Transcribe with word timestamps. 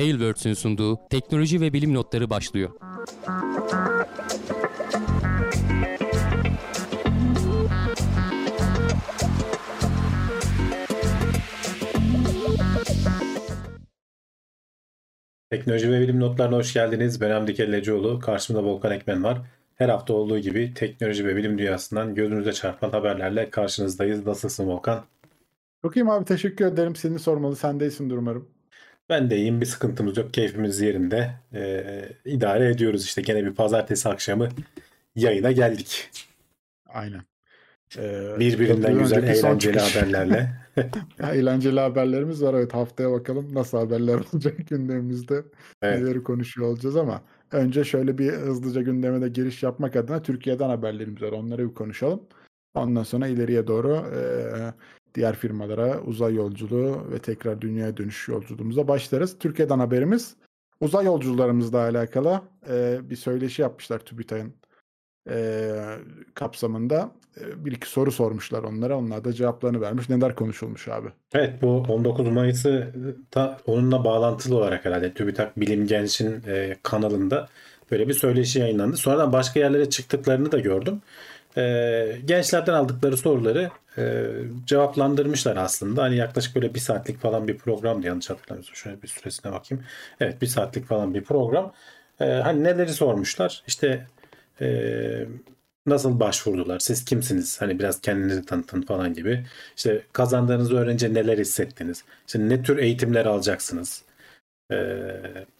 Tailwords'ün 0.00 0.54
sunduğu 0.54 0.98
teknoloji 1.10 1.60
ve 1.60 1.72
bilim 1.72 1.94
notları 1.94 2.30
başlıyor. 2.30 2.70
Teknoloji 15.50 15.92
ve 15.92 16.00
bilim 16.00 16.20
notlarına 16.20 16.56
hoş 16.56 16.72
geldiniz. 16.74 17.20
Ben 17.20 17.30
Hamdi 17.30 17.54
Kellecioğlu. 17.54 18.20
Karşımda 18.20 18.64
Volkan 18.64 18.92
Ekmen 18.92 19.24
var. 19.24 19.38
Her 19.74 19.88
hafta 19.88 20.12
olduğu 20.12 20.38
gibi 20.38 20.74
teknoloji 20.74 21.26
ve 21.26 21.36
bilim 21.36 21.58
dünyasından 21.58 22.14
gözünüze 22.14 22.52
çarpan 22.52 22.90
haberlerle 22.90 23.50
karşınızdayız. 23.50 24.26
Nasılsın 24.26 24.68
Volkan? 24.68 25.04
Çok 25.82 25.96
iyiyim 25.96 26.10
abi 26.10 26.24
teşekkür 26.24 26.64
ederim. 26.66 26.96
Seni 26.96 27.18
sormalı. 27.18 27.56
Sen 27.56 27.80
de 27.80 27.84
iyisindir 27.86 28.16
umarım. 28.16 28.59
Ben 29.10 29.30
de 29.30 29.36
iyiyim. 29.36 29.60
Bir 29.60 29.66
sıkıntımız 29.66 30.16
yok. 30.16 30.34
Keyfimiz 30.34 30.80
yerinde. 30.80 31.30
Ee, 31.54 32.08
idare 32.24 32.70
ediyoruz 32.70 33.04
işte. 33.04 33.22
Gene 33.22 33.44
bir 33.44 33.54
pazartesi 33.54 34.08
akşamı 34.08 34.48
yayına 35.14 35.52
geldik. 35.52 36.10
Aynen. 36.88 37.22
Ee, 37.98 38.38
Birbirinden 38.38 38.98
güzel 38.98 39.22
eğlenceli 39.22 39.78
haberlerle. 39.78 40.50
eğlenceli 41.32 41.80
haberlerimiz 41.80 42.42
var. 42.42 42.54
Evet 42.54 42.74
haftaya 42.74 43.10
bakalım 43.10 43.54
nasıl 43.54 43.78
haberler 43.78 44.14
olacak 44.32 44.68
gündemimizde. 44.68 45.42
Evet. 45.82 46.00
Neleri 46.00 46.22
konuşuyor 46.22 46.68
olacağız 46.68 46.96
ama 46.96 47.22
önce 47.52 47.84
şöyle 47.84 48.18
bir 48.18 48.32
hızlıca 48.32 48.82
gündeme 48.82 49.22
de 49.22 49.28
giriş 49.28 49.62
yapmak 49.62 49.96
adına 49.96 50.22
Türkiye'den 50.22 50.68
haberlerimiz 50.68 51.22
var. 51.22 51.32
Onları 51.32 51.68
bir 51.68 51.74
konuşalım. 51.74 52.22
Ondan 52.74 53.02
sonra 53.02 53.26
ileriye 53.26 53.66
doğru 53.66 53.94
e, 53.94 54.20
diğer 55.14 55.36
firmalara 55.36 56.00
uzay 56.00 56.34
yolculuğu 56.34 57.12
ve 57.12 57.18
tekrar 57.18 57.60
dünyaya 57.60 57.96
dönüş 57.96 58.28
yolculuğumuza 58.28 58.88
başlarız. 58.88 59.38
Türkiye'den 59.38 59.78
haberimiz 59.78 60.36
uzay 60.80 61.06
yolcularımızla 61.06 61.78
alakalı 61.78 62.42
e, 62.68 62.98
bir 63.10 63.16
söyleşi 63.16 63.62
yapmışlar 63.62 63.98
TÜBİTAK'ın 63.98 64.54
e, 65.30 65.72
kapsamında 66.34 67.10
e, 67.40 67.64
bir 67.64 67.72
iki 67.72 67.88
soru 67.88 68.12
sormuşlar 68.12 68.62
onlara. 68.62 68.98
Onlar 68.98 69.24
da 69.24 69.32
cevaplarını 69.32 69.80
vermiş. 69.80 70.08
Neler 70.08 70.34
konuşulmuş 70.34 70.88
abi? 70.88 71.08
Evet 71.32 71.62
bu 71.62 71.84
19 71.88 72.28
Mayıs'ı 72.28 72.92
da 73.34 73.58
onunla 73.66 74.04
bağlantılı 74.04 74.56
olarak 74.56 74.84
herhalde 74.84 75.14
TÜBİTAK 75.14 75.60
Bilim 75.60 75.86
Genç'in 75.86 76.42
e, 76.46 76.76
kanalında 76.82 77.48
böyle 77.90 78.08
bir 78.08 78.14
söyleşi 78.14 78.58
yayınlandı. 78.58 78.96
Sonradan 78.96 79.32
başka 79.32 79.60
yerlere 79.60 79.90
çıktıklarını 79.90 80.52
da 80.52 80.58
gördüm. 80.58 81.02
E, 81.56 81.62
gençlerden 82.24 82.74
aldıkları 82.74 83.16
soruları 83.16 83.70
e, 84.00 84.24
cevaplandırmışlar 84.66 85.56
aslında. 85.56 86.02
Hani 86.02 86.16
yaklaşık 86.16 86.54
böyle 86.56 86.74
bir 86.74 86.80
saatlik 86.80 87.20
falan 87.20 87.48
bir 87.48 87.58
program 87.58 88.02
yanlış 88.02 88.30
hatırlamıyorsam. 88.30 88.76
Şöyle 88.76 89.02
bir 89.02 89.08
süresine 89.08 89.52
bakayım. 89.52 89.84
Evet 90.20 90.42
bir 90.42 90.46
saatlik 90.46 90.86
falan 90.86 91.14
bir 91.14 91.24
program. 91.24 91.72
E, 92.20 92.24
hani 92.24 92.64
neleri 92.64 92.92
sormuşlar? 92.92 93.62
İşte 93.66 94.06
e, 94.60 95.26
nasıl 95.86 96.20
başvurdular? 96.20 96.78
Siz 96.78 97.04
kimsiniz? 97.04 97.60
Hani 97.60 97.78
biraz 97.78 98.00
kendinizi 98.00 98.46
tanıtın 98.46 98.82
falan 98.82 99.14
gibi. 99.14 99.46
İşte 99.76 100.02
kazandığınızı 100.12 100.76
öğrenince 100.76 101.14
neler 101.14 101.38
hissettiniz? 101.38 102.04
İşte 102.26 102.48
ne 102.48 102.62
tür 102.62 102.78
eğitimler 102.78 103.26
alacaksınız? 103.26 104.02
Ee, 104.72 105.10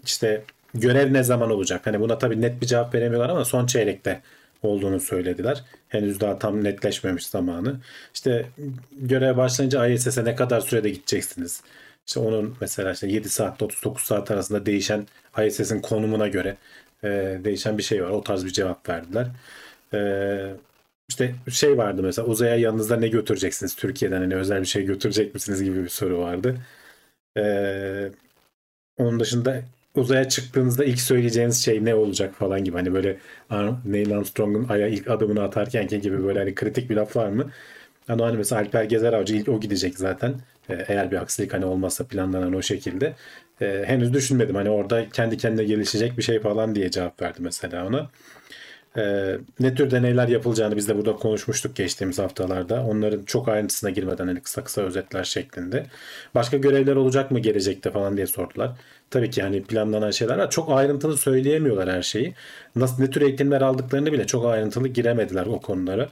işte 0.04 0.44
görev 0.74 1.12
ne 1.12 1.22
zaman 1.22 1.50
olacak? 1.50 1.86
Hani 1.86 2.00
buna 2.00 2.18
tabii 2.18 2.40
net 2.42 2.62
bir 2.62 2.66
cevap 2.66 2.94
veremiyorlar 2.94 3.28
ama 3.28 3.44
son 3.44 3.66
çeyrekte 3.66 4.22
olduğunu 4.62 5.00
söylediler. 5.00 5.64
Henüz 5.88 6.20
daha 6.20 6.38
tam 6.38 6.64
netleşmemiş 6.64 7.26
zamanı. 7.26 7.76
İşte 8.14 8.46
görev 8.92 9.36
başlayınca 9.36 9.86
ISS'e 9.86 10.24
ne 10.24 10.34
kadar 10.36 10.60
sürede 10.60 10.90
gideceksiniz? 10.90 11.62
İşte 12.06 12.20
onun 12.20 12.56
mesela 12.60 12.92
işte 12.92 13.06
7 13.08 13.28
saat 13.28 13.62
39 13.62 14.02
saat 14.04 14.30
arasında 14.30 14.66
değişen 14.66 15.06
ISS'in 15.46 15.80
konumuna 15.80 16.28
göre 16.28 16.56
e, 17.04 17.08
değişen 17.44 17.78
bir 17.78 17.82
şey 17.82 18.04
var. 18.04 18.10
O 18.10 18.22
tarz 18.22 18.44
bir 18.44 18.50
cevap 18.50 18.88
verdiler. 18.88 19.26
E, 19.94 20.00
işte 21.08 21.34
şey 21.50 21.78
vardı 21.78 22.02
mesela 22.02 22.28
uzaya 22.28 22.56
yanınızda 22.56 22.96
ne 22.96 23.08
götüreceksiniz 23.08 23.74
Türkiye'den 23.76 24.20
hani 24.20 24.34
özel 24.36 24.60
bir 24.60 24.66
şey 24.66 24.84
götürecek 24.84 25.34
misiniz 25.34 25.62
gibi 25.62 25.84
bir 25.84 25.88
soru 25.88 26.18
vardı. 26.18 26.56
E, 27.36 28.10
onun 28.98 29.20
dışında 29.20 29.62
uzaya 29.94 30.28
çıktığınızda 30.28 30.84
ilk 30.84 31.00
söyleyeceğiniz 31.00 31.64
şey 31.64 31.84
ne 31.84 31.94
olacak 31.94 32.34
falan 32.34 32.64
gibi 32.64 32.76
hani 32.76 32.94
böyle 32.94 33.18
Neil 33.84 34.16
Armstrong'un 34.16 34.68
aya 34.68 34.88
ilk 34.88 35.10
adımını 35.10 35.42
atarken 35.42 35.88
gibi 35.88 36.24
böyle 36.24 36.38
hani 36.38 36.54
kritik 36.54 36.90
bir 36.90 36.96
laf 36.96 37.16
var 37.16 37.28
mı? 37.28 37.50
Yani 38.08 38.22
hani 38.22 38.36
mesela 38.36 38.62
Alper 38.62 38.84
Gezer 38.84 39.12
Avcı 39.12 39.36
ilk 39.36 39.48
o 39.48 39.60
gidecek 39.60 39.98
zaten. 39.98 40.34
Ee, 40.68 40.84
eğer 40.88 41.10
bir 41.10 41.16
aksilik 41.16 41.52
hani 41.52 41.64
olmazsa 41.64 42.04
planlanan 42.06 42.52
o 42.52 42.62
şekilde. 42.62 43.14
Ee, 43.62 43.82
henüz 43.86 44.12
düşünmedim 44.14 44.54
hani 44.54 44.70
orada 44.70 45.08
kendi 45.08 45.36
kendine 45.36 45.64
gelişecek 45.64 46.18
bir 46.18 46.22
şey 46.22 46.40
falan 46.40 46.74
diye 46.74 46.90
cevap 46.90 47.22
verdi 47.22 47.38
mesela 47.42 47.86
ona. 47.86 48.10
Ee, 48.96 49.38
ne 49.60 49.74
tür 49.74 49.90
deneyler 49.90 50.28
yapılacağını 50.28 50.76
biz 50.76 50.88
de 50.88 50.96
burada 50.96 51.12
konuşmuştuk 51.12 51.76
geçtiğimiz 51.76 52.18
haftalarda. 52.18 52.84
Onların 52.84 53.22
çok 53.22 53.48
ayrıntısına 53.48 53.90
girmeden 53.90 54.26
hani 54.26 54.40
kısa 54.40 54.64
kısa 54.64 54.82
özetler 54.82 55.24
şeklinde. 55.24 55.86
Başka 56.34 56.56
görevler 56.56 56.96
olacak 56.96 57.30
mı 57.30 57.38
gelecekte 57.40 57.90
falan 57.90 58.16
diye 58.16 58.26
sordular. 58.26 58.70
Tabii 59.10 59.30
ki 59.30 59.42
hani 59.42 59.62
planlanan 59.62 60.10
şeyler 60.10 60.38
var. 60.38 60.50
Çok 60.50 60.70
ayrıntılı 60.72 61.16
söyleyemiyorlar 61.16 61.90
her 61.90 62.02
şeyi. 62.02 62.34
Nasıl 62.76 63.02
ne 63.02 63.10
tür 63.10 63.22
eğitimler 63.22 63.60
aldıklarını 63.60 64.12
bile 64.12 64.26
çok 64.26 64.46
ayrıntılı 64.46 64.88
giremediler 64.88 65.46
o 65.46 65.60
konulara. 65.60 66.08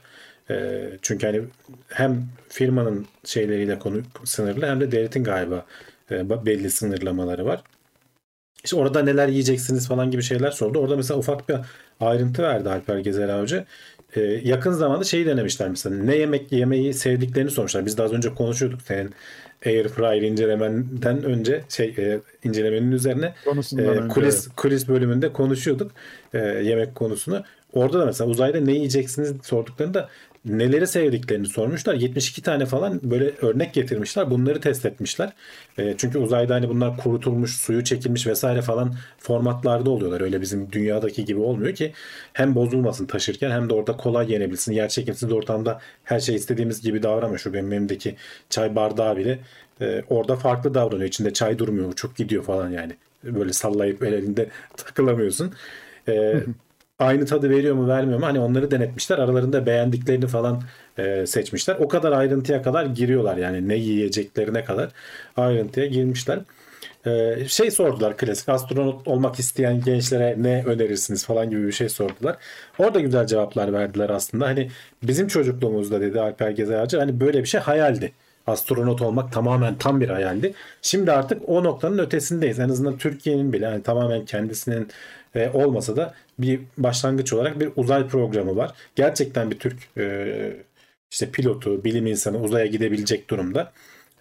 Ee, 0.49 0.89
çünkü 1.01 1.27
hani 1.27 1.41
hem 1.89 2.25
firmanın 2.49 3.05
şeyleriyle 3.25 3.79
konu 3.79 4.01
sınırlı 4.25 4.67
hem 4.67 4.81
de 4.81 4.91
devletin 4.91 5.23
galiba 5.23 5.65
e, 6.11 6.45
belli 6.45 6.69
sınırlamaları 6.69 7.45
var. 7.45 7.63
İşte 8.63 8.75
orada 8.75 9.03
neler 9.03 9.27
yiyeceksiniz 9.27 9.87
falan 9.87 10.11
gibi 10.11 10.23
şeyler 10.23 10.51
sordu. 10.51 10.79
Orada 10.79 10.95
mesela 10.95 11.17
ufak 11.17 11.49
bir 11.49 11.55
ayrıntı 11.99 12.43
verdi 12.43 12.69
Alper 12.69 12.97
Gezer 12.97 13.29
Avcı. 13.29 13.65
Ee, 14.15 14.21
yakın 14.21 14.71
zamanda 14.71 15.03
şeyi 15.03 15.25
denemişler 15.25 15.69
mesela 15.69 15.95
ne 15.95 16.15
yemek 16.15 16.51
yemeyi 16.51 16.93
sevdiklerini 16.93 17.51
sormuşlar. 17.51 17.85
Biz 17.85 17.97
daha 17.97 18.05
az 18.05 18.13
önce 18.13 18.33
konuşuyorduk 18.33 18.81
senin 18.81 19.13
Air 19.65 19.87
Fryer 19.87 20.21
incelemenden 20.21 21.23
önce 21.23 21.63
şey 21.69 21.95
e, 21.97 22.19
incelemenin 22.43 22.91
üzerine 22.91 23.33
e, 23.77 24.07
kulis 24.07 24.45
önce. 24.45 24.55
kulis 24.55 24.87
bölümünde 24.87 25.33
konuşuyorduk 25.33 25.91
e, 26.33 26.37
yemek 26.39 26.95
konusunu. 26.95 27.43
Orada 27.73 27.99
da 27.99 28.05
mesela 28.05 28.29
uzayda 28.29 28.59
ne 28.59 28.71
yiyeceksiniz 28.71 29.33
sorduklarında 29.43 30.09
neleri 30.45 30.87
sevdiklerini 30.87 31.47
sormuşlar. 31.47 31.93
72 31.93 32.41
tane 32.41 32.65
falan 32.65 32.99
böyle 33.03 33.31
örnek 33.41 33.73
getirmişler. 33.73 34.31
Bunları 34.31 34.61
test 34.61 34.85
etmişler. 34.85 35.33
E, 35.77 35.95
çünkü 35.97 36.17
uzayda 36.17 36.55
hani 36.55 36.69
bunlar 36.69 36.97
kurutulmuş, 36.97 37.57
suyu 37.57 37.83
çekilmiş 37.83 38.27
vesaire 38.27 38.61
falan 38.61 38.95
formatlarda 39.17 39.89
oluyorlar. 39.89 40.21
Öyle 40.21 40.41
bizim 40.41 40.71
dünyadaki 40.71 41.25
gibi 41.25 41.39
olmuyor 41.39 41.75
ki 41.75 41.93
hem 42.33 42.55
bozulmasın 42.55 43.05
taşırken 43.05 43.51
hem 43.51 43.69
de 43.69 43.73
orada 43.73 43.97
kolay 43.97 44.31
yenebilsin. 44.31 44.73
Yer 44.73 44.89
çekimsiz 44.89 45.31
ortamda 45.31 45.79
her 46.03 46.19
şey 46.19 46.35
istediğimiz 46.35 46.81
gibi 46.81 47.03
davranmıyor. 47.03 47.39
Şu 47.39 47.53
benim 47.53 47.73
elimdeki 47.73 48.15
çay 48.49 48.75
bardağı 48.75 49.17
bile 49.17 49.39
e, 49.81 50.03
orada 50.09 50.35
farklı 50.35 50.73
davranıyor. 50.73 51.07
İçinde 51.09 51.33
çay 51.33 51.59
durmuyor, 51.59 51.93
çok 51.93 52.15
gidiyor 52.15 52.43
falan 52.43 52.69
yani. 52.69 52.93
Böyle 53.23 53.53
sallayıp 53.53 54.03
elinde 54.03 54.49
takılamıyorsun. 54.77 55.53
E, 56.07 56.43
aynı 56.99 57.25
tadı 57.25 57.49
veriyor 57.49 57.75
mu 57.75 57.87
vermiyor 57.87 58.19
mu? 58.19 58.25
Hani 58.25 58.39
onları 58.39 58.71
denetmişler 58.71 59.17
aralarında 59.17 59.65
beğendiklerini 59.65 60.27
falan 60.27 60.61
e, 60.97 61.25
seçmişler. 61.27 61.75
O 61.79 61.87
kadar 61.87 62.11
ayrıntıya 62.11 62.61
kadar 62.61 62.85
giriyorlar 62.85 63.37
yani 63.37 63.67
ne 63.67 63.75
yiyeceklerine 63.75 64.63
kadar 64.63 64.89
ayrıntıya 65.37 65.85
girmişler. 65.85 66.39
E, 67.05 67.35
şey 67.47 67.71
sordular 67.71 68.17
klasik 68.17 68.49
astronot 68.49 69.07
olmak 69.07 69.39
isteyen 69.39 69.81
gençlere 69.81 70.35
ne 70.37 70.63
önerirsiniz 70.65 71.25
falan 71.25 71.49
gibi 71.49 71.67
bir 71.67 71.71
şey 71.71 71.89
sordular. 71.89 72.37
Orada 72.79 72.99
güzel 72.99 73.27
cevaplar 73.27 73.73
verdiler 73.73 74.09
aslında. 74.09 74.45
Hani 74.45 74.69
bizim 75.03 75.27
çocukluğumuzda 75.27 76.01
dedi 76.01 76.21
Alper 76.21 76.51
Gezerci 76.51 76.97
hani 76.97 77.19
böyle 77.19 77.39
bir 77.39 77.47
şey 77.47 77.61
hayaldi. 77.61 78.11
Astronot 78.47 79.01
olmak 79.01 79.33
tamamen 79.33 79.75
tam 79.75 80.01
bir 80.01 80.09
hayaldi. 80.09 80.53
Şimdi 80.81 81.11
artık 81.11 81.49
o 81.49 81.63
noktanın 81.63 81.97
ötesindeyiz. 81.97 82.59
En 82.59 82.69
azından 82.69 82.97
Türkiye'nin 82.97 83.53
bile 83.53 83.65
yani 83.65 83.83
tamamen 83.83 84.25
kendisinin 84.25 84.87
e, 85.35 85.49
olmasa 85.49 85.95
da 85.95 86.13
bir 86.39 86.61
başlangıç 86.77 87.33
olarak 87.33 87.59
bir 87.59 87.69
uzay 87.75 88.07
programı 88.07 88.55
var. 88.55 88.71
Gerçekten 88.95 89.51
bir 89.51 89.59
Türk 89.59 89.77
e, 89.97 90.55
işte 91.11 91.31
pilotu, 91.31 91.83
bilim 91.83 92.07
insanı 92.07 92.41
uzaya 92.41 92.65
gidebilecek 92.65 93.29
durumda. 93.29 93.71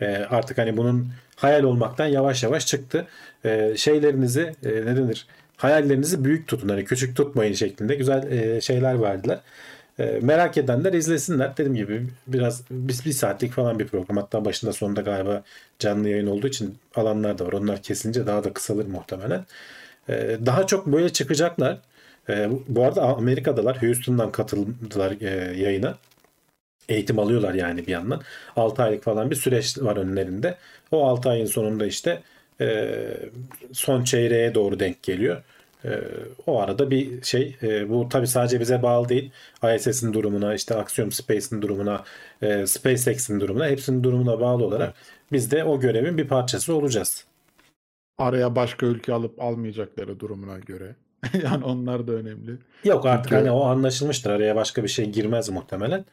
E, 0.00 0.06
artık 0.06 0.58
hani 0.58 0.76
bunun 0.76 1.08
hayal 1.36 1.62
olmaktan 1.62 2.06
yavaş 2.06 2.42
yavaş 2.42 2.66
çıktı. 2.66 3.06
E, 3.44 3.74
şeylerinizi 3.76 4.54
e, 4.64 4.68
ne 4.68 4.96
denir? 4.96 5.26
Hayallerinizi 5.56 6.24
büyük 6.24 6.48
tutun. 6.48 6.68
Hani 6.68 6.84
küçük 6.84 7.16
tutmayın 7.16 7.52
şeklinde 7.52 7.94
güzel 7.94 8.32
e, 8.32 8.60
şeyler 8.60 9.02
verdiler. 9.02 9.40
E, 9.98 10.18
merak 10.22 10.58
edenler 10.58 10.92
izlesinler. 10.92 11.56
Dediğim 11.56 11.74
gibi 11.74 12.06
biraz 12.26 12.62
bir, 12.70 13.04
bir 13.04 13.12
saatlik 13.12 13.52
falan 13.52 13.78
bir 13.78 13.86
program. 13.86 14.16
Hatta 14.16 14.44
başında 14.44 14.72
sonunda 14.72 15.00
galiba 15.00 15.42
canlı 15.78 16.08
yayın 16.08 16.26
olduğu 16.26 16.46
için 16.48 16.78
alanlar 16.94 17.38
da 17.38 17.46
var. 17.46 17.52
Onlar 17.52 17.82
kesince 17.82 18.26
daha 18.26 18.44
da 18.44 18.52
kısalır 18.52 18.86
muhtemelen. 18.86 19.44
E, 20.08 20.38
daha 20.46 20.66
çok 20.66 20.86
böyle 20.86 21.08
çıkacaklar. 21.12 21.78
E, 22.28 22.48
bu 22.68 22.84
arada 22.84 23.02
Amerika'dalar. 23.02 23.82
Houston'dan 23.82 24.32
katıldılar 24.32 25.16
e, 25.20 25.60
yayına. 25.60 25.98
Eğitim 26.88 27.18
alıyorlar 27.18 27.54
yani 27.54 27.86
bir 27.86 27.92
yandan. 27.92 28.22
6 28.56 28.82
aylık 28.82 29.04
falan 29.04 29.30
bir 29.30 29.36
süreç 29.36 29.78
var 29.78 29.96
önlerinde. 29.96 30.56
O 30.92 31.06
6 31.06 31.28
ayın 31.30 31.46
sonunda 31.46 31.86
işte 31.86 32.22
e, 32.60 32.94
son 33.72 34.04
çeyreğe 34.04 34.54
doğru 34.54 34.80
denk 34.80 35.02
geliyor. 35.02 35.42
E, 35.84 35.90
o 36.46 36.60
arada 36.60 36.90
bir 36.90 37.22
şey 37.22 37.56
bu 37.88 38.08
tabi 38.08 38.26
sadece 38.26 38.60
bize 38.60 38.82
bağlı 38.82 39.08
değil. 39.08 39.30
ISS'in 39.76 40.12
durumuna 40.12 40.54
işte 40.54 40.74
Axiom 40.74 41.12
Space'in 41.12 41.62
durumuna 41.62 42.04
SpaceX'in 42.66 43.40
durumuna 43.40 43.68
hepsinin 43.68 44.04
durumuna 44.04 44.40
bağlı 44.40 44.64
olarak 44.64 44.94
biz 45.32 45.50
de 45.50 45.64
o 45.64 45.80
görevin 45.80 46.18
bir 46.18 46.28
parçası 46.28 46.74
olacağız. 46.74 47.27
Araya 48.18 48.56
başka 48.56 48.86
ülke 48.86 49.12
alıp 49.12 49.42
almayacakları 49.42 50.20
durumuna 50.20 50.58
göre. 50.58 50.96
yani 51.44 51.64
onlar 51.64 52.06
da 52.06 52.12
önemli. 52.12 52.56
Yok 52.84 53.06
artık 53.06 53.24
Çünkü... 53.24 53.36
hani 53.36 53.50
o 53.50 53.64
anlaşılmıştır. 53.64 54.30
Araya 54.30 54.56
başka 54.56 54.82
bir 54.82 54.88
şey 54.88 55.10
girmez 55.10 55.48
muhtemelen. 55.48 56.04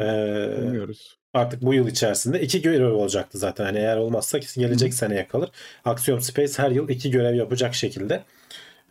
Ee, 0.00 0.54
Bilmiyoruz. 0.62 1.18
Artık 1.34 1.62
bu 1.62 1.74
yıl 1.74 1.88
içerisinde 1.88 2.40
iki 2.40 2.62
görev 2.62 2.92
olacaktı 2.92 3.38
zaten. 3.38 3.64
Hani 3.64 3.78
eğer 3.78 3.96
olmazsa 3.96 4.38
gelecek 4.38 4.92
Hı. 4.92 4.96
seneye 4.96 5.28
kalır. 5.28 5.50
Axiom 5.84 6.20
Space 6.20 6.52
her 6.56 6.70
yıl 6.70 6.88
iki 6.88 7.10
görev 7.10 7.34
yapacak 7.34 7.74
şekilde. 7.74 8.22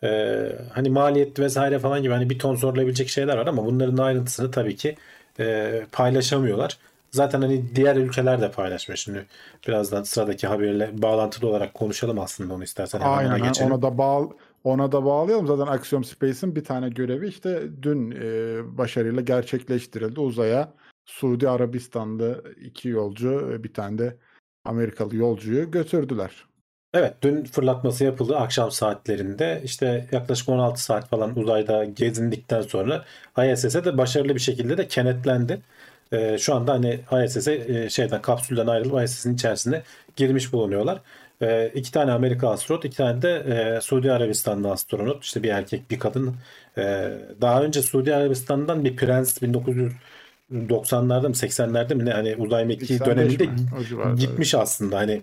Ee, 0.02 0.52
hani 0.72 0.90
maliyet 0.90 1.38
vesaire 1.38 1.78
falan 1.78 2.02
gibi 2.02 2.12
hani 2.12 2.30
bir 2.30 2.38
ton 2.38 2.54
sorulabilecek 2.54 3.08
şeyler 3.08 3.36
var 3.36 3.46
ama 3.46 3.66
bunların 3.66 3.96
ayrıntısını 3.96 4.50
tabii 4.50 4.76
ki 4.76 4.96
e, 5.40 5.82
paylaşamıyorlar. 5.92 6.78
Zaten 7.16 7.40
hani 7.42 7.76
diğer 7.76 7.96
ülkeler 7.96 8.40
de 8.40 8.50
paylaşmış. 8.50 9.00
Şimdi 9.00 9.26
birazdan 9.68 10.02
sıradaki 10.02 10.46
haberle 10.46 10.90
bağlantılı 11.02 11.48
olarak 11.50 11.74
konuşalım 11.74 12.18
aslında 12.18 12.54
onu 12.54 12.64
istersen. 12.64 13.00
Aynen 13.00 13.30
ona, 13.30 13.38
geçelim. 13.38 13.72
ona 13.72 13.82
da 13.82 13.98
bağ 13.98 14.28
ona 14.64 14.92
da 14.92 15.04
bağlayalım. 15.04 15.46
Zaten 15.46 15.66
Axiom 15.66 16.04
Space'in 16.04 16.56
bir 16.56 16.64
tane 16.64 16.88
görevi 16.88 17.28
işte 17.28 17.62
dün 17.82 18.10
e, 18.10 18.58
başarıyla 18.78 19.20
gerçekleştirildi. 19.20 20.20
Uzaya 20.20 20.72
Suudi 21.06 21.48
Arabistan'da 21.48 22.36
iki 22.60 22.88
yolcu 22.88 23.60
bir 23.64 23.74
tane 23.74 23.98
de 23.98 24.16
Amerikalı 24.64 25.16
yolcuyu 25.16 25.70
götürdüler. 25.70 26.46
Evet 26.94 27.14
dün 27.22 27.44
fırlatması 27.44 28.04
yapıldı 28.04 28.36
akşam 28.36 28.70
saatlerinde 28.70 29.60
işte 29.64 30.08
yaklaşık 30.12 30.48
16 30.48 30.82
saat 30.82 31.08
falan 31.08 31.38
uzayda 31.38 31.84
gezindikten 31.84 32.60
sonra 32.62 33.04
ISS'e 33.52 33.84
de 33.84 33.98
başarılı 33.98 34.34
bir 34.34 34.40
şekilde 34.40 34.78
de 34.78 34.88
kenetlendi. 34.88 35.60
Ee, 36.12 36.38
şu 36.38 36.54
anda 36.54 36.72
hani 36.72 37.00
ISS'e 37.24 37.54
e, 37.54 37.90
şeyden 37.90 38.22
kapsülden 38.22 38.66
ayrılıp 38.66 39.04
ISS'in 39.04 39.34
içerisine 39.34 39.82
girmiş 40.16 40.52
bulunuyorlar. 40.52 41.00
E, 41.40 41.68
iki 41.74 41.92
tane 41.92 42.12
Amerika 42.12 42.50
astronot, 42.50 42.84
iki 42.84 42.96
tane 42.96 43.22
de 43.22 43.30
e, 43.30 43.80
Suudi 43.80 44.12
Arabistan'da 44.12 44.72
astronot. 44.72 45.24
İşte 45.24 45.42
bir 45.42 45.48
erkek, 45.48 45.90
bir 45.90 45.98
kadın. 45.98 46.36
E, 46.78 47.12
daha 47.40 47.62
önce 47.62 47.82
Suudi 47.82 48.14
Arabistan'dan 48.14 48.84
bir 48.84 48.96
prens 48.96 49.42
1990'larda 49.42 51.28
mı 51.28 51.34
80'lerde 51.34 51.94
mi 51.94 52.04
ne 52.04 52.10
hani 52.10 52.36
uzay 52.36 52.64
mekiği 52.64 53.00
döneminde 53.00 53.48
gitmiş 54.16 54.54
evet. 54.54 54.62
aslında. 54.62 54.98
Hani 54.98 55.22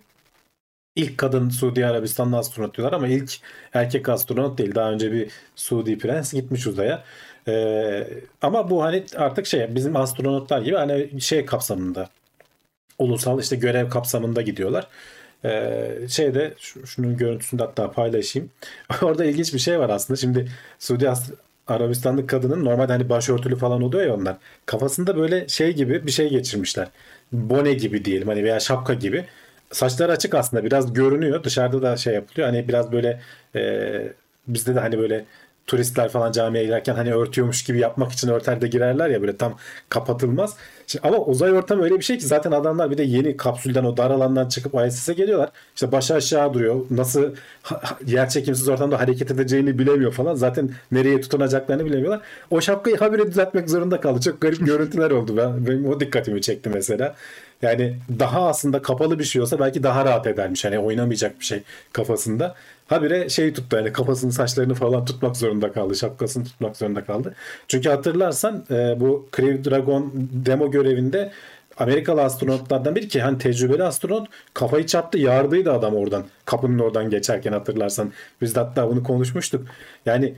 ilk 0.96 1.18
kadın 1.18 1.50
Suudi 1.50 1.86
Arabistan'da 1.86 2.38
astronot 2.38 2.78
diyorlar 2.78 2.98
ama 2.98 3.08
ilk 3.08 3.40
erkek 3.74 4.10
astronot 4.10 4.58
değil. 4.58 4.76
Daha 4.76 4.92
önce 4.92 5.12
bir 5.12 5.32
Suudi 5.56 5.98
prens 5.98 6.34
gitmiş 6.34 6.68
uzaya. 6.68 7.04
Ee, 7.48 8.08
ama 8.42 8.70
bu 8.70 8.84
hani 8.84 9.04
artık 9.16 9.48
şey 9.48 9.76
bizim 9.76 9.96
astronotlar 9.96 10.62
gibi 10.62 10.76
hani 10.76 11.22
şey 11.22 11.46
kapsamında 11.46 12.10
ulusal 13.00 13.40
işte 13.40 13.56
görev 13.56 13.90
kapsamında 13.90 14.42
gidiyorlar. 14.42 14.88
Ee, 15.46 15.92
şeyde 16.10 16.54
şunun 16.86 17.18
görüntüsünü 17.18 17.60
de 17.60 17.64
hatta 17.64 17.92
paylaşayım. 17.92 18.50
Orada 19.02 19.26
ilginç 19.26 19.54
bir 19.54 19.60
şey 19.60 19.80
var 19.80 19.90
aslında. 19.90 20.18
Şimdi 20.18 20.52
Suudi 20.80 21.10
Arabistanlı 21.68 22.28
kadının 22.28 22.66
normalde 22.66 22.92
hani 22.94 23.10
başörtülü 23.10 23.56
falan 23.56 23.82
oluyor 23.82 24.06
ya 24.06 24.16
onlar. 24.16 24.38
Kafasında 24.66 25.18
böyle 25.18 25.48
şey 25.48 25.74
gibi 25.74 26.08
bir 26.08 26.12
şey 26.12 26.30
geçirmişler. 26.30 26.88
Bone 27.32 27.74
gibi 27.74 28.06
diyelim 28.06 28.28
hani 28.28 28.44
veya 28.44 28.60
şapka 28.60 28.94
gibi. 28.94 29.26
Saçları 29.72 30.12
açık 30.12 30.34
aslında 30.36 30.64
biraz 30.64 30.94
görünüyor. 30.94 31.44
Dışarıda 31.44 31.82
da 31.82 31.98
şey 31.98 32.14
yapılıyor. 32.14 32.48
Hani 32.48 32.68
biraz 32.68 32.92
böyle 32.92 33.22
e, 33.56 34.14
bizde 34.48 34.76
de 34.76 34.80
hani 34.80 34.98
böyle 35.00 35.26
turistler 35.68 36.10
falan 36.10 36.32
camiye 36.32 36.64
girerken 36.64 36.96
hani 36.96 37.14
örtüyormuş 37.14 37.64
gibi 37.64 37.80
yapmak 37.80 38.12
için 38.12 38.28
örter 38.28 38.62
de 38.62 38.68
girerler 38.68 39.10
ya 39.10 39.22
böyle 39.22 39.38
tam 39.38 39.58
kapatılmaz. 39.90 40.56
Şimdi, 40.88 41.08
ama 41.08 41.18
uzay 41.18 41.52
ortamı 41.52 41.84
öyle 41.84 41.96
bir 41.96 42.04
şey 42.04 42.18
ki 42.18 42.26
zaten 42.26 42.52
adamlar 42.52 42.92
bir 42.92 42.98
de 42.98 43.04
yeni 43.04 43.38
kapsülden 43.38 43.84
o 43.84 43.98
dar 43.98 44.12
alandan 44.12 44.48
çıkıp 44.48 44.74
ISS'e 44.88 45.14
geliyorlar. 45.14 45.50
İşte 45.76 45.92
başı 45.92 46.16
aşağı 46.16 46.54
duruyor. 46.54 46.86
Nasıl 46.90 47.36
yer 48.06 48.30
çekimsiz 48.30 48.70
ortamda 48.70 49.00
hareket 49.00 49.32
edeceğini 49.32 49.80
bilemiyor 49.80 50.14
falan. 50.14 50.36
Zaten 50.36 50.70
nereye 50.92 51.22
tutunacaklarını 51.22 51.86
bilemiyorlar. 51.86 52.22
O 52.52 52.62
şapkayı 52.62 52.98
habire 52.98 53.28
düzeltmek 53.28 53.70
zorunda 53.70 54.02
kaldı. 54.02 54.22
Çok 54.22 54.42
garip 54.42 54.60
görüntüler 54.66 55.12
oldu. 55.12 55.38
Ben, 55.38 55.68
benim 55.68 55.86
o 55.90 56.00
dikkatimi 56.00 56.42
çekti 56.42 56.70
mesela. 56.70 57.16
Yani 57.62 57.98
daha 58.20 58.48
aslında 58.48 58.82
kapalı 58.82 59.20
bir 59.20 59.24
şey 59.24 59.42
olsa 59.42 59.60
belki 59.60 59.84
daha 59.84 60.06
rahat 60.06 60.28
edermiş. 60.28 60.66
Hani 60.66 60.80
oynamayacak 60.80 61.40
bir 61.40 61.46
şey 61.46 61.64
kafasında. 61.94 62.56
Habire 62.88 63.30
şey 63.30 63.54
tuttu 63.54 63.76
yani 63.76 63.94
kafasını 63.94 64.32
saçlarını 64.32 64.74
falan 64.74 65.06
tutmak 65.06 65.38
zorunda 65.38 65.72
kaldı. 65.72 65.96
Şapkasını 65.96 66.44
tutmak 66.44 66.78
zorunda 66.78 67.06
kaldı. 67.06 67.36
Çünkü 67.68 67.90
hatırlarsan 67.90 68.66
e, 68.72 69.00
bu 69.00 69.30
Crew 69.36 69.72
Dragon 69.72 70.12
demo 70.46 70.72
görevinde 70.72 71.32
Amerikalı 71.78 72.22
astronotlardan 72.22 72.96
biri 72.96 73.08
ki 73.08 73.22
hani 73.22 73.38
tecrübeli 73.38 73.84
astronot 73.84 74.28
kafayı 74.54 74.86
çarptı 74.86 75.18
yardıydı 75.18 75.72
adam 75.72 75.96
oradan 75.96 76.26
kapının 76.46 76.80
oradan 76.80 77.10
geçerken 77.10 77.52
hatırlarsan 77.54 78.14
biz 78.42 78.56
de 78.56 78.60
hatta 78.60 78.90
bunu 78.90 79.04
konuşmuştuk. 79.04 79.68
Yani 80.06 80.36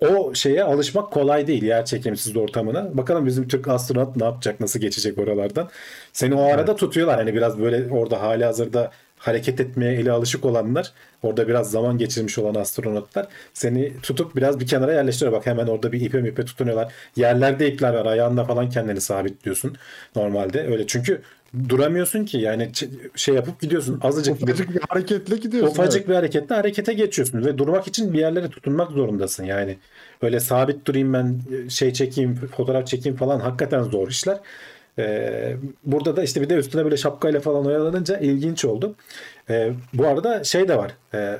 o 0.00 0.34
şeye 0.34 0.64
alışmak 0.64 1.12
kolay 1.12 1.46
değil 1.46 1.62
yer 1.62 1.84
çekimsiz 1.84 2.36
ortamına. 2.36 2.96
Bakalım 2.96 3.26
bizim 3.26 3.48
Türk 3.48 3.68
astronot 3.68 4.16
ne 4.16 4.24
yapacak, 4.24 4.60
nasıl 4.60 4.80
geçecek 4.80 5.18
oralardan. 5.18 5.68
Seni 6.12 6.34
o 6.34 6.42
arada 6.42 6.70
evet. 6.70 6.78
tutuyorlar. 6.78 7.16
Hani 7.16 7.34
biraz 7.34 7.58
böyle 7.60 7.92
orada 7.92 8.22
hali 8.22 8.44
hazırda 8.44 8.90
hareket 9.24 9.60
etmeye 9.60 9.94
eli 9.94 10.12
alışık 10.12 10.44
olanlar, 10.44 10.92
orada 11.22 11.48
biraz 11.48 11.70
zaman 11.70 11.98
geçirmiş 11.98 12.38
olan 12.38 12.54
astronotlar 12.54 13.26
seni 13.52 13.92
tutup 14.02 14.36
biraz 14.36 14.60
bir 14.60 14.66
kenara 14.66 14.92
yerleştiriyor. 14.92 15.32
Bak 15.32 15.46
hemen 15.46 15.66
orada 15.66 15.92
bir 15.92 16.00
ipe 16.00 16.20
mipe 16.20 16.44
tutunuyorlar. 16.44 16.92
Yerlerde 17.16 17.72
ipler 17.72 17.94
var. 17.94 18.06
Ayağında 18.06 18.44
falan 18.44 18.70
kendini 18.70 19.00
sabitliyorsun 19.00 19.76
normalde. 20.16 20.66
Öyle 20.66 20.86
çünkü 20.86 21.22
duramıyorsun 21.68 22.24
ki 22.24 22.38
yani 22.38 22.70
şey 23.16 23.34
yapıp 23.34 23.60
gidiyorsun 23.60 24.00
azıcık 24.02 24.42
ufacık 24.42 24.70
bir, 24.70 24.74
bir 24.74 24.80
hareketle 24.88 25.36
gidiyorsun 25.36 25.70
ufacık 25.70 26.00
evet. 26.00 26.08
bir 26.08 26.14
hareketle 26.14 26.54
harekete 26.54 26.92
geçiyorsun 26.92 27.44
ve 27.44 27.58
durmak 27.58 27.88
için 27.88 28.12
bir 28.12 28.18
yerlere 28.18 28.48
tutunmak 28.48 28.90
zorundasın 28.90 29.44
yani 29.44 29.78
öyle 30.22 30.40
sabit 30.40 30.86
durayım 30.86 31.12
ben 31.12 31.40
şey 31.68 31.92
çekeyim 31.92 32.34
fotoğraf 32.56 32.86
çekeyim 32.86 33.18
falan 33.18 33.40
hakikaten 33.40 33.82
zor 33.82 34.08
işler 34.08 34.38
ee, 34.98 35.56
burada 35.84 36.16
da 36.16 36.22
işte 36.22 36.40
bir 36.40 36.48
de 36.48 36.54
üstüne 36.54 36.84
böyle 36.84 36.96
şapkayla 36.96 37.40
falan 37.40 37.66
oyalanınca 37.66 38.18
ilginç 38.18 38.64
oldu. 38.64 38.94
Ee, 39.50 39.72
bu 39.94 40.06
arada 40.06 40.44
şey 40.44 40.68
de 40.68 40.76
var. 40.76 40.92
Ee, 41.14 41.38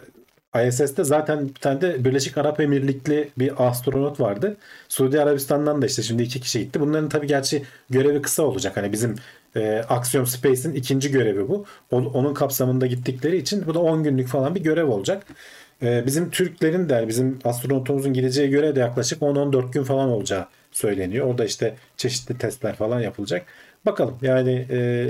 ISS'te 0.69 1.05
zaten 1.05 1.49
bir 1.49 1.55
tane 1.55 1.81
de 1.81 2.05
Birleşik 2.05 2.39
Arap 2.39 2.61
Emirlikli 2.61 3.31
bir 3.39 3.67
astronot 3.69 4.21
vardı. 4.21 4.57
Suudi 4.89 5.21
Arabistan'dan 5.21 5.83
da 5.83 5.87
işte 5.87 6.03
şimdi 6.03 6.23
iki 6.23 6.41
kişi 6.41 6.59
gitti. 6.59 6.81
Bunların 6.81 7.09
tabii 7.09 7.27
gerçi 7.27 7.63
görevi 7.91 8.23
kısa 8.23 8.43
olacak. 8.43 8.77
Hani 8.77 8.93
bizim 8.93 9.15
e, 9.57 9.85
Axiom 9.89 10.27
Space'in 10.27 10.75
ikinci 10.75 11.11
görevi 11.11 11.49
bu. 11.49 11.65
O, 11.91 11.97
onun 11.97 12.35
kapsamında 12.35 12.87
gittikleri 12.87 13.37
için 13.37 13.67
bu 13.67 13.75
da 13.75 13.79
10 13.79 14.03
günlük 14.03 14.29
falan 14.29 14.55
bir 14.55 14.61
görev 14.61 14.89
olacak. 14.89 15.27
E, 15.83 16.07
bizim 16.07 16.31
Türklerin 16.31 16.89
de 16.89 17.09
bizim 17.09 17.39
astronotumuzun 17.45 18.13
gideceği 18.13 18.51
görev 18.51 18.77
de 18.77 18.81
yaklaşık 18.81 19.23
10-14 19.23 19.73
gün 19.73 19.85
falan 19.85 20.09
olacağı 20.09 20.47
söyleniyor. 20.75 21.27
Orada 21.27 21.45
işte 21.45 21.75
çeşitli 21.97 22.39
testler 22.39 22.75
falan 22.75 23.01
yapılacak. 23.01 23.47
Bakalım 23.87 24.19
yani 24.23 24.67
e, 24.71 25.07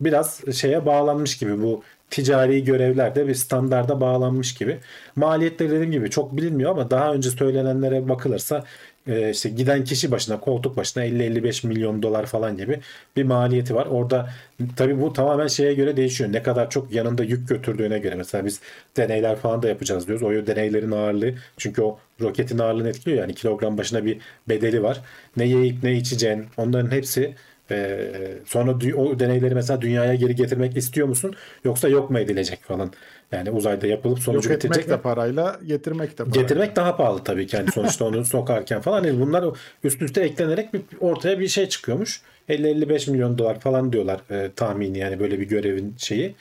biraz 0.00 0.54
şeye 0.56 0.86
bağlanmış 0.86 1.38
gibi 1.38 1.62
bu 1.62 1.82
ticari 2.10 2.64
görevlerde 2.64 3.28
bir 3.28 3.34
standarda 3.34 4.00
bağlanmış 4.00 4.54
gibi. 4.54 4.78
Maliyetleri 5.16 5.70
dediğim 5.70 5.92
gibi 5.92 6.10
çok 6.10 6.36
bilinmiyor 6.36 6.70
ama 6.70 6.90
daha 6.90 7.14
önce 7.14 7.30
söylenenlere 7.30 8.08
bakılırsa 8.08 8.64
e, 9.06 9.30
işte 9.30 9.48
giden 9.48 9.84
kişi 9.84 10.10
başına 10.10 10.40
koltuk 10.40 10.76
başına 10.76 11.06
50-55 11.06 11.66
milyon 11.66 12.02
dolar 12.02 12.26
falan 12.26 12.56
gibi 12.56 12.80
bir 13.16 13.24
maliyeti 13.24 13.74
var. 13.74 13.86
Orada 13.86 14.30
tabii 14.76 15.00
bu 15.00 15.12
tamamen 15.12 15.46
şeye 15.46 15.74
göre 15.74 15.96
değişiyor. 15.96 16.32
Ne 16.32 16.42
kadar 16.42 16.70
çok 16.70 16.92
yanında 16.92 17.24
yük 17.24 17.48
götürdüğüne 17.48 17.98
göre. 17.98 18.14
Mesela 18.14 18.44
biz 18.44 18.60
deneyler 18.96 19.36
falan 19.36 19.62
da 19.62 19.68
yapacağız 19.68 20.06
diyoruz. 20.06 20.22
O 20.22 20.46
deneylerin 20.46 20.90
ağırlığı 20.90 21.34
çünkü 21.56 21.82
o 21.82 21.98
roketin 22.20 22.58
ağırlığını 22.58 22.88
etkiliyor. 22.88 23.20
Yani 23.20 23.34
kilogram 23.34 23.78
başına 23.78 24.04
bir 24.04 24.18
bedeli 24.48 24.82
var. 24.82 25.00
Ne 25.36 25.46
yiyip 25.46 25.82
ne 25.82 25.92
içeceğin 25.96 26.46
onların 26.56 26.90
hepsi 26.90 27.34
ee, 27.70 28.12
sonra 28.44 28.72
o 28.96 29.18
deneyleri 29.18 29.54
mesela 29.54 29.80
dünyaya 29.80 30.14
geri 30.14 30.34
getirmek 30.34 30.76
istiyor 30.76 31.08
musun? 31.08 31.34
Yoksa 31.64 31.88
yok 31.88 32.10
mu 32.10 32.18
edilecek 32.18 32.62
falan. 32.62 32.92
Yani 33.32 33.50
uzayda 33.50 33.86
yapılıp 33.86 34.18
sonucu 34.18 34.50
yok 34.50 34.62
getirecek. 34.62 34.90
de 34.90 35.00
parayla, 35.00 35.60
getirmek 35.66 36.10
de 36.10 36.16
parayla. 36.16 36.40
Getirmek 36.42 36.76
daha 36.76 36.96
pahalı 36.96 37.24
tabii 37.24 37.46
ki. 37.46 37.56
Yani 37.56 37.72
sonuçta 37.72 38.04
onu 38.04 38.24
sokarken 38.24 38.80
falan. 38.80 39.04
Yani 39.04 39.20
bunlar 39.20 39.44
üst 39.84 40.02
üste 40.02 40.20
eklenerek 40.20 40.74
bir, 40.74 40.80
ortaya 41.00 41.40
bir 41.40 41.48
şey 41.48 41.68
çıkıyormuş. 41.68 42.22
50-55 42.48 43.10
milyon 43.10 43.38
dolar 43.38 43.60
falan 43.60 43.92
diyorlar 43.92 44.20
e, 44.30 44.50
tahmini 44.56 44.98
yani 44.98 45.20
böyle 45.20 45.40
bir 45.40 45.48
görevin 45.48 45.94
şeyi. 45.98 46.34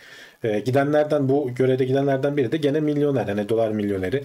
E, 0.44 0.60
gidenlerden 0.60 1.29
bu 1.29 1.55
görevde 1.55 1.86
gidenlerden 1.86 2.38
biri 2.38 2.51
de 2.51 2.58
gene 2.58 2.79
milyoner. 2.79 3.27
Yani 3.27 3.50
dolar 3.50 3.72
milyoneri 3.72 4.24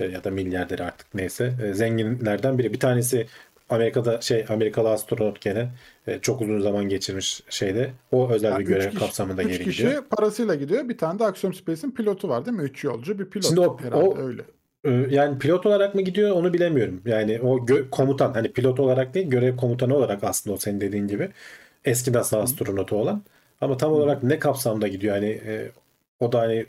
e, 0.00 0.04
ya 0.04 0.24
da 0.24 0.30
milyarderi 0.30 0.82
artık 0.82 1.14
neyse 1.14 1.52
e, 1.64 1.74
zenginlerden 1.74 2.58
biri. 2.58 2.72
Bir 2.72 2.80
tanesi 2.80 3.26
Amerika'da 3.70 4.20
şey 4.20 4.44
Amerikalı 4.48 4.90
astronot 4.90 5.40
gene 5.40 5.68
e, 6.06 6.18
çok 6.18 6.40
uzun 6.40 6.60
zaman 6.60 6.88
geçirmiş 6.88 7.42
şeyde. 7.48 7.90
O 8.12 8.30
özel 8.30 8.50
Yani 8.50 8.60
bir 8.60 8.66
görev 8.66 8.86
kişi- 8.90 8.98
kapsamında 8.98 9.42
üç 9.42 9.48
geri 9.48 9.64
kişi 9.64 9.82
gidiyor. 9.82 10.04
parasıyla 10.04 10.54
gidiyor. 10.54 10.88
Bir 10.88 10.98
tane 10.98 11.18
de 11.18 11.24
Axiom 11.24 11.54
Space'in 11.54 11.90
pilotu 11.90 12.28
var 12.28 12.46
değil 12.46 12.56
mi? 12.56 12.62
Üç 12.62 12.84
yolcu 12.84 13.18
bir 13.18 13.24
pilot. 13.24 13.46
Şimdi 13.46 13.60
o- 13.60 13.78
herhalde 13.80 14.04
o- 14.04 14.18
öyle. 14.18 14.42
Ee, 14.84 14.90
Yani 15.10 15.38
pilot 15.38 15.66
olarak 15.66 15.94
mı 15.94 16.00
gidiyor 16.02 16.30
onu 16.30 16.52
bilemiyorum. 16.52 17.02
Yani 17.06 17.40
o 17.40 17.58
gö- 17.58 17.90
komutan 17.90 18.32
hani 18.34 18.52
pilot 18.52 18.80
olarak 18.80 19.14
değil 19.14 19.30
görev 19.30 19.56
komutanı 19.56 19.96
olarak 19.96 20.24
aslında 20.24 20.54
o 20.54 20.58
senin 20.58 20.80
dediğin 20.80 21.08
gibi 21.08 21.28
eski 21.84 22.12
NASA 22.12 22.38
astronotu 22.42 22.96
olan. 22.96 23.22
Ama 23.60 23.76
tam 23.76 23.92
olarak 23.92 24.22
ne 24.22 24.38
kapsamda 24.38 24.88
gidiyor 24.88 25.14
yani 25.14 25.28
e, 25.46 25.70
o 26.20 26.32
da 26.32 26.40
hani 26.40 26.66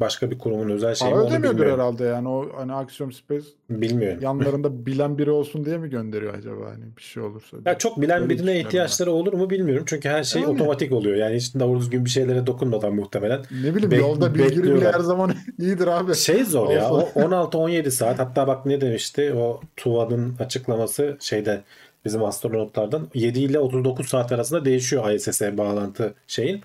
başka 0.00 0.30
bir 0.30 0.38
kurumun 0.38 0.70
özel 0.70 0.94
şeyi 0.94 1.10
mi 1.10 1.14
Para 1.16 1.26
ödemiyordur 1.26 1.58
bilmiyorum. 1.58 1.80
herhalde 1.80 2.04
yani 2.04 2.28
o 2.28 2.48
hani 2.56 2.72
Axiom 2.72 3.12
Space 3.12 3.44
Bilmiyorum. 3.70 4.18
yanlarında 4.22 4.86
bilen 4.86 5.18
biri 5.18 5.30
olsun 5.30 5.64
diye 5.64 5.78
mi 5.78 5.90
gönderiyor 5.90 6.34
acaba 6.34 6.66
hani 6.66 6.84
bir 6.96 7.02
şey 7.02 7.22
olursa. 7.22 7.56
Ya 7.66 7.78
çok 7.78 8.00
bilen 8.00 8.22
Öyle 8.22 8.28
birine 8.30 8.60
ihtiyaçları 8.60 9.12
olur 9.12 9.32
mu 9.32 9.50
bilmiyorum. 9.50 9.84
Çünkü 9.88 10.08
her 10.08 10.24
şey 10.24 10.42
Yani. 10.42 10.52
otomatik 10.52 10.92
oluyor. 10.92 11.16
Yani 11.16 11.36
hiç 11.36 11.54
doğru 11.54 11.78
düzgün 11.80 12.04
bir 12.04 12.10
şeylere 12.10 12.46
dokunmadan 12.46 12.94
muhtemelen. 12.94 13.40
Ne 13.62 13.74
bileyim 13.74 13.90
Bek- 13.92 14.00
yolda 14.00 14.34
bilgili 14.34 14.74
bile 14.74 14.92
her 14.92 15.00
zaman 15.00 15.32
iyidir 15.58 15.86
abi. 15.86 16.14
Şey 16.14 16.44
zor 16.44 16.70
ya. 16.70 16.90
Olsun. 16.90 17.08
O 17.14 17.20
16-17 17.20 17.90
saat. 17.90 18.18
Hatta 18.18 18.46
bak 18.46 18.66
ne 18.66 18.80
demişti 18.80 19.32
o 19.34 19.60
Tuva'nın 19.76 20.34
açıklaması 20.38 21.16
şeyde 21.20 21.60
bizim 22.04 22.24
astronotlardan 22.24 23.08
7 23.14 23.40
ile 23.40 23.58
39 23.58 24.08
saat 24.08 24.32
arasında 24.32 24.64
değişiyor 24.64 25.10
ISS'e 25.10 25.58
bağlantı 25.58 26.14
şeyin. 26.26 26.60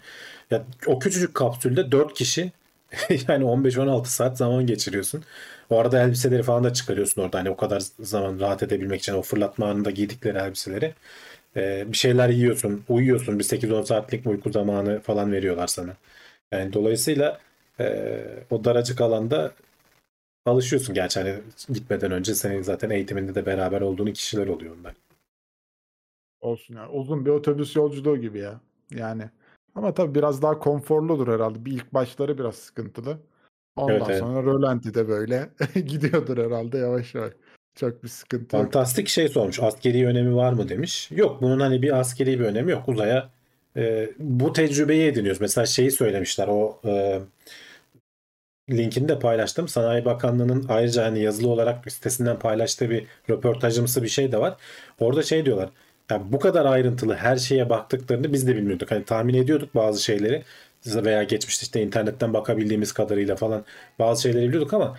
Ya 0.52 0.64
o 0.88 1.00
küçücük 1.00 1.34
kapsülde 1.34 1.92
4 1.92 2.14
kişi 2.14 2.52
yani 3.28 3.46
15-16 3.46 4.06
saat 4.06 4.38
zaman 4.38 4.68
geçiriyorsun. 4.68 5.24
O 5.70 5.80
arada 5.80 6.04
elbiseleri 6.04 6.44
falan 6.44 6.64
da 6.64 6.74
çıkarıyorsun 6.74 7.22
orada. 7.22 7.40
Hani 7.40 7.50
o 7.50 7.56
kadar 7.58 7.84
zaman 8.00 8.40
rahat 8.40 8.64
edebilmek 8.64 9.00
için 9.02 9.14
o 9.14 9.22
fırlatma 9.22 9.68
anında 9.70 9.92
giydikleri 9.92 10.38
elbiseleri. 10.38 10.94
Ee, 11.58 11.86
bir 11.88 11.98
şeyler 11.98 12.30
yiyorsun, 12.30 12.84
uyuyorsun. 12.90 13.40
Bir 13.40 13.44
8-10 13.44 13.86
saatlik 13.86 14.28
uyku 14.28 14.52
zamanı 14.52 15.00
falan 15.00 15.32
veriyorlar 15.32 15.68
sana. 15.68 15.96
Yani 16.52 16.74
dolayısıyla 16.74 17.40
e, 17.80 18.24
o 18.52 18.64
daracık 18.64 19.02
alanda 19.02 19.52
alışıyorsun 20.46 20.96
gerçi 20.96 21.20
hani 21.20 21.36
gitmeden 21.74 22.12
önce 22.12 22.36
senin 22.36 22.62
zaten 22.62 22.90
eğitiminde 22.90 23.36
de 23.36 23.46
beraber 23.46 23.82
olduğun 23.82 24.12
kişiler 24.12 24.48
oluyor 24.48 24.76
onlar. 24.80 24.94
Olsun 26.42 26.76
yani. 26.76 26.92
Uzun 26.92 27.26
bir 27.26 27.32
otobüs 27.32 27.76
yolculuğu 27.76 28.18
gibi 28.18 28.40
ya. 28.40 28.60
Yani. 28.92 29.24
Ama 29.76 29.94
tabii 29.94 30.16
biraz 30.16 30.42
daha 30.42 30.60
konforludur 30.60 31.28
herhalde. 31.28 31.66
Bir 31.66 31.72
ilk 31.72 31.94
başları 31.94 32.38
biraz 32.38 32.56
sıkıntılı. 32.56 33.18
Ondan 33.76 33.96
Evet, 33.96 34.06
evet. 34.10 34.20
sonra 34.20 34.44
rölantide 34.44 35.08
böyle 35.08 35.50
gidiyordur 35.74 36.38
herhalde 36.38 36.78
yavaş 36.78 37.16
yavaş. 37.16 37.34
Çok 37.76 38.04
bir 38.04 38.08
sıkıntı 38.08 38.56
yok. 38.56 38.66
Fantastik 38.66 39.08
şey 39.08 39.28
sormuş. 39.28 39.60
Askeri 39.60 40.08
önemi 40.08 40.36
var 40.36 40.54
mı 40.54 40.70
demiş. 40.70 41.12
Yok 41.12 41.42
bunun 41.42 41.60
hani 41.60 41.82
bir 41.82 42.00
askeri 42.00 42.40
bir 42.40 42.46
önemi 42.46 42.72
yok. 42.72 42.90
Uzaya 42.90 43.30
e, 43.78 44.10
bu 44.20 44.54
tecrübeyi 44.54 45.08
ediniyoruz. 45.08 45.42
Mesela 45.42 45.66
şeyi 45.66 45.92
söylemişler 45.92 46.48
o 46.48 46.80
e, 46.86 47.20
linkini 48.70 49.10
de 49.10 49.20
paylaştım. 49.20 49.68
Sanayi 49.68 50.06
Bakanlığı'nın 50.06 50.66
ayrıca 50.70 51.06
hani 51.06 51.20
yazılı 51.20 51.50
olarak 51.50 51.92
sitesinden 51.92 52.40
paylaştığı 52.40 52.90
bir 52.90 53.06
röportajımsı 53.30 54.04
bir 54.04 54.08
şey 54.08 54.32
de 54.32 54.38
var. 54.38 54.58
Orada 55.00 55.24
şey 55.24 55.46
diyorlar. 55.46 55.70
Ya 56.10 56.32
bu 56.32 56.40
kadar 56.40 56.66
ayrıntılı 56.66 57.16
her 57.16 57.38
şeye 57.38 57.70
baktıklarını 57.70 58.34
biz 58.34 58.48
de 58.48 58.56
bilmiyorduk. 58.56 58.92
Hani 58.92 59.06
tahmin 59.06 59.34
ediyorduk 59.34 59.76
bazı 59.76 60.04
şeyleri 60.04 60.44
veya 60.86 61.24
geçmişte 61.24 61.64
işte 61.64 61.82
internetten 61.84 62.34
bakabildiğimiz 62.34 62.92
kadarıyla 62.94 63.36
falan 63.36 63.66
bazı 64.00 64.22
şeyleri 64.22 64.48
biliyorduk 64.48 64.74
ama 64.74 64.98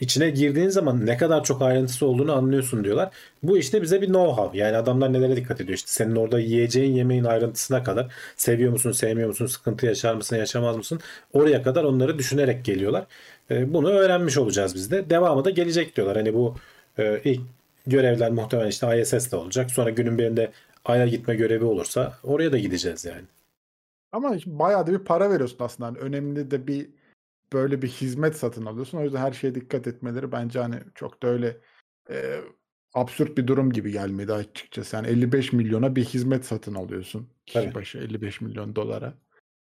içine 0.00 0.30
girdiğin 0.30 0.68
zaman 0.68 1.06
ne 1.06 1.16
kadar 1.16 1.44
çok 1.44 1.62
ayrıntısı 1.62 2.06
olduğunu 2.06 2.32
anlıyorsun 2.36 2.84
diyorlar. 2.84 3.10
Bu 3.42 3.58
işte 3.58 3.82
bize 3.82 4.02
bir 4.02 4.08
know-how. 4.08 4.56
Yani 4.56 4.76
adamlar 4.76 5.12
nelere 5.12 5.36
dikkat 5.36 5.60
ediyor? 5.60 5.76
İşte 5.76 5.90
senin 5.90 6.16
orada 6.16 6.40
yiyeceğin 6.40 6.94
yemeğin 6.96 7.24
ayrıntısına 7.24 7.84
kadar 7.84 8.12
seviyor 8.36 8.72
musun, 8.72 8.92
sevmiyor 8.92 9.28
musun, 9.28 9.46
sıkıntı 9.46 9.86
yaşar 9.86 10.14
mısın, 10.14 10.36
yaşamaz 10.36 10.76
mısın? 10.76 11.00
Oraya 11.32 11.62
kadar 11.62 11.84
onları 11.84 12.18
düşünerek 12.18 12.64
geliyorlar. 12.64 13.06
E, 13.50 13.74
Bunu 13.74 13.90
öğrenmiş 13.90 14.38
olacağız 14.38 14.74
biz 14.74 14.90
de. 14.90 15.10
Devamı 15.10 15.44
da 15.44 15.50
gelecek 15.50 15.96
diyorlar. 15.96 16.16
Hani 16.16 16.34
bu 16.34 16.56
e, 16.98 17.20
ilk 17.24 17.40
görevler 17.86 18.30
muhtemelen 18.30 18.68
işte 18.68 19.00
ISS'de 19.00 19.36
olacak. 19.36 19.70
Sonra 19.70 19.90
günün 19.90 20.18
birinde 20.18 20.52
Ay'a 20.84 21.06
gitme 21.06 21.34
görevi 21.34 21.64
olursa 21.64 22.18
oraya 22.22 22.52
da 22.52 22.58
gideceğiz 22.58 23.04
yani. 23.04 23.24
Ama 24.12 24.36
bayağı 24.46 24.86
da 24.86 24.92
bir 24.92 24.98
para 24.98 25.30
veriyorsun 25.30 25.56
aslında. 25.60 25.88
Hani 25.88 25.98
önemli 25.98 26.50
de 26.50 26.66
bir 26.66 26.90
böyle 27.52 27.82
bir 27.82 27.88
hizmet 27.88 28.36
satın 28.36 28.66
alıyorsun. 28.66 28.98
O 28.98 29.02
yüzden 29.02 29.20
her 29.20 29.32
şeye 29.32 29.54
dikkat 29.54 29.86
etmeleri 29.86 30.32
bence 30.32 30.60
hani 30.60 30.76
çok 30.94 31.22
da 31.22 31.28
öyle 31.28 31.56
e, 32.10 32.40
absürt 32.94 33.38
bir 33.38 33.46
durum 33.46 33.72
gibi 33.72 33.92
gelmedi 33.92 34.32
açıkçası. 34.32 34.96
Yani 34.96 35.06
55 35.06 35.52
milyona 35.52 35.96
bir 35.96 36.04
hizmet 36.04 36.44
satın 36.44 36.74
alıyorsun. 36.74 37.28
Kişi 37.46 37.64
Tabii. 37.64 37.74
başı 37.74 37.98
55 37.98 38.40
milyon 38.40 38.76
dolara. 38.76 39.14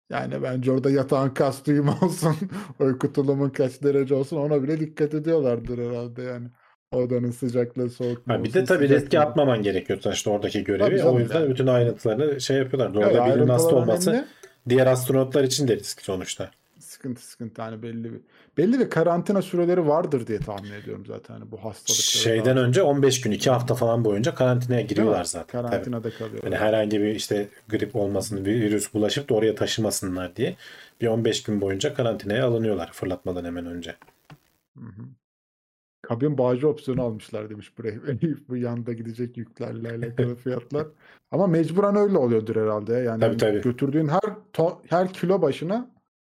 Yani 0.10 0.44
bence 0.44 0.72
orada 0.72 0.90
yatağın 0.90 1.30
kas 1.30 1.68
uyumu 1.68 1.98
olsun, 2.02 2.36
uyku 2.80 3.14
tulumun 3.14 3.50
kaç 3.50 3.84
derece 3.84 4.16
olsun 4.16 4.38
ona 4.38 4.64
bile 4.64 4.80
dikkat 4.80 5.14
ediyorlardır 5.14 5.78
herhalde 5.78 6.22
yani. 6.22 6.48
Odanın 6.94 7.32
sıcaklığı 7.32 7.90
soğukluğu 7.90 8.34
Ha, 8.34 8.44
bir 8.44 8.54
de 8.54 8.64
tabii 8.64 8.90
riske 8.90 9.20
atmaman 9.20 9.64
gerekiyor 9.64 10.00
sonuçta 10.02 10.32
oradaki 10.32 10.64
görevi. 10.64 10.88
Tabii 10.88 10.98
canım 10.98 11.16
o 11.16 11.20
yüzden 11.20 11.40
yani. 11.40 11.50
bütün 11.50 11.68
ayrıntılarını 11.68 12.42
şey 12.42 12.58
yapıyorlar. 12.58 12.92
Evet, 13.06 13.18
Orada 13.18 13.36
birinin 13.36 13.48
hasta 13.48 13.76
olması 13.76 14.12
önemli. 14.12 14.26
diğer 14.70 14.88
astronotlar 14.88 15.44
için 15.44 15.68
de 15.68 15.76
risk 15.78 16.02
sonuçta. 16.02 16.52
Sıkıntı 16.80 17.28
sıkıntı 17.28 17.62
hani 17.62 17.84
belli 17.84 18.04
bir 18.14 18.20
belli 18.58 18.80
bir 18.80 18.90
karantina 18.90 19.42
süreleri 19.42 19.88
vardır 19.88 20.28
diye 20.28 20.40
tahmin 20.40 20.72
ediyorum 20.72 21.06
zaten 21.08 21.34
hani 21.34 21.52
bu 21.52 21.58
hastalıkları. 21.58 22.08
Şeyden 22.08 22.58
önce 22.58 22.82
15 22.84 23.22
gün 23.22 23.32
2 23.32 23.50
hafta 23.50 23.76
falan 23.76 24.06
boyunca 24.06 24.36
karantinaya 24.36 24.82
giriyorlar 24.82 25.24
zaten. 25.24 25.62
Tabii. 25.62 25.72
Karantinada 25.72 26.10
kalıyor. 26.10 26.44
Yani 26.44 26.56
herhangi 26.56 27.02
bir 27.02 27.16
işte 27.16 27.48
grip 27.70 27.96
olmasın, 27.96 28.46
bir 28.46 28.62
virüs 28.62 28.94
bulaşıp 28.94 29.30
da 29.30 29.34
oraya 29.34 29.56
taşımasınlar 29.56 30.36
diye 30.36 30.56
bir 31.02 31.08
15 31.08 31.44
gün 31.44 31.62
boyunca 31.62 31.94
karantinaya 31.94 32.46
alınıyorlar 32.48 32.90
fırlatmadan 32.94 33.46
hemen 33.46 33.66
önce. 33.66 33.96
Hı 34.78 34.86
hı. 34.86 35.04
Kabin 36.04 36.38
bağcı 36.38 36.68
opsiyonu 36.70 37.02
almışlar 37.02 37.50
demiş 37.50 37.78
buraya. 37.78 37.94
Bu 38.50 38.58
yanda 38.58 38.94
gidecek 38.94 39.38
yüklerle 39.38 39.90
alakalı 39.90 40.36
fiyatlar. 40.44 40.88
Ama 41.32 41.48
mecburen 41.48 41.96
öyle 41.96 42.18
oluyordur 42.18 42.56
herhalde. 42.56 42.94
Yani 42.94 43.20
Tabii, 43.20 43.38
tabii. 43.38 43.62
götürdüğün 43.62 44.08
her 44.08 44.22
to- 44.54 44.78
her 44.90 45.14
kilo 45.14 45.42
başına 45.42 45.90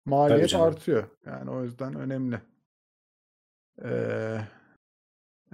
maliyet 0.05 0.55
artıyor. 0.55 1.03
Yani 1.25 1.49
o 1.49 1.63
yüzden 1.63 1.95
önemli. 1.95 2.39
Ee, 3.83 4.38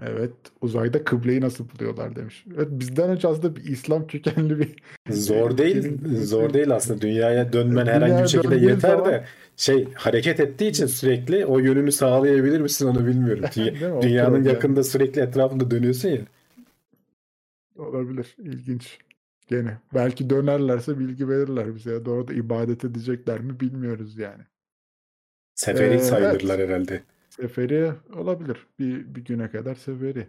evet 0.01 0.31
uzayda 0.61 1.03
kıbleyi 1.03 1.41
nasıl 1.41 1.65
buluyorlar 1.69 2.15
demiş. 2.15 2.45
Evet 2.57 2.67
bizden 2.71 3.09
önce 3.09 3.27
aslında 3.27 3.55
bir 3.55 3.63
İslam 3.63 4.07
kökenli 4.07 4.59
bir 4.59 4.75
Zor 5.09 5.57
değil, 5.57 5.75
Ülkenin- 5.77 6.15
zor 6.23 6.53
değil 6.53 6.71
aslında. 6.71 7.01
Dünyaya 7.01 7.53
dönmen 7.53 7.85
herhangi 7.85 8.23
bir 8.23 8.27
şekilde 8.27 8.55
yeter 8.55 8.89
zaman- 8.89 9.05
de 9.11 9.25
şey 9.57 9.93
hareket 9.93 10.39
ettiği 10.39 10.69
için 10.69 10.85
sürekli 10.85 11.45
o 11.45 11.59
yönünü 11.59 11.91
sağlayabilir 11.91 12.59
misin 12.61 12.87
onu 12.87 13.07
bilmiyorum. 13.07 13.43
Dünya- 13.55 13.79
Değil 13.81 14.01
Dünyanın 14.01 14.43
yakında 14.43 14.83
sürekli 14.83 15.21
etrafında 15.21 15.71
dönüyorsun 15.71 16.09
ya. 16.09 16.21
Olabilir. 17.75 18.35
İlginç. 18.37 18.97
Gene. 19.47 19.77
Belki 19.93 20.29
dönerlerse 20.29 20.99
bilgi 20.99 21.29
verirler 21.29 21.75
bize. 21.75 21.91
Ya 21.91 22.05
da 22.05 22.33
ibadet 22.33 22.85
edecekler 22.85 23.39
mi 23.39 23.59
bilmiyoruz 23.59 24.17
yani. 24.17 24.43
Seferi 25.55 25.93
Ee, 25.93 25.99
sayılırlar 25.99 26.59
herhalde. 26.59 27.03
Seferi 27.35 27.91
olabilir. 28.15 28.67
Bir, 28.79 29.15
bir 29.15 29.25
güne 29.25 29.51
kadar 29.51 29.75
seferi. 29.75 30.27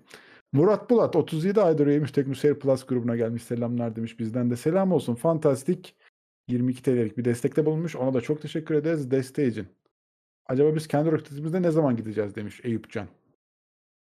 Murat 0.53 0.91
Bulat 0.91 1.17
37 1.17 1.61
aydır 1.61 1.87
üyemiş 1.87 2.13
Teknoseyir 2.13 2.55
Plus 2.55 2.87
grubuna 2.87 3.17
gelmiş. 3.17 3.43
Selamlar 3.43 3.97
demiş. 3.97 4.19
Bizden 4.19 4.51
de 4.51 4.57
selam 4.57 4.93
olsun. 4.93 5.15
Fantastik 5.15 5.97
22 6.49 6.83
TL'lik 6.83 7.19
bir 7.19 7.25
destekte 7.25 7.67
bulunmuş. 7.67 7.97
Ona 7.97 8.15
da 8.15 8.21
çok 8.21 8.43
teşekkür 8.43 8.75
ederiz 8.75 9.11
desteği 9.11 9.51
için. 9.51 9.67
Acaba 10.47 10.75
biz 10.75 10.89
kendi 10.89 11.13
roketimizde 11.13 11.63
ne 11.63 11.71
zaman 11.71 11.97
gideceğiz 11.97 12.35
demiş 12.35 12.61
Eyüp 12.65 12.91
Can. 12.91 13.09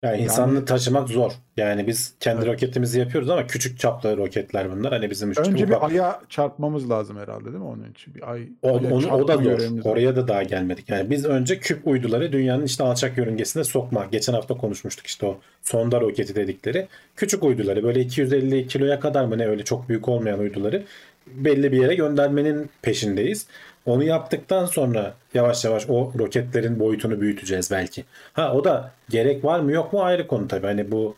Yani 0.02 0.12
Yani- 0.14 0.24
insanlığı 0.24 0.64
taşımak 0.64 1.08
zor. 1.08 1.32
Yani 1.56 1.86
biz 1.86 2.14
kendi 2.20 2.38
Evet. 2.38 2.48
roketimizi 2.54 2.98
yapıyoruz 3.00 3.30
ama 3.30 3.46
küçük 3.46 3.78
çaplı 3.78 4.16
roketler 4.16 4.72
bunlar. 4.72 4.92
Hani 4.92 5.10
bizim 5.10 5.30
işte 5.30 5.42
Önce 5.42 5.68
bir 5.68 5.86
aya 5.86 6.20
çarpmamız 6.28 6.90
lazım 6.90 7.16
herhalde 7.18 7.44
değil 7.44 7.56
mi 7.56 7.64
onun 7.64 7.90
için? 7.90 8.14
Bir 8.14 8.30
ay, 8.32 8.42
O, 8.62 8.70
onu, 8.70 9.10
o 9.10 9.28
da 9.28 9.36
zor. 9.36 9.60
Oraya 9.84 10.16
da 10.16 10.28
daha 10.28 10.42
gelmedik. 10.42 10.88
Yani 10.88 11.10
biz 11.10 11.24
önce 11.24 11.58
küp 11.58 11.86
uyduları 11.86 12.32
dünyanın 12.32 12.64
işte 12.64 12.84
alçak 12.84 13.18
yörüngesine 13.18 13.64
sokma. 13.64 14.06
Geçen 14.12 14.32
hafta 14.32 14.56
konuşmuştuk 14.56 15.06
işte 15.06 15.26
o 15.26 15.38
sonda 15.62 16.00
roketi 16.00 16.34
dedikleri. 16.34 16.86
Küçük 17.16 17.44
uyduları 17.44 17.82
böyle 17.82 18.00
250 18.00 18.66
kiloya 18.66 19.00
kadar 19.00 19.24
mı 19.24 19.38
ne 19.38 19.46
öyle 19.48 19.64
çok 19.64 19.88
büyük 19.88 20.08
olmayan 20.08 20.38
uyduları 20.38 20.82
belli 21.26 21.72
bir 21.72 21.82
yere 21.82 21.94
göndermenin 21.94 22.70
peşindeyiz. 22.82 23.46
Onu 23.88 24.04
yaptıktan 24.04 24.66
sonra 24.66 25.14
yavaş 25.34 25.64
yavaş 25.64 25.86
o 25.88 26.12
roketlerin 26.18 26.80
boyutunu 26.80 27.20
büyüteceğiz 27.20 27.70
belki. 27.70 28.04
Ha 28.32 28.52
o 28.54 28.64
da 28.64 28.92
gerek 29.08 29.44
var 29.44 29.60
mı 29.60 29.72
yok 29.72 29.92
mu 29.92 30.02
ayrı 30.02 30.26
konu 30.26 30.48
tabii. 30.48 30.66
Hani 30.66 30.90
bu 30.90 31.16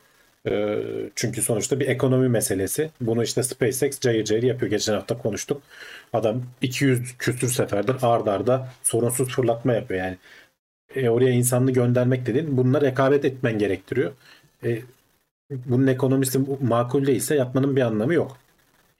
e, 0.48 0.78
çünkü 1.14 1.42
sonuçta 1.42 1.80
bir 1.80 1.88
ekonomi 1.88 2.28
meselesi. 2.28 2.90
Bunu 3.00 3.22
işte 3.22 3.42
SpaceX 3.42 4.00
cayır 4.00 4.24
cayır 4.24 4.42
yapıyor. 4.42 4.70
Geçen 4.70 4.94
hafta 4.94 5.18
konuştuk. 5.18 5.62
Adam 6.12 6.42
200 6.62 7.18
küsür 7.18 7.48
seferdir 7.48 7.96
ard 8.02 8.26
arda 8.26 8.68
sorunsuz 8.82 9.28
fırlatma 9.28 9.72
yapıyor 9.72 10.00
yani. 10.00 10.16
E, 10.94 11.08
oraya 11.08 11.30
insanlı 11.30 11.70
göndermek 11.70 12.26
dediğin 12.26 12.56
bununla 12.56 12.80
rekabet 12.80 13.24
etmen 13.24 13.58
gerektiriyor. 13.58 14.12
E, 14.64 14.78
bunun 15.50 15.86
ekonomisi 15.86 16.40
makul 16.60 17.06
değilse 17.06 17.34
yapmanın 17.34 17.76
bir 17.76 17.82
anlamı 17.82 18.14
yok. 18.14 18.36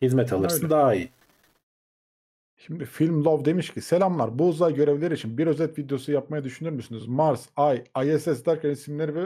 Hizmet 0.03 0.33
alırsın 0.33 0.65
Öyle. 0.65 0.71
daha 0.71 0.95
iyi. 0.95 1.09
Şimdi 2.67 2.85
Film 2.85 3.25
Love 3.25 3.45
demiş 3.45 3.71
ki 3.71 3.81
selamlar 3.81 4.39
bu 4.39 4.49
uzay 4.49 4.75
görevleri 4.75 5.15
için 5.15 5.39
bir 5.39 5.47
özet 5.47 5.79
videosu 5.79 6.13
yapmayı 6.13 6.45
düşünür 6.45 6.71
müsünüz? 6.71 7.09
Mars, 7.09 7.47
Ay, 7.57 7.85
ISS 8.05 8.47
derken 8.47 8.71
isimleri 8.71 9.15
ve 9.15 9.25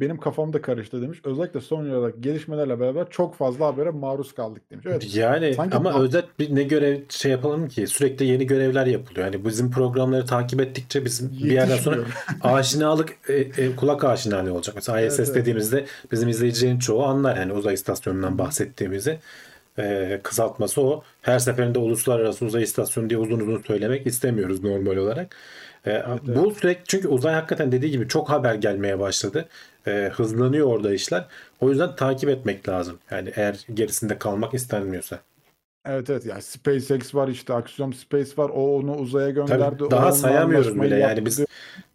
benim 0.00 0.16
kafamda 0.16 0.62
karıştı 0.62 1.02
demiş. 1.02 1.20
Özellikle 1.24 1.60
son 1.60 1.84
yıllardaki 1.84 2.20
gelişmelerle 2.20 2.80
beraber 2.80 3.10
çok 3.10 3.34
fazla 3.34 3.66
habere 3.66 3.90
maruz 3.90 4.32
kaldık 4.34 4.70
demiş. 4.70 4.86
Evet. 4.88 5.14
Yani 5.14 5.54
Sanki 5.54 5.76
ama 5.76 6.00
özet 6.00 6.24
bir 6.38 6.54
ne 6.54 6.62
görev 6.62 7.00
şey 7.08 7.32
yapalım 7.32 7.68
ki 7.68 7.86
sürekli 7.86 8.26
yeni 8.26 8.46
görevler 8.46 8.86
yapılıyor. 8.86 9.26
Yani 9.26 9.44
bizim 9.44 9.70
programları 9.70 10.26
takip 10.26 10.60
ettikçe 10.60 11.04
bizim 11.04 11.30
bir 11.30 11.52
yerden 11.52 11.76
sonra 11.76 12.00
aşinalık 12.40 13.16
e, 13.28 13.34
e, 13.34 13.76
kulak 13.76 14.04
aşinalığı 14.04 14.54
olacak. 14.54 14.74
Mesela 14.74 15.00
ISS 15.00 15.18
Evet, 15.18 15.28
evet. 15.28 15.40
dediğimizde 15.40 15.84
bizim 16.12 16.28
izleyicilerin 16.28 16.78
çoğu 16.78 17.04
anlar 17.04 17.36
yani 17.36 17.52
uzay 17.52 17.74
istasyonundan 17.74 18.38
bahsettiğimizi. 18.38 19.18
E, 19.78 20.20
kısaltması 20.22 20.80
o. 20.82 21.02
Her 21.22 21.38
seferinde 21.38 21.78
uluslararası 21.78 22.44
uzay 22.44 22.62
istasyonu 22.62 23.10
diye 23.10 23.18
uzun 23.18 23.40
uzun 23.40 23.62
söylemek 23.62 24.06
istemiyoruz 24.06 24.64
normal 24.64 24.96
olarak. 24.96 25.36
E, 25.86 26.02
Bu 26.22 26.54
sürekli 26.54 26.82
çünkü 26.88 27.08
uzay 27.08 27.34
hakikaten 27.34 27.72
dediği 27.72 27.90
gibi 27.90 28.08
çok 28.08 28.30
haber 28.30 28.54
gelmeye 28.54 28.98
başladı. 28.98 29.48
E, 29.86 30.10
hızlanıyor 30.14 30.66
orada 30.66 30.94
işler. 30.94 31.26
O 31.60 31.70
yüzden 31.70 31.96
takip 31.96 32.28
etmek 32.30 32.68
lazım. 32.68 32.98
Yani 33.10 33.32
eğer 33.36 33.66
gerisinde 33.74 34.18
kalmak 34.18 34.54
istenmiyorsa. 34.54 35.20
Evet 35.84 36.10
evet 36.10 36.26
yani 36.26 36.42
SpaceX 36.42 37.14
var 37.14 37.28
işte 37.28 37.54
Axiom 37.54 37.92
Space 37.92 38.30
var 38.36 38.50
o 38.54 38.76
onu 38.76 38.96
uzaya 38.96 39.30
gönderdi. 39.30 39.76
Tabii 39.78 39.90
daha 39.90 40.06
anlaşmayı 40.06 40.82
bile 40.82 40.96
yani 40.96 41.26
biz 41.26 41.44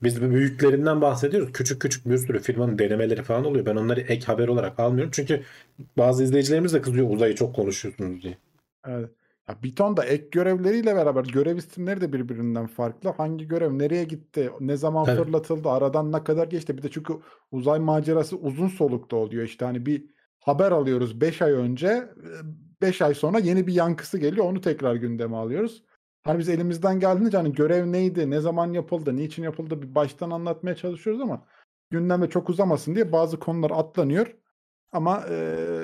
biz 0.03 0.21
büyüklerinden 0.21 1.01
bahsediyoruz. 1.01 1.51
Küçük 1.53 1.81
küçük 1.81 2.09
bir 2.09 2.17
sürü 2.17 2.39
firmanın 2.39 2.79
denemeleri 2.79 3.23
falan 3.23 3.45
oluyor. 3.45 3.65
Ben 3.65 3.75
onları 3.75 4.01
ek 4.01 4.25
haber 4.25 4.47
olarak 4.47 4.79
almıyorum. 4.79 5.11
Çünkü 5.13 5.41
bazı 5.97 6.23
izleyicilerimiz 6.23 6.73
de 6.73 6.81
kızıyor 6.81 7.09
uzayı 7.09 7.35
çok 7.35 7.55
konuşuyorsunuz 7.55 8.23
diye. 8.23 8.37
Evet. 8.87 9.09
Ya 9.49 9.55
bir 9.63 9.75
ton 9.75 9.97
da 9.97 10.05
ek 10.05 10.27
görevleriyle 10.31 10.95
beraber 10.95 11.23
görev 11.23 11.57
isimleri 11.57 12.01
de 12.01 12.13
birbirinden 12.13 12.67
farklı. 12.67 13.09
Hangi 13.09 13.47
görev 13.47 13.79
nereye 13.79 14.03
gitti, 14.03 14.49
ne 14.59 14.77
zaman 14.77 15.05
Tabii. 15.05 15.23
fırlatıldı, 15.23 15.69
aradan 15.69 16.11
ne 16.11 16.23
kadar 16.23 16.47
geçti. 16.47 16.77
Bir 16.77 16.83
de 16.83 16.89
çünkü 16.91 17.13
uzay 17.51 17.79
macerası 17.79 18.37
uzun 18.37 18.67
solukta 18.67 19.15
oluyor. 19.15 19.43
İşte 19.43 19.65
hani 19.65 19.85
bir 19.85 20.05
haber 20.39 20.71
alıyoruz 20.71 21.21
5 21.21 21.41
ay 21.41 21.51
önce, 21.51 22.09
5 22.81 23.01
ay 23.01 23.13
sonra 23.13 23.39
yeni 23.39 23.67
bir 23.67 23.73
yankısı 23.73 24.17
geliyor. 24.17 24.45
Onu 24.45 24.61
tekrar 24.61 24.95
gündeme 24.95 25.37
alıyoruz. 25.37 25.83
Hani 26.23 26.39
biz 26.39 26.49
elimizden 26.49 26.99
geldiğince 26.99 27.37
hani 27.37 27.53
görev 27.53 27.91
neydi, 27.91 28.29
ne 28.29 28.39
zaman 28.41 28.73
yapıldı, 28.73 29.15
niçin 29.15 29.43
yapıldı 29.43 29.81
bir 29.81 29.95
baştan 29.95 30.29
anlatmaya 30.31 30.75
çalışıyoruz 30.75 31.21
ama 31.21 31.45
gündeme 31.91 32.29
çok 32.29 32.49
uzamasın 32.49 32.95
diye 32.95 33.11
bazı 33.11 33.39
konular 33.39 33.71
atlanıyor. 33.71 34.35
Ama 34.91 35.25
eee, 35.29 35.83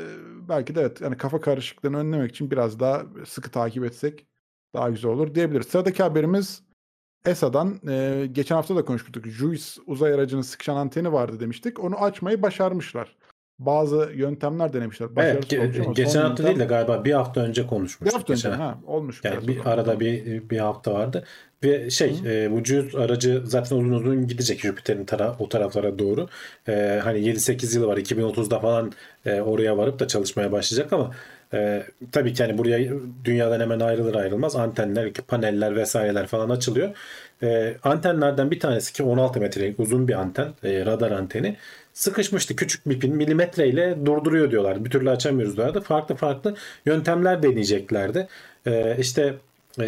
belki 0.50 0.76
de 0.76 0.82
evet 0.82 1.02
yani 1.02 1.18
kafa 1.18 1.42
karışıklığını 1.42 1.98
önlemek 1.98 2.32
için 2.32 2.52
biraz 2.52 2.80
daha 2.80 3.04
sıkı 3.26 3.52
takip 3.52 3.86
etsek 3.86 4.28
daha 4.76 4.90
güzel 4.90 5.12
olur 5.12 5.36
diyebiliriz. 5.36 5.68
Sıradaki 5.68 6.04
haberimiz 6.04 6.64
ESA'dan 7.26 7.80
eee, 7.88 8.26
geçen 8.28 8.56
hafta 8.56 8.76
da 8.76 8.86
konuşmuştuk. 8.86 9.28
JUICE 9.28 9.66
uzay 9.88 10.14
aracının 10.14 10.42
sıkışan 10.42 10.76
anteni 10.76 11.14
vardı 11.14 11.40
demiştik. 11.40 11.80
Onu 11.84 11.98
açmayı 12.04 12.42
başarmışlar. 12.42 13.16
Bazı 13.66 14.12
yöntemler 14.16 14.74
denemişler. 14.74 15.06
Evet, 15.06 15.16
Başarısız 15.16 15.52
ge- 15.52 15.60
olmuş 15.62 15.80
ama 15.80 15.94
geçen 15.94 16.22
hafta 16.22 16.44
yöntem- 16.44 16.46
değil 16.46 16.60
de 16.60 16.66
galiba 16.66 17.06
bir 17.06 17.12
hafta 17.14 17.42
önce 17.42 17.64
bir 17.64 17.68
konuşmuştuk. 17.68 18.20
hafta 18.20 18.34
önce 18.34 18.50
geçen 18.50 18.62
ha 18.62 18.78
olmuş. 18.88 19.22
Yani 19.24 19.48
bir 19.48 19.66
arada 19.66 20.00
bir 20.00 20.50
bir 20.50 20.58
hafta 20.58 20.94
vardı 20.94 21.24
ve 21.64 21.90
şey 21.90 22.16
e, 22.26 22.52
bu 22.52 22.58
aracı 23.00 23.42
zaten 23.46 23.76
uzun 23.76 23.92
uzun 23.92 24.28
gidecek 24.28 24.60
Jüpiter'in 24.60 25.06
tara 25.06 25.36
o 25.40 25.50
taraflara 25.50 26.00
doğru. 26.00 26.28
E, 26.68 27.02
hani 27.04 27.20
7-8 27.20 27.76
yılı 27.76 27.88
var 27.88 27.98
2030'da 27.98 28.60
falan 28.60 28.92
e, 29.26 29.42
oraya 29.42 29.78
varıp 29.78 30.00
da 30.00 30.08
çalışmaya 30.08 30.52
başlayacak 30.52 30.94
ama 30.94 31.12
e, 31.54 31.84
tabii 32.12 32.34
ki 32.34 32.44
hani 32.44 32.58
buraya 32.58 32.90
dünyadan 33.26 33.60
hemen 33.60 33.80
ayrılır 33.80 34.16
ayrılmaz 34.16 34.56
antenler, 34.56 35.14
paneller 35.14 35.76
vesaireler 35.76 36.28
falan 36.28 36.50
açılıyor. 36.50 36.90
E, 37.44 37.76
antenlerden 37.84 38.52
bir 38.52 38.60
tanesi 38.60 38.94
ki 38.94 39.04
16 39.04 39.40
metrelik 39.40 39.80
uzun 39.80 40.08
bir 40.08 40.14
anten, 40.14 40.48
e, 40.64 40.86
radar 40.86 41.12
anteni 41.12 41.58
sıkışmıştı. 41.94 42.56
Küçük 42.56 42.90
bir 42.90 43.00
pin 43.00 43.16
milimetreyle 43.16 44.06
durduruyor 44.06 44.52
diyorlar. 44.52 44.86
Bir 44.86 44.90
türlü 44.90 45.10
açamıyoruz 45.10 45.58
diyorlardı. 45.58 45.82
Farklı 45.82 46.16
farklı 46.16 46.56
yöntemler 46.86 47.44
deneyeceklerdi. 47.44 48.28
E, 48.68 48.98
işte 49.00 49.34
e, 49.82 49.86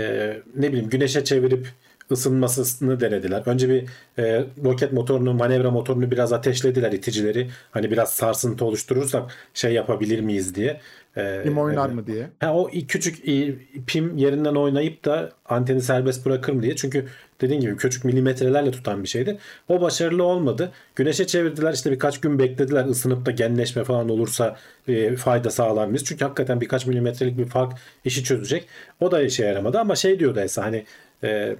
ne 0.55 0.71
bileyim 0.71 0.89
güneşe 0.89 1.23
çevirip 1.23 1.67
ısınmasını 2.11 2.99
denediler. 2.99 3.43
Önce 3.45 3.69
bir 3.69 3.85
e, 4.23 4.45
roket 4.63 4.93
motorunu, 4.93 5.33
manevra 5.33 5.71
motorunu 5.71 6.11
biraz 6.11 6.33
ateşlediler 6.33 6.91
iticileri. 6.91 7.49
Hani 7.71 7.91
biraz 7.91 8.09
sarsıntı 8.13 8.65
oluşturursak 8.65 9.31
şey 9.53 9.73
yapabilir 9.73 10.19
miyiz 10.19 10.55
diye. 10.55 10.81
E, 11.17 11.41
Kim 11.43 11.57
oynar 11.57 11.85
evet. 11.85 11.95
mı 11.95 12.07
diye. 12.07 12.29
Ha, 12.39 12.53
o 12.55 12.69
küçük 12.87 13.27
i- 13.27 13.59
pim 13.87 14.17
yerinden 14.17 14.55
oynayıp 14.55 15.05
da 15.05 15.31
anteni 15.45 15.81
serbest 15.81 16.25
bırakırım 16.25 16.63
diye. 16.63 16.75
Çünkü 16.75 17.05
dediğin 17.41 17.61
gibi 17.61 17.77
küçük 17.77 18.05
milimetrelerle 18.05 18.71
tutan 18.71 19.03
bir 19.03 19.07
şeydi. 19.07 19.37
O 19.69 19.81
başarılı 19.81 20.23
olmadı. 20.23 20.71
Güneşe 20.95 21.27
çevirdiler 21.27 21.73
işte 21.73 21.91
birkaç 21.91 22.21
gün 22.21 22.39
beklediler 22.39 22.85
ısınıp 22.85 23.25
da 23.25 23.31
genleşme 23.31 23.83
falan 23.83 24.09
olursa 24.09 24.57
e, 24.87 25.15
fayda 25.15 25.49
sağlar 25.49 25.87
mıyız? 25.87 26.03
Çünkü 26.05 26.25
hakikaten 26.25 26.61
birkaç 26.61 26.85
milimetrelik 26.85 27.37
bir 27.37 27.45
fark 27.45 27.73
işi 28.05 28.23
çözecek. 28.23 28.67
O 28.99 29.11
da 29.11 29.21
işe 29.21 29.45
yaramadı 29.45 29.79
ama 29.79 29.95
şey 29.95 30.19
diyordu 30.19 30.39
Esa 30.39 30.63
hani 30.63 30.85
e, 31.23 31.55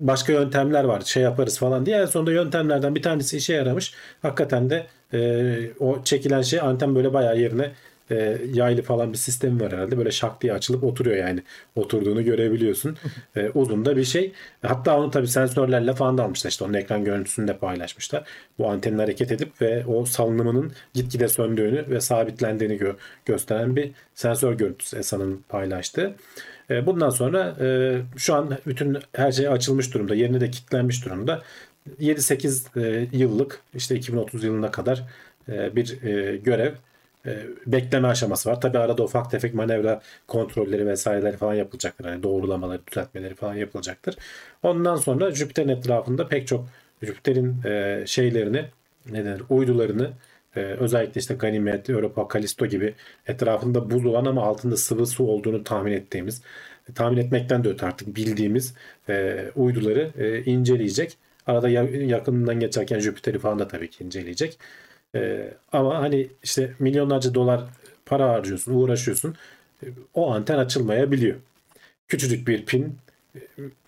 başka 0.00 0.32
yöntemler 0.32 0.84
var 0.84 1.00
şey 1.00 1.22
yaparız 1.22 1.58
falan 1.58 1.86
diye 1.86 1.96
en 1.96 2.06
sonunda 2.06 2.32
yöntemlerden 2.32 2.94
bir 2.94 3.02
tanesi 3.02 3.36
işe 3.36 3.54
yaramış. 3.54 3.94
Hakikaten 4.22 4.70
de 4.70 4.86
e, 5.12 5.70
o 5.80 6.04
çekilen 6.04 6.42
şey 6.42 6.60
anten 6.60 6.94
böyle 6.94 7.12
bayağı 7.14 7.38
yerine 7.38 7.72
e, 8.10 8.38
yaylı 8.52 8.82
falan 8.82 9.12
bir 9.12 9.18
sistemi 9.18 9.60
var 9.60 9.72
herhalde. 9.72 9.98
Böyle 9.98 10.10
şak 10.10 10.42
diye 10.42 10.52
açılıp 10.52 10.84
oturuyor 10.84 11.16
yani. 11.16 11.42
Oturduğunu 11.76 12.24
görebiliyorsun. 12.24 12.96
E, 13.36 13.48
uzun 13.54 13.84
da 13.84 13.96
bir 13.96 14.04
şey. 14.04 14.32
Hatta 14.62 14.98
onu 14.98 15.10
tabii 15.10 15.28
sensörlerle 15.28 15.92
falan 15.94 16.18
da 16.18 16.24
almışlar. 16.24 16.50
İşte 16.50 16.64
onun 16.64 16.74
ekran 16.74 17.04
görüntüsünü 17.04 17.48
de 17.48 17.56
paylaşmışlar. 17.56 18.24
Bu 18.58 18.68
antenin 18.70 18.98
hareket 18.98 19.32
edip 19.32 19.60
ve 19.60 19.86
o 19.86 20.04
salınımının 20.06 20.72
gitgide 20.94 21.28
söndüğünü 21.28 21.90
ve 21.90 22.00
sabitlendiğini 22.00 22.76
gö- 22.76 22.96
gösteren 23.24 23.76
bir 23.76 23.90
sensör 24.14 24.52
görüntüsü 24.52 24.96
ESA'nın 24.98 25.44
paylaştığı. 25.48 26.14
E, 26.70 26.86
bundan 26.86 27.10
sonra 27.10 27.56
e, 27.60 27.98
şu 28.16 28.34
an 28.34 28.58
bütün 28.66 28.98
her 29.12 29.32
şey 29.32 29.48
açılmış 29.48 29.94
durumda. 29.94 30.14
Yerine 30.14 30.40
de 30.40 30.50
kilitlenmiş 30.50 31.04
durumda. 31.04 31.42
7-8 32.00 32.80
e, 32.80 33.08
yıllık 33.12 33.60
işte 33.74 33.96
2030 33.96 34.44
yılına 34.44 34.70
kadar 34.70 35.02
bir 35.48 36.00
görev 36.36 36.72
bekleme 37.66 38.08
aşaması 38.08 38.50
var. 38.50 38.60
Tabi 38.60 38.78
arada 38.78 39.02
ufak 39.04 39.30
tefek 39.30 39.54
manevra 39.54 40.00
kontrolleri 40.26 40.86
vesaireleri 40.86 41.36
falan 41.36 41.54
yapılacaktır. 41.54 42.04
Hani 42.04 42.22
doğrulamaları, 42.22 42.80
düzeltmeleri 42.86 43.34
falan 43.34 43.54
yapılacaktır. 43.54 44.16
Ondan 44.62 44.96
sonra 44.96 45.30
Jüpiter'in 45.30 45.68
etrafında 45.68 46.28
pek 46.28 46.46
çok 46.46 46.68
Jüpiter'in 47.02 47.56
şeylerini 48.04 48.64
ne 49.10 49.24
denir, 49.24 49.42
uydularını 49.48 50.10
e, 50.56 50.60
özellikle 50.60 51.18
işte 51.20 51.34
Ganymed, 51.34 51.86
Europa, 51.88 52.28
Kalisto 52.28 52.66
gibi 52.66 52.94
etrafında 53.26 53.90
buz 53.90 54.06
olan 54.06 54.24
ama 54.24 54.42
altında 54.42 54.76
sıvı 54.76 55.06
su 55.06 55.24
olduğunu 55.26 55.64
tahmin 55.64 55.92
ettiğimiz, 55.92 56.42
tahmin 56.94 57.16
etmekten 57.16 57.64
de 57.64 57.68
öte 57.68 57.86
artık 57.86 58.16
bildiğimiz 58.16 58.74
e, 59.08 59.44
uyduları 59.56 60.10
e, 60.18 60.42
inceleyecek. 60.44 61.16
Arada 61.46 61.68
ya- 61.68 61.84
yakınından 62.06 62.60
geçerken 62.60 62.98
Jüpiter'i 63.00 63.38
falan 63.38 63.58
da 63.58 63.68
tabii 63.68 63.90
ki 63.90 64.04
inceleyecek. 64.04 64.58
Ee, 65.14 65.54
ama 65.72 65.98
hani 66.02 66.28
işte 66.42 66.72
milyonlarca 66.78 67.34
dolar 67.34 67.60
para 68.06 68.28
harcıyorsun, 68.28 68.74
uğraşıyorsun. 68.74 69.34
Ee, 69.84 69.86
O 70.14 70.30
anten 70.32 70.58
açılmayabiliyor. 70.58 71.36
Küçücük 72.08 72.48
bir 72.48 72.66
pin 72.66 72.96
e, 73.36 73.40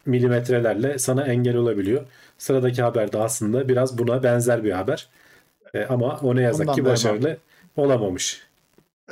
milimetrelerle 0.07 0.98
sana 0.98 1.24
engel 1.26 1.57
olabiliyor. 1.57 2.07
Sıradaki 2.38 2.83
haber 2.83 3.12
de 3.12 3.18
aslında 3.18 3.68
biraz 3.68 3.98
buna 3.98 4.22
benzer 4.22 4.64
bir 4.64 4.72
haber. 4.72 5.09
Ee, 5.74 5.85
ama 5.85 6.18
o 6.22 6.37
ne 6.37 6.42
yazık 6.42 6.62
Ondan 6.62 6.74
ki 6.74 6.85
başarılı 6.85 7.37
olamamış. 7.76 8.48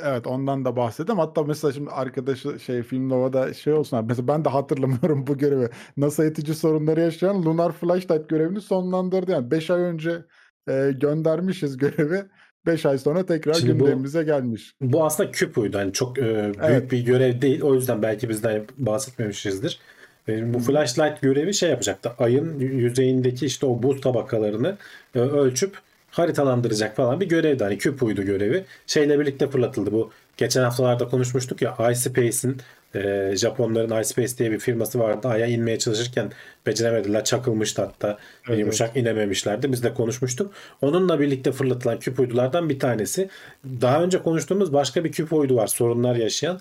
Evet 0.03 0.27
ondan 0.27 0.65
da 0.65 0.75
bahsedeyim. 0.75 1.19
Hatta 1.19 1.43
mesela 1.43 1.71
şimdi 1.73 1.89
arkadaşı 1.89 2.59
şey 2.59 2.83
Film 2.83 3.09
Nova'da 3.09 3.53
şey 3.53 3.73
olsun 3.73 3.97
abi. 3.97 4.07
Mesela 4.07 4.27
ben 4.27 4.45
de 4.45 4.49
hatırlamıyorum 4.49 5.27
bu 5.27 5.37
görevi. 5.37 5.69
NASA 5.97 6.25
etici 6.25 6.55
sorunları 6.55 7.01
yaşayan 7.01 7.45
Lunar 7.45 7.71
Flashlight 7.71 8.29
görevini 8.29 8.61
sonlandırdı. 8.61 9.31
Yani 9.31 9.51
5 9.51 9.69
ay 9.69 9.81
önce 9.81 10.11
e, 10.69 10.91
göndermişiz 11.01 11.77
görevi. 11.77 12.23
5 12.65 12.85
ay 12.85 12.97
sonra 12.97 13.25
tekrar 13.25 13.53
Şimdi 13.53 13.79
bu- 13.79 13.83
gündemimize 13.85 14.23
gelmiş. 14.23 14.73
Bu 14.81 15.05
aslında 15.05 15.31
küp 15.31 15.57
uydu. 15.57 15.77
Hani 15.77 15.93
çok 15.93 16.19
e, 16.19 16.21
büyük 16.23 16.55
Evet. 16.61 16.91
bir 16.91 17.05
görev 17.05 17.41
değil. 17.41 17.61
O 17.61 17.73
yüzden 17.73 18.01
belki 18.01 18.29
bizden 18.29 18.65
bahsetmemişizdir. 18.77 19.79
E, 20.29 20.53
bu 20.53 20.59
flashlight 20.59 21.21
görevi 21.21 21.53
şey 21.53 21.69
yapacaktı. 21.69 22.11
Ayın 22.17 22.59
yüzeyindeki 22.59 23.45
işte 23.45 23.65
o 23.65 23.83
buz 23.83 24.01
tabakalarını 24.01 24.77
e, 25.15 25.19
ölçüp 25.19 25.77
haritalandıracak 26.17 26.95
falan 26.95 27.19
bir 27.19 27.29
görevdi. 27.29 27.63
Hani 27.63 27.77
küp 27.77 28.03
uydu 28.03 28.23
görevi. 28.23 28.65
Şeyle 28.87 29.19
birlikte 29.19 29.47
fırlatıldı 29.47 29.91
bu. 29.91 30.11
Geçen 30.37 30.63
haftalarda 30.63 31.07
konuşmuştuk 31.07 31.61
ya 31.61 31.91
iSpace'in 31.91 32.57
E, 32.95 33.33
Japonların 33.35 34.01
iSpace 34.01 34.37
diye 34.37 34.51
bir 34.51 34.59
firması 34.59 34.99
vardı. 34.99 35.27
Ay'a 35.27 35.45
inmeye 35.45 35.79
çalışırken 35.79 36.31
beceremediler. 36.65 37.23
Çakılmıştı 37.23 37.81
hatta. 37.81 38.17
Evet, 38.49 38.59
yumuşak 38.59 38.97
inememişlerdi. 38.97 39.71
Biz 39.71 39.83
de 39.83 39.93
konuşmuştuk. 39.93 40.53
Onunla 40.81 41.19
birlikte 41.19 41.51
fırlatılan 41.51 41.99
küp 41.99 42.19
uydulardan 42.19 42.69
bir 42.69 42.79
tanesi. 42.79 43.29
Daha 43.65 44.03
önce 44.03 44.23
konuştuğumuz 44.23 44.73
başka 44.73 45.03
bir 45.03 45.11
küp 45.11 45.33
uydu 45.33 45.55
var. 45.55 45.67
Sorunlar 45.67 46.15
yaşayan. 46.15 46.59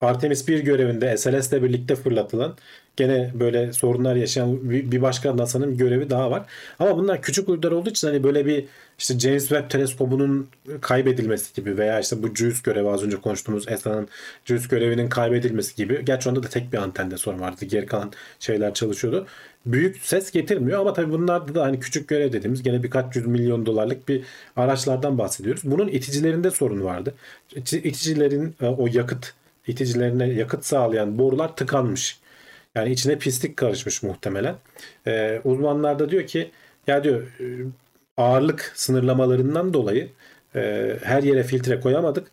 Artemis 0.00 0.48
1 0.48 0.60
görevinde 0.60 1.16
SLS 1.16 1.52
ile 1.52 1.62
birlikte 1.62 1.96
fırlatılan 1.96 2.56
gene 2.96 3.30
böyle 3.34 3.72
sorunlar 3.72 4.16
yaşayan 4.16 4.70
bir 4.70 5.02
başka 5.02 5.36
NASA'nın 5.36 5.76
görevi 5.76 6.10
daha 6.10 6.30
var. 6.30 6.46
Ama 6.78 6.96
bunlar 6.96 7.22
küçük 7.22 7.48
uydular 7.48 7.72
olduğu 7.72 7.90
için 7.90 8.08
hani 8.08 8.22
böyle 8.24 8.46
bir 8.46 8.64
işte 8.98 9.18
James 9.18 9.48
Webb 9.48 9.70
teleskobunun 9.70 10.48
kaybedilmesi 10.80 11.54
gibi 11.54 11.78
veya 11.78 12.00
işte 12.00 12.22
bu 12.22 12.34
JUICE 12.34 12.58
görevi 12.64 12.88
az 12.88 13.02
önce 13.02 13.16
konuştuğumuz 13.16 13.68
ESA'nın 13.68 14.08
JUICE 14.44 14.66
görevinin 14.70 15.08
kaybedilmesi 15.08 15.76
gibi. 15.76 16.04
Gerçi 16.04 16.28
onda 16.28 16.42
da 16.42 16.48
tek 16.48 16.72
bir 16.72 16.78
antende 16.78 17.16
sorun 17.16 17.40
vardı. 17.40 17.64
Geri 17.64 17.86
kalan 17.86 18.12
şeyler 18.40 18.74
çalışıyordu. 18.74 19.26
Büyük 19.66 19.96
ses 19.96 20.30
getirmiyor 20.30 20.80
ama 20.80 20.92
tabii 20.92 21.12
bunlarda 21.12 21.54
da 21.54 21.62
hani 21.62 21.80
küçük 21.80 22.08
görev 22.08 22.32
dediğimiz 22.32 22.62
gene 22.62 22.82
birkaç 22.82 23.16
yüz 23.16 23.26
milyon 23.26 23.66
dolarlık 23.66 24.08
bir 24.08 24.24
araçlardan 24.56 25.18
bahsediyoruz. 25.18 25.62
Bunun 25.64 25.88
iticilerinde 25.88 26.50
sorun 26.50 26.84
vardı. 26.84 27.14
İti- 27.56 27.82
İticilerin 27.88 28.54
e, 28.62 28.66
o 28.66 28.86
yakıt 28.86 29.34
iticilerine 29.70 30.26
yakıt 30.26 30.64
sağlayan 30.64 31.18
borular 31.18 31.56
tıkanmış. 31.56 32.20
Yani 32.74 32.92
içine 32.92 33.18
pislik 33.18 33.56
karışmış 33.56 34.02
muhtemelen. 34.02 34.54
Ee, 35.06 35.40
uzmanlar 35.44 35.98
da 35.98 36.10
diyor 36.10 36.26
ki 36.26 36.50
ya 36.86 37.04
diyor 37.04 37.22
e, 37.40 37.44
ağırlık 38.16 38.72
sınırlamalarından 38.74 39.74
dolayı 39.74 40.08
e, 40.54 40.96
her 41.02 41.22
yere 41.22 41.42
filtre 41.42 41.80
koyamadık. 41.80 42.30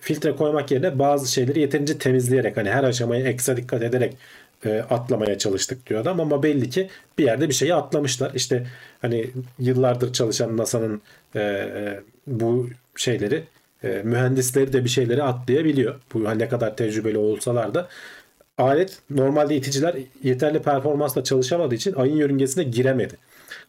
Filtre 0.00 0.36
koymak 0.36 0.70
yerine 0.70 0.98
bazı 0.98 1.32
şeyleri 1.32 1.60
yeterince 1.60 1.98
temizleyerek 1.98 2.56
hani 2.56 2.70
her 2.70 2.84
aşamaya 2.84 3.26
ekstra 3.28 3.56
dikkat 3.56 3.82
ederek 3.82 4.16
e, 4.64 4.78
atlamaya 4.90 5.38
çalıştık 5.38 5.86
diyor 5.86 6.00
adam 6.00 6.20
ama 6.20 6.42
belli 6.42 6.70
ki 6.70 6.88
bir 7.18 7.24
yerde 7.24 7.48
bir 7.48 7.54
şeyi 7.54 7.74
atlamışlar. 7.74 8.34
İşte 8.34 8.66
hani 9.02 9.30
yıllardır 9.58 10.12
çalışan 10.12 10.56
NASA'nın 10.56 11.02
e, 11.34 11.40
e, 11.40 12.00
bu 12.26 12.68
şeyleri 12.96 13.44
e, 13.84 14.02
mühendisleri 14.04 14.72
de 14.72 14.84
bir 14.84 14.88
şeyleri 14.88 15.22
atlayabiliyor. 15.22 15.94
Bu 16.14 16.38
ne 16.38 16.48
kadar 16.48 16.76
tecrübeli 16.76 17.18
olsalar 17.18 17.74
da 17.74 17.88
alet 18.58 18.98
normalde 19.10 19.56
iticiler 19.56 19.94
yeterli 20.22 20.62
performansla 20.62 21.24
çalışamadığı 21.24 21.74
için 21.74 21.94
ayın 21.94 22.16
yörüngesine 22.16 22.64
giremedi. 22.64 23.14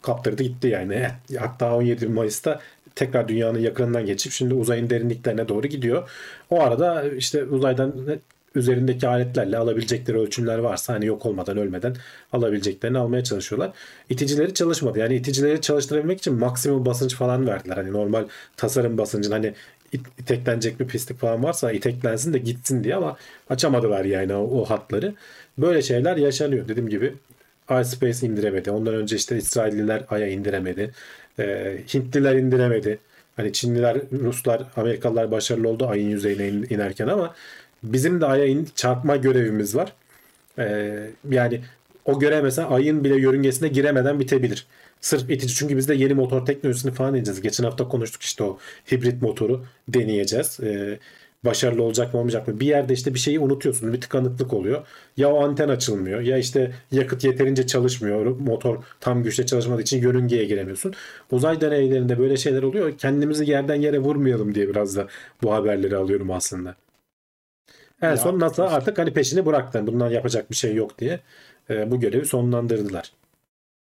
Kaptırdı 0.02 0.42
gitti 0.42 0.68
yani. 0.68 1.08
Hatta 1.38 1.74
17 1.74 2.08
Mayıs'ta 2.08 2.60
tekrar 2.94 3.28
dünyanın 3.28 3.58
yakınından 3.58 4.06
geçip 4.06 4.32
şimdi 4.32 4.54
uzayın 4.54 4.90
derinliklerine 4.90 5.48
doğru 5.48 5.66
gidiyor. 5.66 6.10
O 6.50 6.60
arada 6.62 7.02
işte 7.02 7.44
uzaydan 7.44 7.94
üzerindeki 8.54 9.08
aletlerle 9.08 9.58
alabilecekleri 9.58 10.18
ölçümler 10.18 10.58
varsa 10.58 10.94
hani 10.94 11.06
yok 11.06 11.26
olmadan 11.26 11.56
ölmeden 11.56 11.96
alabileceklerini 12.32 12.98
almaya 12.98 13.24
çalışıyorlar. 13.24 13.70
İticileri 14.08 14.54
çalışmadı. 14.54 14.98
Yani 14.98 15.14
iticileri 15.14 15.60
çalıştırabilmek 15.60 16.18
için 16.18 16.34
maksimum 16.34 16.86
basınç 16.86 17.14
falan 17.14 17.46
verdiler. 17.46 17.76
Hani 17.76 17.92
normal 17.92 18.24
tasarım 18.56 18.98
basıncın 18.98 19.30
hani 19.30 19.54
iteklenecek 19.92 20.80
bir 20.80 20.86
pislik 20.88 21.18
falan 21.18 21.42
varsa 21.44 21.72
iteklensin 21.72 22.32
de 22.32 22.38
gitsin 22.38 22.84
diye 22.84 22.94
ama 22.94 23.16
açamadılar 23.50 24.04
yani 24.04 24.34
o, 24.34 24.60
o 24.60 24.64
hatları. 24.64 25.14
Böyle 25.58 25.82
şeyler 25.82 26.16
yaşanıyor. 26.16 26.68
Dediğim 26.68 26.88
gibi 26.88 27.14
iSpace 27.80 28.26
indiremedi. 28.26 28.70
Ondan 28.70 28.94
önce 28.94 29.16
işte 29.16 29.36
İsrailliler 29.36 30.04
Ay'a 30.08 30.26
indiremedi. 30.26 30.90
Ee, 31.38 31.78
Hintliler 31.94 32.34
indiremedi. 32.34 32.98
Hani 33.36 33.52
Çinliler, 33.52 33.96
Ruslar, 34.12 34.62
Amerikalılar 34.76 35.30
başarılı 35.30 35.68
oldu 35.68 35.86
ayın 35.88 36.10
yüzeyine 36.10 36.48
in- 36.48 36.66
inerken 36.70 37.08
ama 37.08 37.34
bizim 37.82 38.20
de 38.20 38.26
Ay'a 38.26 38.44
in- 38.44 38.68
çarpma 38.74 39.16
görevimiz 39.16 39.76
var. 39.76 39.92
Ee, 40.58 41.10
yani 41.30 41.60
o 42.04 42.18
görev 42.20 42.42
mesela 42.42 42.68
ayın 42.70 43.04
bile 43.04 43.16
yörüngesine 43.16 43.68
giremeden 43.68 44.20
bitebilir. 44.20 44.66
Sırf 45.00 45.30
itici 45.30 45.54
çünkü 45.54 45.76
biz 45.76 45.88
de 45.88 45.94
yeni 45.94 46.14
motor 46.14 46.46
teknolojisini 46.46 46.92
falan 46.92 47.10
deneyeceğiz. 47.10 47.40
Geçen 47.42 47.64
hafta 47.64 47.88
konuştuk 47.88 48.22
işte 48.22 48.44
o 48.44 48.58
hibrit 48.92 49.22
motoru 49.22 49.64
deneyeceğiz. 49.88 50.60
Ee, 50.62 50.98
başarılı 51.44 51.82
olacak 51.82 52.14
mı 52.14 52.20
olmayacak 52.20 52.48
mı? 52.48 52.60
Bir 52.60 52.66
yerde 52.66 52.92
işte 52.92 53.14
bir 53.14 53.18
şeyi 53.18 53.38
unutuyorsun. 53.40 53.92
Bir 53.92 54.00
tıkanıklık 54.00 54.52
oluyor. 54.52 54.86
Ya 55.16 55.30
o 55.32 55.44
anten 55.44 55.68
açılmıyor 55.68 56.20
ya 56.20 56.38
işte 56.38 56.72
yakıt 56.92 57.24
yeterince 57.24 57.66
çalışmıyor. 57.66 58.26
Motor 58.26 58.84
tam 59.00 59.22
güçle 59.22 59.46
çalışmadığı 59.46 59.82
için 59.82 60.02
yörüngeye 60.02 60.44
giremiyorsun. 60.44 60.94
Uzay 61.30 61.60
deneylerinde 61.60 62.18
böyle 62.18 62.36
şeyler 62.36 62.62
oluyor. 62.62 62.98
Kendimizi 62.98 63.50
yerden 63.50 63.74
yere 63.74 63.98
vurmayalım 63.98 64.54
diye 64.54 64.68
biraz 64.68 64.96
da 64.96 65.06
bu 65.42 65.52
haberleri 65.54 65.96
alıyorum 65.96 66.30
aslında. 66.30 66.76
En 68.02 68.14
Ya, 68.14 68.16
son 68.16 68.40
NASA 68.40 68.68
artık 68.70 68.98
hani 68.98 69.12
peşini 69.12 69.46
bıraktı. 69.46 69.86
Bundan 69.86 70.10
yapacak 70.10 70.50
bir 70.50 70.56
şey 70.56 70.74
yok 70.74 70.98
diye 70.98 71.20
e, 71.70 71.90
bu 71.90 72.00
görevi 72.00 72.26
sonlandırdılar. 72.26 73.12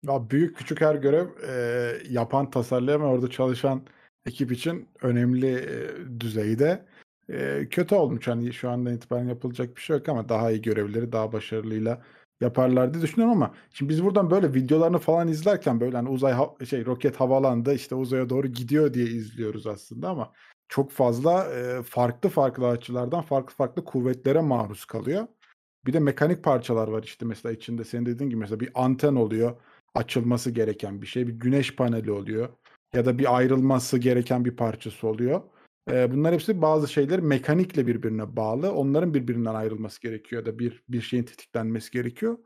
Ya 0.04 0.30
büyük 0.30 0.58
küçük 0.58 0.82
her 0.82 0.96
görev 0.96 1.28
e, 1.48 1.98
yapan, 2.10 2.50
tasarlayan 2.50 3.02
ve 3.02 3.06
orada 3.06 3.30
çalışan 3.30 3.82
ekip 4.26 4.52
için 4.52 4.90
önemli 5.02 5.48
e, 5.48 6.20
düzeyde 6.20 6.86
e, 7.30 7.68
kötü 7.70 7.96
olmuş. 7.96 8.28
Hani 8.28 8.54
şu 8.54 8.70
andan 8.70 8.94
itibaren 8.94 9.28
yapılacak 9.28 9.76
bir 9.76 9.82
şey 9.82 9.98
yok 9.98 10.10
ama 10.10 10.30
daha 10.30 10.52
iyi 10.52 10.62
görevleri 10.62 11.12
daha 11.12 11.32
başarılıyla 11.32 12.02
yaparlar 12.42 12.94
diye 12.94 13.04
düşünüyorum 13.04 13.36
ama 13.36 13.54
şimdi 13.74 13.90
biz 13.90 14.04
buradan 14.04 14.32
böyle 14.32 14.54
videolarını 14.54 14.98
falan 15.00 15.28
izlerken 15.28 15.80
böyle 15.80 15.98
hani 15.98 16.10
uzay 16.10 16.34
şey 16.70 16.86
roket 16.86 17.20
havalandı 17.20 17.74
işte 17.74 17.96
uzaya 17.96 18.30
doğru 18.30 18.48
gidiyor 18.48 18.94
diye 18.94 19.06
izliyoruz 19.06 19.68
aslında 19.68 20.10
ama 20.10 20.32
çok 20.70 20.92
fazla 20.92 21.44
e, 21.54 21.84
farklı 21.84 22.30
farklı 22.30 22.68
açılardan 22.68 23.22
farklı 23.22 23.56
farklı 23.56 23.86
kuvvetlere 23.86 24.42
maruz 24.42 24.86
kalıyor. 24.86 25.28
Bir 25.86 25.94
de 25.94 26.00
mekanik 26.00 26.44
parçalar 26.44 26.88
var 26.88 27.04
işte 27.04 27.26
mesela 27.26 27.54
içinde 27.54 27.84
senin 27.84 28.06
dediğin 28.06 28.30
gibi 28.30 28.40
mesela 28.40 28.60
bir 28.60 28.72
anten 28.76 29.16
oluyor 29.16 29.56
açılması 29.96 30.52
gereken 30.52 31.02
bir 31.02 31.08
şey. 31.08 31.28
Bir 31.28 31.34
güneş 31.34 31.76
paneli 31.76 32.12
oluyor. 32.12 32.50
Ya 32.94 33.06
da 33.06 33.20
bir 33.20 33.38
ayrılması 33.38 33.98
gereken 33.98 34.46
bir 34.46 34.56
parçası 34.56 35.08
oluyor. 35.08 35.42
Ee, 35.92 36.12
bunlar 36.12 36.34
hepsi 36.34 36.62
bazı 36.62 36.88
şeyler 36.88 37.20
mekanikle 37.20 37.88
birbirine 37.88 38.36
bağlı. 38.36 38.74
Onların 38.74 39.14
birbirinden 39.14 39.56
ayrılması 39.56 40.02
gerekiyor 40.02 40.46
ya 40.46 40.54
da 40.54 40.60
bir 40.60 40.84
bir 40.90 41.02
şeyin 41.02 41.24
tetiklenmesi 41.24 41.92
gerekiyor. 41.92 42.38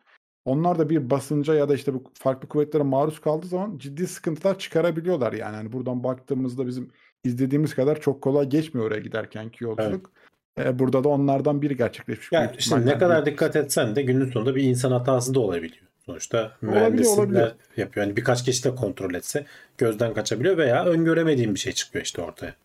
Onlar 0.45 0.79
da 0.79 0.89
bir 0.89 1.10
basınca 1.10 1.53
ya 1.53 1.69
da 1.69 1.75
işte 1.75 1.93
bu 1.93 2.03
farklı 2.13 2.49
kuvvetlere 2.49 2.84
maruz 2.84 3.21
kaldığı 3.21 3.47
zaman 3.47 3.77
ciddi 3.77 4.08
sıkıntılar 4.08 4.60
çıkarabiliyorlar 4.60 5.34
yani. 5.34 5.56
Hani 5.56 5.71
buradan 5.71 6.03
baktığımızda 6.03 6.67
bizim 6.67 6.91
izlediğimiz 7.23 7.75
kadar 7.75 8.01
çok 8.01 8.21
kolay 8.21 8.49
geçmiyor 8.49 8.88
oraya 8.88 8.99
giderkenki 8.99 9.63
yolculuk. 9.63 10.12
Ee, 10.60 10.79
burada 10.79 11.03
da 11.03 11.10
onlardan 11.10 11.62
biri 11.62 11.77
gerçekleşmiş. 11.77 12.32
Ya 12.32 12.41
büyük 12.41 12.60
işte 12.60 12.86
ne 12.86 12.97
kadar 12.97 13.25
dikkat 13.25 13.56
etsen 13.56 13.95
de 13.95 14.01
günün 14.01 14.32
sonunda 14.32 14.56
bir 14.56 14.63
insan 14.63 14.91
hatası 14.91 15.34
da 15.34 15.39
olabiliyor. 15.39 15.92
Sonuçta 16.05 16.51
mühendisler 16.61 17.55
yapıyor. 17.77 18.05
Yani 18.05 18.17
birkaç 18.17 18.45
kişi 18.45 18.63
de 18.63 18.75
kontrol 18.75 19.13
etse 19.13 19.45
gözden 19.77 20.13
kaçabiliyor 20.13 20.57
veya 20.57 20.85
öngöremediğin 20.85 21.55
bir 21.55 21.59
şey 21.59 21.73
çıkıyor 21.73 22.05
işte 22.05 22.21
ortaya. 22.21 22.55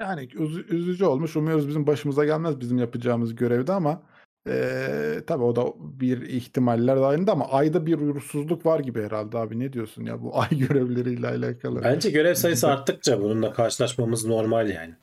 Yani 0.00 0.24
üz- 0.26 0.66
üzücü 0.68 1.04
olmuş. 1.04 1.36
Umuyoruz 1.36 1.68
bizim 1.68 1.86
başımıza 1.86 2.24
gelmez 2.24 2.60
bizim 2.60 2.78
yapacağımız 2.78 3.36
görevde 3.36 3.72
ama 3.72 4.02
eee 4.46 5.24
tabii 5.26 5.42
o 5.44 5.56
da 5.56 5.64
bir 5.78 6.22
ihtimaller 6.22 6.96
dahilinde 7.00 7.30
ama 7.30 7.48
ayda 7.48 7.86
bir 7.86 7.98
uyursuzluk 7.98 8.66
var 8.66 8.80
gibi 8.80 9.02
herhalde 9.02 9.38
abi. 9.38 9.58
Ne 9.58 9.72
diyorsun 9.72 10.04
ya 10.04 10.22
bu 10.22 10.38
ay 10.40 10.48
görevleriyle 10.58 11.28
alakalı? 11.28 11.82
Bence 11.84 12.10
görev 12.10 12.34
sayısı 12.34 12.68
arttıkça 12.68 13.22
bununla 13.22 13.52
karşılaşmamız 13.52 14.24
normal 14.24 14.70
yani. 14.70 14.94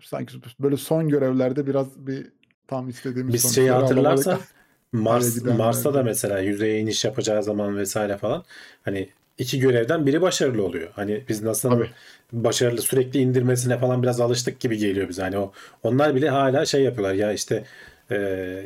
Sanki 0.00 0.36
böyle 0.60 0.76
son 0.76 1.08
görevlerde 1.08 1.66
biraz 1.66 2.06
bir 2.06 2.32
tam 2.66 2.88
istediğimiz 2.88 3.34
Biz 3.34 3.54
şeyi 3.54 3.70
hatırlarsan. 3.70 4.40
Mars, 4.92 5.42
Mars'ta 5.44 5.94
da 5.94 6.02
mesela 6.02 6.38
yüzeye 6.38 6.78
iniş 6.80 7.04
yapacağı 7.04 7.42
zaman 7.42 7.76
vesaire 7.76 8.16
falan 8.16 8.44
hani 8.82 9.08
iki 9.38 9.60
görevden 9.60 10.06
biri 10.06 10.22
başarılı 10.22 10.64
oluyor. 10.64 10.88
Hani 10.96 11.22
biz 11.28 11.42
Tabii. 11.62 11.90
başarılı 12.32 12.82
sürekli 12.82 13.20
indirmesine 13.20 13.78
falan 13.78 14.02
biraz 14.02 14.20
alıştık 14.20 14.60
gibi 14.60 14.78
geliyor 14.78 15.08
bize. 15.08 15.22
Hani 15.22 15.38
o 15.38 15.52
onlar 15.82 16.14
bile 16.14 16.28
hala 16.30 16.66
şey 16.66 16.82
yapıyorlar 16.82 17.14
ya 17.14 17.32
işte 17.32 17.64
e, 18.10 18.16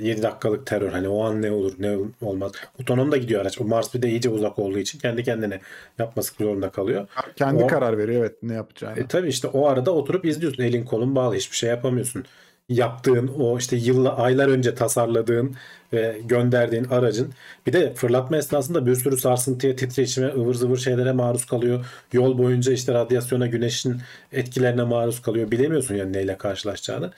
7 0.02 0.22
dakikalık 0.22 0.66
terör 0.66 0.90
hani 0.90 1.08
o 1.08 1.24
an 1.24 1.42
ne 1.42 1.50
olur 1.50 1.72
ne 1.78 1.96
olmaz. 2.22 2.52
Otonom 2.80 3.12
da 3.12 3.16
gidiyor 3.16 3.40
araç. 3.40 3.60
O 3.60 3.64
Mars 3.64 3.94
bir 3.94 4.02
de 4.02 4.08
iyice 4.08 4.28
uzak 4.28 4.58
olduğu 4.58 4.78
için 4.78 4.98
kendi 4.98 5.22
kendine 5.24 5.60
yapması 5.98 6.34
zorunda 6.38 6.70
kalıyor. 6.70 7.08
Kendi 7.36 7.64
O- 7.64 7.66
karar 7.66 7.98
veriyor 7.98 8.20
evet 8.20 8.42
ne 8.42 8.54
yapacağını. 8.54 9.00
E 9.00 9.06
tabii 9.06 9.28
işte 9.28 9.48
o 9.48 9.66
arada 9.66 9.90
oturup 9.90 10.24
izliyorsun. 10.24 10.62
Elin 10.62 10.84
kolun 10.84 11.14
bağlı 11.14 11.34
hiçbir 11.34 11.56
şey 11.56 11.70
yapamıyorsun. 11.70 12.24
Yaptığın 12.68 13.28
o 13.28 13.58
işte 13.58 13.76
yılla 13.76 14.16
aylar 14.16 14.48
önce 14.48 14.74
tasarladığın 14.74 15.56
ve 15.92 16.20
gönderdiğin 16.24 16.84
aracın 16.84 17.32
bir 17.66 17.72
de 17.72 17.94
fırlatma 17.94 18.36
esnasında 18.36 18.86
bir 18.86 18.94
sürü 18.94 19.16
sarsıntıya, 19.16 19.76
titreşime, 19.76 20.26
ıvır 20.26 20.54
zıvır 20.54 20.76
şeylere 20.76 21.12
maruz 21.12 21.44
kalıyor. 21.44 21.86
Yol 22.12 22.38
boyunca 22.38 22.72
işte 22.72 22.94
radyasyona, 22.94 23.46
güneşin 23.46 24.00
etkilerine 24.32 24.82
maruz 24.82 25.22
kalıyor. 25.22 25.50
Bilemiyorsun 25.50 25.94
yani 25.94 26.12
neyle 26.12 26.38
karşılaşacağını. 26.38 27.12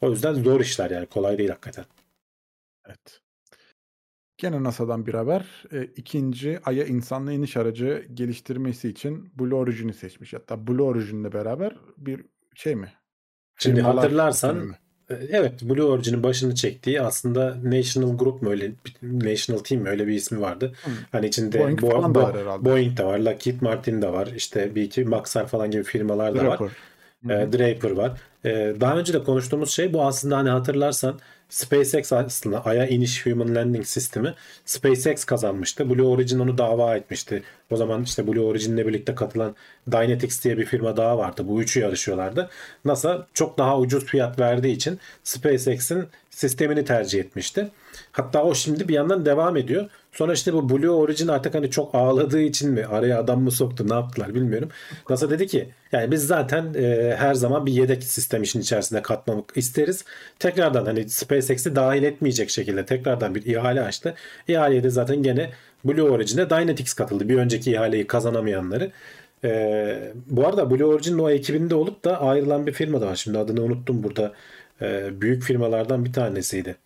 O 0.00 0.10
yüzden 0.10 0.34
zor 0.34 0.60
işler 0.60 0.90
yani 0.90 1.06
kolay 1.06 1.38
değil 1.38 1.50
hakikaten. 1.50 1.84
Evet. 2.86 3.20
Gene 4.38 4.62
NASA'dan 4.62 5.06
bir 5.06 5.14
haber. 5.14 5.64
E, 5.72 5.84
ikinci 5.84 6.60
Ay'a 6.64 6.84
insanlı 6.84 7.32
iniş 7.32 7.56
aracı 7.56 8.06
geliştirmesi 8.14 8.88
için 8.88 9.30
Blue 9.38 9.54
Origin'i 9.54 9.94
seçmiş. 9.94 10.34
Hatta 10.34 10.66
Blue 10.66 10.82
Origin'le 10.82 11.32
beraber 11.32 11.76
bir 11.96 12.24
şey 12.54 12.76
mi? 12.76 12.92
Şimdi 13.58 13.76
Firmalar 13.76 13.96
hatırlarsan 13.96 14.56
mi? 14.56 14.74
Evet, 15.10 15.62
Blue 15.62 15.82
Origin'in 15.82 16.22
başını 16.22 16.54
çektiği 16.54 17.02
aslında 17.02 17.56
National 17.62 18.18
Group 18.18 18.42
mu 18.42 18.50
öyle 18.50 18.72
National 19.02 19.58
Team 19.58 19.82
mi 19.82 19.88
öyle 19.88 20.06
bir 20.06 20.14
ismi 20.14 20.40
vardı. 20.40 20.72
Hı. 20.84 20.90
Hani 21.12 21.26
içinde 21.26 21.58
Boeing 21.58 21.80
Bo- 21.80 21.92
falan 21.92 22.14
da 22.14 22.22
var 22.22 22.36
herhalde. 22.36 22.64
Boeing 22.64 22.98
de 22.98 23.04
var, 23.04 23.18
Lockheed 23.18 23.60
Martin 23.60 24.02
de 24.02 24.12
var. 24.12 24.28
İşte 24.36 24.74
bir 24.74 24.82
iki 24.82 25.04
Maxar 25.04 25.46
falan 25.46 25.70
gibi 25.70 25.82
firmalar 25.82 26.34
da 26.34 26.46
var. 26.46 26.58
Draper. 26.58 27.42
E, 27.42 27.52
Draper 27.52 27.90
var. 27.90 28.12
E, 28.44 28.50
daha 28.80 28.96
önce 28.98 29.12
de 29.12 29.22
konuştuğumuz 29.22 29.70
şey 29.70 29.92
bu 29.92 30.02
aslında 30.04 30.36
hani 30.36 30.48
hatırlarsan 30.48 31.18
SpaceX 31.48 32.12
aslında 32.12 32.64
Ay'a 32.64 32.86
iniş 32.86 33.26
Human 33.26 33.54
Landing 33.54 33.86
sistemi 33.86 34.34
SpaceX 34.64 35.24
kazanmıştı. 35.24 35.90
Blue 35.90 36.06
Origin 36.06 36.38
onu 36.38 36.58
dava 36.58 36.96
etmişti. 36.96 37.42
O 37.70 37.76
zaman 37.76 38.02
işte 38.02 38.26
Blue 38.26 38.40
Origin'le 38.40 38.78
birlikte 38.78 39.14
katılan 39.14 39.54
Dynetics 39.92 40.44
diye 40.44 40.58
bir 40.58 40.64
firma 40.64 40.96
daha 40.96 41.18
vardı. 41.18 41.42
Bu 41.48 41.62
üçü 41.62 41.80
yarışıyorlardı. 41.80 42.50
NASA 42.84 43.26
çok 43.34 43.58
daha 43.58 43.78
ucuz 43.78 44.04
fiyat 44.04 44.38
verdiği 44.38 44.74
için 44.74 44.98
SpaceX'in 45.24 46.08
sistemini 46.30 46.84
tercih 46.84 47.20
etmişti. 47.20 47.70
Hatta 48.12 48.44
o 48.44 48.54
şimdi 48.54 48.88
bir 48.88 48.94
yandan 48.94 49.26
devam 49.26 49.56
ediyor. 49.56 49.90
Sonra 50.12 50.32
işte 50.32 50.52
bu 50.52 50.68
Blue 50.68 50.90
Origin 50.90 51.28
artık 51.28 51.54
hani 51.54 51.70
çok 51.70 51.94
ağladığı 51.94 52.40
için 52.40 52.70
mi 52.70 52.86
araya 52.86 53.20
adam 53.20 53.42
mı 53.42 53.50
soktu 53.50 53.88
ne 53.88 53.94
yaptılar 53.94 54.34
bilmiyorum. 54.34 54.68
NASA 55.10 55.30
dedi 55.30 55.46
ki 55.46 55.68
yani 55.92 56.10
biz 56.10 56.26
zaten 56.26 56.74
e, 56.74 57.14
her 57.18 57.34
zaman 57.34 57.66
bir 57.66 57.72
yedek 57.72 58.04
sistem 58.04 58.42
işin 58.42 58.60
içerisinde 58.60 59.02
katmamak 59.02 59.52
isteriz. 59.56 60.04
Tekrardan 60.38 60.86
hani 60.86 61.08
SpaceX'i 61.42 61.76
dahil 61.76 62.02
etmeyecek 62.02 62.50
şekilde 62.50 62.86
tekrardan 62.86 63.34
bir 63.34 63.46
ihale 63.46 63.82
açtı. 63.82 64.14
İhaleye 64.48 64.82
de 64.82 64.90
zaten 64.90 65.22
gene 65.22 65.50
Blue 65.84 66.10
Origin'e 66.10 66.50
Dynetics 66.50 66.94
katıldı. 66.94 67.28
Bir 67.28 67.36
önceki 67.36 67.72
ihaleyi 67.72 68.06
kazanamayanları. 68.06 68.90
E, 69.44 70.12
bu 70.26 70.46
arada 70.46 70.70
Blue 70.70 70.84
Origin'in 70.84 71.18
o 71.18 71.30
ekibinde 71.30 71.74
olup 71.74 72.04
da 72.04 72.20
ayrılan 72.22 72.66
bir 72.66 72.72
firma 72.72 73.00
da 73.00 73.06
var. 73.06 73.16
Şimdi 73.16 73.38
adını 73.38 73.62
unuttum 73.62 74.02
burada. 74.02 74.32
E, 74.82 75.20
büyük 75.20 75.42
firmalardan 75.42 76.04
bir 76.04 76.12
tanesiydi. 76.12 76.76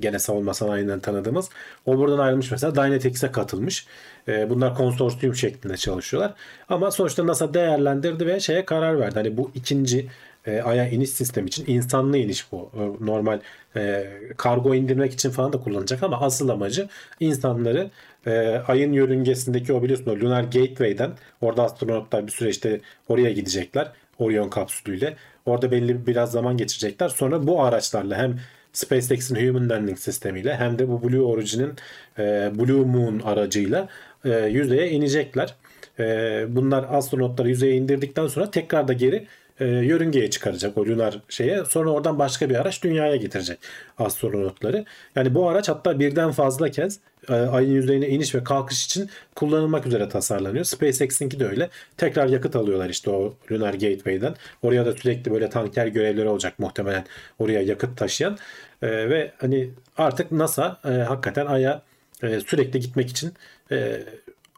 Gene 0.00 0.18
savunma 0.18 0.54
sanayinden 0.54 1.00
tanıdığımız. 1.00 1.48
O 1.86 1.98
buradan 1.98 2.18
ayrılmış 2.18 2.50
mesela 2.50 2.74
Dynetics'e 2.74 3.32
katılmış. 3.32 3.86
E, 4.28 4.50
bunlar 4.50 4.74
konsorsiyum 4.74 5.34
şeklinde 5.34 5.76
çalışıyorlar. 5.76 6.34
Ama 6.68 6.90
sonuçta 6.90 7.26
NASA 7.26 7.54
değerlendirdi 7.54 8.26
ve 8.26 8.40
şeye 8.40 8.64
karar 8.64 9.00
verdi. 9.00 9.14
Hani 9.14 9.36
bu 9.36 9.50
ikinci 9.54 10.08
e, 10.48 10.62
Ay'a 10.62 10.88
iniş 10.88 11.10
sistemi 11.10 11.48
için 11.48 11.64
insanlı 11.66 12.18
iniş 12.18 12.52
bu. 12.52 12.70
E, 12.74 13.06
normal 13.06 13.40
e, 13.76 14.06
kargo 14.36 14.74
indirmek 14.74 15.12
için 15.12 15.30
falan 15.30 15.52
da 15.52 15.60
kullanacak 15.60 16.02
ama 16.02 16.20
asıl 16.20 16.48
amacı 16.48 16.88
insanları 17.20 17.90
e, 18.26 18.30
Ay'ın 18.68 18.92
yörüngesindeki 18.92 19.72
o 19.72 19.82
biliyorsun 19.82 20.10
o 20.10 20.16
Lunar 20.16 20.42
Gateway'den 20.42 21.10
orada 21.40 21.62
astronotlar 21.62 22.26
bir 22.26 22.32
süre 22.32 22.48
işte 22.48 22.80
oraya 23.08 23.32
gidecekler. 23.32 23.92
Orion 24.18 24.50
kapsülüyle. 24.50 25.16
Orada 25.46 25.70
belli 25.70 26.06
biraz 26.06 26.32
zaman 26.32 26.56
geçirecekler. 26.56 27.08
Sonra 27.08 27.46
bu 27.46 27.62
araçlarla 27.62 28.16
hem 28.18 28.38
SpaceX'in 28.72 29.36
Human 29.36 29.68
Landing 29.68 29.98
sistemiyle 29.98 30.56
hem 30.56 30.78
de 30.78 30.88
bu 30.88 31.02
Blue 31.02 31.20
Origin'in 31.20 31.72
e, 32.18 32.50
Blue 32.58 32.84
Moon 32.84 33.20
aracıyla 33.24 33.88
e, 34.24 34.30
yüzeye 34.30 34.90
inecekler. 34.90 35.54
E, 35.98 36.04
bunlar 36.48 36.86
astronotları 36.90 37.48
yüzeye 37.48 37.74
indirdikten 37.74 38.26
sonra 38.26 38.50
tekrar 38.50 38.88
da 38.88 38.92
geri 38.92 39.26
e, 39.60 39.66
yörüngeye 39.66 40.30
çıkaracak 40.30 40.78
o 40.78 40.86
lunar 40.86 41.20
şeye. 41.28 41.64
Sonra 41.64 41.90
oradan 41.90 42.18
başka 42.18 42.50
bir 42.50 42.54
araç 42.54 42.82
dünyaya 42.82 43.16
getirecek 43.16 43.58
astronotları. 43.98 44.84
Yani 45.14 45.34
bu 45.34 45.48
araç 45.48 45.68
hatta 45.68 45.98
birden 45.98 46.30
fazla 46.30 46.70
kez 46.70 47.00
e, 47.28 47.32
ayın 47.32 47.72
yüzeyine 47.72 48.08
iniş 48.08 48.34
ve 48.34 48.44
kalkış 48.44 48.84
için 48.84 49.10
kullanılmak 49.34 49.86
üzere 49.86 50.08
tasarlanıyor. 50.08 50.64
SpaceX'inki 50.64 51.40
de 51.40 51.46
öyle. 51.46 51.70
Tekrar 51.96 52.28
yakıt 52.28 52.56
alıyorlar 52.56 52.88
işte 52.88 53.10
o 53.10 53.34
Lunar 53.52 53.74
Gateway'den. 53.74 54.34
Oraya 54.62 54.86
da 54.86 54.92
sürekli 54.92 55.30
böyle 55.30 55.50
tanker 55.50 55.86
görevleri 55.86 56.28
olacak 56.28 56.58
muhtemelen 56.58 57.04
oraya 57.38 57.62
yakıt 57.62 57.96
taşıyan. 57.96 58.38
E, 58.82 59.10
ve 59.10 59.32
hani 59.38 59.70
artık 59.96 60.32
NASA 60.32 60.80
e, 60.84 60.88
hakikaten 60.88 61.46
Ay'a 61.46 61.82
sürekli 62.20 62.80
gitmek 62.80 63.10
için 63.10 63.32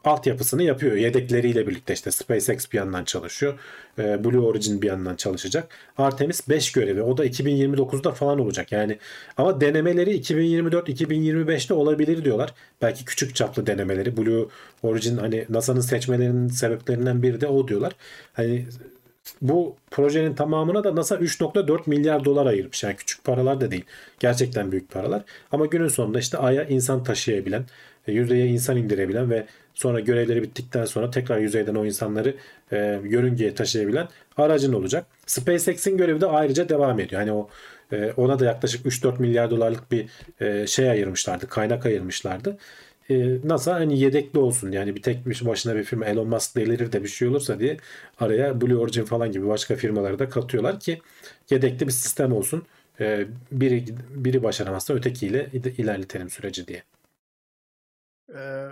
altyapısını 0.05 0.63
yapıyor. 0.63 0.95
Yedekleriyle 0.95 1.67
birlikte 1.67 1.93
işte 1.93 2.11
SpaceX 2.11 2.71
bir 2.71 2.77
yandan 2.77 3.03
çalışıyor. 3.03 3.59
E, 3.99 4.23
Blue 4.23 4.39
Origin 4.39 4.81
bir 4.81 4.87
yandan 4.87 5.15
çalışacak. 5.15 5.69
Artemis 5.97 6.49
5 6.49 6.71
görevi. 6.71 7.01
O 7.01 7.17
da 7.17 7.25
2029'da 7.25 8.11
falan 8.11 8.39
olacak. 8.39 8.71
Yani 8.71 8.97
ama 9.37 9.61
denemeleri 9.61 10.19
2024-2025'te 10.19 11.73
olabilir 11.73 12.25
diyorlar. 12.25 12.53
Belki 12.81 13.05
küçük 13.05 13.35
çaplı 13.35 13.67
denemeleri. 13.67 14.17
Blue 14.17 14.47
Origin 14.83 15.17
hani 15.17 15.45
NASA'nın 15.49 15.81
seçmelerinin 15.81 16.47
sebeplerinden 16.47 17.23
biri 17.23 17.41
de 17.41 17.47
o 17.47 17.67
diyorlar. 17.67 17.93
Hani 18.33 18.65
bu 19.41 19.75
projenin 19.91 20.33
tamamına 20.33 20.83
da 20.83 20.95
NASA 20.95 21.15
3.4 21.15 21.89
milyar 21.89 22.25
dolar 22.25 22.45
ayırmış. 22.45 22.83
Yani 22.83 22.95
küçük 22.95 23.23
paralar 23.23 23.61
da 23.61 23.71
değil. 23.71 23.85
Gerçekten 24.19 24.71
büyük 24.71 24.91
paralar. 24.91 25.23
Ama 25.51 25.65
günün 25.65 25.87
sonunda 25.87 26.19
işte 26.19 26.37
Ay'a 26.37 26.63
insan 26.63 27.03
taşıyabilen, 27.03 27.65
e, 28.07 28.11
yüzeye 28.11 28.47
insan 28.47 28.77
indirebilen 28.77 29.29
ve 29.29 29.45
sonra 29.75 29.99
görevleri 29.99 30.43
bittikten 30.43 30.85
sonra 30.85 31.11
tekrar 31.11 31.37
yüzeyden 31.37 31.75
o 31.75 31.85
insanları 31.85 32.35
e, 32.71 32.77
yörüngeye 33.03 33.55
taşıyabilen 33.55 34.07
aracın 34.37 34.73
olacak. 34.73 35.05
SpaceX'in 35.25 35.97
görevi 35.97 36.21
de 36.21 36.25
ayrıca 36.25 36.69
devam 36.69 36.99
ediyor. 36.99 37.21
Hani 37.21 37.31
o 37.31 37.49
e, 37.91 38.11
ona 38.17 38.39
da 38.39 38.45
yaklaşık 38.45 38.85
3-4 38.85 39.21
milyar 39.21 39.51
dolarlık 39.51 39.91
bir 39.91 40.09
e, 40.39 40.67
şey 40.67 40.89
ayırmışlardı, 40.89 41.47
kaynak 41.47 41.85
ayırmışlardı. 41.85 42.57
E, 43.09 43.37
NASA 43.43 43.73
hani 43.73 43.99
yedekli 43.99 44.39
olsun 44.39 44.71
yani 44.71 44.95
bir 44.95 45.01
tek 45.01 45.25
bir 45.25 45.41
başına 45.45 45.75
bir 45.75 45.83
firma 45.83 46.05
Elon 46.05 46.27
Musk 46.27 46.55
delirir 46.55 46.91
de 46.91 47.03
bir 47.03 47.07
şey 47.07 47.27
olursa 47.27 47.59
diye 47.59 47.77
araya 48.19 48.61
Blue 48.61 48.77
Origin 48.77 49.05
falan 49.05 49.31
gibi 49.31 49.47
başka 49.47 49.75
firmaları 49.75 50.19
da 50.19 50.29
katıyorlar 50.29 50.79
ki 50.79 51.01
yedekli 51.49 51.87
bir 51.87 51.91
sistem 51.91 52.33
olsun. 52.33 52.63
E, 52.99 53.25
biri 53.51 53.85
biri 54.09 54.43
başaramazsa 54.43 54.93
ötekiyle 54.93 55.49
ilerletelim 55.77 56.29
süreci 56.29 56.67
diye. 56.67 56.83
Ee, 58.35 58.67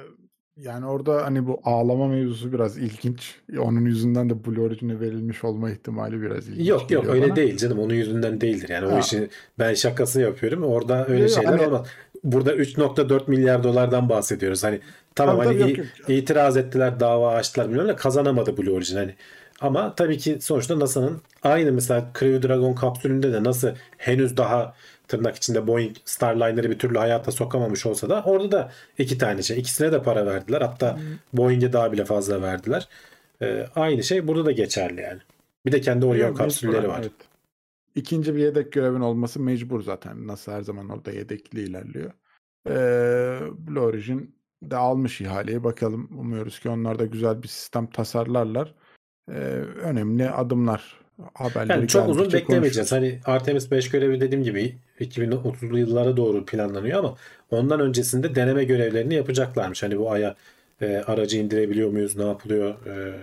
yani 0.61 0.85
orada 0.85 1.25
hani 1.25 1.47
bu 1.47 1.59
ağlama 1.63 2.07
mevzusu 2.07 2.53
biraz 2.53 2.77
ilginç. 2.77 3.35
Onun 3.59 3.85
yüzünden 3.85 4.29
de 4.29 4.45
Blue 4.45 4.61
Origin'e 4.65 4.99
verilmiş 4.99 5.43
olma 5.43 5.71
ihtimali 5.71 6.21
biraz 6.21 6.47
ilginç 6.49 6.67
Yok 6.67 6.91
yok 6.91 7.05
öyle 7.07 7.25
bana. 7.27 7.35
değil 7.35 7.57
canım 7.57 7.79
onun 7.79 7.93
yüzünden 7.93 8.41
değildir 8.41 8.69
yani 8.69 8.87
o 8.87 8.91
Ha. 8.91 8.99
işi 8.99 9.29
ben 9.59 9.73
şakası 9.73 10.21
yapıyorum 10.21 10.63
orada 10.63 11.07
öyle 11.07 11.21
Yok, 11.21 11.29
şeyler 11.31 11.49
hani- 11.49 11.61
olmaz. 11.67 11.87
Burada 12.23 12.55
3.4 12.55 13.27
milyar 13.27 13.63
dolardan 13.63 14.09
bahsediyoruz 14.09 14.63
hani 14.63 14.79
tamam 15.15 15.35
Tabii, 15.37 15.47
hani 15.47 15.59
tabii, 15.59 15.69
yok, 15.69 15.77
yok. 15.99 16.09
itiraz 16.09 16.57
ettiler 16.57 16.99
dava 16.99 17.31
açtılar 17.35 17.69
bilmem 17.69 17.87
ne 17.87 17.95
kazanamadı 17.95 18.57
Blue 18.57 18.71
Origin 18.73 18.95
hani. 18.97 19.13
Ama 19.61 19.95
tabii 19.95 20.17
ki 20.17 20.37
sonuçta 20.41 20.79
NASA'nın 20.79 21.21
aynı 21.43 21.71
mesela 21.71 22.11
Crew 22.19 22.47
Dragon 22.47 22.73
kapsülünde 22.73 23.33
de 23.33 23.43
nasıl 23.43 23.69
henüz 23.97 24.37
daha 24.37 24.73
tırnak 25.09 25.35
içinde 25.35 25.67
Boeing 25.67 25.95
Starliner'ı 26.05 26.69
bir 26.69 26.79
türlü 26.79 26.97
hayata 26.97 27.31
sokamamış 27.31 27.85
olsa 27.85 28.09
da 28.09 28.23
orada 28.25 28.51
da 28.51 28.71
iki 28.97 29.17
tane 29.17 29.43
şey. 29.43 29.59
ikisine 29.59 29.91
de 29.91 30.03
para 30.03 30.25
verdiler. 30.25 30.61
Hatta 30.61 30.99
Boeing'e 31.33 31.73
daha 31.73 31.91
bile 31.91 32.05
fazla 32.05 32.41
verdiler. 32.41 32.87
Ee, 33.41 33.65
aynı 33.75 34.03
şey 34.03 34.27
burada 34.27 34.45
da 34.45 34.51
geçerli 34.51 35.01
yani. 35.01 35.19
Bir 35.65 35.71
de 35.71 35.81
kendi 35.81 36.05
Orion 36.05 36.33
kapsülleri 36.33 36.87
var. 36.87 36.99
evet. 37.01 37.11
İkinci 37.95 38.35
bir 38.35 38.39
yedek 38.39 38.71
görevin 38.73 39.01
olması 39.01 39.39
mecbur 39.39 39.81
zaten. 39.81 40.27
Nasıl 40.27 40.51
her 40.51 40.61
zaman 40.61 40.89
orada 40.89 41.11
yedekli 41.11 41.61
ilerliyor. 41.61 42.11
Ee, 42.69 43.39
Blue 43.67 43.79
Origin 43.79 44.35
de 44.63 44.75
almış 44.75 45.21
ihaleyi. 45.21 45.63
Bakalım 45.63 46.09
umuyoruz 46.19 46.59
ki 46.59 46.69
onlar 46.69 46.99
da 46.99 47.05
güzel 47.05 47.43
bir 47.43 47.47
sistem 47.47 47.87
tasarlarlar. 47.87 48.73
Ee, 49.29 49.33
önemli 49.83 50.29
adımlar. 50.29 50.98
Haberleri 51.33 51.77
Yani 51.77 51.87
çok 51.87 52.09
uzun 52.09 52.33
beklemeyeceğiz. 52.33 52.91
Hani 52.91 53.19
Artemis 53.25 53.71
5 53.71 53.89
görevi 53.89 54.21
dediğim 54.21 54.43
gibi 54.43 54.75
2030'lu 54.99 55.79
yıllara 55.79 56.17
doğru 56.17 56.45
planlanıyor 56.45 56.99
ama 56.99 57.15
ondan 57.51 57.79
öncesinde 57.79 58.35
deneme 58.35 58.63
görevlerini 58.63 59.13
yapacaklarmış. 59.13 59.83
Hani 59.83 59.99
bu 59.99 60.11
aya 60.11 60.35
e, 60.81 60.97
aracı 61.07 61.37
indirebiliyor 61.37 61.89
muyuz, 61.89 62.15
ne 62.15 62.23
yapılıyor? 62.23 62.85
E, 62.85 63.13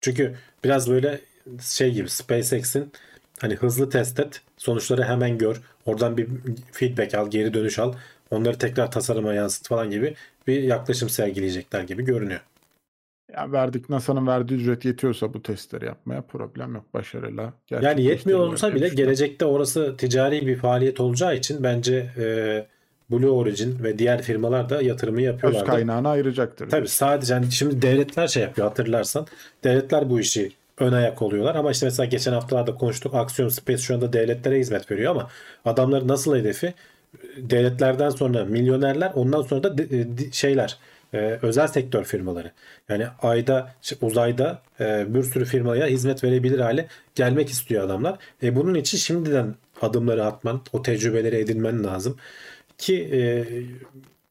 çünkü 0.00 0.34
biraz 0.64 0.90
böyle 0.90 1.20
şey 1.62 1.92
gibi 1.92 2.08
SpaceX'in 2.08 2.92
hani 3.40 3.54
hızlı 3.54 3.90
test 3.90 4.20
et, 4.20 4.40
sonuçları 4.56 5.04
hemen 5.04 5.38
gör, 5.38 5.60
oradan 5.86 6.16
bir 6.16 6.28
feedback 6.72 7.14
al, 7.14 7.30
geri 7.30 7.54
dönüş 7.54 7.78
al, 7.78 7.94
onları 8.30 8.58
tekrar 8.58 8.90
tasarıma 8.90 9.34
yansıt 9.34 9.68
falan 9.68 9.90
gibi 9.90 10.14
bir 10.46 10.62
yaklaşım 10.62 11.08
sergileyecekler 11.08 11.82
gibi 11.82 12.04
görünüyor. 12.04 12.40
Ya 13.36 13.52
verdik 13.52 13.88
NASA'nın 13.90 14.26
verdiği 14.26 14.54
ücret 14.54 14.84
yetiyorsa 14.84 15.34
bu 15.34 15.42
testleri 15.42 15.84
yapmaya 15.84 16.22
problem 16.22 16.74
yok. 16.74 16.84
Başarıyla 16.94 17.52
Yani 17.70 18.02
yetmiyor 18.02 18.38
olsa 18.38 18.68
bile 18.68 18.74
düşünüyorum. 18.74 18.96
gelecekte 18.96 19.44
orası 19.44 19.94
ticari 19.98 20.46
bir 20.46 20.56
faaliyet 20.56 21.00
olacağı 21.00 21.36
için 21.36 21.62
bence 21.62 22.06
e, 22.18 22.66
Blue 23.10 23.30
Origin 23.30 23.78
ve 23.82 23.98
diğer 23.98 24.22
firmalar 24.22 24.68
da 24.70 24.82
yatırımı 24.82 25.18
öz 25.18 25.24
yapıyorlar. 25.24 25.64
kaynağını 25.66 26.08
ayıracaktır. 26.08 26.70
Tabii 26.70 26.88
sadece 26.88 27.34
hani 27.34 27.52
şimdi 27.52 27.82
devletler 27.82 28.26
şey 28.28 28.42
yapıyor 28.42 28.68
hatırlarsan. 28.68 29.26
Devletler 29.64 30.10
bu 30.10 30.20
işi 30.20 30.52
ön 30.78 30.92
ayak 30.92 31.22
oluyorlar 31.22 31.54
ama 31.54 31.70
işte 31.70 31.86
mesela 31.86 32.06
geçen 32.06 32.32
haftalarda 32.32 32.74
konuştuk 32.74 33.14
Aksiyon 33.14 33.48
Space 33.48 33.78
şu 33.82 33.94
anda 33.94 34.12
devletlere 34.12 34.58
hizmet 34.58 34.90
veriyor 34.90 35.10
ama 35.10 35.28
adamların 35.64 36.08
nasıl 36.08 36.36
hedefi 36.36 36.74
devletlerden 37.36 38.10
sonra 38.10 38.44
milyonerler 38.44 39.12
ondan 39.14 39.42
sonra 39.42 39.62
da 39.62 39.78
de- 39.78 40.18
de- 40.18 40.32
şeyler 40.32 40.78
e, 41.12 41.38
özel 41.42 41.66
sektör 41.66 42.04
firmaları. 42.04 42.52
Yani 42.88 43.06
ayda 43.22 43.74
uzayda 44.00 44.62
e, 44.80 45.14
bir 45.14 45.22
sürü 45.22 45.44
firmaya 45.44 45.86
hizmet 45.86 46.24
verebilir 46.24 46.58
hale 46.58 46.86
gelmek 47.14 47.48
istiyor 47.48 47.84
adamlar. 47.84 48.18
E, 48.42 48.56
bunun 48.56 48.74
için 48.74 48.98
şimdiden 48.98 49.54
adımları 49.82 50.24
atman, 50.24 50.62
o 50.72 50.82
tecrübeleri 50.82 51.36
edinmen 51.36 51.84
lazım 51.84 52.16
ki 52.78 53.08
e, 53.12 53.44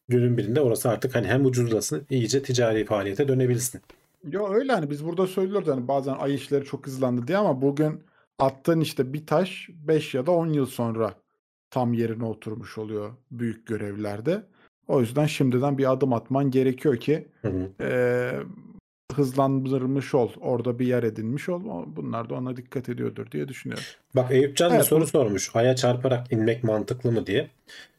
günün 0.08 0.38
birinde 0.38 0.60
orası 0.60 0.88
artık 0.90 1.14
hani 1.14 1.26
hem 1.26 1.46
ucuzlasın 1.46 2.06
iyice 2.10 2.42
ticari 2.42 2.84
faaliyete 2.84 3.28
dönebilsin. 3.28 3.80
Yo 4.30 4.54
öyle 4.54 4.72
hani 4.72 4.90
biz 4.90 5.04
burada 5.04 5.26
söylüyoruz 5.26 5.68
hani 5.68 5.88
bazen 5.88 6.14
ay 6.14 6.34
işleri 6.34 6.64
çok 6.64 6.86
hızlandı 6.86 7.26
diye 7.26 7.38
ama 7.38 7.62
bugün 7.62 8.00
attığın 8.38 8.80
işte 8.80 9.12
bir 9.12 9.26
taş 9.26 9.68
5 9.68 10.14
ya 10.14 10.26
da 10.26 10.30
10 10.30 10.46
yıl 10.46 10.66
sonra 10.66 11.14
tam 11.70 11.92
yerine 11.92 12.24
oturmuş 12.24 12.78
oluyor 12.78 13.10
büyük 13.30 13.66
görevlerde. 13.66 14.42
O 14.90 15.00
yüzden 15.00 15.26
şimdiden 15.26 15.78
bir 15.78 15.92
adım 15.92 16.12
atman 16.12 16.50
gerekiyor 16.50 16.96
ki 16.96 17.26
Hı 17.42 17.48
hı. 17.48 17.84
e, 17.84 18.32
hızlandırılmış 19.14 20.14
ol, 20.14 20.30
orada 20.40 20.78
bir 20.78 20.86
yer 20.86 21.02
edinmiş 21.02 21.48
ol. 21.48 21.62
Bunlar 21.86 22.30
da 22.30 22.34
ona 22.34 22.56
dikkat 22.56 22.88
ediyordur 22.88 23.30
diye 23.30 23.48
düşünüyorum. 23.48 23.84
Bak 24.16 24.30
Eyüpcan 24.32 24.70
Evet, 24.70 24.80
bir 24.80 24.86
soru 24.86 25.02
bu- 25.02 25.06
sormuş. 25.06 25.50
Aya 25.56 25.76
çarparak 25.76 26.32
inmek 26.32 26.64
mantıklı 26.64 27.12
mı 27.12 27.26
diye. 27.26 27.48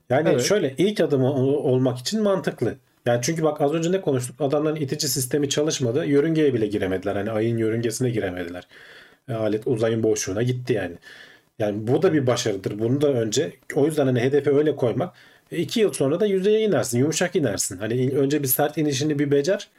Yani 0.10 0.30
Evet. 0.30 0.42
şöyle 0.42 0.74
ilk 0.78 1.00
adımı 1.00 1.34
ol- 1.34 1.54
olmak 1.74 1.98
için 1.98 2.24
mantıklı. 2.24 2.76
Yani 3.06 3.20
çünkü 3.22 3.44
bak 3.44 3.62
az 3.62 3.74
önce 3.74 3.92
ne 3.92 4.02
konuştuk? 4.02 4.42
Adamların 4.42 4.76
itici 4.76 5.08
sistemi 5.08 5.50
çalışmadı. 5.50 6.06
Yörüngeye 6.06 6.54
bile 6.54 6.68
giremediler. 6.68 7.16
Hani 7.16 7.32
ayın 7.32 7.58
yörüngesine 7.58 8.10
giremediler. 8.10 8.68
E, 9.30 9.34
Alet 9.34 9.68
uzayın 9.68 10.04
boşluğuna 10.04 10.44
gitti 10.44 10.74
yani. 10.74 10.96
Yani 11.60 11.88
bu 11.88 12.02
da 12.02 12.14
bir 12.14 12.28
başarıdır. 12.28 12.80
Bunu 12.80 13.02
da 13.02 13.08
önce 13.14 13.54
o 13.76 13.86
yüzden 13.86 14.06
hani 14.06 14.20
hedefi 14.20 14.50
öyle 14.50 14.76
koymak. 14.76 15.14
E, 15.52 15.58
iki 15.58 15.80
yıl 15.80 15.94
sonra 15.94 16.20
da 16.20 16.26
yüzeye 16.26 16.62
inersin. 16.62 17.00
Yumuşak 17.00 17.36
inersin. 17.36 17.78
Hani 17.78 18.10
önce 18.10 18.44
bir 18.44 18.48
sert 18.48 18.78
inişini 18.78 19.20
bir 19.20 19.32
becer. 19.32 19.70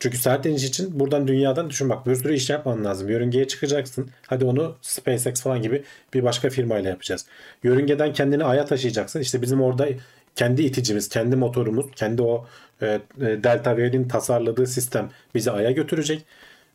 Çünkü 0.00 0.18
sert 0.18 0.46
iniş 0.46 0.64
için 0.64 1.00
buradan 1.00 1.28
dünyadan 1.28 1.70
düşün 1.70 1.88
bak 1.88 2.06
bir 2.06 2.14
sürü 2.14 2.34
iş 2.34 2.50
yapman 2.50 2.84
lazım. 2.84 3.08
Yörüngeye 3.08 3.48
çıkacaksın. 3.48 4.10
Hadi 4.26 4.44
onu 4.44 4.76
SpaceX 4.82 5.42
falan 5.42 5.62
gibi 5.62 5.82
bir 6.14 6.22
başka 6.22 6.50
firmayla 6.50 6.90
yapacağız. 6.90 7.26
Yörüngeden 7.62 8.12
kendini 8.12 8.44
aya 8.44 8.64
taşıyacaksın. 8.64 9.20
İşte 9.20 9.42
bizim 9.42 9.62
orada 9.62 9.88
kendi 10.36 10.62
iticimiz, 10.62 11.08
kendi 11.08 11.36
motorumuz, 11.36 11.86
kendi 11.96 12.22
o 12.22 12.46
e, 12.82 12.86
e, 12.86 13.00
Delta 13.20 13.76
V'nin 13.76 14.08
tasarladığı 14.08 14.66
sistem 14.66 15.10
bizi 15.34 15.50
aya 15.50 15.70
götürecek. 15.70 16.24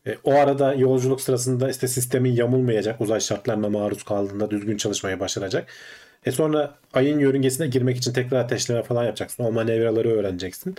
E, 0.08 0.18
o 0.24 0.34
arada 0.34 0.74
yolculuk 0.74 1.22
sırasında 1.22 1.70
işte 1.70 1.88
sistemin 1.88 2.32
yamulmayacak 2.32 3.02
uzay 3.02 3.20
şartlarına 3.20 3.70
maruz 3.70 4.04
kaldığında 4.04 4.52
düzgün 4.52 4.78
çalışmaya 4.78 5.20
başlayacak. 5.20 5.68
E 6.26 6.32
sonra 6.32 6.76
ayın 6.94 7.20
yörüngesine 7.20 7.68
girmek 7.68 7.98
için 7.98 8.14
tekrar 8.14 8.40
ateşleme 8.40 8.84
falan 8.84 9.04
yapacaksın. 9.04 9.44
O 9.44 9.52
manevraları 9.52 10.10
öğreneceksin. 10.10 10.76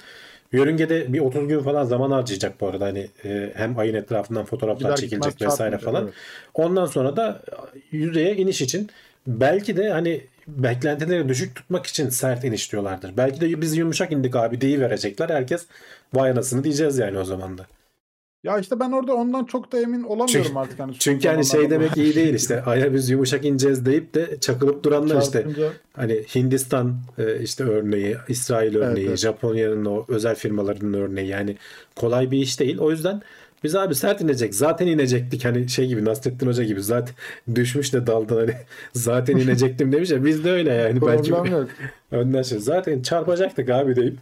Yörüngede 0.53 1.13
bir 1.13 1.21
30 1.21 1.49
gün 1.49 1.61
falan 1.61 1.85
zaman 1.85 2.11
harcayacak 2.11 2.61
bu 2.61 2.69
arada. 2.69 2.85
Hani 2.85 3.09
e, 3.25 3.53
hem 3.55 3.79
ayın 3.79 3.95
etrafından 3.95 4.45
fotoğraflar 4.45 4.91
Gider 4.91 4.97
çekilecek 4.97 5.33
gitmez 5.33 5.53
vesaire 5.53 5.79
falan. 5.79 6.05
evet. 6.05 6.15
Ondan 6.55 6.87
sonra 6.87 7.17
da 7.17 7.43
yüzeye 7.91 8.37
iniş 8.37 8.61
için 8.61 8.91
belki 9.27 9.77
de 9.77 9.91
hani 9.91 10.21
beklentileri 10.49 11.29
düşük 11.29 11.55
tutmak 11.55 11.87
için 11.87 12.09
sert 12.09 12.45
iniş 12.45 12.73
diyorlardır. 12.73 13.17
Belki 13.17 13.41
de 13.41 13.61
biz 13.61 13.77
yumuşak 13.77 14.13
indik 14.13 14.37
abi 14.37 14.81
verecekler. 14.81 15.29
Herkes 15.29 15.67
vay 16.15 16.31
anasını 16.31 16.65
diyeceğiz 16.65 16.99
yani 16.99 17.19
o 17.19 17.25
zaman 17.25 17.59
da. 17.59 17.67
Ya 18.45 18.59
işte 18.59 18.81
ben 18.81 18.93
orada 18.93 19.15
ondan 19.15 19.45
çok 19.45 19.73
da 19.73 19.81
emin 19.81 20.03
olamıyorum 20.03 20.43
Çünkü- 20.45 20.59
artık. 20.59 20.79
Hani 20.81 20.99
Çünkü 20.99 21.29
hani 21.29 21.45
şey 21.45 21.71
demek 21.71 21.97
iyi 21.97 22.15
değil 22.15 22.35
işte. 22.35 22.63
Aya 22.63 22.95
biz 22.95 23.11
yumuşak 23.11 23.45
ineceğiz 23.45 23.87
deyip 23.87 24.15
de 24.15 24.41
çakılıp 24.41 24.85
duranlar 24.85 25.23
işte. 25.23 25.47
Hani 25.93 26.15
Hindistan 26.35 26.97
e, 27.19 27.41
işte 27.41 27.65
örneği, 27.65 28.17
İsrail 28.29 28.77
örneği, 28.77 29.09
evet. 29.09 29.19
Japonya'nın 29.19 29.85
o 29.85 30.05
özel 30.09 30.35
firmalarının 30.35 30.93
örneği 30.93 31.29
yani 31.29 31.57
kolay 31.97 32.31
bir 32.31 32.39
iş 32.39 32.61
değil. 32.61 32.79
O 32.79 32.91
yüzden 32.91 33.23
biz 33.65 33.75
abi 33.77 33.95
sert 33.95 34.21
inecek. 34.21 34.55
Zaten 34.55 34.87
inecektik 34.87 35.45
hani 35.45 35.69
şey 35.69 35.87
gibi 35.87 36.05
Nasrettin 36.05 36.47
Hoca 36.47 36.65
gibi 36.65 36.83
zaten 36.83 37.15
düşmüş 37.55 37.93
de 37.93 38.07
daldan 38.07 38.37
hani 38.37 38.55
zaten 38.93 39.37
inecektim 39.37 39.93
demiş 39.93 40.11
ya 40.11 40.25
biz 40.25 40.45
de 40.45 40.51
öyle 40.51 40.73
yani 40.73 41.03
belki 41.03 41.31
Problem 41.31 41.53
yok. 41.53 41.69
önden 42.11 42.43
şey 42.43 42.59
zaten 42.59 43.03
çarpacaktık 43.03 43.71
abi 43.71 43.97
deyip 43.97 44.17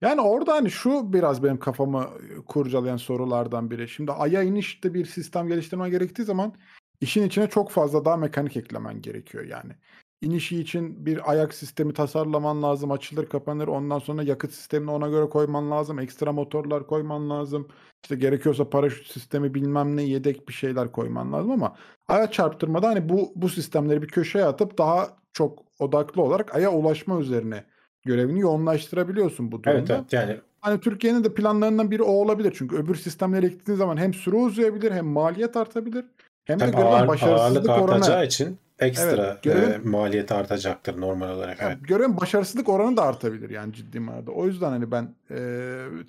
Yani 0.00 0.20
orada 0.20 0.52
hani 0.54 0.70
şu 0.70 1.12
biraz 1.12 1.42
benim 1.42 1.58
kafamı 1.58 2.08
kurcalayan 2.46 2.96
sorulardan 2.96 3.70
biri. 3.70 3.88
Şimdi 3.88 4.12
Ay'a 4.12 4.42
inişte 4.42 4.94
bir 4.94 5.04
sistem 5.04 5.48
geliştirmen 5.48 5.90
gerektiği 5.90 6.24
zaman 6.24 6.54
işin 7.00 7.26
içine 7.26 7.48
çok 7.48 7.70
fazla 7.70 8.04
daha 8.04 8.16
mekanik 8.16 8.56
eklemen 8.56 9.02
gerekiyor 9.02 9.44
yani. 9.44 9.72
İnişi 10.20 10.60
için 10.60 11.06
bir 11.06 11.30
ayak 11.30 11.54
sistemi 11.54 11.94
tasarlaman 11.94 12.62
lazım. 12.62 12.90
Açılır 12.90 13.26
kapanır. 13.26 13.68
Ondan 13.68 13.98
sonra 13.98 14.22
yakıt 14.22 14.52
sistemini 14.52 14.90
ona 14.90 15.08
göre 15.08 15.28
koyman 15.28 15.70
lazım. 15.70 15.98
Ekstra 15.98 16.32
motorlar 16.32 16.86
koyman 16.86 17.30
lazım. 17.30 17.68
İşte 18.02 18.16
gerekiyorsa 18.16 18.70
paraşüt 18.70 19.06
sistemi 19.06 19.54
bilmem 19.54 19.96
ne 19.96 20.02
yedek 20.02 20.48
bir 20.48 20.52
şeyler 20.52 20.92
koyman 20.92 21.32
lazım 21.32 21.50
ama 21.50 21.76
Ay'a 22.08 22.30
çarptırmada 22.30 22.88
hani 22.88 23.08
bu 23.08 23.32
bu 23.36 23.48
sistemleri 23.48 24.02
bir 24.02 24.08
köşeye 24.08 24.44
atıp 24.44 24.78
daha 24.78 25.16
çok 25.32 25.64
odaklı 25.78 26.22
olarak 26.22 26.54
Ay'a 26.54 26.70
ulaşma 26.72 27.20
üzerine 27.20 27.64
görevini 28.08 28.40
yoğunlaştırabiliyorsun 28.40 29.52
bu 29.52 29.62
durumda. 29.62 29.78
evet 29.78 29.90
evet 29.90 30.12
yani 30.12 30.36
Hani 30.60 30.80
Türkiye'nin 30.80 31.24
de 31.24 31.34
planlarından 31.34 31.90
biri 31.90 32.02
o 32.02 32.10
olabilir. 32.12 32.54
Çünkü 32.58 32.76
öbür 32.76 32.94
sistemleri 32.94 33.46
eklediğin 33.46 33.78
zaman 33.78 33.96
hem 33.96 34.14
süre 34.14 34.36
uzayabilir 34.36 34.92
hem 34.92 35.06
maliyet 35.06 35.56
artabilir. 35.56 36.04
Hem 36.44 36.60
de 36.60 36.64
tabii 36.64 36.72
görülen 36.76 36.86
ağır, 36.90 36.94
ağırlık 36.98 37.08
başarısızlık 37.08 37.70
artacağı 37.70 38.14
oranı. 38.16 38.26
için 38.26 38.58
ekstra 38.78 39.22
Evet, 39.32 39.42
görevin- 39.42 39.72
e, 39.72 39.78
maliyet 39.90 40.32
artacaktır 40.32 41.00
normal 41.00 41.30
olarak. 41.30 41.58
Evet. 41.60 41.70
Yani 41.72 41.82
görülen 41.82 42.16
başarısızlık 42.16 42.68
oranı 42.68 42.96
da 42.96 43.02
artabilir 43.02 43.50
yani 43.50 43.72
ciddi 43.72 44.00
manada. 44.00 44.30
O 44.30 44.46
yüzden 44.46 44.68
hani 44.70 44.90
ben 44.90 45.14
e, 45.30 45.38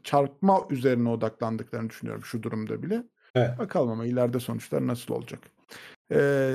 çarpma 0.04 0.62
üzerine 0.70 1.10
odaklandıklarını 1.10 1.90
düşünüyorum 1.90 2.24
şu 2.26 2.44
durumda 2.44 2.84
bile. 2.84 3.04
Evet. 3.36 3.60
Bakalım 3.60 3.90
ama 3.92 4.06
ileride 4.06 4.40
sonuçlar 4.40 4.88
nasıl 4.88 5.14
olacak. 5.14 5.40
E, 6.12 6.52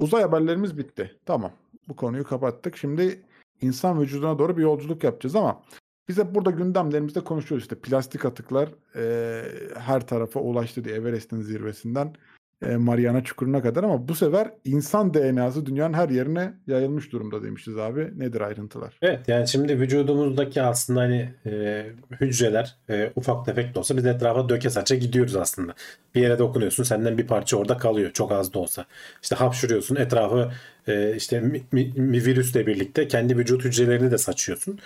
uzay 0.00 0.22
haberlerimiz 0.22 0.78
bitti. 0.78 1.16
Tamam. 1.26 1.52
Bu 1.88 1.96
konuyu 1.96 2.24
kapattık. 2.24 2.76
Şimdi 2.76 3.20
insan 3.62 4.00
vücuduna 4.00 4.38
doğru 4.38 4.56
bir 4.56 4.62
yolculuk 4.62 5.04
yapacağız 5.04 5.36
ama 5.36 5.62
biz 6.08 6.18
hep 6.18 6.34
burada 6.34 6.50
gündemlerimizde 6.50 7.20
konuşuyoruz. 7.20 7.64
İşte 7.64 7.76
plastik 7.76 8.24
atıklar 8.24 8.68
e, 8.96 9.44
her 9.78 10.06
tarafa 10.06 10.40
ulaştı 10.40 10.84
diye 10.84 10.94
Everest'in 10.94 11.40
zirvesinden 11.40 12.14
e, 12.62 12.76
Mariana 12.76 13.24
Çukuru'na 13.24 13.62
kadar 13.62 13.84
ama 13.84 14.08
bu 14.08 14.14
sefer 14.14 14.50
insan 14.64 15.14
DNA'sı 15.14 15.66
dünyanın 15.66 15.94
her 15.94 16.08
yerine 16.08 16.52
yayılmış 16.66 17.12
durumda 17.12 17.42
demişiz 17.42 17.78
abi. 17.78 18.10
Nedir 18.16 18.40
ayrıntılar? 18.40 18.98
Evet 19.02 19.28
yani 19.28 19.48
şimdi 19.48 19.80
vücudumuzdaki 19.80 20.62
aslında 20.62 21.00
hani 21.00 21.28
e, 21.46 21.86
hücreler 22.20 22.76
e, 22.90 23.12
ufak 23.16 23.46
tefek 23.46 23.74
de 23.74 23.78
olsa 23.78 23.96
biz 23.96 24.06
etrafa 24.06 24.48
döke 24.48 24.70
saça 24.70 24.94
gidiyoruz 24.94 25.36
aslında. 25.36 25.74
Bir 26.14 26.20
yere 26.22 26.38
dokunuyorsun 26.38 26.82
senden 26.84 27.18
bir 27.18 27.26
parça 27.26 27.56
orada 27.56 27.76
kalıyor 27.76 28.10
çok 28.12 28.32
az 28.32 28.54
da 28.54 28.58
olsa. 28.58 28.86
İşte 29.22 29.36
hapşırıyorsun 29.36 29.96
etrafı 29.96 30.50
e, 30.86 31.16
işte 31.16 31.40
mi- 31.40 31.62
mi- 31.72 32.24
virüsle 32.26 32.66
birlikte 32.66 33.08
kendi 33.08 33.38
vücut 33.38 33.64
hücrelerini 33.64 34.10
de 34.10 34.18
saçıyorsun. 34.18 34.78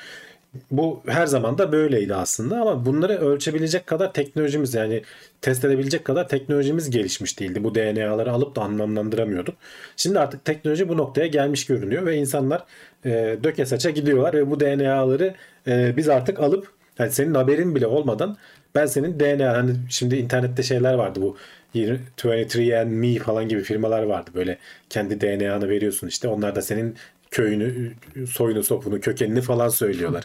Bu 0.71 1.03
her 1.07 1.27
zaman 1.27 1.59
da 1.59 1.73
böyleydi 1.73 2.15
aslında 2.15 2.61
ama 2.61 2.87
bunları 2.87 3.19
ölçebilecek 3.19 3.87
kadar 3.87 4.13
teknolojimiz 4.13 4.75
yani 4.75 5.03
test 5.41 5.65
edebilecek 5.65 6.05
kadar 6.05 6.29
teknolojimiz 6.29 6.91
gelişmiş 6.91 7.41
değildi. 7.41 7.65
Bu 7.65 7.75
DNA'ları 7.75 8.33
alıp 8.33 8.57
da 8.57 8.63
anlamlandıramıyorduk. 8.63 9.55
Şimdi 9.97 10.19
artık 10.19 10.45
teknoloji 10.45 10.89
bu 10.89 10.97
noktaya 10.97 11.27
gelmiş 11.27 11.67
görünüyor 11.67 12.07
ve 12.07 12.17
insanlar 12.17 12.65
e, 13.05 13.39
döke 13.45 13.67
saça 13.67 13.91
gidiyorlar 13.91 14.35
ve 14.35 14.51
bu 14.51 14.61
DNA'ları 14.61 15.35
e, 15.67 15.97
biz 15.97 16.09
artık 16.09 16.41
alıp 16.41 16.77
yani 16.99 17.11
senin 17.11 17.35
haberin 17.35 17.75
bile 17.75 17.87
olmadan 17.87 18.37
ben 18.75 18.87
senin 18.87 19.21
DNA 19.21 19.53
hani 19.57 19.73
şimdi 19.91 20.17
internette 20.17 20.63
şeyler 20.63 20.95
vardı 20.95 21.21
bu 21.23 21.37
23andMe 21.75 23.19
falan 23.19 23.49
gibi 23.49 23.63
firmalar 23.63 24.03
vardı 24.03 24.31
böyle 24.35 24.59
kendi 24.91 25.21
DNA'nı 25.21 25.69
veriyorsun 25.69 26.07
işte 26.07 26.29
onlar 26.29 26.55
da 26.55 26.63
senin 26.63 26.97
köyünü, 27.37 27.93
soyunu, 28.27 28.63
sopunu, 28.63 29.01
kökenini 29.01 29.41
falan 29.41 29.69
söylüyorlar. 29.69 30.25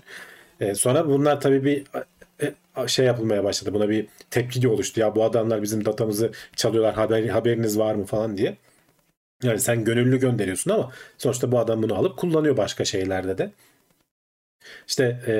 E, 0.59 0.75
sonra 0.75 1.07
bunlar 1.07 1.41
tabii 1.41 1.63
bir 1.63 1.83
e, 2.41 2.87
şey 2.87 3.05
yapılmaya 3.05 3.43
başladı. 3.43 3.73
Buna 3.73 3.89
bir 3.89 4.07
tepki 4.29 4.67
oluştu. 4.67 4.99
Ya 5.01 5.15
bu 5.15 5.23
adamlar 5.23 5.61
bizim 5.61 5.85
datamızı 5.85 6.31
çalıyorlar. 6.55 6.95
Haber, 6.95 7.27
haberiniz 7.27 7.79
var 7.79 7.95
mı 7.95 8.05
falan 8.05 8.37
diye. 8.37 8.57
Yani 9.43 9.59
sen 9.59 9.83
gönüllü 9.83 10.19
gönderiyorsun 10.19 10.71
ama 10.71 10.91
sonuçta 11.17 11.51
bu 11.51 11.59
adam 11.59 11.83
bunu 11.83 11.95
alıp 11.95 12.17
kullanıyor 12.17 12.57
başka 12.57 12.85
şeylerde 12.85 13.37
de. 13.37 13.51
İşte 14.87 15.21
e, 15.27 15.33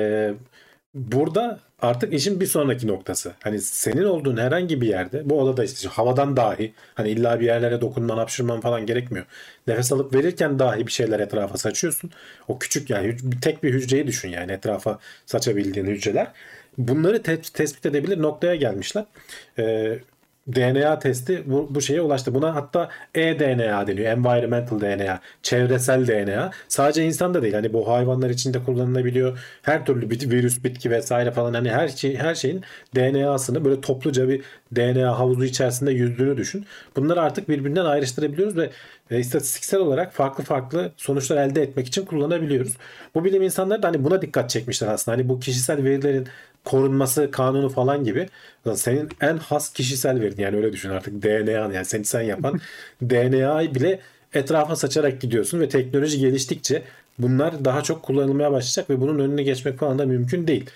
burada 0.94 1.60
artık 1.82 2.12
işin 2.12 2.40
bir 2.40 2.46
sonraki 2.46 2.86
noktası. 2.86 3.32
Hani 3.42 3.60
senin 3.60 4.04
olduğun 4.04 4.36
herhangi 4.36 4.80
bir 4.80 4.88
yerde 4.88 5.30
bu 5.30 5.40
odada 5.40 5.64
işte 5.64 5.88
havadan 5.88 6.36
dahi 6.36 6.72
hani 6.94 7.10
illa 7.10 7.40
bir 7.40 7.46
yerlere 7.46 7.80
dokunman, 7.80 8.18
hapşırman 8.18 8.60
falan 8.60 8.86
gerekmiyor. 8.86 9.26
Nefes 9.66 9.92
alıp 9.92 10.14
verirken 10.14 10.58
dahi 10.58 10.86
bir 10.86 10.92
şeyler 10.92 11.20
etrafa 11.20 11.58
saçıyorsun. 11.58 12.10
O 12.48 12.58
küçük 12.58 12.90
yani 12.90 13.16
tek 13.42 13.62
bir 13.62 13.74
hücreyi 13.74 14.06
düşün 14.06 14.28
yani 14.28 14.52
etrafa 14.52 14.98
saçabildiğin 15.26 15.86
hücreler. 15.86 16.26
Bunları 16.78 17.22
te- 17.22 17.40
tespit 17.40 17.86
edebilir 17.86 18.22
noktaya 18.22 18.54
gelmişler. 18.54 19.04
Ee, 19.58 19.98
DNA 20.48 20.98
testi 20.98 21.42
bu, 21.46 21.68
bu 21.70 21.80
şeye 21.80 22.00
ulaştı. 22.00 22.34
Buna 22.34 22.54
hatta 22.54 22.88
e-DNA 23.14 23.86
deniyor. 23.86 24.06
Environmental 24.06 24.80
DNA, 24.80 25.20
çevresel 25.42 26.06
DNA. 26.06 26.50
Sadece 26.68 27.04
insanda 27.04 27.42
değil. 27.42 27.54
Hani 27.54 27.72
bu 27.72 27.88
hayvanlar 27.88 28.30
için 28.30 28.54
de 28.54 28.64
kullanılabiliyor. 28.64 29.38
Her 29.62 29.86
türlü 29.86 30.10
bit, 30.10 30.30
virüs, 30.30 30.64
bitki 30.64 30.90
vesaire 30.90 31.30
falan 31.30 31.54
hani 31.54 31.70
her 31.70 31.88
şey 31.88 32.16
her 32.16 32.34
şeyin 32.34 32.62
DNA'sını 32.96 33.64
böyle 33.64 33.80
topluca 33.80 34.28
bir 34.28 34.42
DNA 34.76 35.18
havuzu 35.18 35.44
içerisinde 35.44 35.92
yüzdüğünü 35.92 36.36
düşün. 36.36 36.66
Bunları 36.96 37.20
artık 37.20 37.48
birbirinden 37.48 37.84
ayrıştırabiliyoruz 37.84 38.56
ve 38.56 38.70
e, 39.10 39.18
istatistiksel 39.18 39.80
olarak 39.80 40.12
farklı 40.12 40.44
farklı 40.44 40.92
sonuçlar 40.96 41.36
elde 41.36 41.62
etmek 41.62 41.86
için 41.86 42.04
kullanabiliyoruz. 42.04 42.76
Bu 43.14 43.24
bilim 43.24 43.42
insanları 43.42 43.82
da 43.82 43.88
hani 43.88 44.04
buna 44.04 44.22
dikkat 44.22 44.50
çekmişler 44.50 44.88
aslında. 44.88 45.16
Hani 45.16 45.28
bu 45.28 45.40
kişisel 45.40 45.84
verilerin 45.84 46.26
korunması 46.64 47.30
kanunu 47.30 47.68
falan 47.68 48.04
gibi 48.04 48.28
senin 48.74 49.08
en 49.20 49.36
has 49.36 49.72
kişisel 49.72 50.20
verin 50.20 50.36
yani 50.38 50.56
öyle 50.56 50.72
düşün 50.72 50.90
artık 50.90 51.22
DNA 51.22 51.50
yani 51.50 51.84
seni 51.84 52.04
sen 52.04 52.22
yapan 52.22 52.60
DNA'yı 53.02 53.74
bile 53.74 54.00
etrafa 54.34 54.76
saçarak 54.76 55.20
gidiyorsun 55.20 55.60
ve 55.60 55.68
teknoloji 55.68 56.18
geliştikçe 56.18 56.82
bunlar 57.18 57.64
daha 57.64 57.82
çok 57.82 58.02
kullanılmaya 58.02 58.52
başlayacak 58.52 58.90
ve 58.90 59.00
bunun 59.00 59.18
önüne 59.18 59.42
geçmek 59.42 59.78
falan 59.78 59.98
da 59.98 60.06
mümkün 60.06 60.46
değil. 60.46 60.70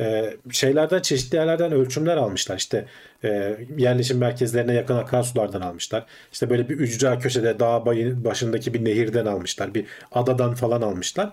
Ee, 0.00 0.36
şeylerden 0.50 1.00
çeşitli 1.00 1.36
yerlerden 1.36 1.72
ölçümler 1.72 2.16
almışlar. 2.16 2.56
İşte 2.56 2.86
e, 3.24 3.56
yerleşim 3.78 4.18
merkezlerine 4.18 4.74
yakın 4.74 4.96
akarsulardan 4.96 5.60
almışlar. 5.60 6.06
İşte 6.32 6.50
böyle 6.50 6.68
bir 6.68 6.74
ücra 6.76 7.18
köşede 7.18 7.60
dağ 7.60 7.86
başındaki 8.24 8.74
bir 8.74 8.84
nehirden 8.84 9.26
almışlar. 9.26 9.74
Bir 9.74 9.86
adadan 10.12 10.54
falan 10.54 10.82
almışlar. 10.82 11.32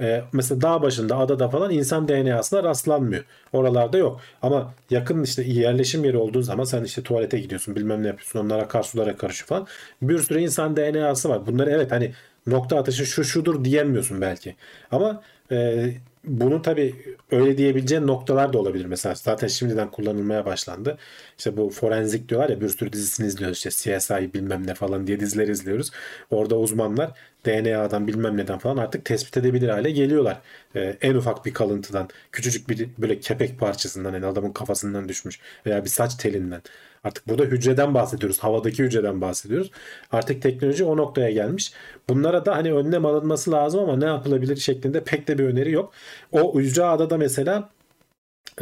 E, 0.00 0.22
mesela 0.32 0.60
dağ 0.60 0.82
başında 0.82 1.16
adada 1.18 1.48
falan 1.48 1.70
insan 1.70 2.08
DNA'sına 2.08 2.62
rastlanmıyor. 2.64 3.24
Oralarda 3.52 3.98
yok. 3.98 4.20
Ama 4.42 4.74
yakın 4.90 5.22
işte 5.22 5.42
yerleşim 5.42 6.04
yeri 6.04 6.16
olduğu 6.16 6.42
zaman 6.42 6.64
sen 6.64 6.84
işte 6.84 7.02
tuvalete 7.02 7.38
gidiyorsun 7.38 7.76
bilmem 7.76 8.02
ne 8.02 8.06
yapıyorsun 8.06 8.38
onlara 8.38 8.62
akarsulara 8.62 9.16
karışıyor 9.16 9.48
falan. 9.48 9.66
Bir 10.02 10.18
sürü 10.18 10.40
insan 10.40 10.76
DNA'sı 10.76 11.28
var. 11.28 11.46
Bunları 11.46 11.70
evet 11.70 11.92
hani 11.92 12.12
nokta 12.46 12.78
atışı 12.78 13.06
şu 13.06 13.24
şudur 13.24 13.64
diyemiyorsun 13.64 14.20
belki. 14.20 14.56
Ama 14.90 15.22
e, 15.52 15.88
bunu 16.24 16.62
tabii 16.62 16.94
öyle 17.30 17.58
diyebileceğin 17.58 18.06
noktalar 18.06 18.52
da 18.52 18.58
olabilir. 18.58 18.84
Mesela 18.84 19.14
zaten 19.14 19.48
şimdiden 19.48 19.90
kullanılmaya 19.90 20.46
başlandı. 20.46 20.98
İşte 21.38 21.56
bu 21.56 21.70
forenzik 21.70 22.28
diyorlar 22.28 22.48
ya 22.50 22.60
bir 22.60 22.68
sürü 22.68 22.92
dizisini 22.92 23.26
izliyoruz. 23.26 23.66
İşte 23.66 23.70
CSI 23.70 24.34
bilmem 24.34 24.66
ne 24.66 24.74
falan 24.74 25.06
diye 25.06 25.20
diziler 25.20 25.48
izliyoruz. 25.48 25.90
Orada 26.30 26.58
uzmanlar 26.58 27.12
DNA'dan 27.44 28.08
bilmem 28.08 28.36
neden 28.36 28.58
falan 28.58 28.76
artık 28.76 29.04
tespit 29.04 29.36
edebilir 29.36 29.68
hale 29.68 29.90
geliyorlar. 29.90 30.40
Ee, 30.76 30.96
en 31.02 31.14
ufak 31.14 31.46
bir 31.46 31.54
kalıntıdan, 31.54 32.08
küçücük 32.32 32.68
bir 32.68 32.88
böyle 32.98 33.20
kepek 33.20 33.58
parçasından 33.58 34.12
yani 34.12 34.26
adamın 34.26 34.52
kafasından 34.52 35.08
düşmüş 35.08 35.40
veya 35.66 35.84
bir 35.84 35.90
saç 35.90 36.14
telinden. 36.14 36.62
Artık 37.04 37.28
burada 37.28 37.44
hücreden 37.44 37.94
bahsediyoruz. 37.94 38.38
Havadaki 38.38 38.82
hücreden 38.82 39.20
bahsediyoruz. 39.20 39.70
Artık 40.12 40.42
teknoloji 40.42 40.84
o 40.84 40.96
noktaya 40.96 41.30
gelmiş. 41.30 41.72
Bunlara 42.08 42.46
da 42.46 42.56
hani 42.56 42.72
önlem 42.74 43.06
alınması 43.06 43.52
lazım 43.52 43.80
ama 43.80 43.96
ne 43.96 44.04
yapılabilir 44.04 44.56
şeklinde 44.56 45.04
pek 45.04 45.28
de 45.28 45.38
bir 45.38 45.44
öneri 45.44 45.70
yok. 45.70 45.92
O 46.32 46.60
ücra 46.60 46.90
adada 46.90 47.16
mesela 47.18 47.70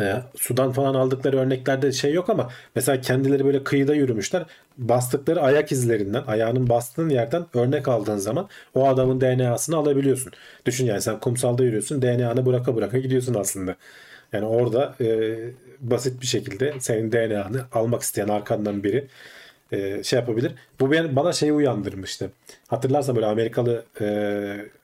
e, 0.00 0.22
sudan 0.36 0.72
falan 0.72 0.94
aldıkları 0.94 1.38
örneklerde 1.38 1.92
şey 1.92 2.12
yok 2.12 2.30
ama 2.30 2.50
mesela 2.74 3.00
kendileri 3.00 3.44
böyle 3.44 3.64
kıyıda 3.64 3.94
yürümüşler. 3.94 4.44
Bastıkları 4.78 5.40
ayak 5.40 5.72
izlerinden, 5.72 6.22
ayağının 6.26 6.68
bastığın 6.68 7.08
yerden 7.08 7.46
örnek 7.54 7.88
aldığın 7.88 8.16
zaman 8.16 8.48
o 8.74 8.88
adamın 8.88 9.20
DNA'sını 9.20 9.76
alabiliyorsun. 9.76 10.32
Düşün 10.66 10.86
yani 10.86 11.02
sen 11.02 11.20
kumsalda 11.20 11.64
yürüyorsun, 11.64 12.02
DNA'nı 12.02 12.46
bıraka 12.46 12.76
bıraka 12.76 12.98
gidiyorsun 12.98 13.34
aslında. 13.34 13.76
Yani 14.32 14.46
orada 14.46 14.96
e, 15.00 15.36
basit 15.80 16.20
bir 16.20 16.26
şekilde 16.26 16.80
senin 16.80 17.12
DNA'nı 17.12 17.66
almak 17.72 18.02
isteyen 18.02 18.28
arkandan 18.28 18.84
biri 18.84 19.08
e, 19.72 20.02
şey 20.02 20.18
yapabilir. 20.18 20.52
Bu 20.80 20.90
bana 20.90 21.32
şeyi 21.32 21.52
uyandırmıştı. 21.52 22.30
Hatırlarsan 22.68 23.16
böyle 23.16 23.26
Amerikalı 23.26 23.84
e, 24.00 24.06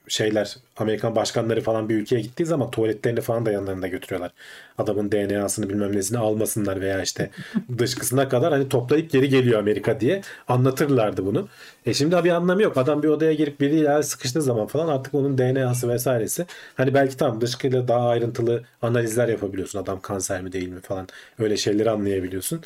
şeyler, 0.09 0.57
Amerikan 0.77 1.17
başkanları 1.17 1.61
falan 1.61 1.89
bir 1.89 1.95
ülkeye 1.95 2.21
gittiği 2.21 2.47
zaman 2.47 2.71
tuvaletlerini 2.71 3.21
falan 3.21 3.47
da 3.47 3.53
yanlarında 3.53 3.89
götürüyorlar. 3.89 4.33
Adamın 4.79 5.13
DNA'sını 5.13 5.69
bilmem 5.69 5.97
nesini 5.97 6.19
almasınlar 6.19 6.81
veya 6.81 7.03
işte 7.03 7.31
dışkısına 7.79 8.29
kadar 8.29 8.53
hani 8.53 8.69
toplayıp 8.69 9.11
geri 9.11 9.29
geliyor 9.29 9.59
Amerika 9.59 10.01
diye 10.01 10.23
anlatırlardı 10.49 11.27
bunu. 11.27 11.49
E 11.87 11.95
şimdi 11.95 12.25
bir 12.25 12.31
anlamı 12.31 12.63
yok. 12.63 12.77
Adam 12.77 13.03
bir 13.03 13.09
odaya 13.09 13.33
girip 13.33 13.61
biriyle 13.61 14.03
sıkıştığı 14.03 14.43
zaman 14.43 14.67
falan 14.67 14.89
artık 14.89 15.15
onun 15.15 15.39
DNA'sı 15.39 15.89
vesairesi. 15.89 16.47
Hani 16.75 16.95
belki 16.95 17.17
tam 17.17 17.41
dışkıyla 17.41 17.89
daha 17.89 18.09
ayrıntılı 18.09 18.65
analizler 18.83 19.29
yapabiliyorsun. 19.29 19.79
Adam 19.79 20.01
kanser 20.01 20.43
mi 20.43 20.53
değil 20.53 20.69
mi 20.69 20.81
falan 20.81 21.09
öyle 21.39 21.57
şeyleri 21.57 21.91
anlayabiliyorsun 21.91 22.63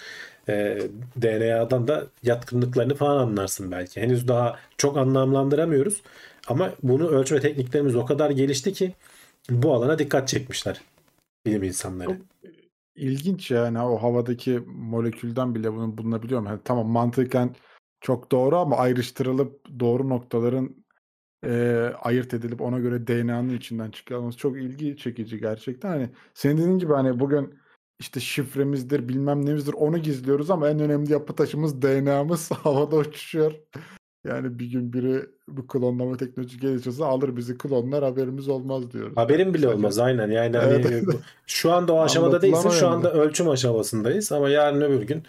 e, 0.48 0.78
DNA'dan 1.22 1.88
da 1.88 2.06
yatkınlıklarını 2.22 2.94
falan 2.94 3.18
anlarsın 3.18 3.70
belki. 3.70 4.00
Henüz 4.00 4.28
daha 4.28 4.58
çok 4.76 4.96
anlamlandıramıyoruz. 4.96 6.02
Ama 6.48 6.72
bunu 6.82 7.08
ölçme 7.08 7.40
tekniklerimiz 7.40 7.96
o 7.96 8.06
kadar 8.06 8.30
gelişti 8.30 8.72
ki 8.72 8.94
bu 9.50 9.74
alana 9.74 9.98
dikkat 9.98 10.28
çekmişler 10.28 10.80
bilim 11.46 11.62
insanları. 11.62 12.08
Çok 12.08 12.16
ilginç 12.96 13.50
yani 13.50 13.80
o 13.80 14.02
havadaki 14.02 14.62
molekülden 14.66 15.54
bile 15.54 15.72
bunu 15.72 15.98
bulunabiliyor. 15.98 16.46
Yani 16.46 16.60
tamam 16.64 16.86
mantıken 16.88 17.54
çok 18.00 18.32
doğru 18.32 18.56
ama 18.56 18.76
ayrıştırılıp 18.76 19.80
doğru 19.80 20.08
noktaların 20.08 20.76
e, 21.44 21.52
ayırt 22.02 22.34
edilip 22.34 22.60
ona 22.60 22.78
göre 22.78 23.06
DNA'nın 23.06 23.56
içinden 23.56 23.90
çıkarılması 23.90 24.38
çok 24.38 24.56
ilgi 24.56 24.96
çekici 24.96 25.40
gerçekten. 25.40 25.88
Hani 25.88 26.10
senin 26.34 26.56
dediğin 26.58 26.78
gibi 26.78 26.92
hani 26.92 27.20
bugün 27.20 27.54
işte 28.02 28.20
şifremizdir 28.20 29.08
bilmem 29.08 29.46
nemizdir 29.46 29.72
onu 29.72 29.98
gizliyoruz 29.98 30.50
ama 30.50 30.68
en 30.68 30.80
önemli 30.80 31.12
yapı 31.12 31.34
taşımız 31.34 31.82
DNA'mız 31.82 32.50
havada 32.62 32.96
uçuşuyor. 32.96 33.52
Yani 34.26 34.58
bir 34.58 34.66
gün 34.66 34.92
biri 34.92 35.26
bu 35.48 35.66
klonlama 35.66 36.16
teknoloji 36.16 36.58
gelişirse 36.58 37.04
alır 37.04 37.36
bizi 37.36 37.58
klonlar 37.58 38.04
haberimiz 38.04 38.48
olmaz 38.48 38.92
diyoruz. 38.92 39.16
Haberim 39.16 39.54
bile 39.54 39.68
olmaz 39.68 39.98
aynen. 39.98 40.30
Yani 40.30 40.56
evet. 40.62 40.84
hani 40.84 41.02
şu 41.46 41.72
anda 41.72 41.92
o 41.92 42.00
aşamada 42.00 42.42
değilsin. 42.42 42.70
Şu 42.70 42.88
anda 42.88 43.12
ölçüm 43.12 43.48
aşamasındayız 43.48 44.32
ama 44.32 44.48
yarın 44.48 44.80
öbür 44.80 45.02
gün 45.02 45.22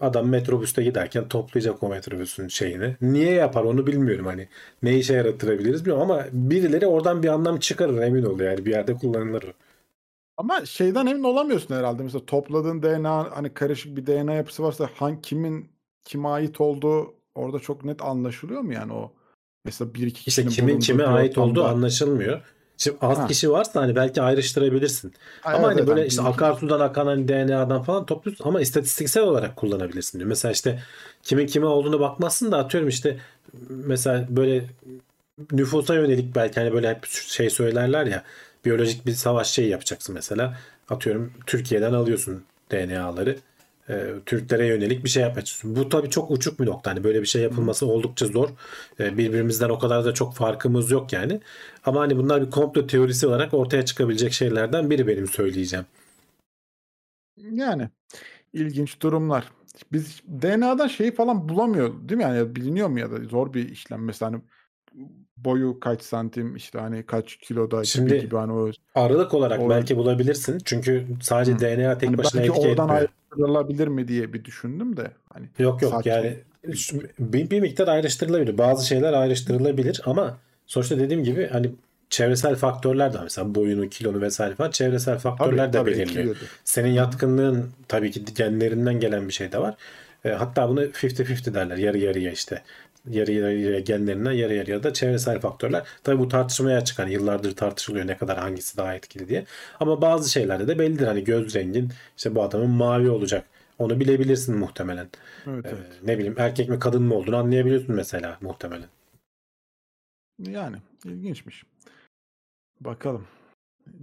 adam 0.00 0.28
metrobüste 0.28 0.82
giderken 0.82 1.28
toplayacak 1.28 1.82
o 1.82 1.88
metrobüsün 1.88 2.48
şeyini. 2.48 2.96
Niye 3.00 3.32
yapar 3.32 3.64
onu 3.64 3.86
bilmiyorum 3.86 4.26
hani. 4.26 4.48
Ne 4.82 4.98
işe 4.98 5.14
yaratırabiliriz 5.14 5.84
bilmiyorum 5.84 6.10
ama 6.10 6.24
birileri 6.32 6.86
oradan 6.86 7.22
bir 7.22 7.28
anlam 7.28 7.58
çıkarır 7.58 8.02
emin 8.02 8.22
ol 8.22 8.40
yani 8.40 8.66
bir 8.66 8.70
yerde 8.70 8.94
kullanılır. 8.94 9.44
Ama 10.40 10.66
şeyden 10.66 11.06
emin 11.06 11.22
olamıyorsun 11.22 11.74
herhalde. 11.74 12.02
Mesela 12.02 12.26
topladığın 12.26 12.82
DNA 12.82 13.36
hani 13.36 13.54
karışık 13.54 13.96
bir 13.96 14.06
DNA 14.06 14.34
yapısı 14.34 14.62
varsa 14.62 14.88
hangi 14.94 15.20
kimin 15.22 15.70
kime 16.04 16.28
ait 16.28 16.60
olduğu 16.60 17.14
orada 17.34 17.58
çok 17.58 17.84
net 17.84 18.02
anlaşılıyor 18.02 18.60
mu 18.60 18.72
yani 18.72 18.92
o? 18.92 19.12
Mesela 19.64 19.94
bir 19.94 20.06
iki 20.06 20.28
İşte 20.28 20.46
kimin 20.46 20.78
kime 20.78 21.04
ait 21.04 21.38
olduğu 21.38 21.64
anlaşılmıyor. 21.64 22.40
Şimdi 22.76 22.96
az 23.00 23.18
ha. 23.18 23.26
kişi 23.26 23.50
varsa 23.50 23.80
hani 23.80 23.96
belki 23.96 24.22
ayrıştırabilirsin. 24.22 25.12
Ha, 25.40 25.52
ama 25.54 25.66
evet, 25.66 25.78
hani 25.78 25.86
böyle 25.86 26.06
işte 26.06 26.22
akarsudan 26.22 26.80
akan 26.80 27.06
hani 27.06 27.28
DNA'dan 27.28 27.82
falan 27.82 28.06
topluyorsun 28.06 28.44
ama 28.44 28.60
istatistiksel 28.60 29.22
olarak 29.22 29.56
kullanabilirsin 29.56 30.18
diyor. 30.18 30.28
Mesela 30.28 30.52
işte 30.52 30.82
kimin 31.22 31.46
kime 31.46 31.66
olduğunu 31.66 32.00
bakmazsın 32.00 32.52
da 32.52 32.58
atıyorum 32.58 32.88
işte 32.88 33.18
mesela 33.68 34.26
böyle 34.30 34.64
nüfusa 35.52 35.94
yönelik 35.94 36.34
belki 36.34 36.60
hani 36.60 36.72
böyle 36.72 36.90
hep 36.90 37.06
şey 37.06 37.50
söylerler 37.50 38.06
ya 38.06 38.24
biyolojik 38.64 39.06
bir 39.06 39.12
savaş 39.12 39.50
şey 39.50 39.68
yapacaksın 39.68 40.14
mesela. 40.14 40.58
Atıyorum 40.88 41.32
Türkiye'den 41.46 41.92
alıyorsun 41.92 42.44
DNA'ları. 42.72 43.36
E, 43.88 44.06
Türklere 44.26 44.66
yönelik 44.66 45.04
bir 45.04 45.08
şey 45.08 45.22
yapmak 45.22 45.44
Bu 45.64 45.88
tabii 45.88 46.10
çok 46.10 46.30
uçuk 46.30 46.60
bir 46.60 46.66
nokta. 46.66 46.90
Hani 46.90 47.04
böyle 47.04 47.20
bir 47.20 47.26
şey 47.26 47.42
yapılması 47.42 47.86
oldukça 47.86 48.26
zor. 48.26 48.48
E, 49.00 49.18
birbirimizden 49.18 49.68
o 49.68 49.78
kadar 49.78 50.04
da 50.04 50.14
çok 50.14 50.34
farkımız 50.34 50.90
yok 50.90 51.12
yani. 51.12 51.40
Ama 51.84 52.00
hani 52.00 52.16
bunlar 52.16 52.46
bir 52.46 52.50
komplo 52.50 52.86
teorisi 52.86 53.26
olarak 53.26 53.54
ortaya 53.54 53.84
çıkabilecek 53.84 54.32
şeylerden 54.32 54.90
biri 54.90 55.06
benim 55.06 55.28
söyleyeceğim. 55.28 55.86
Yani 57.36 57.88
ilginç 58.52 59.00
durumlar. 59.02 59.52
Biz 59.92 60.22
DNA'dan 60.42 60.88
şeyi 60.88 61.14
falan 61.14 61.48
bulamıyor 61.48 62.08
değil 62.08 62.16
mi? 62.16 62.22
Yani 62.22 62.56
biliniyor 62.56 62.88
mu 62.88 62.98
ya 63.00 63.10
da 63.10 63.16
zor 63.24 63.54
bir 63.54 63.68
işlem 63.68 64.04
mesela 64.04 64.32
hani 64.32 64.42
boyu 65.44 65.80
kaç 65.80 66.02
santim 66.02 66.56
işte 66.56 66.78
hani 66.78 67.02
kaç 67.02 67.36
kiloda 67.36 67.84
Şimdi 67.84 68.08
gibi, 68.08 68.20
gibi 68.20 68.36
hani 68.36 68.52
o 68.52 68.70
aralık 68.94 69.34
olarak 69.34 69.60
o, 69.60 69.70
belki 69.70 69.96
bulabilirsin. 69.96 70.58
Çünkü 70.64 71.06
sadece 71.22 71.52
hı. 71.52 71.58
DNA 71.58 71.98
tek 71.98 72.08
hani 72.08 72.18
başına 72.18 72.40
etki 72.40 72.52
etmiyor. 72.52 72.70
oradan 72.70 72.88
ayrıştırılabilir 72.88 73.88
mi 73.88 74.08
diye 74.08 74.32
bir 74.32 74.44
düşündüm 74.44 74.96
de. 74.96 75.10
Hani 75.32 75.46
yok 75.58 75.82
yok 75.82 76.06
yani 76.06 76.36
bir, 77.18 77.50
bir 77.50 77.60
miktar 77.60 77.88
ayrıştırılabilir. 77.88 78.58
Bazı 78.58 78.86
şeyler 78.86 79.12
ayrıştırılabilir 79.12 80.00
ama 80.04 80.38
sonuçta 80.66 80.98
dediğim 80.98 81.24
gibi 81.24 81.48
hani 81.52 81.70
çevresel 82.10 82.56
faktörler 82.56 83.12
de 83.12 83.18
mesela 83.22 83.54
boyunu, 83.54 83.88
kilonu 83.88 84.20
vesaire 84.20 84.54
falan 84.54 84.70
çevresel 84.70 85.18
faktörler 85.18 85.72
tabii, 85.72 85.90
de 85.90 85.94
tabii, 85.94 86.08
belirliyor. 86.08 86.36
Senin 86.64 86.90
yatkınlığın 86.90 87.70
tabii 87.88 88.10
ki 88.10 88.24
genlerinden 88.36 89.00
gelen 89.00 89.28
bir 89.28 89.32
şey 89.32 89.52
de 89.52 89.58
var. 89.58 89.74
E, 90.24 90.30
hatta 90.30 90.68
bunu 90.68 90.84
50-50 90.84 91.54
derler. 91.54 91.76
Yarı 91.76 91.98
yarıya 91.98 92.32
işte 92.32 92.62
yarı 93.08 93.32
yarıya 93.32 93.80
genlerinden 93.80 94.32
yarı 94.32 94.54
yarıya 94.54 94.82
da 94.82 94.92
çevresel 94.92 95.40
faktörler. 95.40 95.86
Tabi 96.04 96.18
bu 96.18 96.28
tartışmaya 96.28 96.78
açık. 96.78 96.98
Hani 96.98 97.12
yıllardır 97.12 97.56
tartışılıyor 97.56 98.06
ne 98.06 98.16
kadar 98.16 98.38
hangisi 98.38 98.76
daha 98.76 98.94
etkili 98.94 99.28
diye. 99.28 99.44
Ama 99.80 100.02
bazı 100.02 100.30
şeylerde 100.30 100.68
de 100.68 100.78
bellidir. 100.78 101.06
Hani 101.06 101.24
göz 101.24 101.54
rengin 101.54 101.92
işte 102.16 102.34
bu 102.34 102.42
adamın 102.42 102.70
mavi 102.70 103.10
olacak 103.10 103.46
Onu 103.78 104.00
bilebilirsin 104.00 104.56
muhtemelen. 104.58 105.08
Evet, 105.46 105.66
Ee, 105.66 105.68
evet. 105.68 105.86
ne 106.02 106.18
bileyim 106.18 106.34
erkek 106.38 106.68
mi 106.68 106.78
kadın 106.78 107.02
mı 107.02 107.14
olduğunu 107.14 107.36
anlayabiliyorsun 107.36 107.94
mesela 107.94 108.38
muhtemelen. 108.40 108.88
Yani 110.38 110.76
ilginçmiş. 111.04 111.64
Bakalım. 112.80 113.26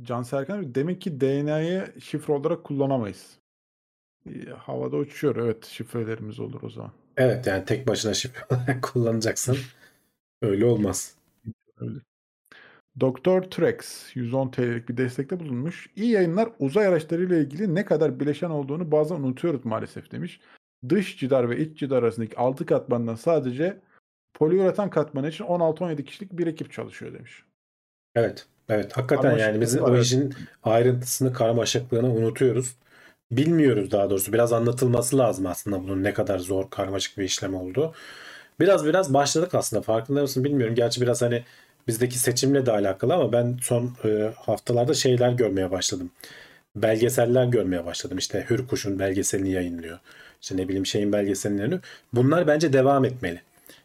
Can 0.04 0.24
Serkan 0.24 0.76
demek 0.76 1.02
ki 1.02 1.22
DNA'yı 1.22 1.94
şifre 2.02 2.34
olarak 2.34 2.64
kullanamayız. 2.64 3.38
Havada 4.58 4.98
uçuyor. 4.98 5.36
Evet 5.36 5.66
şifrelerimiz 5.66 6.40
olur 6.40 6.62
o 6.64 6.70
zaman. 6.70 6.92
Evet 7.18 7.48
yani 7.48 7.66
tek 7.66 7.88
başına 7.88 8.14
şifre 8.14 8.42
olarak 8.56 8.84
kullanacaksın. 8.84 9.58
Öyle 10.42 10.66
olmaz. 10.66 11.16
Öyle. 11.78 12.00
Doktor 13.00 13.42
Trex 13.42 14.06
110 14.14 14.52
TL'lik 14.52 14.90
bir 14.90 14.98
destekte 14.98 15.40
bulunmuş. 15.40 15.90
İyi 15.96 16.12
yayınlar 16.12 16.50
uzay 16.60 16.88
araçlarıyla 16.88 17.38
ilgili 17.38 17.76
ne 17.76 17.86
kadar 17.86 18.20
bileşen 18.20 18.50
olduğunu 18.50 18.92
bazen 18.92 19.16
unutuyoruz 19.16 19.66
maalesef 19.66 20.12
demiş. 20.12 20.40
Dış 20.90 21.18
cidar 21.18 21.50
ve 21.50 21.58
iç 21.58 21.80
cidar 21.80 22.04
arasındaki 22.04 22.38
6 22.38 22.66
katmandan 22.66 23.16
sadece 23.16 23.78
poliüretan 24.34 24.90
katmanı 24.90 25.30
için 25.30 25.44
16-17 25.44 26.04
kişilik 26.04 26.32
bir 26.32 26.48
ekip 26.48 26.72
çalışıyor 26.72 27.14
demiş. 27.14 27.44
Evet. 28.16 28.46
Evet. 28.70 28.98
Hakikaten 28.98 29.38
yani 29.38 29.62
biz 29.62 29.82
o 29.82 29.98
işin 29.98 30.34
ayrıntısını, 30.64 31.34
karmaşıklığını 31.34 32.14
unutuyoruz. 32.14 32.76
Bilmiyoruz 33.32 33.92
daha 33.92 34.10
doğrusu. 34.10 34.34
Biraz 34.34 34.54
anlatılması 34.54 35.18
lazım 35.18 35.46
aslında 35.46 35.84
bunun 35.84 36.04
ne 36.04 36.14
kadar 36.14 36.40
zor, 36.40 36.70
karmaşık 36.70 37.18
bir 37.18 37.24
işlem 37.24 37.56
olduğu. 37.56 37.94
Biraz 38.60 38.86
biraz 38.86 39.14
başladık 39.14 39.56
aslında. 39.56 39.82
Farkında 39.82 40.22
mısın 40.22 40.44
bilmiyorum. 40.44 40.76
Gerçi 40.76 41.02
biraz 41.02 41.22
hani 41.22 41.44
bizdeki 41.88 42.20
seçimle 42.20 42.66
de 42.66 42.72
alakalı 42.72 43.14
ama 43.14 43.32
ben 43.32 43.58
son 43.62 43.92
e, 44.06 44.32
haftalarda 44.36 44.94
şeyler 44.94 45.32
görmeye 45.32 45.72
başladım. 45.72 46.12
Belgeseller 46.76 47.46
görmeye 47.46 47.86
başladım. 47.86 48.18
İşte 48.18 48.46
Hürkuş'un 48.50 49.00
belgeselini 49.00 49.52
yayınlıyor. 49.52 50.00
İşte 50.42 50.58
ne 50.58 50.68
bileyim 50.68 50.86
şeyin 50.86 51.14
belgeselini. 51.14 51.80
Bunlar 52.14 52.48
bence 52.48 52.74
devam 52.74 53.06
etmeli. 53.06 53.42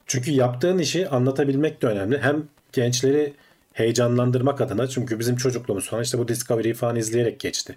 Çünkü 0.07 0.31
yaptığın 0.31 0.79
işi 0.79 1.09
anlatabilmek 1.09 1.83
de 1.83 1.87
önemli. 1.87 2.19
Hem 2.19 2.45
gençleri 2.73 3.35
heyecanlandırmak 3.73 4.61
adına 4.61 4.87
çünkü 4.87 5.19
bizim 5.19 5.37
çocukluğumuz 5.37 5.89
falan 5.89 6.03
işte 6.03 6.19
bu 6.19 6.29
Discovery'i 6.29 6.75
falan 6.75 6.97
izleyerek 6.97 7.41
geçti. 7.41 7.77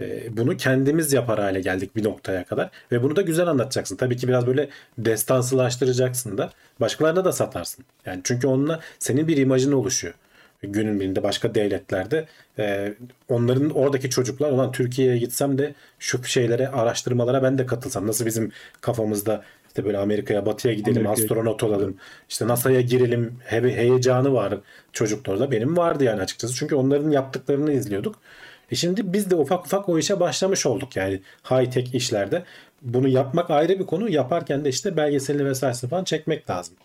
Ee, 0.00 0.36
Bunu 0.36 0.56
kendimiz 0.56 1.12
yapar 1.12 1.40
hale 1.40 1.60
geldik 1.60 1.96
bir 1.96 2.04
noktaya 2.04 2.44
kadar 2.44 2.70
ve 2.92 3.02
bunu 3.02 3.16
da 3.16 3.22
güzel 3.22 3.46
anlatacaksın. 3.46 3.96
Tabii 3.96 4.16
ki 4.16 4.28
biraz 4.28 4.46
böyle 4.46 4.68
destansılaştıracaksın 4.98 6.38
da 6.38 6.50
başkalarına 6.80 7.24
da 7.24 7.32
satarsın. 7.32 7.84
Yani 8.06 8.20
çünkü 8.24 8.46
onunla 8.46 8.80
senin 8.98 9.28
bir 9.28 9.36
imajın 9.36 9.72
oluşuyor. 9.72 10.14
Günün 10.62 11.00
birinde 11.00 11.22
başka 11.22 11.54
devletlerde 11.54 12.26
e, 12.58 12.94
onların 13.28 13.70
oradaki 13.70 14.10
çocuklar 14.10 14.50
olan 14.50 14.72
Türkiye'ye 14.72 15.18
gitsem 15.18 15.58
de 15.58 15.74
şu 15.98 16.24
şeylere 16.24 16.68
araştırmalara 16.68 17.42
ben 17.42 17.58
de 17.58 17.66
katılsam 17.66 18.06
nasıl 18.06 18.26
bizim 18.26 18.52
kafamızda 18.80 19.44
işte 19.68 19.84
böyle 19.84 19.98
Amerika'ya 19.98 20.46
batıya 20.46 20.74
gidelim 20.74 21.06
Amerika'ya 21.06 21.24
astronot 21.24 21.62
olalım 21.62 21.96
işte 22.28 22.48
NASA'ya 22.48 22.80
girelim 22.80 23.34
he- 23.44 23.76
heyecanı 23.76 24.32
var 24.32 24.54
çocuklarda 24.92 25.50
benim 25.50 25.76
vardı 25.76 26.04
yani 26.04 26.20
açıkçası 26.22 26.54
çünkü 26.54 26.74
onların 26.74 27.10
yaptıklarını 27.10 27.72
izliyorduk. 27.72 28.16
E 28.70 28.74
şimdi 28.74 29.12
biz 29.12 29.30
de 29.30 29.36
ufak 29.36 29.66
ufak 29.66 29.88
o 29.88 29.98
işe 29.98 30.20
başlamış 30.20 30.66
olduk 30.66 30.96
yani 30.96 31.20
high 31.50 31.70
tech 31.70 31.94
işlerde. 31.94 32.44
Bunu 32.82 33.08
yapmak 33.08 33.50
ayrı 33.50 33.78
bir 33.78 33.86
konu. 33.86 34.08
Yaparken 34.08 34.64
de 34.64 34.68
işte 34.68 34.96
belgeselini 34.96 35.44
vesairesini 35.44 35.90
falan 35.90 36.04
çekmek 36.04 36.50
lazım. 36.50 36.76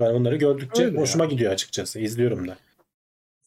Ben 0.00 0.14
onları 0.14 0.36
gördükçe 0.36 0.84
Öyle 0.84 0.98
hoşuma 0.98 1.24
gidiyor 1.24 1.52
açıkçası. 1.52 2.00
İzliyorum 2.00 2.48
da. 2.48 2.56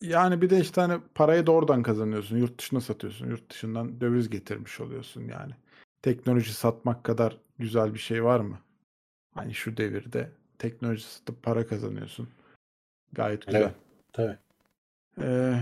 Yani 0.01 0.41
bir 0.41 0.49
de 0.49 0.59
işte 0.59 0.81
hani 0.81 1.01
parayı 1.15 1.47
da 1.47 1.51
oradan 1.51 1.83
kazanıyorsun. 1.83 2.37
Yurt 2.37 2.59
dışına 2.59 2.81
satıyorsun. 2.81 3.29
Yurt 3.29 3.49
dışından 3.49 4.01
döviz 4.01 4.29
getirmiş 4.29 4.79
oluyorsun 4.79 5.21
yani. 5.21 5.53
Teknoloji 6.01 6.53
satmak 6.53 7.03
kadar 7.03 7.37
güzel 7.59 7.93
bir 7.93 7.99
şey 7.99 8.23
var 8.23 8.39
mı? 8.39 8.59
Hani 9.35 9.53
şu 9.53 9.77
devirde 9.77 10.29
teknoloji 10.59 11.03
satıp 11.03 11.43
para 11.43 11.67
kazanıyorsun. 11.67 12.29
Gayet 13.13 13.45
güzel. 13.45 13.61
Evet. 13.61 13.73
Tabii. 14.13 14.37
Ee, 15.21 15.59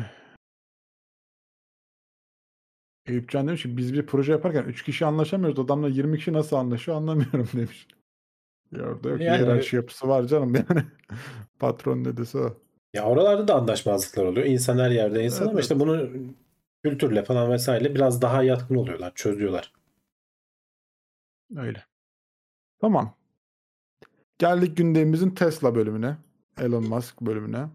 Eyüpcan 3.08 3.48
demiş 3.48 3.64
ki 3.64 3.78
biz 3.78 3.94
bir 3.94 4.06
proje 4.06 4.32
yaparken 4.32 4.64
3 4.64 4.84
kişi 4.84 5.06
anlaşamıyoruz. 5.06 5.60
Adamla 5.60 5.88
20 5.90 6.18
kişi 6.18 6.34
nasıl 6.34 6.56
anlaşıyor 6.56 6.98
anlamıyorum 6.98 7.50
demiş. 7.54 7.88
Ya 8.72 8.84
orada 8.84 9.10
yok. 9.10 9.22
Yani- 9.22 9.38
hiyerarşi 9.38 9.76
yapısı 9.76 10.08
var 10.08 10.24
canım 10.24 10.56
yani. 10.56 10.84
Patron 11.60 12.04
ne 12.04 12.18
dese 12.18 12.38
o. 12.38 12.58
Ya 12.94 13.04
oralarda 13.06 13.48
da 13.48 13.56
anlaşmazlıklar 13.56 14.26
oluyor. 14.26 14.46
İnsan 14.46 14.78
her 14.78 14.92
yerde 14.92 15.24
insan 15.24 15.42
Evet, 15.42 15.52
ama 15.52 15.60
işte 15.60 15.80
bunu 15.80 16.10
kültürle 16.84 17.24
falan 17.24 17.52
vesaire 17.52 17.96
biraz 17.96 18.22
daha 18.22 18.44
yatkın 18.44 18.76
oluyorlar. 18.76 19.12
Çözüyorlar. 19.16 19.74
Öyle. 21.56 21.84
Tamam. 22.82 23.14
Geldik 24.38 24.78
gündemimizin 24.78 25.30
Tesla 25.30 25.76
bölümüne. 25.76 26.18
Elon 26.62 26.88
Musk 26.88 27.22
bölümüne. 27.22 27.68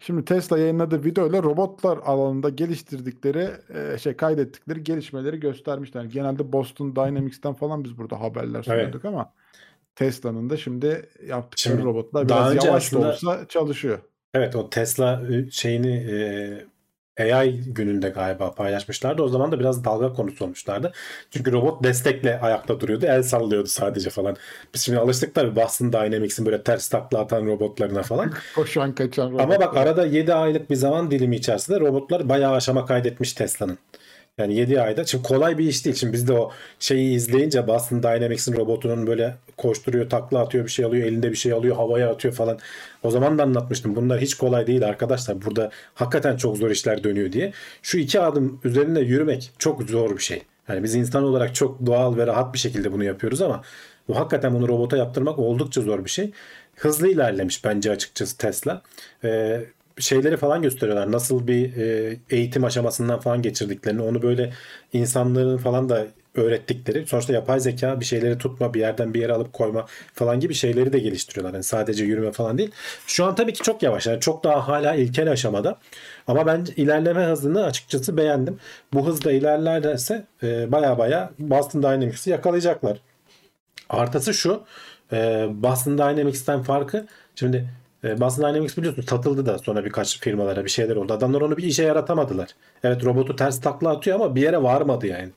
Şimdi 0.00 0.24
Tesla 0.24 0.58
yayınladığı 0.58 1.04
videoyla 1.04 1.42
robotlar 1.42 1.98
alanında 1.98 2.48
geliştirdikleri, 2.48 3.50
e, 3.74 3.98
şey 3.98 4.16
kaydettikleri 4.16 4.84
gelişmeleri 4.84 5.40
göstermişler. 5.40 6.04
Genelde 6.04 6.52
Boston 6.52 6.96
Dynamics'ten 6.96 7.54
falan 7.54 7.84
biz 7.84 7.98
burada 7.98 8.20
haberler 8.20 8.62
sunuyorduk 8.62 9.04
ama 9.04 9.32
Tesla'nın 9.96 10.50
da 10.50 10.56
şimdi 10.56 11.08
yaptıkları 11.26 11.76
Şimdi 11.76 11.84
robotlar 11.84 12.28
biraz 12.28 12.54
yavaş 12.54 12.64
da 12.66 12.76
aslında- 12.76 13.08
olsa 13.08 13.48
çalışıyor. 13.48 13.98
Evet 14.34 14.56
o 14.56 14.70
Tesla 14.70 15.22
e, 15.32 15.50
şeyini 15.50 15.96
e, 15.96 16.16
AI 17.20 17.60
gününde 17.66 18.08
galiba 18.08 18.54
paylaşmışlardı. 18.54 19.22
O 19.22 19.28
zaman 19.28 19.52
da 19.52 19.60
biraz 19.60 19.84
dalga 19.84 20.12
konusu 20.12 20.44
olmuşlardı. 20.44 20.92
Çünkü 21.30 21.52
robot 21.52 21.84
destekle 21.84 22.40
ayakta 22.40 22.80
duruyordu. 22.80 23.06
El 23.06 23.22
sallıyordu 23.22 23.68
sadece 23.68 24.10
falan. 24.10 24.36
Biz 24.74 24.82
şimdi 24.82 24.98
alıştık 24.98 25.34
tabii 25.34 25.56
Boston 25.56 25.92
Dynamics'in 25.92 26.46
böyle 26.46 26.62
ters 26.62 26.88
takla 26.88 27.18
atan 27.18 27.46
robotlarına 27.46 28.02
falan. 28.02 28.32
Koşan 28.54 28.92
kaçan 28.94 29.26
robotlar. 29.26 29.44
Ama 29.44 29.60
bak 29.60 29.76
arada 29.76 30.06
7 30.06 30.34
aylık 30.34 30.70
bir 30.70 30.76
zaman 30.76 31.10
dilimi 31.10 31.36
içerisinde 31.36 31.80
robotlar 31.80 32.28
bayağı 32.28 32.54
aşama 32.54 32.86
kaydetmiş 32.86 33.32
Tesla'nın. 33.32 33.78
Yani 34.38 34.54
7 34.54 34.80
ayda. 34.80 35.04
Şimdi 35.04 35.24
kolay 35.24 35.58
bir 35.58 35.64
iş 35.64 35.84
değil. 35.84 35.96
Şimdi 35.96 36.12
biz 36.12 36.28
de 36.28 36.32
o 36.32 36.50
şeyi 36.78 37.14
izleyince 37.14 37.66
Boston 37.66 38.02
Dynamics'in 38.02 38.56
robotunun 38.56 39.06
böyle 39.06 39.36
koşturuyor, 39.56 40.10
takla 40.10 40.38
atıyor, 40.38 40.64
bir 40.64 40.70
şey 40.70 40.84
alıyor, 40.84 41.06
elinde 41.06 41.30
bir 41.30 41.36
şey 41.36 41.52
alıyor, 41.52 41.76
havaya 41.76 42.10
atıyor 42.10 42.34
falan. 42.34 42.58
O 43.02 43.10
zaman 43.10 43.38
da 43.38 43.42
anlatmıştım. 43.42 43.96
Bunlar 43.96 44.20
hiç 44.20 44.34
kolay 44.34 44.66
değil 44.66 44.84
arkadaşlar. 44.84 45.42
Burada 45.42 45.70
hakikaten 45.94 46.36
çok 46.36 46.56
zor 46.56 46.70
işler 46.70 47.04
dönüyor 47.04 47.32
diye. 47.32 47.52
Şu 47.82 47.98
iki 47.98 48.20
adım 48.20 48.60
üzerinde 48.64 49.00
yürümek 49.00 49.50
çok 49.58 49.82
zor 49.82 50.16
bir 50.16 50.22
şey. 50.22 50.42
Yani 50.68 50.82
biz 50.82 50.94
insan 50.94 51.24
olarak 51.24 51.54
çok 51.54 51.86
doğal 51.86 52.16
ve 52.16 52.26
rahat 52.26 52.54
bir 52.54 52.58
şekilde 52.58 52.92
bunu 52.92 53.04
yapıyoruz 53.04 53.42
ama 53.42 53.62
bu 54.08 54.16
hakikaten 54.16 54.54
bunu 54.54 54.68
robota 54.68 54.96
yaptırmak 54.96 55.38
oldukça 55.38 55.80
zor 55.80 56.04
bir 56.04 56.10
şey. 56.10 56.30
Hızlı 56.76 57.08
ilerlemiş 57.08 57.64
bence 57.64 57.90
açıkçası 57.90 58.38
Tesla. 58.38 58.82
Ee, 59.24 59.64
şeyleri 59.98 60.36
falan 60.36 60.62
gösteriyorlar. 60.62 61.12
Nasıl 61.12 61.46
bir 61.46 61.76
e, 61.76 62.16
eğitim 62.30 62.64
aşamasından 62.64 63.20
falan 63.20 63.42
geçirdiklerini, 63.42 64.02
onu 64.02 64.22
böyle 64.22 64.52
insanların 64.92 65.58
falan 65.58 65.88
da 65.88 66.06
öğrettikleri. 66.34 67.06
Sonuçta 67.06 67.32
yapay 67.32 67.60
zeka 67.60 68.00
bir 68.00 68.04
şeyleri 68.04 68.38
tutma, 68.38 68.74
bir 68.74 68.80
yerden 68.80 69.14
bir 69.14 69.20
yere 69.20 69.32
alıp 69.32 69.52
koyma 69.52 69.86
falan 70.14 70.40
gibi 70.40 70.54
şeyleri 70.54 70.92
de 70.92 70.98
geliştiriyorlar. 70.98 71.54
Yani 71.54 71.64
sadece 71.64 72.04
yürüme 72.04 72.32
falan 72.32 72.58
değil. 72.58 72.70
Şu 73.06 73.24
an 73.24 73.34
tabii 73.34 73.52
ki 73.52 73.62
çok 73.62 73.82
yavaş. 73.82 74.06
Yani 74.06 74.20
çok 74.20 74.44
daha 74.44 74.68
hala 74.68 74.94
ilkel 74.94 75.30
aşamada. 75.30 75.78
Ama 76.26 76.46
ben 76.46 76.66
ilerleme 76.76 77.24
hızını 77.24 77.64
açıkçası 77.64 78.16
beğendim. 78.16 78.58
Bu 78.92 79.06
hızda 79.06 79.32
ilerlerlerse 79.32 80.24
e, 80.42 80.72
baya 80.72 80.98
baya 80.98 81.30
Boston 81.38 81.82
Dynamics'i 81.82 82.30
yakalayacaklar. 82.30 83.00
Artısı 83.88 84.34
şu. 84.34 84.62
E, 85.12 85.48
Boston 85.50 85.98
Dynamics'ten 85.98 86.62
farkı 86.62 87.06
şimdi 87.34 87.68
e, 88.04 88.20
Boston 88.20 88.48
Dynamics 88.48 88.76
biliyorsun 88.76 89.02
satıldı 89.02 89.46
da 89.46 89.58
sonra 89.58 89.84
birkaç 89.84 90.20
firmalara 90.20 90.64
bir 90.64 90.70
şeyler 90.70 90.96
oldu. 90.96 91.12
Adamlar 91.12 91.40
onu 91.40 91.56
bir 91.56 91.62
işe 91.62 91.82
yaratamadılar. 91.82 92.48
Evet 92.84 93.04
robotu 93.04 93.36
ters 93.36 93.60
takla 93.60 93.90
atıyor 93.90 94.16
ama 94.16 94.34
bir 94.34 94.42
yere 94.42 94.62
varmadı 94.62 95.06
yani. 95.06 95.30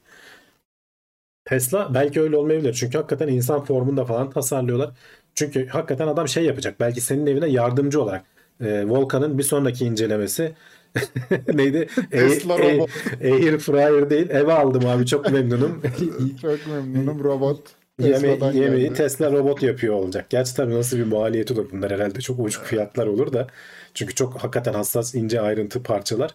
Tesla 1.45 1.93
belki 1.93 2.21
öyle 2.21 2.37
olmayabilir. 2.37 2.73
Çünkü 2.73 2.97
hakikaten 2.97 3.27
insan 3.27 3.63
formunda 3.65 4.05
falan 4.05 4.29
tasarlıyorlar. 4.29 4.91
Çünkü 5.35 5.67
hakikaten 5.67 6.07
adam 6.07 6.27
şey 6.27 6.45
yapacak. 6.45 6.79
Belki 6.79 7.01
senin 7.01 7.27
evine 7.27 7.47
yardımcı 7.47 8.01
olarak. 8.01 8.25
E, 8.61 8.89
Volkan'ın 8.89 9.37
bir 9.37 9.43
sonraki 9.43 9.85
incelemesi 9.85 10.53
neydi? 11.53 11.87
Tesla 12.11 12.53
Air- 12.53 12.77
robot. 12.77 12.89
Air 13.21 13.57
fryer 13.57 14.09
değil. 14.09 14.29
Eve 14.29 14.53
aldım 14.53 14.85
abi 14.85 15.05
çok 15.05 15.31
memnunum. 15.31 15.81
Çok 16.41 16.67
memnunum 16.67 17.23
robot. 17.23 17.59
Yeme, 17.99 18.39
yemeği 18.51 18.83
geldi. 18.87 18.93
Tesla 18.93 19.31
robot 19.31 19.63
yapıyor 19.63 19.93
olacak. 19.95 20.29
Gerçi 20.29 20.55
tabii 20.55 20.73
nasıl 20.75 20.97
bir 20.97 21.03
maliyeti 21.03 21.53
olur 21.53 21.71
bunlar 21.71 21.91
herhalde 21.91 22.19
çok 22.21 22.39
uçuk 22.39 22.65
fiyatlar 22.65 23.07
olur 23.07 23.33
da. 23.33 23.47
Çünkü 23.93 24.15
çok 24.15 24.33
hakikaten 24.43 24.73
hassas 24.73 25.15
ince 25.15 25.41
ayrıntı 25.41 25.83
parçalar. 25.83 26.31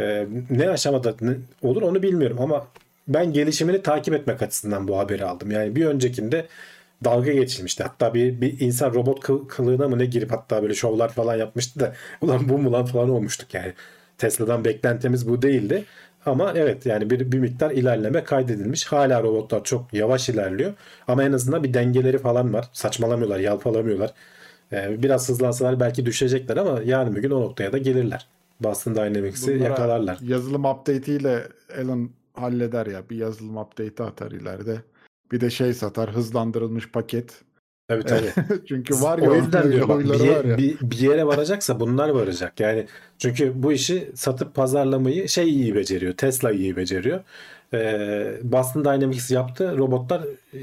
Ee, 0.00 0.26
ne 0.50 0.68
aşamada 0.70 1.14
ne- 1.20 1.36
olur 1.62 1.82
onu 1.82 2.02
bilmiyorum 2.02 2.40
ama 2.40 2.66
ben 3.08 3.32
gelişimini 3.32 3.82
takip 3.82 4.14
etmek 4.14 4.42
açısından 4.42 4.88
bu 4.88 4.98
haberi 4.98 5.24
aldım. 5.24 5.50
Yani 5.50 5.76
bir 5.76 5.86
öncekinde 5.86 6.46
dalga 7.04 7.32
geçilmişti. 7.32 7.82
Hatta 7.82 8.14
bir, 8.14 8.40
bir 8.40 8.60
insan 8.60 8.94
robot 8.94 9.24
kıl- 9.24 9.48
kılığına 9.48 9.88
mı 9.88 9.98
ne 9.98 10.06
girip 10.06 10.32
hatta 10.32 10.62
böyle 10.62 10.74
şovlar 10.74 11.08
falan 11.12 11.36
yapmıştı 11.36 11.80
da 11.80 11.94
ulan 12.20 12.48
bu 12.48 12.58
mu 12.58 12.72
lan 12.72 12.84
falan 12.86 13.10
olmuştuk 13.10 13.54
yani. 13.54 13.72
Tesla'dan 14.18 14.64
beklentimiz 14.64 15.28
bu 15.28 15.42
değildi. 15.42 15.84
Ama 16.28 16.52
evet 16.54 16.86
yani 16.86 17.10
bir, 17.10 17.32
bir 17.32 17.38
miktar 17.38 17.70
ilerleme 17.70 18.24
kaydedilmiş. 18.24 18.86
Hala 18.86 19.22
robotlar 19.22 19.64
çok 19.64 19.94
yavaş 19.94 20.28
ilerliyor 20.28 20.72
ama 21.08 21.24
en 21.24 21.32
azından 21.32 21.64
bir 21.64 21.74
dengeleri 21.74 22.18
falan 22.18 22.52
var. 22.52 22.68
Saçmalamıyorlar, 22.72 23.38
yalpalamıyorlar. 23.38 24.14
Ee, 24.72 25.02
biraz 25.02 25.28
hızlansalar 25.28 25.80
belki 25.80 26.06
düşecekler 26.06 26.56
ama 26.56 26.80
yarın 26.84 27.16
bir 27.16 27.22
gün 27.22 27.30
o 27.30 27.40
noktaya 27.40 27.72
da 27.72 27.78
gelirler. 27.78 28.26
Boston 28.60 28.94
Dynamics'i 28.94 29.54
Bunlara 29.54 29.68
yakalarlar. 29.68 30.18
Yazılım 30.22 30.64
update 30.64 31.12
ile 31.12 31.42
Alan 31.82 32.10
halleder 32.34 32.86
ya. 32.86 33.10
Bir 33.10 33.16
yazılım 33.16 33.56
update'i 33.56 34.06
atar 34.06 34.30
ileride. 34.30 34.76
Bir 35.32 35.40
de 35.40 35.50
şey 35.50 35.74
satar 35.74 36.10
hızlandırılmış 36.10 36.90
paket. 36.90 37.40
Tabii 37.88 38.04
tabii. 38.04 38.32
Çünkü 38.68 38.94
var 38.94 39.18
ya 39.18 39.30
o 39.30 39.34
yüzden 39.34 39.72
diyorum 39.72 40.00
bir, 40.00 40.10
var 40.10 40.44
ya. 40.44 40.58
bir, 40.58 40.78
bir 40.80 40.98
yere 40.98 41.26
varacaksa 41.26 41.80
bunlar 41.80 42.08
varacak. 42.08 42.60
Yani 42.60 42.86
çünkü 43.18 43.62
bu 43.62 43.72
işi 43.72 44.12
satıp 44.14 44.54
pazarlamayı 44.54 45.28
şey 45.28 45.48
iyi 45.50 45.74
beceriyor. 45.74 46.12
Tesla 46.12 46.52
iyi 46.52 46.76
beceriyor. 46.76 47.20
Ee, 47.74 48.38
Boston 48.42 48.84
Dynamics 48.84 49.30
yaptı. 49.30 49.78
Robotlar 49.78 50.22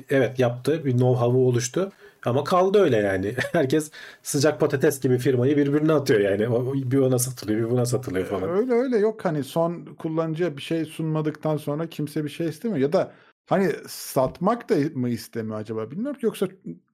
evet 0.10 0.40
yaptı. 0.40 0.86
Bir 0.86 0.92
know-how'u 0.92 1.38
oluştu. 1.38 1.92
Ama 2.26 2.44
kaldı 2.44 2.80
öyle 2.80 2.98
yani. 2.98 3.36
Herkes 3.52 3.92
sıcak 4.24 4.60
patates 4.60 5.00
gibi 5.02 5.18
firmayı 5.18 5.58
birbirine 5.58 5.94
atıyor 5.94 6.20
yani. 6.20 6.42
Bir 6.92 6.98
ona 6.98 7.20
satılıyor, 7.20 7.60
bir 7.60 7.72
buna 7.72 7.86
satılıyor 7.86 8.26
falan. 8.26 8.50
Öyle 8.50 8.74
öyle 8.74 8.98
yok 8.98 9.26
hani 9.26 9.44
son 9.44 9.86
kullanıcıya 9.86 10.58
bir 10.58 10.62
şey 10.62 10.86
sunmadıktan 10.86 11.58
sonra 11.58 11.88
kimse 11.88 12.24
bir 12.24 12.30
şey 12.30 12.48
istemiyor 12.48 12.82
ya 12.82 12.94
da 12.94 13.12
hani 13.46 13.72
satmak 13.88 14.70
da 14.70 14.76
mı 14.96 15.10
istemiyor 15.10 15.60
acaba 15.60 15.92
bilmiyorum 15.92 16.20
ki 16.20 16.26
yoksa 16.26 16.48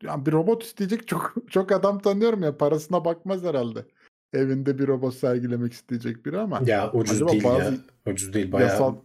ya 0.03 0.25
bir 0.25 0.31
robot 0.31 0.63
isteyecek 0.63 1.07
çok 1.07 1.33
çok 1.49 1.71
adam 1.71 1.99
tanıyorum 1.99 2.43
ya 2.43 2.57
parasına 2.57 3.05
bakmaz 3.05 3.43
herhalde. 3.43 3.85
Evinde 4.33 4.79
bir 4.79 4.87
robot 4.87 5.13
sergilemek 5.13 5.73
isteyecek 5.73 6.25
biri 6.25 6.39
ama 6.39 6.61
Ya 6.65 6.91
ucuz 6.91 7.27
değil 7.27 7.43
ya. 7.43 7.49
bazı 7.53 7.77
Ucuz 8.07 8.33
değil 8.33 8.51
bayağı. 8.51 8.69
yasal 8.69 8.95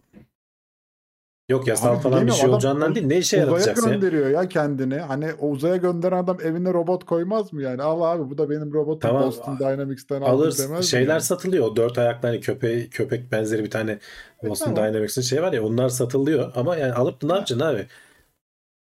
Yok 1.49 1.67
yasal 1.67 1.95
Abi 1.95 2.01
falan 2.01 2.27
bir 2.27 2.31
şey 2.31 2.49
olacağından 2.49 2.95
değil. 2.95 3.05
Ne 3.07 3.17
işe 3.17 3.37
uzaya 3.37 3.49
yaratacaksın 3.49 3.87
ya? 3.89 3.93
gönderiyor 3.95 4.29
ya 4.29 4.49
kendini. 4.49 4.95
Hani 4.95 5.33
o 5.39 5.49
uzaya 5.49 5.75
gönderen 5.75 6.17
adam 6.17 6.37
evine 6.43 6.73
robot 6.73 7.05
koymaz 7.05 7.53
mı 7.53 7.61
yani? 7.61 7.81
Al 7.81 8.01
abi 8.01 8.29
bu 8.29 8.37
da 8.37 8.49
benim 8.49 8.73
robotum 8.73 8.99
Tamam, 9.09 9.23
Boston 9.27 9.59
Dynamics'ten 9.59 10.21
aldım 10.21 10.29
Alır 10.31 10.57
demez 10.57 10.91
şeyler 10.91 11.13
yani? 11.13 11.21
satılıyor. 11.21 11.65
O 11.65 11.75
dört 11.75 11.97
ayaklı 11.97 12.27
hani 12.27 12.39
köpeği, 12.39 12.89
köpek 12.89 13.31
benzeri 13.31 13.63
bir 13.63 13.69
tane 13.69 13.99
Boston 14.43 14.73
tamam. 14.73 14.93
Dynamics'in 14.93 15.21
şey 15.21 15.41
var 15.41 15.53
ya 15.53 15.63
onlar 15.63 15.89
satılıyor. 15.89 16.51
Ama 16.55 16.75
yani 16.77 16.93
alıp 16.93 17.23
ne 17.23 17.33
yapacaksın 17.33 17.65
abi? 17.65 17.87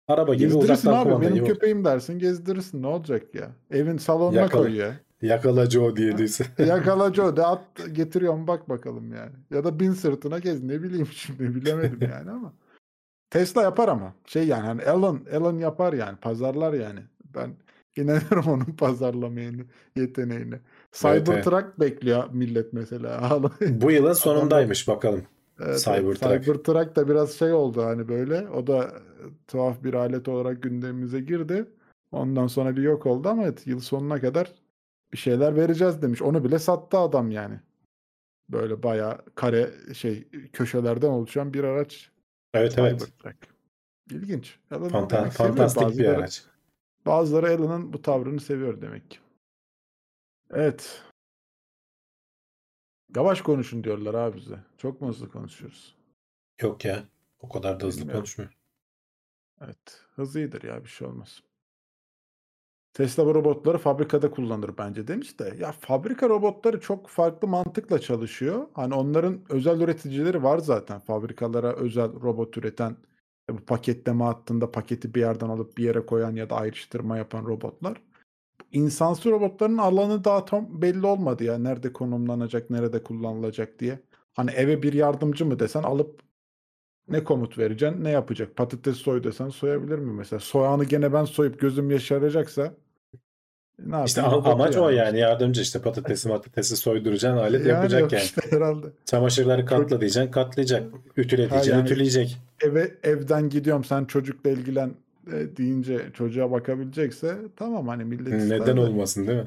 Araba 0.09 0.35
gibi 0.35 0.45
Gezdirirsin 0.49 0.91
uzaktan 0.91 0.93
abi 1.17 1.21
benim 1.27 1.45
köpeğim 1.45 1.85
dersin 1.85 2.19
gezdirirsin 2.19 2.83
ne 2.83 2.87
olacak 2.87 3.35
ya? 3.35 3.51
Evin 3.71 3.97
salonuna 3.97 4.41
Yakala- 4.41 4.63
koy 4.63 4.77
ya. 4.77 4.95
Yakala 5.23 5.71
Joe 5.71 5.97
diye 5.97 6.19
diyorsun. 6.19 6.47
Yakala 6.67 7.15
Joe 7.15 7.37
de 7.37 7.47
at 7.47 7.63
getiriyorum 7.93 8.47
bak 8.47 8.69
bakalım 8.69 9.13
yani. 9.13 9.33
Ya 9.51 9.65
da 9.65 9.81
bin 9.81 9.93
sırtına 9.93 10.39
gez 10.39 10.63
ne 10.63 10.83
bileyim 10.83 11.07
şimdi 11.07 11.55
bilemedim 11.55 11.99
yani 12.13 12.31
ama. 12.31 12.53
Tesla 13.31 13.63
yapar 13.63 13.89
ama 13.89 14.15
şey 14.27 14.47
yani 14.47 14.67
hani 14.67 14.83
Elon, 14.83 15.25
Elon 15.31 15.59
yapar 15.59 15.93
yani 15.93 16.17
pazarlar 16.17 16.73
yani. 16.73 17.01
Ben 17.35 17.51
inanıyorum 17.97 18.47
onun 18.49 18.65
pazarlamaya 18.65 19.53
yeteneğine. 19.97 20.61
Cybertruck 20.93 21.81
bekliyor 21.81 22.25
millet 22.33 22.73
mesela. 22.73 23.41
Bu 23.61 23.91
yılın 23.91 24.13
sonundaymış 24.13 24.89
bakalım. 24.89 25.23
Evet, 25.61 25.79
Cybertruck. 25.79 26.23
evet. 26.23 26.45
Cybertruck 26.45 26.97
da 26.97 27.09
biraz 27.09 27.33
şey 27.33 27.53
oldu 27.53 27.83
hani 27.83 28.09
böyle. 28.09 28.49
O 28.49 28.67
da 28.67 28.93
tuhaf 29.49 29.85
bir 29.85 29.95
alet 29.95 30.29
olarak 30.29 30.63
gündemimize 30.63 31.21
girdi. 31.21 31.65
Ondan 32.13 32.47
sonra 32.47 32.77
bir 32.77 32.83
yok 32.83 33.07
oldu 33.07 33.29
ama 33.29 33.43
evet, 33.43 33.67
yıl 33.67 33.81
sonuna 33.81 34.21
kadar 34.21 34.53
bir 35.13 35.19
şeyler 35.19 35.57
vereceğiz 35.57 36.03
demiş. 36.03 36.23
Onu 36.23 36.45
bile 36.45 36.59
sattı 36.59 36.99
adam 36.99 37.31
yani. 37.31 37.61
Böyle 38.49 38.83
bayağı 38.83 39.25
kare 39.35 39.95
şey 39.95 40.29
köşelerden 40.53 41.09
oluşan 41.09 41.55
bir 41.55 41.65
araç. 41.65 42.11
Evet 42.55 42.79
evet. 42.79 43.01
Cybertruck. 43.01 43.49
İlginç. 44.11 44.59
Elon 44.71 44.89
Fanta- 44.89 45.31
fantastik 45.31 45.83
bir 45.83 45.87
Bazıları- 45.87 46.17
araç. 46.19 46.45
Bazıları 47.07 47.49
Elon'un 47.49 47.93
bu 47.93 48.03
tavrını 48.03 48.41
seviyor 48.41 48.81
demek 48.81 49.11
ki. 49.11 49.19
Evet. 50.51 51.03
Yavaş 53.17 53.41
konuşun 53.43 53.85
diyorlar 53.85 54.15
abi 54.15 54.37
bize. 54.37 54.59
Çok 54.79 55.01
mu 55.01 55.09
hızlı 55.09 55.29
konuşuyoruz? 55.31 55.97
Yok 56.61 56.85
ya. 56.85 57.05
O 57.41 57.49
kadar 57.49 57.81
da 57.81 57.87
hızlı 57.87 58.01
Bilmiyorum. 58.01 58.21
konuşmuyor. 58.21 58.53
Evet. 59.61 60.03
Hız 60.15 60.37
iyidir 60.37 60.63
ya 60.63 60.85
bir 60.85 60.89
şey 60.89 61.09
olmaz. 61.09 61.43
Tesla 62.95 63.27
bu 63.27 63.35
robotları 63.35 63.79
fabrikada 63.79 64.31
kullanır 64.31 64.71
bence 64.79 65.09
demiş 65.09 65.41
de. 65.41 65.55
Ya 65.61 65.73
fabrika 65.73 66.29
robotları 66.29 66.81
çok 66.81 67.09
farklı 67.09 67.49
mantıkla 67.49 67.99
çalışıyor. 67.99 68.67
Hani 68.73 68.95
onların 68.95 69.41
özel 69.49 69.81
üreticileri 69.81 70.43
var 70.43 70.59
zaten. 70.59 71.01
Fabrikalara 71.01 71.73
özel 71.73 72.13
robot 72.23 72.57
üreten 72.57 72.97
e, 73.51 73.59
bu 73.59 73.61
paketleme 73.65 74.25
hattında 74.25 74.71
paketi 74.71 75.15
bir 75.15 75.21
yerden 75.21 75.49
alıp 75.49 75.77
bir 75.79 75.85
yere 75.85 76.07
koyan 76.07 76.37
ya 76.37 76.51
da 76.51 76.57
ayrıştırma 76.57 77.17
yapan 77.17 77.45
robotlar. 77.45 78.03
İnsansı 78.73 79.31
robotların 79.31 79.79
alanı 79.79 80.25
daha 80.25 80.45
tam 80.45 80.83
belli 80.83 81.07
olmadı 81.07 81.45
ya. 81.45 81.59
Nerede 81.59 81.93
konumlanacak, 81.93 82.71
nerede 82.71 83.03
kullanılacak 83.03 83.79
diye. 83.79 84.01
Hani 84.35 84.51
eve 84.51 84.83
bir 84.83 84.93
yardımcı 84.93 85.47
mı 85.47 85.59
desen 85.59 85.83
alıp 85.83 86.21
ne 87.11 87.25
komut 87.25 87.59
vereceksin, 87.59 88.05
ne 88.05 88.11
yapacak? 88.11 88.57
Patates 88.57 88.97
soy 88.97 89.25
desen 89.25 89.49
soyabilir 89.49 89.99
mi 89.99 90.13
mesela? 90.13 90.41
Soğanı 90.41 90.85
gene 90.85 91.13
ben 91.13 91.25
soyup 91.25 91.61
gözüm 91.61 91.91
yaşaracaksa 91.91 92.63
ne 93.79 93.85
yapayım? 93.85 94.05
İşte 94.07 94.23
a- 94.23 94.31
Robotu 94.33 94.51
amaç 94.51 94.77
o 94.77 94.89
yani 94.91 95.07
işte. 95.07 95.19
yardımcı 95.19 95.63
işte 95.63 95.81
patatesi 95.81 96.29
matatesi 96.29 96.77
soyduracaksın 96.77 97.39
alet 97.39 97.61
Yani 97.61 97.69
yapacak 97.69 98.13
yani. 98.13 98.23
işte 98.23 98.41
herhalde. 98.51 98.87
Çamaşırları 99.05 99.67
katla 99.67 100.01
diyeceksin 100.01 100.31
katlayacak. 100.31 100.93
Ütüle 101.17 101.39
diyeceksin 101.51 101.73
yani- 101.73 101.83
ütüleyecek. 101.87 102.39
Eve 102.63 102.95
evden 103.03 103.49
gidiyorum 103.49 103.85
sen 103.85 104.05
çocukla 104.05 104.51
ilgilen 104.51 104.91
e, 105.33 105.57
deyince 105.57 105.99
çocuğa 106.15 106.51
bakabilecekse 106.51 107.37
tamam 107.57 107.89
hani 107.89 108.05
millet 108.05 108.33
Neden 108.51 108.77
de. 108.77 108.81
olmasın 108.81 109.27
değil 109.27 109.39
mi? 109.39 109.47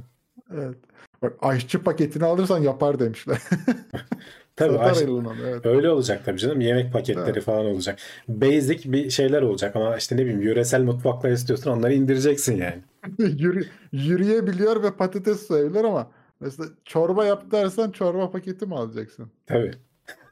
Evet. 0.54 0.78
Bak 1.22 1.34
aşçı 1.42 1.84
paketini 1.84 2.26
alırsan 2.26 2.60
yapar 2.60 3.00
demişler. 3.00 3.38
Tabii 4.56 4.80
aş- 4.80 5.02
evet. 5.44 5.66
öyle 5.66 5.90
olacak 5.90 6.22
tabii 6.26 6.38
canım. 6.40 6.62
Yemek 6.62 6.94
paketleri 6.94 7.32
Evet. 7.32 7.44
falan 7.44 7.66
olacak. 7.66 8.00
Basic 8.28 8.92
bir 8.92 9.10
şeyler 9.10 9.42
olacak 9.42 9.76
ama 9.76 9.98
işte 9.98 10.18
ne 10.18 10.22
bileyim 10.22 10.42
yöresel 10.42 10.82
mutfaklar 10.82 11.32
istiyorsan 11.32 11.78
onları 11.78 11.94
indireceksin 11.94 12.58
yani. 12.58 12.82
Yürü, 13.40 13.66
yürüyebiliyor 13.92 14.84
ve 14.84 14.92
patates 14.92 15.48
soyabilir 15.48 15.84
ama 15.84 16.12
mesela 16.40 16.70
çorba 16.86 17.26
yap 17.26 17.52
dersen 17.52 17.92
çorba 17.92 18.32
paketi 18.32 18.66
mi 18.66 18.76
alacaksın? 18.76 19.32
Tabii. 19.48 19.72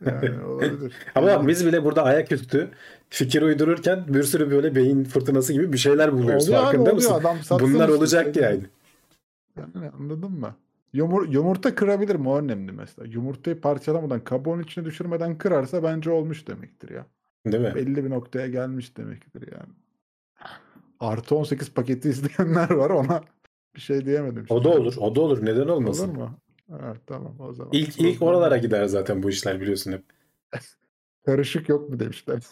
Yani 0.06 0.44
olabilir. 0.46 0.94
Ama 1.16 1.28
bak 1.28 1.48
biz 1.48 1.66
bile 1.66 1.84
burada 1.84 2.04
ayaküstü 2.04 2.70
fikir 3.10 3.42
uydururken 3.42 4.06
bir 4.08 4.24
sürü 4.24 4.52
böyle 4.52 4.76
beyin 4.76 5.04
fırtınası 5.04 5.54
gibi 5.54 5.74
bir 5.74 5.78
şeyler 5.78 6.14
buluyoruz. 6.14 6.44
Oluyor 6.44 6.60
abi, 6.60 6.66
Farkında 6.66 6.82
oluyor. 6.82 6.96
mısın? 6.96 7.14
Adam 7.14 7.38
Bunlar 7.74 7.90
olacak 7.90 8.34
şey 8.34 8.44
yani. 8.44 8.62
Yani 9.58 9.90
anladın 10.00 10.32
mı? 10.32 10.56
Yumur, 10.94 11.28
yumurta 11.28 11.76
kırabilir 11.76 12.16
mi? 12.16 12.30
O 12.30 12.38
önemli 12.38 12.72
mesela. 12.72 13.08
Yumurtayı 13.08 13.62
parçalamadan, 13.62 14.24
kabuğun 14.24 14.64
içine 14.64 14.86
düşürmeden 14.86 15.38
kırarsa 15.38 15.84
bence 15.84 16.12
olmuş 16.12 16.48
demektir 16.48 16.90
ya. 16.90 17.06
Değil 17.46 17.64
mi? 17.64 17.76
Belli 17.76 18.06
bir 18.06 18.10
noktaya 18.10 18.48
gelmiş 18.48 18.98
demektir 18.98 19.52
yani. 19.52 19.74
Artı 21.00 21.36
18 21.36 21.74
paketi 21.74 22.10
isteyenler 22.10 22.70
var 22.70 22.90
ona 22.90 23.22
bir 23.76 23.82
şey 23.82 24.06
diyemedim. 24.06 24.46
O 24.50 24.64
da 24.64 24.70
olur. 24.70 24.96
O 24.98 25.16
da 25.16 25.22
olur. 25.22 25.46
Neden 25.46 25.68
olmasın? 25.68 26.10
Olur 26.10 26.18
mu? 26.18 26.40
Evet 26.84 27.02
tamam 27.08 27.36
o 27.40 27.54
zaman. 27.54 27.74
İlk 27.74 28.00
ilk 28.00 28.22
oralara 28.22 28.58
gider 28.58 28.86
zaten 28.86 29.24
bu 29.24 29.30
işler 29.30 29.62
biliyorsun 29.62 29.92
hep. 29.92 30.04
Karışık 31.26 31.70
yok 31.70 31.90
mu 31.90 32.00
demişler. 32.00 32.44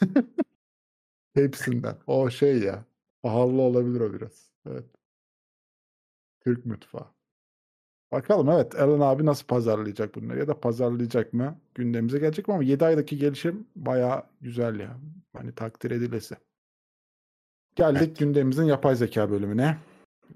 Hepsinden. 1.34 1.98
O 2.08 2.30
şey 2.30 2.60
ya. 2.60 2.86
Pahalı 3.22 3.62
olabilir 3.62 4.02
o 4.02 4.14
biraz. 4.14 4.52
Evet. 4.70 4.86
Türk 6.44 6.66
mutfağı. 6.66 7.17
Bakalım 8.12 8.50
evet 8.50 8.80
Alan 8.80 9.00
abi 9.00 9.26
nasıl 9.26 9.48
pazarlayacak 9.48 10.16
bunları 10.16 10.40
ya 10.40 10.48
da 10.48 10.60
pazarlayacak 10.60 11.34
mı? 11.34 11.56
Gündemimize 11.76 12.20
gelecek 12.20 12.48
mi 12.48 12.54
ama 12.54 12.64
7 12.64 12.86
aydaki 12.86 13.18
gelişim 13.18 13.68
bayağı 13.76 14.24
güzel 14.42 14.80
ya. 14.80 14.98
Hani 15.38 15.52
takdir 15.56 15.92
edilesi. 15.92 16.36
Geldik 17.76 18.02
Evet. 18.06 18.18
gündemimizin 18.20 18.64
yapay 18.64 18.96
zeka 18.96 19.32
bölümüne. 19.32 19.78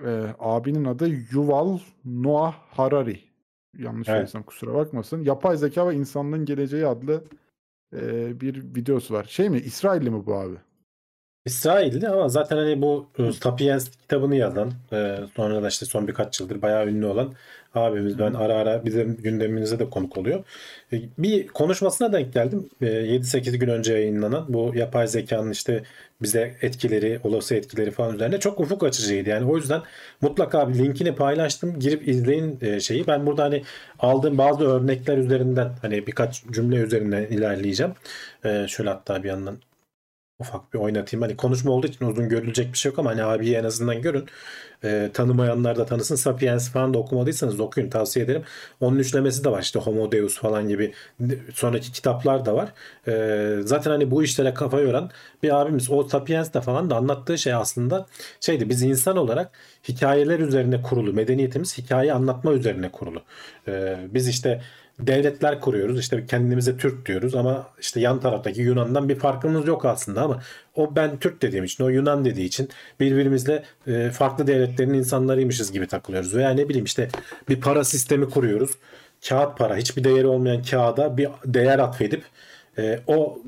Ee, 0.05 0.25
abinin 0.39 0.85
adı 0.85 1.07
Yuval 1.31 1.79
Noah 2.05 2.53
Harari. 2.53 3.19
Yanlış 3.77 4.09
Evet. 4.09 4.17
söylesem 4.17 4.43
kusura 4.43 4.73
bakmasın. 4.73 5.23
Yapay 5.23 5.57
zeka 5.57 5.87
ve 5.89 5.95
insanlığın 5.95 6.45
geleceği 6.45 6.87
adlı 6.87 7.23
e, 7.95 8.41
bir 8.41 8.55
videosu 8.75 9.13
var. 9.13 9.23
Şey 9.23 9.49
mi? 9.49 9.57
İsrailli 9.59 10.09
mi 10.09 10.25
bu 10.25 10.35
abi? 10.35 10.55
İsrail'di 11.45 12.07
ama 12.07 12.29
zaten 12.29 12.57
hani 12.57 12.81
bu 12.81 13.09
e, 13.19 13.31
Sapiens 13.31 13.89
kitabını 13.91 14.35
yazan 14.35 14.73
e, 14.93 15.17
sonra 15.35 15.63
da 15.63 15.67
işte 15.67 15.85
son 15.85 16.07
birkaç 16.07 16.39
yıldır 16.39 16.61
bayağı 16.61 16.87
ünlü 16.87 17.05
olan 17.05 17.33
abimiz 17.75 18.19
ben 18.19 18.33
ara 18.33 18.55
ara 18.55 18.85
bizim 18.85 19.17
gündemimize 19.17 19.79
de 19.79 19.89
konuk 19.89 20.17
oluyor. 20.17 20.43
E, 20.93 21.01
bir 21.17 21.47
konuşmasına 21.47 22.13
denk 22.13 22.33
geldim. 22.33 22.69
7-8 22.81 23.57
gün 23.57 23.67
önce 23.67 23.93
yayınlanan 23.93 24.45
bu 24.49 24.71
yapay 24.75 25.07
zekanın 25.07 25.51
işte 25.51 25.83
bize 26.21 26.57
etkileri, 26.61 27.19
olası 27.23 27.55
etkileri 27.55 27.91
falan 27.91 28.15
üzerine 28.15 28.39
çok 28.39 28.59
ufuk 28.59 28.83
açıcıydı. 28.83 29.29
Yani 29.29 29.51
o 29.51 29.57
yüzden 29.57 29.81
mutlaka 30.21 30.69
bir 30.69 30.75
linkini 30.75 31.15
paylaştım. 31.15 31.79
Girip 31.79 32.07
izleyin 32.07 32.79
şeyi. 32.79 33.07
Ben 33.07 33.25
burada 33.25 33.43
hani 33.43 33.63
aldığım 33.99 34.37
bazı 34.37 34.63
örnekler 34.67 35.17
üzerinden 35.17 35.71
hani 35.81 36.07
birkaç 36.07 36.43
cümle 36.51 36.75
üzerinden 36.75 37.23
ilerleyeceğim. 37.23 37.93
Şöyle 38.67 38.89
hatta 38.89 39.23
bir 39.23 39.29
yandan 39.29 39.57
ufak 40.41 40.73
bir 40.73 40.79
oynatayım. 40.79 41.21
Hani 41.21 41.37
konuşma 41.37 41.71
olduğu 41.71 41.87
için 41.87 42.05
uzun 42.05 42.29
görülecek 42.29 42.73
bir 42.73 42.77
şey 42.77 42.89
yok 42.89 42.99
ama 42.99 43.09
hani 43.09 43.23
abiyi 43.23 43.55
en 43.55 43.63
azından 43.63 44.01
görün. 44.01 44.25
E, 44.83 45.09
tanımayanlar 45.13 45.77
da 45.77 45.85
tanısın. 45.85 46.15
Sapiens 46.15 46.71
falan 46.71 46.93
da 46.93 46.97
okumadıysanız 46.97 47.59
okuyun 47.59 47.89
tavsiye 47.89 48.25
ederim. 48.25 48.43
Onun 48.79 48.99
üçlemesi 48.99 49.43
de 49.43 49.51
var 49.51 49.61
işte 49.61 49.79
Homo 49.79 50.11
Deus 50.11 50.37
falan 50.37 50.67
gibi 50.67 50.93
sonraki 51.53 51.91
kitaplar 51.91 52.45
da 52.45 52.55
var. 52.55 52.73
E, 53.07 53.61
zaten 53.65 53.91
hani 53.91 54.11
bu 54.11 54.23
işlere 54.23 54.53
kafa 54.53 54.79
yoran 54.79 55.09
bir 55.43 55.61
abimiz 55.61 55.91
o 55.91 56.03
Sapiens 56.03 56.53
de 56.53 56.61
falan 56.61 56.89
da 56.89 56.95
anlattığı 56.95 57.37
şey 57.37 57.53
aslında 57.53 58.05
şeydi 58.39 58.69
biz 58.69 58.81
insan 58.81 59.17
olarak 59.17 59.51
hikayeler 59.87 60.39
üzerine 60.39 60.81
kurulu. 60.81 61.13
Medeniyetimiz 61.13 61.77
hikaye 61.77 62.13
anlatma 62.13 62.53
üzerine 62.53 62.91
kurulu. 62.91 63.21
E, 63.67 63.97
biz 64.13 64.27
işte 64.27 64.61
devletler 64.99 65.59
kuruyoruz. 65.59 65.99
İşte 65.99 66.25
kendimize 66.25 66.77
Türk 66.77 67.05
diyoruz 67.05 67.35
ama 67.35 67.67
işte 67.79 67.99
yan 67.99 68.19
taraftaki 68.19 68.61
Yunan'dan 68.61 69.09
bir 69.09 69.15
farkımız 69.15 69.67
yok 69.67 69.85
aslında 69.85 70.21
ama 70.21 70.41
o 70.75 70.95
ben 70.95 71.19
Türk 71.19 71.41
dediğim 71.41 71.65
için, 71.65 71.83
o 71.83 71.89
Yunan 71.89 72.25
dediği 72.25 72.45
için 72.45 72.69
birbirimizle 72.99 73.63
e, 73.87 74.09
farklı 74.09 74.47
devletlerin 74.47 74.93
insanlarıymışız 74.93 75.71
gibi 75.71 75.87
takılıyoruz. 75.87 76.35
Veya 76.35 76.49
ne 76.49 76.69
bileyim 76.69 76.85
işte 76.85 77.09
bir 77.49 77.61
para 77.61 77.83
sistemi 77.83 78.29
kuruyoruz. 78.29 78.71
Kağıt 79.29 79.57
para, 79.57 79.75
hiçbir 79.75 80.03
değeri 80.03 80.27
olmayan 80.27 80.63
kağıda 80.63 81.17
bir 81.17 81.29
değer 81.45 81.79
atfedip 81.79 82.23
e, 82.77 82.99
o 83.07 83.39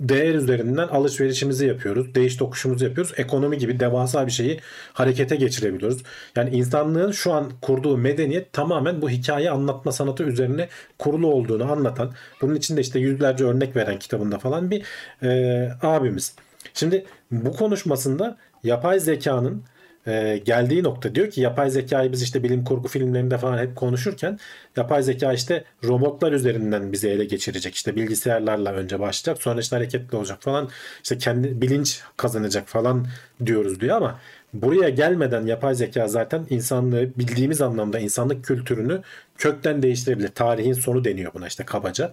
değer 0.00 0.34
üzerinden 0.34 0.88
alışverişimizi 0.88 1.66
yapıyoruz. 1.66 2.14
Değiş 2.14 2.36
tokuşumuzu 2.36 2.84
yapıyoruz. 2.84 3.12
Ekonomi 3.16 3.58
gibi 3.58 3.80
devasa 3.80 4.26
bir 4.26 4.32
şeyi 4.32 4.60
harekete 4.92 5.36
geçirebiliyoruz. 5.36 6.02
Yani 6.36 6.50
insanlığın 6.50 7.12
şu 7.12 7.32
an 7.32 7.52
kurduğu 7.62 7.96
medeniyet 7.96 8.52
tamamen 8.52 9.02
bu 9.02 9.10
hikaye 9.10 9.50
anlatma 9.50 9.92
sanatı 9.92 10.22
üzerine 10.22 10.68
kurulu 10.98 11.26
olduğunu 11.26 11.72
anlatan, 11.72 12.12
bunun 12.40 12.54
içinde 12.54 12.80
işte 12.80 12.98
yüzlerce 12.98 13.44
örnek 13.44 13.76
veren 13.76 13.98
kitabında 13.98 14.38
falan 14.38 14.70
bir 14.70 14.82
e, 15.22 15.70
abimiz. 15.82 16.34
Şimdi 16.74 17.04
bu 17.30 17.52
konuşmasında 17.52 18.36
yapay 18.64 19.00
zekanın 19.00 19.62
e, 20.08 20.38
geldiği 20.44 20.82
nokta 20.82 21.14
diyor 21.14 21.30
ki 21.30 21.40
yapay 21.40 21.70
zekayı 21.70 22.12
biz 22.12 22.22
işte 22.22 22.42
bilim 22.42 22.64
kurgu 22.64 22.88
filmlerinde 22.88 23.38
falan 23.38 23.58
hep 23.58 23.76
konuşurken 23.76 24.38
yapay 24.76 25.02
zeka 25.02 25.32
işte 25.32 25.64
robotlar 25.84 26.32
üzerinden 26.32 26.92
bizi 26.92 27.08
ele 27.08 27.24
geçirecek. 27.24 27.74
İşte 27.74 27.96
bilgisayarlarla 27.96 28.72
önce 28.72 29.00
başlayacak 29.00 29.42
sonra 29.42 29.60
işte 29.60 29.76
hareketli 29.76 30.16
olacak 30.16 30.38
falan 30.40 30.68
işte 31.02 31.18
kendi 31.18 31.60
bilinç 31.60 32.00
kazanacak 32.16 32.68
falan 32.68 33.06
diyoruz 33.46 33.80
diyor 33.80 33.96
ama 33.96 34.20
buraya 34.52 34.88
gelmeden 34.88 35.46
yapay 35.46 35.74
zeka 35.74 36.08
zaten 36.08 36.46
insanlığı 36.50 37.10
bildiğimiz 37.18 37.62
anlamda 37.62 37.98
insanlık 37.98 38.44
kültürünü 38.44 39.02
kökten 39.38 39.82
değiştirebilir. 39.82 40.28
Tarihin 40.28 40.72
sonu 40.72 41.04
deniyor 41.04 41.34
buna 41.34 41.46
işte 41.46 41.64
kabaca. 41.64 42.12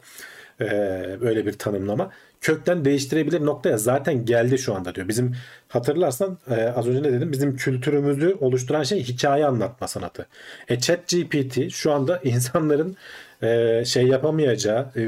Ee, 0.61 1.17
böyle 1.21 1.45
bir 1.45 1.53
tanımlama 1.53 2.11
kökten 2.45 2.85
değiştirebilir 2.85 3.45
noktaya 3.45 3.77
zaten 3.77 4.25
geldi 4.25 4.57
şu 4.57 4.75
anda 4.75 4.95
diyor. 4.95 5.07
Bizim 5.07 5.35
hatırlarsan 5.67 6.37
e, 6.49 6.63
az 6.63 6.87
önce 6.87 7.03
ne 7.03 7.13
dedim? 7.13 7.31
Bizim 7.31 7.55
kültürümüzü 7.55 8.37
oluşturan 8.39 8.83
şey 8.83 9.03
hikaye 9.03 9.45
anlatma 9.45 9.87
sanatı. 9.87 10.27
E 10.67 10.79
Chat 10.79 11.07
GPT 11.07 11.71
şu 11.71 11.91
anda 11.91 12.17
insanların 12.23 12.97
e, 13.41 13.83
şey 13.85 14.07
yapamayacağı, 14.07 14.91
e, 14.95 15.01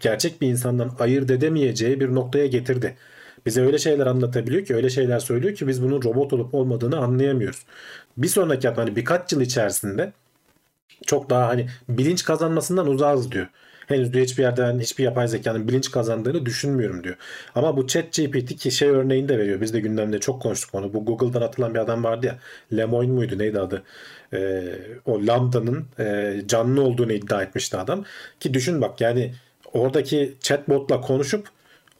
gerçek 0.00 0.40
bir 0.40 0.48
insandan 0.48 0.96
ayırt 0.98 1.30
edemeyeceği 1.30 2.00
bir 2.00 2.14
noktaya 2.14 2.46
getirdi. 2.46 2.96
Bize 3.46 3.62
öyle 3.62 3.78
şeyler 3.78 4.06
anlatabiliyor 4.06 4.64
ki, 4.64 4.74
öyle 4.74 4.90
şeyler 4.90 5.18
söylüyor 5.18 5.54
ki 5.54 5.68
biz 5.68 5.82
bunun 5.82 6.02
robot 6.02 6.32
olup 6.32 6.54
olmadığını 6.54 6.98
anlayamıyoruz. 6.98 7.66
Bir 8.16 8.28
sonraki 8.28 8.68
hani 8.68 8.96
birkaç 8.96 9.32
yıl 9.32 9.40
içerisinde 9.40 10.12
çok 11.06 11.30
daha 11.30 11.48
hani 11.48 11.68
bilinç 11.88 12.24
kazanmasından 12.24 12.86
uzağız 12.86 13.32
diyor 13.32 13.46
henüz 13.90 14.12
diyor 14.12 14.24
hiçbir 14.24 14.42
yerden 14.42 14.80
hiçbir 14.80 15.04
yapay 15.04 15.28
zekanın 15.28 15.68
bilinç 15.68 15.90
kazandığını 15.90 16.46
düşünmüyorum 16.46 17.04
diyor. 17.04 17.16
Ama 17.54 17.76
bu 17.76 17.86
chat 17.86 18.12
GPT 18.12 18.56
ki 18.56 18.70
şey 18.70 18.88
örneğini 18.88 19.28
de 19.28 19.38
veriyor. 19.38 19.60
Biz 19.60 19.74
de 19.74 19.80
gündemde 19.80 20.20
çok 20.20 20.42
konuştuk 20.42 20.74
onu. 20.74 20.92
Bu 20.94 21.04
Google'dan 21.04 21.42
atılan 21.42 21.74
bir 21.74 21.78
adam 21.78 22.04
vardı 22.04 22.26
ya. 22.26 22.38
Lemoyne 22.76 23.12
muydu 23.12 23.38
neydi 23.38 23.60
adı? 23.60 23.82
Ee, 24.32 24.62
o 25.06 25.26
Lambda'nın 25.26 25.84
e, 25.98 26.34
canlı 26.46 26.82
olduğunu 26.82 27.12
iddia 27.12 27.42
etmişti 27.42 27.76
adam. 27.76 28.04
Ki 28.40 28.54
düşün 28.54 28.80
bak 28.80 29.00
yani 29.00 29.34
oradaki 29.72 30.34
chatbotla 30.40 31.00
konuşup 31.00 31.48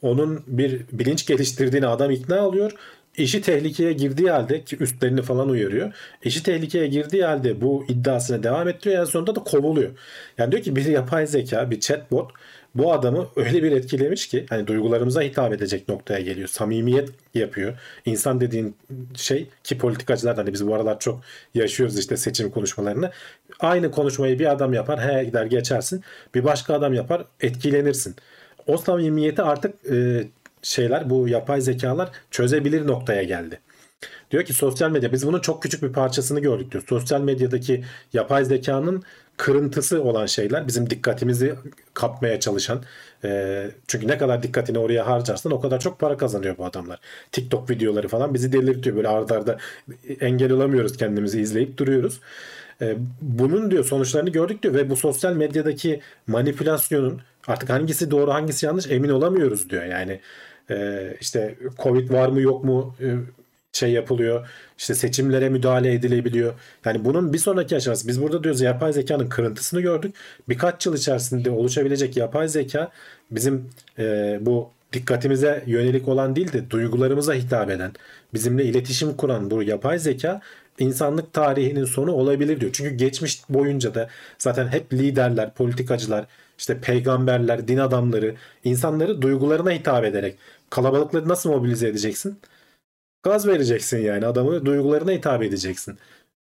onun 0.02 0.44
bir 0.46 0.80
bilinç 0.92 1.26
geliştirdiğini 1.26 1.86
adam 1.86 2.10
ikna 2.10 2.46
oluyor 2.46 2.72
eşi 3.18 3.42
tehlikeye 3.42 3.92
girdiği 3.92 4.30
halde 4.30 4.64
ki 4.64 4.76
üstlerini 4.80 5.22
falan 5.22 5.48
uyarıyor. 5.48 5.92
Eşi 6.22 6.42
tehlikeye 6.42 6.86
girdiği 6.86 7.24
halde 7.24 7.60
bu 7.60 7.84
iddiasına 7.88 8.42
devam 8.42 8.68
ettiriyor. 8.68 9.00
En 9.00 9.04
sonunda 9.04 9.34
da 9.34 9.40
kovuluyor. 9.40 9.90
Yani 10.38 10.52
diyor 10.52 10.62
ki 10.62 10.76
bir 10.76 10.84
yapay 10.84 11.26
zeka, 11.26 11.70
bir 11.70 11.80
chatbot 11.80 12.30
bu 12.74 12.92
adamı 12.92 13.28
öyle 13.36 13.62
bir 13.62 13.72
etkilemiş 13.72 14.28
ki 14.28 14.46
hani 14.48 14.66
duygularımıza 14.66 15.22
hitap 15.22 15.52
edecek 15.52 15.88
noktaya 15.88 16.20
geliyor. 16.20 16.48
Samimiyet 16.48 17.08
yapıyor. 17.34 17.78
İnsan 18.06 18.40
dediğin 18.40 18.76
şey 19.14 19.48
ki 19.64 19.78
politikacılar 19.78 20.36
hani 20.36 20.52
biz 20.52 20.66
bu 20.66 20.74
aralar 20.74 20.98
çok 20.98 21.20
yaşıyoruz 21.54 21.98
işte 21.98 22.16
seçim 22.16 22.50
konuşmalarını. 22.50 23.10
Aynı 23.60 23.90
konuşmayı 23.90 24.38
bir 24.38 24.52
adam 24.52 24.72
yapar, 24.72 25.00
he 25.00 25.24
gider 25.24 25.46
geçersin. 25.46 26.02
Bir 26.34 26.44
başka 26.44 26.74
adam 26.74 26.94
yapar, 26.94 27.24
etkilenirsin. 27.40 28.16
O 28.66 28.76
samimiyeti 28.76 29.42
artık 29.42 29.74
e, 29.90 30.24
şeyler 30.62 31.10
bu 31.10 31.28
yapay 31.28 31.60
zekalar 31.60 32.10
çözebilir 32.30 32.86
noktaya 32.86 33.22
geldi. 33.22 33.60
Diyor 34.30 34.44
ki 34.44 34.52
sosyal 34.52 34.90
medya 34.90 35.12
biz 35.12 35.26
bunun 35.26 35.40
çok 35.40 35.62
küçük 35.62 35.82
bir 35.82 35.92
parçasını 35.92 36.40
gördük 36.40 36.72
diyor. 36.72 36.84
Sosyal 36.88 37.20
medyadaki 37.20 37.84
yapay 38.12 38.44
zekanın 38.44 39.02
kırıntısı 39.36 40.02
olan 40.02 40.26
şeyler 40.26 40.68
bizim 40.68 40.90
dikkatimizi 40.90 41.54
kapmaya 41.94 42.40
çalışan 42.40 42.82
e, 43.24 43.70
çünkü 43.86 44.08
ne 44.08 44.18
kadar 44.18 44.42
dikkatini 44.42 44.78
oraya 44.78 45.06
harcarsan 45.06 45.52
o 45.52 45.60
kadar 45.60 45.80
çok 45.80 45.98
para 45.98 46.16
kazanıyor 46.16 46.58
bu 46.58 46.64
adamlar. 46.64 47.00
TikTok 47.32 47.70
videoları 47.70 48.08
falan 48.08 48.34
bizi 48.34 48.52
delirtiyor 48.52 48.96
böyle 48.96 49.08
ardarda 49.08 49.52
arda 49.52 49.58
engel 50.20 50.52
olamıyoruz 50.52 50.96
kendimizi 50.96 51.40
izleyip 51.40 51.78
duruyoruz. 51.78 52.20
E, 52.82 52.96
bunun 53.20 53.70
diyor 53.70 53.84
sonuçlarını 53.84 54.30
gördük 54.30 54.62
diyor 54.62 54.74
ve 54.74 54.90
bu 54.90 54.96
sosyal 54.96 55.32
medyadaki 55.32 56.00
manipülasyonun 56.26 57.20
artık 57.46 57.70
hangisi 57.70 58.10
doğru 58.10 58.32
hangisi 58.32 58.66
yanlış 58.66 58.90
emin 58.90 59.08
olamıyoruz 59.08 59.70
diyor. 59.70 59.84
Yani 59.84 60.20
e, 60.70 61.08
işte 61.20 61.54
Covid 61.82 62.10
var 62.10 62.28
mı 62.28 62.40
yok 62.40 62.64
mu 62.64 62.94
e, 63.00 63.06
şey 63.72 63.90
yapılıyor. 63.92 64.48
İşte 64.78 64.94
seçimlere 64.94 65.48
müdahale 65.48 65.92
edilebiliyor. 65.92 66.54
Yani 66.84 67.04
bunun 67.04 67.32
bir 67.32 67.38
sonraki 67.38 67.76
aşaması. 67.76 68.08
Biz 68.08 68.22
burada 68.22 68.44
diyoruz 68.44 68.60
yapay 68.60 68.92
zekanın 68.92 69.28
kırıntısını 69.28 69.80
gördük. 69.80 70.14
Birkaç 70.48 70.86
yıl 70.86 70.96
içerisinde 70.96 71.50
oluşabilecek 71.50 72.16
yapay 72.16 72.48
zeka 72.48 72.90
bizim 73.30 73.70
e, 73.98 74.38
bu 74.40 74.70
dikkatimize 74.92 75.64
yönelik 75.66 76.08
olan 76.08 76.36
değil 76.36 76.52
de 76.52 76.70
duygularımıza 76.70 77.34
hitap 77.34 77.70
eden, 77.70 77.92
bizimle 78.34 78.64
iletişim 78.64 79.16
kuran 79.16 79.50
bu 79.50 79.62
yapay 79.62 79.98
zeka 79.98 80.40
insanlık 80.78 81.32
tarihinin 81.32 81.84
sonu 81.84 82.12
olabilir 82.12 82.60
diyor. 82.60 82.72
Çünkü 82.72 82.90
geçmiş 82.90 83.42
boyunca 83.48 83.94
da 83.94 84.08
zaten 84.38 84.68
hep 84.68 84.92
liderler, 84.92 85.54
politikacılar, 85.54 86.26
işte 86.58 86.80
peygamberler, 86.80 87.68
din 87.68 87.78
adamları 87.78 88.34
insanları 88.64 89.22
duygularına 89.22 89.70
hitap 89.70 90.04
ederek 90.04 90.36
kalabalıkları 90.70 91.28
nasıl 91.28 91.50
mobilize 91.50 91.88
edeceksin? 91.88 92.38
Gaz 93.22 93.46
vereceksin 93.46 93.98
yani 93.98 94.26
adamı 94.26 94.66
duygularına 94.66 95.10
hitap 95.10 95.42
edeceksin. 95.42 95.98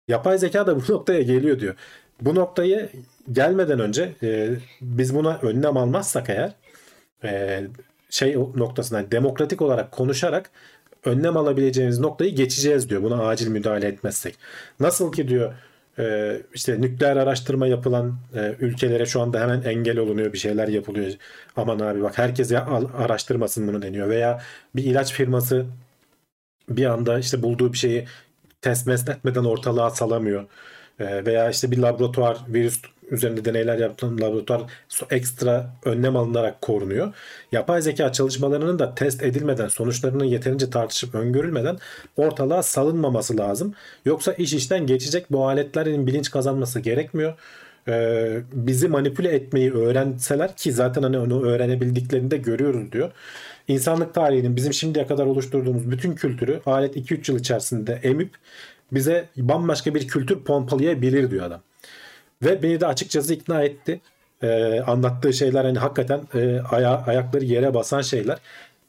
Yapay 0.07 0.38
zeka 0.38 0.67
da 0.67 0.76
bu 0.76 0.82
noktaya 0.93 1.22
geliyor 1.22 1.59
diyor. 1.59 1.76
Bu 2.22 2.36
noktayı 2.36 2.89
gelmeden 3.32 3.80
önce 3.80 4.15
e, 4.24 4.49
biz 4.82 5.15
buna 5.15 5.38
önlem 5.38 5.78
almazsak 5.78 6.30
eğer 6.30 6.53
e, 7.24 7.63
şey 8.09 8.36
noktasına 8.36 9.11
demokratik 9.11 9.61
olarak 9.61 9.91
konuşarak 9.91 10.51
önlem 11.05 11.38
alabileceğimiz 11.38 11.99
noktayı 11.99 12.36
geçeceğiz 12.36 12.89
diyor. 12.89 13.03
Buna 13.03 13.28
acil 13.28 13.47
müdahale 13.47 13.88
etmezsek. 13.88 14.36
Nasıl 14.80 15.11
ki 15.11 15.28
diyor 15.28 15.53
e, 16.00 16.38
işte 16.54 16.82
nükleer 16.82 17.18
araştırma 17.18 17.68
yapılan 17.68 18.18
e, 18.36 18.56
ülkelere 18.60 19.06
şu 19.06 19.22
anda 19.22 19.41
hemen 19.41 19.62
engel 19.62 19.97
olunuyor 19.97 20.34
bir 20.34 20.38
şeyler 20.38 20.68
yapılıyor. 20.68 21.12
Aman 21.56 21.80
abi 21.80 22.02
bak 22.02 22.18
herkes 22.18 22.52
ya, 22.52 22.68
araştırmasın 22.97 23.68
bunu 23.68 23.82
deniyor. 23.82 24.10
Veya 24.10 24.41
bir 24.76 24.84
ilaç 24.84 25.14
firması 25.14 25.66
bir 26.70 26.86
anda 26.86 27.20
işte 27.20 27.43
bulduğu 27.43 27.74
bir 27.74 27.78
şeyi 27.78 28.08
test 28.62 28.88
mesnet 28.88 29.18
etmeden 29.18 29.43
ortalığa 29.43 29.89
salamıyor. 29.89 30.45
E, 31.00 31.26
veya 31.26 31.50
işte 31.50 31.72
bir 31.72 31.78
laboratuvar 31.78 32.38
virüs 32.47 32.82
üzerinde 33.12 33.45
deneyler 33.45 33.78
yapılan 33.78 34.22
laboratuvar 34.22 34.62
ekstra 35.12 35.70
önlem 35.86 36.18
alınarak 36.18 36.62
korunuyor. 36.62 37.14
Yapay 37.51 37.82
zeka 37.82 38.12
çalışmalarının 38.12 38.80
da 38.80 38.95
test 38.95 39.24
edilmeden, 39.24 39.68
sonuçlarının 39.68 40.26
yeterince 40.26 40.70
tartışıp 40.70 41.16
öngörülmeden 41.16 41.78
ortalığa 42.18 42.64
salınmaması 42.64 43.38
lazım. 43.38 43.74
Yoksa 44.05 44.34
iş 44.34 44.53
işten 44.53 44.86
geçecek 44.86 45.26
bu 45.32 45.47
aletlerin 45.47 46.07
bilinç 46.07 46.32
kazanması 46.32 46.80
gerekmiyor. 46.80 47.34
Ee, 47.88 48.39
bizi 48.53 48.88
manipüle 48.88 49.30
etmeyi 49.30 49.74
öğrenseler 49.74 50.55
ki 50.55 50.72
zaten 50.72 51.03
hani 51.03 51.20
onu 51.20 51.45
öğrenebildiklerini 51.45 52.32
de 52.32 52.38
görüyoruz 52.38 52.91
diyor. 52.91 53.12
İnsanlık 53.68 54.14
tarihinin 54.14 54.55
bizim 54.55 54.74
şimdiye 54.74 55.07
kadar 55.07 55.26
oluşturduğumuz 55.26 55.91
bütün 55.91 56.16
kültürü 56.16 56.62
alet 56.66 56.97
2-3 56.97 57.32
yıl 57.32 57.39
içerisinde 57.39 57.99
emip 58.03 58.32
bize 58.91 59.30
bambaşka 59.38 59.95
bir 59.95 60.07
kültür 60.07 60.39
pompalayabilir 60.39 61.32
diyor 61.32 61.45
adam. 61.45 61.62
Ve 62.44 62.64
beni 62.64 62.80
de 62.82 62.88
açıkçası 62.88 63.34
ikna 63.34 63.64
etti. 63.64 64.02
Ee, 64.44 64.80
anlattığı 64.88 65.34
şeyler 65.34 65.66
hani 65.66 65.80
hakikaten 65.80 66.22
e, 66.36 66.60
aya, 66.60 67.04
ayakları 67.08 67.46
yere 67.46 67.74
basan 67.74 68.02
şeyler. 68.02 68.38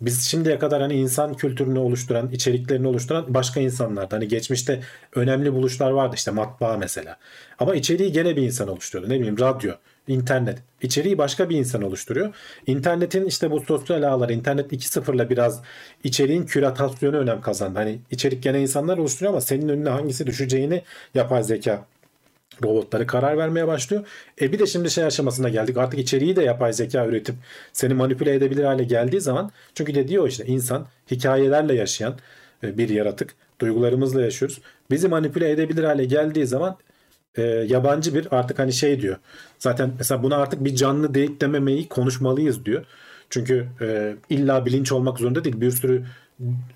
Biz 0.01 0.23
şimdiye 0.23 0.59
kadar 0.59 0.83
hani 0.83 0.95
insan 0.95 1.35
kültürünü 1.35 1.79
oluşturan, 1.79 2.31
içeriklerini 2.31 2.87
oluşturan 2.87 3.35
başka 3.35 3.61
insanlardı. 3.61 4.15
Hani 4.15 4.29
geçmişte 4.29 4.81
önemli 5.15 5.53
buluşlar 5.53 5.91
vardı 5.91 6.15
işte 6.17 6.31
matbaa 6.31 6.77
mesela. 6.77 7.17
Ama 7.59 7.75
içeriği 7.75 8.13
gene 8.13 8.37
bir 8.37 8.43
insan 8.43 8.69
oluşturuyordu. 8.69 9.13
Ne 9.15 9.19
bileyim 9.19 9.39
radyo, 9.39 9.73
internet. 10.09 10.59
İçeriği 10.83 11.19
başka 11.19 11.49
bir 11.51 11.57
insan 11.57 11.83
oluşturuyor. 11.83 12.35
İnternetin 12.67 13.27
işte 13.27 13.51
bu 13.51 13.61
sosyal 13.61 14.03
ağlar, 14.03 14.29
internet 14.29 14.73
2.0'la 14.73 15.31
biraz 15.31 15.63
içeriğin 16.05 16.47
küratasyonu 16.47 17.17
önem 17.17 17.41
kazandı. 17.41 17.79
Hani 17.79 17.99
içerik 18.11 18.43
gene 18.43 18.61
insanlar 18.63 18.99
oluşturuyor 18.99 19.33
ama 19.33 19.41
senin 19.41 19.69
önüne 19.69 19.91
hangisi 19.91 20.27
düşeceğini 20.27 20.83
yapay 21.15 21.43
zeka 21.43 21.87
robotları 22.63 23.07
karar 23.07 23.39
vermeye 23.39 23.67
başlıyor. 23.67 24.07
E 24.41 24.53
bir 24.53 24.59
de 24.59 24.67
şimdi 24.67 24.91
şey 24.91 25.05
aşamasına 25.05 25.49
geldik. 25.49 25.77
Artık 25.77 26.01
içeriği 26.01 26.37
de 26.37 26.43
yapay 26.43 26.73
zeka 26.73 27.07
üretip 27.07 27.35
seni 27.73 27.95
manipüle 27.95 28.35
edebilir 28.35 28.65
hale 28.65 28.85
geldiği 28.85 29.21
zaman 29.21 29.51
çünkü 29.75 29.95
de 29.95 30.09
diyor 30.09 30.29
işte 30.29 30.45
insan 30.47 30.87
hikayelerle 31.11 31.75
yaşayan 31.75 32.15
e, 32.63 32.79
bir 32.79 32.89
yaratık. 32.89 33.35
Duygularımızla 33.61 34.23
yaşıyoruz. 34.23 34.61
Bizi 34.91 35.09
manipüle 35.09 35.51
edebilir 35.51 35.85
hale 35.85 36.05
geldiği 36.05 36.47
zaman 36.47 36.77
e, 37.37 37.43
yabancı 37.43 38.15
bir 38.15 38.29
artık 38.31 38.59
hani 38.59 38.73
şey 38.73 39.01
diyor. 39.01 39.17
Zaten 39.59 39.93
mesela 39.99 40.23
buna 40.23 40.37
artık 40.37 40.65
bir 40.65 40.75
canlı 40.75 41.15
deyip 41.15 41.41
dememeyi 41.41 41.89
konuşmalıyız 41.89 42.65
diyor. 42.65 42.85
Çünkü 43.31 43.67
e, 43.81 44.17
illa 44.31 44.67
bilinç 44.67 44.93
olmak 44.93 45.19
zorunda 45.19 45.45
değil. 45.45 45.61
Bir 45.61 45.71
sürü 45.71 46.05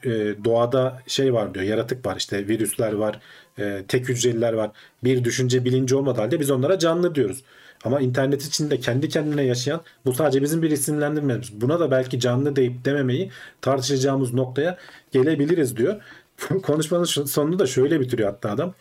e, 0.05 0.11
doğada 0.45 1.03
şey 1.07 1.35
var 1.35 1.55
diyor. 1.55 1.65
Yaratık 1.65 2.07
var 2.07 2.17
işte 2.17 2.49
virüsler 2.49 2.93
var. 2.93 3.21
E, 3.59 3.85
tek 3.89 4.09
hücreliler 4.09 4.53
var. 4.53 4.71
Bir 5.05 5.25
düşünce 5.25 5.65
bilinci 5.65 5.97
olmadığı 5.97 6.21
halde 6.21 6.41
biz 6.41 6.51
onlara 6.51 6.79
canlı 6.79 7.15
diyoruz. 7.15 7.45
Ama 7.85 8.01
internet 8.01 8.43
içinde 8.43 8.81
kendi 8.81 9.09
kendine 9.09 9.43
yaşayan 9.43 9.81
bu 10.05 10.13
sadece 10.15 10.43
bizim 10.43 10.63
bir 10.63 10.71
isimlendirmemiz. 10.71 11.61
Buna 11.61 11.81
da 11.81 11.91
belki 11.91 12.21
canlı 12.21 12.57
deyip 12.57 12.85
dememeyi 12.85 13.31
tartışacağımız 13.61 14.35
noktaya 14.35 14.79
gelebiliriz 15.13 15.77
diyor. 15.77 16.03
Konuşmanın 16.63 17.05
sonunu 17.05 17.59
da 17.59 17.67
şöyle 17.67 18.01
bitiriyor 18.01 18.29
hatta 18.31 18.51
adam. 18.51 18.75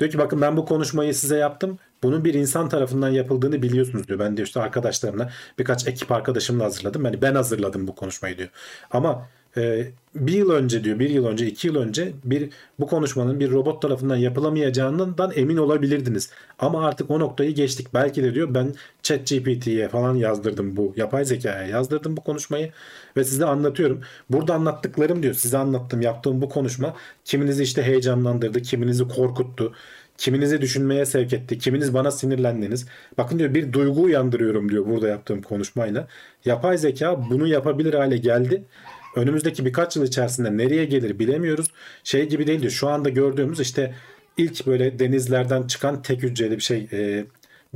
Diyor 0.00 0.10
ki 0.10 0.18
bakın 0.18 0.40
ben 0.40 0.56
bu 0.56 0.64
konuşmayı 0.64 1.14
size 1.14 1.36
yaptım. 1.36 1.78
Bunun 2.02 2.24
bir 2.24 2.34
insan 2.34 2.68
tarafından 2.68 3.08
yapıldığını 3.08 3.62
biliyorsunuz 3.62 4.08
diyor. 4.08 4.18
Ben 4.18 4.36
de 4.36 4.42
işte 4.42 4.60
arkadaşlarımla 4.60 5.30
birkaç 5.58 5.88
ekip 5.88 6.12
arkadaşımla 6.12 6.64
hazırladım. 6.64 7.04
Yani 7.04 7.22
ben 7.22 7.34
hazırladım 7.34 7.86
bu 7.86 7.94
konuşmayı 7.94 8.38
diyor. 8.38 8.48
Ama 8.90 9.28
e, 9.56 9.86
bir 10.14 10.32
yıl 10.32 10.50
önce 10.50 10.84
diyor, 10.84 10.98
bir 10.98 11.10
yıl 11.10 11.26
önce, 11.26 11.46
iki 11.46 11.66
yıl 11.66 11.76
önce 11.76 12.12
bir 12.24 12.50
bu 12.80 12.86
konuşmanın 12.86 13.40
bir 13.40 13.50
robot 13.50 13.82
tarafından 13.82 14.16
yapılamayacağından 14.16 15.32
emin 15.34 15.56
olabilirdiniz. 15.56 16.30
Ama 16.58 16.86
artık 16.86 17.10
o 17.10 17.20
noktayı 17.20 17.54
geçtik. 17.54 17.88
Belki 17.94 18.22
de 18.22 18.34
diyor 18.34 18.54
ben 18.54 18.74
ChatGPT'ye 19.02 19.88
falan 19.88 20.14
yazdırdım 20.14 20.76
bu, 20.76 20.92
yapay 20.96 21.24
zekaya 21.24 21.66
yazdırdım 21.66 22.16
bu 22.16 22.20
konuşmayı 22.20 22.72
ve 23.16 23.24
size 23.24 23.44
anlatıyorum. 23.44 24.00
Burada 24.30 24.54
anlattıklarım 24.54 25.22
diyor, 25.22 25.34
size 25.34 25.58
anlattım, 25.58 26.00
yaptığım 26.02 26.42
bu 26.42 26.48
konuşma 26.48 26.96
kiminizi 27.24 27.62
işte 27.62 27.82
heyecanlandırdı, 27.82 28.62
kiminizi 28.62 29.08
korkuttu, 29.08 29.72
Kiminizi 30.18 30.60
düşünmeye 30.60 31.06
sevk 31.06 31.32
etti. 31.32 31.58
Kiminiz 31.58 31.94
bana 31.94 32.10
sinirlendiniz. 32.10 32.86
Bakın 33.18 33.38
diyor 33.38 33.54
bir 33.54 33.72
duygu 33.72 34.02
uyandırıyorum 34.02 34.70
diyor 34.70 34.86
burada 34.86 35.08
yaptığım 35.08 35.42
konuşmayla. 35.42 36.08
Yapay 36.44 36.78
zeka 36.78 37.30
bunu 37.30 37.46
yapabilir 37.46 37.94
hale 37.94 38.16
geldi 38.16 38.62
önümüzdeki 39.16 39.64
birkaç 39.64 39.96
yıl 39.96 40.04
içerisinde 40.04 40.56
nereye 40.56 40.84
gelir 40.84 41.18
bilemiyoruz. 41.18 41.70
Şey 42.04 42.28
gibi 42.28 42.46
değil 42.46 42.60
diyor. 42.60 42.72
Şu 42.72 42.88
anda 42.88 43.08
gördüğümüz 43.08 43.60
işte 43.60 43.94
ilk 44.36 44.66
böyle 44.66 44.98
denizlerden 44.98 45.62
çıkan 45.62 46.02
tek 46.02 46.22
hücreli 46.22 46.56
bir 46.56 46.62
şey 46.62 46.88
e, 46.92 47.24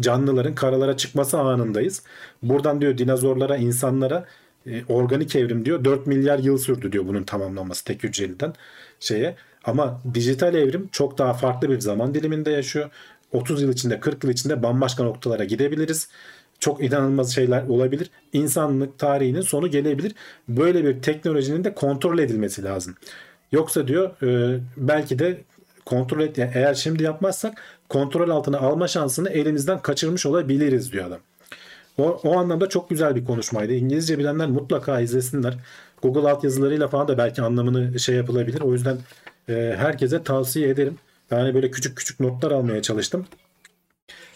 canlıların 0.00 0.54
karalara 0.54 0.96
çıkması 0.96 1.38
anındayız. 1.38 2.02
Buradan 2.42 2.80
diyor 2.80 2.98
dinozorlara, 2.98 3.56
insanlara 3.56 4.26
e, 4.66 4.84
organik 4.88 5.36
evrim 5.36 5.64
diyor 5.64 5.84
4 5.84 6.06
milyar 6.06 6.38
yıl 6.38 6.58
sürdü 6.58 6.92
diyor 6.92 7.06
bunun 7.06 7.22
tamamlanması 7.22 7.84
tek 7.84 8.02
hücreliden 8.02 8.54
şeye. 9.00 9.36
Ama 9.64 10.00
dijital 10.14 10.54
evrim 10.54 10.88
çok 10.92 11.18
daha 11.18 11.32
farklı 11.32 11.70
bir 11.70 11.80
zaman 11.80 12.14
diliminde 12.14 12.50
yaşıyor. 12.50 12.90
30 13.32 13.62
yıl 13.62 13.72
içinde 13.72 14.00
40 14.00 14.24
yıl 14.24 14.30
içinde 14.30 14.62
bambaşka 14.62 15.04
noktalara 15.04 15.44
gidebiliriz 15.44 16.08
çok 16.60 16.84
inanılmaz 16.84 17.34
şeyler 17.34 17.66
olabilir. 17.66 18.10
İnsanlık 18.32 18.98
tarihinin 18.98 19.40
sonu 19.40 19.68
gelebilir. 19.70 20.14
Böyle 20.48 20.84
bir 20.84 21.02
teknolojinin 21.02 21.64
de 21.64 21.74
kontrol 21.74 22.18
edilmesi 22.18 22.64
lazım. 22.64 22.94
Yoksa 23.52 23.88
diyor 23.88 24.22
e, 24.22 24.60
belki 24.76 25.18
de 25.18 25.40
kontrol 25.84 26.20
et 26.20 26.38
yani 26.38 26.50
eğer 26.54 26.74
şimdi 26.74 27.02
yapmazsak 27.02 27.62
kontrol 27.88 28.30
altına 28.30 28.58
alma 28.58 28.88
şansını 28.88 29.30
elimizden 29.30 29.82
kaçırmış 29.82 30.26
olabiliriz 30.26 30.92
diyor 30.92 31.06
adam. 31.06 31.20
O, 31.98 32.20
o 32.24 32.38
anlamda 32.38 32.68
çok 32.68 32.90
güzel 32.90 33.16
bir 33.16 33.24
konuşmaydı. 33.24 33.72
İngilizce 33.72 34.18
bilenler 34.18 34.48
mutlaka 34.48 35.00
izlesinler. 35.00 35.58
Google 36.02 36.30
altyazılarıyla 36.30 36.88
falan 36.88 37.08
da 37.08 37.18
belki 37.18 37.42
anlamını 37.42 38.00
şey 38.00 38.16
yapılabilir. 38.16 38.60
O 38.60 38.72
yüzden 38.72 38.98
e, 39.48 39.74
herkese 39.78 40.22
tavsiye 40.22 40.68
ederim. 40.68 40.98
Yani 41.30 41.54
böyle 41.54 41.70
küçük 41.70 41.96
küçük 41.96 42.20
notlar 42.20 42.50
almaya 42.50 42.82
çalıştım 42.82 43.26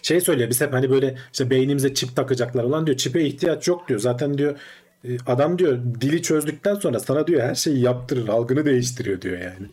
şey 0.05 0.21
söylüyor 0.21 0.49
biz 0.49 0.61
hep 0.61 0.73
hani 0.73 0.89
böyle 0.89 1.17
işte 1.33 1.49
beynimize 1.49 1.93
çip 1.93 2.15
takacaklar 2.15 2.63
olan 2.63 2.85
diyor 2.85 2.97
çipe 2.97 3.25
ihtiyaç 3.25 3.67
yok 3.67 3.87
diyor. 3.87 3.99
Zaten 3.99 4.37
diyor 4.37 4.59
e, 5.03 5.17
adam 5.27 5.59
diyor 5.59 5.77
dili 6.01 6.21
çözdükten 6.21 6.75
sonra 6.75 6.99
sana 6.99 7.27
diyor 7.27 7.41
her 7.41 7.55
şeyi 7.55 7.79
yaptırır 7.79 8.27
algını 8.27 8.65
değiştiriyor 8.65 9.21
diyor 9.21 9.37
yani. 9.37 9.67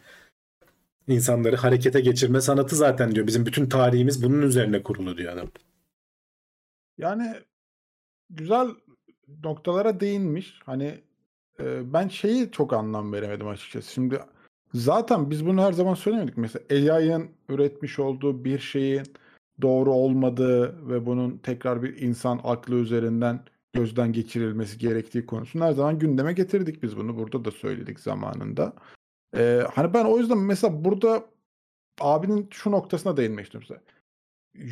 İnsanları 1.09 1.57
harekete 1.57 2.01
geçirme 2.01 2.41
sanatı 2.41 2.77
zaten 2.77 3.15
diyor. 3.15 3.27
Bizim 3.27 3.47
bütün 3.47 3.67
tarihimiz 3.67 4.23
bunun 4.23 4.43
üzerine 4.43 4.83
kurulu 4.83 5.17
diyor 5.17 5.33
adam. 5.33 5.49
Yani 6.99 7.35
güzel 8.31 8.69
noktalara 9.45 10.01
değinmiş. 10.01 10.61
Hani 10.67 11.01
e, 11.61 11.93
ben 11.93 12.09
şeyi 12.09 12.51
çok 12.51 12.73
anlam 12.73 13.13
veremedim 13.13 13.49
açıkçası. 13.49 13.93
Şimdi 13.93 14.21
zaten 14.75 15.31
biz 15.31 15.47
bunu 15.47 15.63
her 15.63 15.73
zaman 15.73 15.95
söylemedik. 15.95 16.37
Mesela 16.37 16.95
AI'ın 16.95 17.31
üretmiş 17.49 17.99
olduğu 17.99 18.45
bir 18.45 18.59
şeyin 18.59 19.07
doğru 19.61 19.93
olmadığı 19.93 20.89
ve 20.89 21.07
bunun 21.07 21.39
tekrar 21.39 21.83
bir 21.83 22.03
insan 22.03 22.41
aklı 22.45 22.75
üzerinden 22.75 23.41
gözden 23.73 24.13
geçirilmesi 24.13 24.79
gerektiği 24.79 25.27
konusunu 25.27 25.65
her 25.65 25.73
zaman 25.73 25.99
gündeme 25.99 26.33
getirdik 26.33 26.83
biz 26.83 26.97
bunu. 26.97 27.17
Burada 27.17 27.45
da 27.45 27.51
söyledik 27.51 28.01
zamanında. 28.01 28.73
Ee, 29.37 29.63
hani 29.75 29.95
ben 29.95 30.05
o 30.05 30.19
yüzden 30.19 30.39
mesela 30.39 30.85
burada 30.85 31.25
abinin 32.01 32.49
şu 32.51 32.71
noktasına 32.71 33.17
değinmek 33.17 33.45
istiyorum 33.45 33.69
size. 33.69 33.81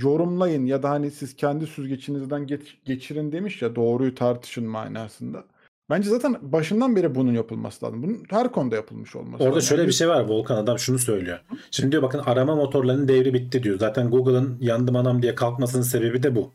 Yorumlayın 0.03 0.67
ya 0.67 0.83
da 0.83 0.91
hani 0.91 1.11
siz 1.11 1.37
kendi 1.37 1.67
süzgeçinizden 1.67 2.47
geç, 2.47 2.79
geçirin 2.85 3.33
demiş 3.33 3.63
ya 3.63 3.77
doğruyu 3.77 4.15
tartışın 4.15 4.67
manasında. 4.67 5.45
Bence 5.91 6.11
zaten 6.11 6.37
başından 6.43 6.97
beri 6.97 7.15
bunun 7.15 7.33
yapılması 7.33 7.87
lazım. 7.87 8.03
Bunun 8.03 8.23
her 8.31 8.53
konuda 8.53 8.77
yapılmış 8.77 9.17
olması 9.17 9.45
Orada 9.45 9.57
lazım. 9.57 9.69
şöyle 9.69 9.83
Yani 9.83 9.89
bir 9.89 9.95
şey 9.95 10.09
var 10.09 10.21
Volkan 10.21 10.57
adam 10.57 10.79
şunu 10.79 10.99
söylüyor. 10.99 11.39
Şimdi 11.71 11.93
diyor 11.93 12.03
bakın 12.03 12.19
arama 12.19 12.55
motorlarının 12.57 13.09
devri 13.09 13.35
bitti 13.35 13.63
diyor. 13.63 13.79
Zaten 13.79 14.11
Google'ın 14.11 14.59
yandım 14.61 14.97
anam 14.97 15.23
diye 15.23 15.35
kalkmasının 15.35 15.83
sebebi 15.83 16.23
de 16.23 16.35
bu. 16.35 16.53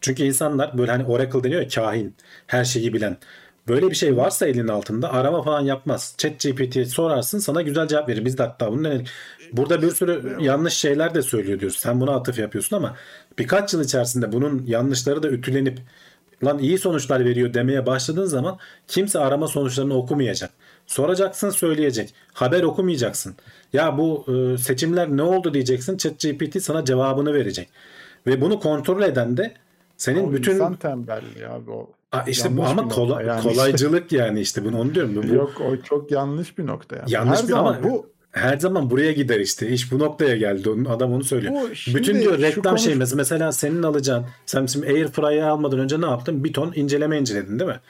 Çünkü 0.00 0.22
insanlar 0.22 0.78
böyle 0.78 0.90
hani 0.90 1.04
Oracle 1.04 1.44
deniyor 1.44 1.62
ya 1.62 1.68
kahin, 1.68 2.14
her 2.46 2.64
şeyi 2.64 2.92
bilen. 2.92 3.16
Böyle 3.68 3.90
bir 3.90 3.94
şey 3.94 4.16
varsa 4.16 4.46
elinin 4.46 4.68
altında 4.68 5.12
arama 5.12 5.42
falan 5.42 5.60
yapmaz. 5.60 6.14
Chat 6.18 6.40
GPT'ye 6.40 6.84
sorarsın 6.84 7.38
sana 7.38 7.62
güzel 7.62 7.88
cevap 7.88 8.08
verir. 8.08 8.24
Biz 8.24 8.38
de 8.38 8.42
hatta 8.42 8.72
bunun 8.72 8.84
hani 8.84 9.04
burada 9.52 9.82
bir 9.82 9.90
sürü 9.90 10.36
yanlış 10.40 10.74
şeyler 10.74 11.14
de 11.14 11.22
söylüyor 11.22 11.60
diyoruz. 11.60 11.78
Sen 11.78 12.00
buna 12.00 12.14
atıf 12.14 12.38
yapıyorsun 12.38 12.76
ama 12.76 12.96
birkaç 13.38 13.74
yıl 13.74 13.84
içerisinde 13.84 14.32
bunun 14.32 14.64
yanlışları 14.66 15.22
da 15.22 15.28
ütülenip 15.28 15.80
lan 16.44 16.58
iyi 16.58 16.78
sonuçlar 16.78 17.24
veriyor 17.24 17.54
demeye 17.54 17.86
başladığın 17.86 18.24
zaman 18.24 18.58
kimse 18.88 19.18
arama 19.18 19.48
sonuçlarını 19.48 19.94
okumayacak. 19.94 20.50
Soracaksın 20.86 21.50
söyleyecek. 21.50 22.14
Haber 22.32 22.62
okumayacaksın. 22.62 23.34
Ya 23.72 23.98
bu 23.98 24.24
e, 24.28 24.58
seçimler 24.58 25.08
ne 25.08 25.22
oldu 25.22 25.54
diyeceksin. 25.54 25.96
ChatGPT 25.96 26.62
sana 26.62 26.84
cevabını 26.84 27.34
verecek. 27.34 27.68
Ve 28.26 28.40
bunu 28.40 28.60
kontrol 28.60 29.02
eden 29.02 29.36
de 29.36 29.54
senin 29.96 30.28
o 30.28 30.32
bütün 30.32 30.52
insan 30.54 30.74
tembelliği 30.74 31.48
abi 31.48 31.70
o. 31.70 31.90
Aa, 32.12 32.22
işte 32.26 32.56
bu 32.56 32.64
ama 32.64 32.88
kola- 32.88 33.22
yani 33.22 33.42
kolaycılık 33.42 34.12
yani 34.12 34.40
işte 34.40 34.64
bunu 34.64 34.80
onu 34.80 34.94
diyorum. 34.94 35.22
Bu, 35.22 35.34
Yok 35.34 35.52
o 35.60 35.76
çok 35.82 36.10
yanlış 36.10 36.58
bir 36.58 36.66
nokta 36.66 36.96
yani. 36.96 37.12
Yanlış 37.12 37.38
Her 37.38 37.44
bir- 37.44 37.52
zaman 37.52 37.74
ama- 37.74 37.82
bu 37.90 38.06
her 38.32 38.58
zaman 38.58 38.90
buraya 38.90 39.12
gider 39.12 39.40
işte. 39.40 39.68
İş 39.68 39.92
bu 39.92 39.98
noktaya 39.98 40.36
geldi. 40.36 40.70
Adam 40.88 41.12
onu 41.12 41.24
söylüyor. 41.24 41.54
Bu 41.54 41.94
Bütün 41.94 42.20
diyor 42.20 42.38
reklam 42.38 42.62
konuş- 42.76 42.80
şey 42.84 42.94
mesela, 42.94 43.52
senin 43.52 43.82
alacağın 43.82 44.24
sen 44.46 44.66
şimdi 44.66 44.86
Airfryer'ı 44.86 45.46
almadan 45.46 45.78
önce 45.78 46.00
ne 46.00 46.06
yaptın? 46.06 46.44
Bir 46.44 46.52
ton 46.52 46.72
inceleme 46.76 47.18
inceledin 47.18 47.58
değil 47.58 47.70
mi? 47.70 47.80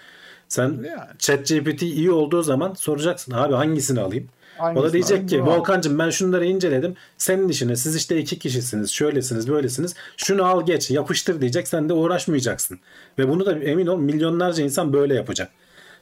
Sen 0.49 0.65
Yani. 0.69 0.85
ChatGPT 1.19 1.83
iyi 1.83 2.11
olduğu 2.11 2.43
zaman 2.43 2.75
soracaksın 2.75 3.33
abi 3.33 3.55
hangisini 3.55 4.01
alayım? 4.01 4.29
o 4.59 4.63
da 4.63 4.65
Hangisini 4.65 4.93
diyecek 4.93 5.29
ki. 5.29 5.43
Volkan'cığım 5.47 5.99
ben 5.99 6.11
şunları 6.11 6.47
inceledim. 6.47 6.95
Senin 7.19 7.49
işine 7.49 7.77
siz 7.77 7.97
işte 7.97 8.19
iki 8.19 8.39
kişisiniz. 8.39 8.91
Şöylesiniz 8.91 9.49
böylesiniz. 9.51 9.95
Şunu 10.17 10.45
al 10.45 10.67
geç 10.67 10.91
yapıştır 10.91 11.41
diyecek. 11.41 11.69
Sen 11.69 11.89
de 11.89 11.93
uğraşmayacaksın. 11.93 12.79
Ve 13.19 13.29
bunu 13.29 13.47
da 13.47 13.59
emin 13.59 13.87
ol 13.87 13.99
milyonlarca 13.99 14.65
insan 14.65 14.93
böyle 14.93 15.15
yapacak. 15.15 15.51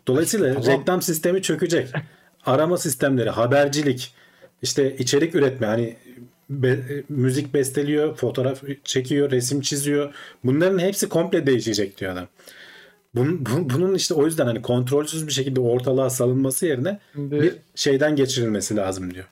Dolayısıyla 0.07 0.55
Tamam. 0.55 0.69
reklam 0.69 1.03
sistemi 1.03 1.43
çökecek. 1.43 1.89
Arama 2.47 2.79
sistemleri, 2.79 3.31
habercilik, 3.31 4.15
işte 4.63 4.97
içerik 4.97 5.35
üretme 5.35 5.67
hani 5.67 5.97
be- 6.51 7.05
müzik 7.09 7.55
besteliyor, 7.55 8.17
fotoğraf 8.17 8.63
çekiyor, 8.85 9.31
resim 9.31 9.61
çiziyor. 9.61 10.15
Bunların 10.45 10.79
hepsi 10.79 11.09
komple 11.09 11.47
değişecek 11.47 11.99
diyor 12.01 12.13
adam. 12.13 12.27
Bunun, 13.15 13.47
bu- 13.47 13.71
bunun 13.75 13.95
işte 13.95 14.15
o 14.15 14.25
yüzden 14.27 14.47
hani 14.47 14.63
kontrolsüz 14.63 15.27
bir 15.27 15.33
şekilde 15.33 15.61
ortalığa 15.61 16.11
salınması 16.11 16.67
yerine 16.67 16.99
Şimdi- 17.13 17.43
bir 17.43 17.55
şeyden 17.75 18.17
geçirilmesi 18.17 18.77
lazım 18.77 19.15
diyor. 19.15 19.27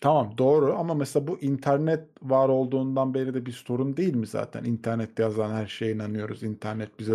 Tamam 0.00 0.34
doğru 0.38 0.74
ama 0.78 0.94
mesela 0.94 1.26
bu 1.26 1.38
internet 1.40 2.00
var 2.22 2.48
olduğundan 2.48 3.14
beri 3.14 3.34
de 3.34 3.46
bir 3.46 3.52
sorun 3.52 3.96
değil 3.96 4.14
mi 4.14 4.26
zaten? 4.26 4.64
İnternette 4.64 5.22
yazan 5.22 5.50
her 5.54 5.66
şeye 5.66 5.92
inanıyoruz. 5.92 6.42
İnternet 6.42 6.98
bize 6.98 7.12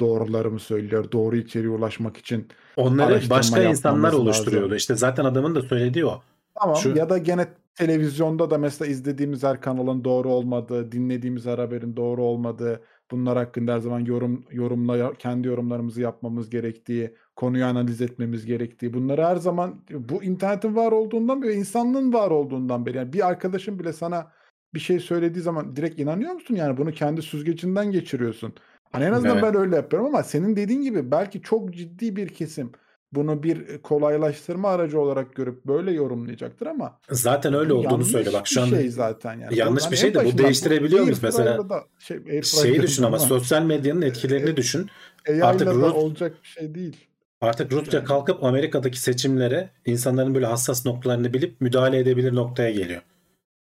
doğruları 0.00 0.50
mı 0.50 0.60
söylüyor? 0.60 1.12
Doğru 1.12 1.36
içeriğe 1.36 1.70
ulaşmak 1.70 2.16
için. 2.16 2.46
Onları 2.76 3.20
başka 3.30 3.62
insanlar 3.62 4.12
oluşturuyordu. 4.12 4.64
lazım. 4.66 4.76
İşte 4.76 4.94
zaten 4.94 5.24
adamın 5.24 5.54
da 5.54 5.62
söylediği 5.62 6.06
o. 6.06 6.22
Tamam 6.60 6.76
Şu- 6.76 6.96
ya 6.96 7.10
da 7.10 7.18
gene 7.18 7.46
televizyonda 7.74 8.50
da 8.50 8.58
mesela 8.58 8.90
izlediğimiz 8.90 9.42
her 9.42 9.60
kanalın 9.60 10.04
doğru 10.04 10.28
olmadığı, 10.28 10.92
dinlediğimiz 10.92 11.46
her 11.46 11.58
haberin 11.58 11.96
doğru 11.96 12.22
olmadığı, 12.22 12.82
bunlar 13.10 13.38
hakkında 13.38 13.74
her 13.74 13.78
zaman 13.78 14.00
yorum 14.00 14.44
yorumla 14.50 15.14
kendi 15.14 15.48
yorumlarımızı 15.48 16.00
yapmamız 16.00 16.50
gerektiği, 16.50 17.14
konuyu 17.36 17.64
analiz 17.64 18.00
etmemiz 18.00 18.46
gerektiği. 18.46 18.94
Bunları 18.94 19.24
her 19.24 19.36
zaman 19.36 19.84
bu 19.90 20.24
internetin 20.24 20.76
var 20.76 20.92
olduğundan 20.92 21.42
beri, 21.42 21.52
insanlığın 21.52 22.12
var 22.12 22.30
olduğundan 22.30 22.86
beri. 22.86 22.96
Yani 22.96 23.12
bir 23.12 23.26
arkadaşın 23.28 23.78
bile 23.78 23.92
sana 23.92 24.32
bir 24.74 24.80
şey 24.80 25.00
söylediği 25.00 25.42
zaman 25.42 25.76
direkt 25.76 26.00
inanıyor 26.00 26.32
musun? 26.32 26.54
Yani 26.54 26.76
bunu 26.76 26.92
kendi 26.92 27.22
süzgecinden 27.22 27.90
geçiriyorsun. 27.90 28.54
Hani 28.92 29.04
en 29.04 29.12
azından 29.12 29.38
Evet. 29.38 29.54
ben 29.54 29.60
öyle 29.60 29.76
yapıyorum 29.76 30.08
ama 30.08 30.22
senin 30.22 30.56
dediğin 30.56 30.82
gibi 30.82 31.10
belki 31.10 31.42
çok 31.42 31.74
ciddi 31.74 32.16
bir 32.16 32.28
kesim 32.28 32.72
bunu 33.12 33.42
bir 33.42 33.78
kolaylaştırma 33.78 34.68
aracı 34.68 35.00
olarak 35.00 35.34
görüp 35.34 35.64
böyle 35.64 35.92
yorumlayacaktır 35.92 36.66
ama 36.66 36.98
Zaten 37.10 37.54
öyle 37.54 37.72
olduğunu 37.72 38.04
söyle. 38.04 38.32
Bak 38.32 38.46
şu 38.46 38.62
an 38.62 38.66
şey 38.66 38.88
zaten 38.88 39.38
yani. 39.40 39.58
yanlış 39.58 39.90
bir 39.90 39.96
şey 39.96 40.14
de 40.14 40.24
bu 40.24 40.38
değiştirebiliyor 40.38 41.02
muyuz 41.02 41.22
mesela? 41.22 41.68
Da 41.68 41.84
şey, 41.98 42.42
şeyi 42.42 42.82
düşün 42.82 43.02
ama 43.02 43.16
ama 43.16 43.26
sosyal 43.26 43.62
medyanın 43.62 44.02
etkilerini 44.02 44.56
düşün. 44.56 44.86
AI'la 45.28 45.46
artık 45.46 45.68
Rus- 45.68 45.92
olacak 45.92 46.36
bir 46.42 46.48
şey 46.48 46.74
değil. 46.74 46.96
Artık 47.40 47.72
Rusya 47.72 47.98
Yani. 47.98 48.06
kalkıp 48.06 48.44
Amerika'daki 48.44 49.00
seçimlere 49.00 49.70
insanların 49.86 50.34
böyle 50.34 50.46
hassas 50.46 50.86
noktalarını 50.86 51.34
bilip 51.34 51.60
müdahale 51.60 51.98
edebilir 51.98 52.34
noktaya 52.34 52.70
geliyor. 52.70 53.02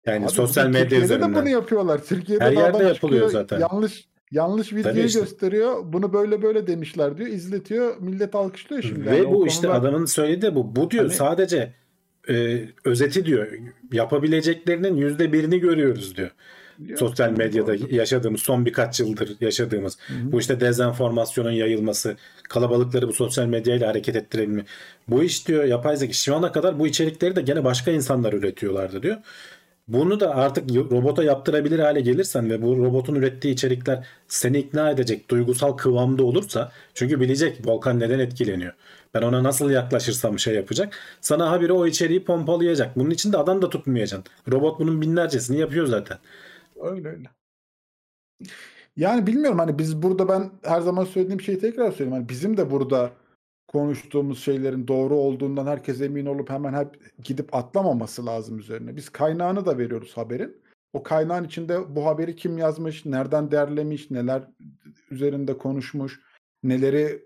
Yani 0.05 0.25
Abi 0.25 0.31
sosyal 0.31 0.65
medya 0.67 0.81
Türkiye'de 0.81 1.01
de 1.01 1.05
üzerinden. 1.05 1.35
bunu 1.35 1.49
yapıyorlar. 1.49 2.03
Türkiye'de 2.03 2.43
Her 2.43 2.51
de 2.51 2.59
yerde 2.59 2.83
yapılıyor 2.83 2.93
çıkıyor, 3.25 3.29
zaten. 3.29 3.59
Yanlış 3.59 4.05
yanlış 4.33 4.73
videoyu 4.73 4.83
Tabii 4.95 5.05
işte. 5.07 5.19
gösteriyor. 5.19 5.75
Bunu 5.85 6.13
böyle 6.13 6.41
böyle 6.41 6.67
demişler 6.67 7.17
diyor. 7.17 7.29
izletiyor. 7.29 7.97
Millet 7.99 8.35
alkışlıyor 8.35 8.81
şimdi. 8.81 9.05
Ve 9.05 9.15
Yani 9.17 9.31
bu 9.31 9.47
işte 9.47 9.67
konular- 9.67 9.79
adamın 9.81 10.05
söylediği 10.05 10.41
de 10.41 10.55
bu. 10.55 10.75
Bu 10.75 10.91
diyor 10.91 11.03
Hani- 11.03 11.13
sadece 11.15 11.73
e, 12.29 12.61
özeti 12.85 13.25
diyor. 13.25 13.47
Yapabileceklerinin 13.91 14.95
yüzde 14.95 15.33
birini 15.33 15.59
görüyoruz 15.59 16.17
diyor. 16.17 16.31
Ya, 16.87 16.97
Sosyal 16.97 17.31
medyada 17.31 17.75
yaşadığımız 17.89 18.41
son 18.41 18.65
birkaç 18.65 18.99
yıldır 18.99 19.35
yaşadığımız 19.41 19.97
hı. 20.07 20.31
bu 20.31 20.39
işte 20.39 20.59
dezenformasyonun 20.59 21.51
yayılması, 21.51 22.15
kalabalıkları 22.49 23.07
bu 23.07 23.13
sosyal 23.13 23.45
medyayla 23.45 23.89
hareket 23.89 24.15
ettirebilme. 24.15 24.65
Bu 25.07 25.23
iş 25.23 25.47
diyor 25.47 25.63
yapay 25.63 25.97
zeka 25.97 26.13
şu 26.13 26.35
ana 26.35 26.51
kadar 26.51 26.79
bu 26.79 26.87
içerikleri 26.87 27.35
de 27.35 27.41
gene 27.41 27.63
başka 27.63 27.91
insanlar 27.91 28.33
üretiyorlardı 28.33 29.03
diyor. 29.03 29.17
Bunu 29.87 30.19
da 30.19 30.35
artık 30.35 30.69
robota 30.75 31.23
yaptırabilir 31.23 31.79
hale 31.79 32.01
gelirsen 32.01 32.49
ve 32.49 32.61
bu 32.61 32.77
robotun 32.77 33.15
ürettiği 33.15 33.53
içerikler 33.53 34.07
seni 34.27 34.59
ikna 34.59 34.89
edecek 34.91 35.29
duygusal 35.29 35.71
kıvamda 35.71 36.23
olursa 36.23 36.71
çünkü 36.93 37.19
bilecek 37.21 37.67
Volkan 37.67 37.99
neden 37.99 38.19
etkileniyor. 38.19 38.73
Ben 39.13 39.21
ona 39.21 39.43
nasıl 39.43 39.69
yaklaşırsam 39.69 40.39
şey 40.39 40.55
yapacak. 40.55 40.97
Sana 41.21 41.51
habire 41.51 41.73
o 41.73 41.87
içeriği 41.87 42.23
pompalayacak. 42.23 42.95
Bunun 42.97 43.09
için 43.09 43.33
de 43.33 43.37
adam 43.37 43.61
da 43.61 43.69
tutmayacaksın. 43.69 44.33
Robot 44.51 44.79
bunun 44.79 45.01
binlercesini 45.01 45.59
yapıyor 45.59 45.85
zaten. 45.85 46.17
Öyle 46.81 47.09
öyle. 47.09 47.29
Yani 48.97 49.27
bilmiyorum 49.27 49.59
hani 49.59 49.79
biz 49.79 50.03
burada 50.03 50.27
ben 50.29 50.51
her 50.63 50.81
zaman 50.81 51.05
söylediğim 51.05 51.41
şeyi 51.41 51.59
tekrar 51.59 51.91
söyleyeyim. 51.91 52.11
Hani 52.11 52.29
bizim 52.29 52.57
de 52.57 52.71
burada 52.71 53.11
konuştuğumuz 53.67 54.43
şeylerin 54.43 54.87
doğru 54.87 55.15
olduğundan 55.15 55.67
herkes 55.67 56.01
emin 56.01 56.25
olup 56.25 56.49
hemen 56.49 56.73
hep 56.73 57.01
gidip 57.23 57.55
atlamaması 57.55 58.25
lazım 58.25 58.59
üzerine. 58.59 58.95
Biz 58.95 59.09
kaynağını 59.09 59.65
da 59.65 59.77
veriyoruz 59.77 60.17
haberin. 60.17 60.63
O 60.93 61.03
kaynağın 61.03 61.43
içinde 61.43 61.95
bu 61.95 62.05
haberi 62.05 62.35
kim 62.35 62.57
yazmış, 62.57 63.05
nereden 63.05 63.51
derlemiş, 63.51 64.11
neler 64.11 64.43
üzerinde 65.11 65.57
konuşmuş, 65.57 66.21
neleri 66.63 67.23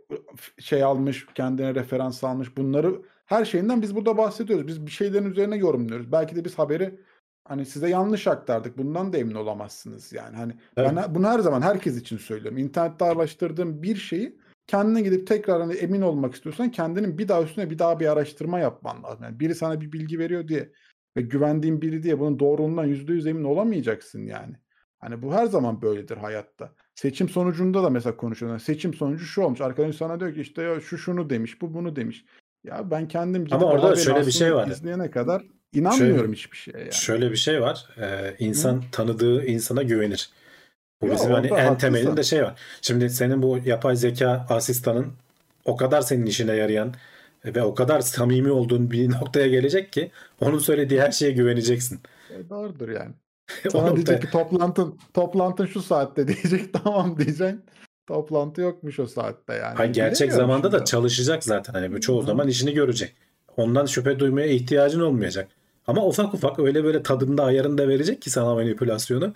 şey 0.59 0.83
almış, 0.83 1.25
kendine 1.35 1.75
referans 1.75 2.23
almış. 2.23 2.57
Bunları 2.57 3.01
her 3.25 3.45
şeyinden 3.45 3.81
biz 3.81 3.95
burada 3.95 4.17
bahsediyoruz. 4.17 4.67
Biz 4.67 4.85
bir 4.85 4.91
şeylerin 4.91 5.31
üzerine 5.31 5.57
yorumluyoruz. 5.57 6.11
Belki 6.11 6.35
de 6.35 6.45
biz 6.45 6.59
haberi 6.59 6.99
hani 7.45 7.65
size 7.65 7.89
yanlış 7.89 8.27
aktardık. 8.27 8.77
Bundan 8.77 9.13
da 9.13 9.17
emin 9.17 9.35
olamazsınız 9.35 10.13
yani. 10.13 10.35
Hani 10.35 10.53
Evet. 10.77 10.91
ben 10.95 11.15
bunu 11.15 11.27
her 11.27 11.39
zaman 11.39 11.61
herkes 11.61 11.97
için 11.97 12.17
söylüyorum. 12.17 12.57
İnternette 12.57 13.05
araştırdığım 13.05 13.83
bir 13.83 13.95
şeyi 13.95 14.37
kendine 14.67 15.01
gidip 15.01 15.27
tekrar 15.27 15.61
hani 15.61 15.73
emin 15.73 16.01
olmak 16.01 16.35
istiyorsan 16.35 16.71
kendinin 16.71 17.17
bir 17.17 17.27
daha 17.27 17.43
üstüne 17.43 17.69
bir 17.69 17.79
daha 17.79 17.99
bir 17.99 18.07
araştırma 18.07 18.59
yapman 18.59 19.03
lazım. 19.03 19.23
Yani 19.23 19.39
biri 19.39 19.55
sana 19.55 19.81
bir 19.81 19.91
bilgi 19.91 20.19
veriyor 20.19 20.47
diye 20.47 20.71
ve 21.17 21.21
güvendiğin 21.21 21.81
biri 21.81 22.03
diye 22.03 22.19
bunun 22.19 22.39
doğruluğundan 22.39 22.85
yüzde 22.85 23.13
yüz 23.13 23.27
emin 23.27 23.43
olamayacaksın 23.43 24.23
yani. 24.23 24.55
Hani 24.99 25.21
bu 25.21 25.33
her 25.33 25.45
zaman 25.45 25.81
böyledir 25.81 26.17
hayatta. 26.17 26.73
Seçim 26.95 27.29
sonucunda 27.29 27.83
da 27.83 27.89
mesela 27.89 28.17
konuşuyorlar. 28.17 28.59
Seçim 28.59 28.93
sonucu 28.93 29.25
şu 29.25 29.41
olmuş. 29.41 29.61
Arkadaş 29.61 29.95
sana 29.95 30.19
diyor 30.19 30.33
ki 30.33 30.41
işte 30.41 30.61
ya 30.61 30.79
şu 30.79 30.97
şunu 30.97 31.29
demiş, 31.29 31.61
bu 31.61 31.73
bunu 31.73 31.95
demiş. 31.95 32.25
Ya 32.63 32.91
ben 32.91 33.07
kendim 33.07 33.45
gidip 33.45 33.53
Ama 33.53 33.71
orada 33.71 33.95
şöyle 33.95 34.27
bir 34.27 34.31
şey 34.31 34.55
var. 34.55 34.67
izleyene 34.67 35.11
kadar 35.11 35.43
inanmıyorum 35.73 36.33
hiçbir 36.33 36.57
şeye 36.57 36.79
yani. 36.79 36.93
Şöyle 36.93 37.31
bir 37.31 37.37
şey 37.37 37.61
var. 37.61 37.89
Ee, 37.97 38.35
insan 38.39 38.83
tanıdığı 38.91 39.45
insana 39.45 39.83
güvenir. 39.83 40.29
Bu 41.01 41.07
Ya 41.07 41.13
bizim 41.13 41.31
hani 41.31 41.47
en 41.47 41.77
temelinde 41.77 42.23
şey 42.23 42.43
var. 42.43 42.59
Şimdi 42.81 43.09
senin 43.09 43.41
bu 43.41 43.59
yapay 43.65 43.95
zeka 43.95 44.45
asistanın 44.49 45.13
o 45.65 45.75
kadar 45.75 46.01
senin 46.01 46.25
işine 46.25 46.55
yarayan 46.55 46.93
ve 47.45 47.63
o 47.63 47.75
kadar 47.75 48.01
samimi 48.01 48.51
olduğun 48.51 48.91
bir 48.91 49.11
noktaya 49.11 49.47
gelecek 49.47 49.93
ki 49.93 50.11
onun 50.41 50.59
söylediği 50.59 51.01
her 51.01 51.11
şeye 51.11 51.31
güveneceksin. 51.31 51.99
E, 52.29 52.49
doğrudur 52.49 52.89
yani. 52.89 53.11
Sana 53.71 53.95
diyecek 53.95 54.21
ki 54.21 54.29
toplantın 54.29 54.99
toplantın 55.13 55.65
şu 55.65 55.81
saatte 55.81 56.27
diyecek 56.27 56.73
tamam 56.73 57.17
diyeceksin. 57.17 57.65
Toplantı 58.07 58.61
yokmuş 58.61 58.99
o 58.99 59.07
saatte 59.07 59.53
yani. 59.53 59.75
Hayır, 59.75 59.93
gerçek 59.93 60.33
zamanda 60.33 60.71
da 60.71 60.77
şimdi. 60.77 60.89
çalışacak 60.89 61.43
zaten. 61.43 61.73
Hani 61.73 62.01
çoğu 62.01 62.21
Hı. 62.21 62.25
zaman 62.25 62.47
işini 62.47 62.73
görecek. 62.73 63.15
Ondan 63.57 63.85
şüphe 63.85 64.19
duymaya 64.19 64.47
ihtiyacın 64.47 64.99
olmayacak. 64.99 65.47
Ama 65.87 66.05
ufak 66.05 66.33
ufak 66.33 66.59
öyle 66.59 66.83
böyle 66.83 67.03
tadında 67.03 67.43
ayarında 67.43 67.87
verecek 67.87 68.21
ki 68.21 68.29
sana 68.29 68.53
manipülasyonu. 68.53 69.33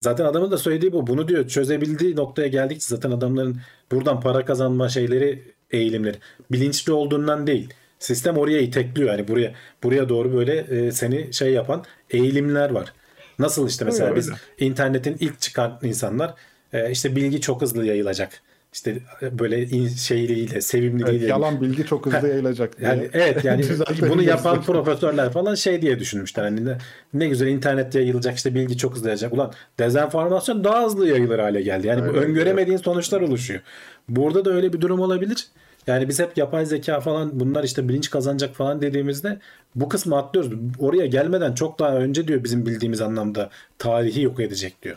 Zaten 0.00 0.24
adamın 0.24 0.50
da 0.50 0.58
söylediği 0.58 0.92
bu. 0.92 1.06
Bunu 1.06 1.28
diyor 1.28 1.48
çözebildiği 1.48 2.16
noktaya 2.16 2.48
geldikçe 2.48 2.86
zaten 2.88 3.10
adamların 3.10 3.60
buradan 3.92 4.20
para 4.20 4.44
kazanma 4.44 4.88
şeyleri, 4.88 5.42
eğilimleri 5.70 6.16
bilinçli 6.50 6.92
olduğundan 6.92 7.46
değil. 7.46 7.74
Sistem 7.98 8.36
oraya 8.38 8.60
itekliyor. 8.60 9.10
Yani 9.10 9.28
buraya 9.28 9.54
buraya 9.82 10.08
doğru 10.08 10.34
böyle 10.34 10.56
e, 10.56 10.92
seni 10.92 11.32
şey 11.34 11.52
yapan 11.52 11.84
eğilimler 12.10 12.70
var. 12.70 12.92
Nasıl 13.38 13.68
işte 13.68 13.84
mesela 13.84 14.06
Öyle, 14.06 14.16
biz 14.16 14.28
öyle. 14.28 14.38
internetin 14.58 15.16
ilk 15.20 15.40
çıkan 15.40 15.78
insanlar 15.82 16.34
e, 16.72 16.90
işte 16.90 17.16
bilgi 17.16 17.40
çok 17.40 17.62
hızlı 17.62 17.86
yayılacak. 17.86 18.42
İşte 18.78 18.98
e, 19.22 19.38
böyle 19.38 19.68
şeyliğiyle, 19.88 20.60
sevimliliğiyle. 20.60 21.18
Evet, 21.18 21.30
yalan 21.30 21.60
bilgi 21.60 21.86
çok 21.86 22.06
hızlı 22.06 22.28
yayılacak 22.28 22.78
diye. 22.78 22.88
Yani 22.88 23.08
evet 23.12 23.44
yani 23.44 23.64
bunu 24.10 24.22
yapan 24.22 24.62
profesörler 24.62 25.32
falan 25.32 25.54
şey 25.54 25.82
diye 25.82 25.98
düşünmüşler. 25.98 26.44
Hani 26.44 26.64
ne, 26.64 26.78
ne 27.14 27.28
güzel 27.28 27.46
internette 27.46 27.98
yayılacak 28.00 28.36
işte 28.36 28.54
bilgi 28.54 28.76
çok 28.76 28.94
hızlı 28.94 29.06
yayılacak. 29.06 29.32
Ulan 29.32 29.52
dezenformasyon 29.78 30.64
daha 30.64 30.84
hızlı 30.84 31.08
yayılır 31.08 31.38
hale 31.38 31.62
geldi. 31.62 31.86
Yani 31.86 32.02
bu 32.02 32.06
Öyle, 32.06 32.18
öngöremediğin 32.18 32.76
sonuçlar 32.76 33.20
oluşuyor. 33.20 33.60
Burada 34.08 34.44
da 34.44 34.50
öyle 34.50 34.72
bir 34.72 34.80
durum 34.80 35.00
olabilir. 35.00 35.48
Yani 35.86 36.08
biz 36.08 36.20
hep 36.20 36.38
yapay 36.38 36.66
zeka 36.66 37.00
falan 37.00 37.40
bunlar 37.40 37.64
işte 37.64 37.88
bilinç 37.88 38.10
kazanacak 38.10 38.54
falan 38.54 38.82
dediğimizde 38.82 39.38
bu 39.74 39.88
kısmı 39.88 40.16
atlıyoruz. 40.16 40.52
Oraya 40.78 41.06
gelmeden 41.06 41.54
çok 41.54 41.78
daha 41.78 41.96
önce 41.96 42.28
diyor 42.28 42.44
bizim 42.44 42.66
bildiğimiz 42.66 43.00
anlamda 43.00 43.50
tarihi 43.78 44.22
yok 44.22 44.40
edecek 44.40 44.82
diyor. 44.82 44.96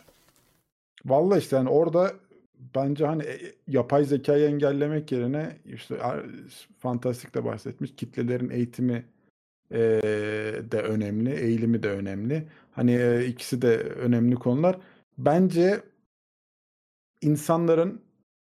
Vallahi 1.05 1.39
işte 1.39 1.55
yani 1.55 1.69
orada 1.69 2.11
bence 2.75 3.05
hani 3.05 3.23
e, 3.23 3.55
yapay 3.67 4.05
zekayı 4.05 4.47
engellemek 4.47 5.11
yerine 5.11 5.57
işte 5.65 5.97
Fantastik 6.79 7.35
de 7.35 7.45
bahsetmiş 7.45 7.95
kitlelerin 7.95 8.49
eğitimi 8.49 9.05
e, 9.71 9.79
de 10.71 10.81
önemli, 10.81 11.33
eğilimi 11.33 11.83
de 11.83 11.89
önemli. 11.89 12.47
Hani 12.71 12.91
e, 12.91 13.25
ikisi 13.25 13.61
de 13.61 13.77
önemli 13.77 14.35
konular. 14.35 14.77
Bence 15.17 15.81
insanların 17.21 18.01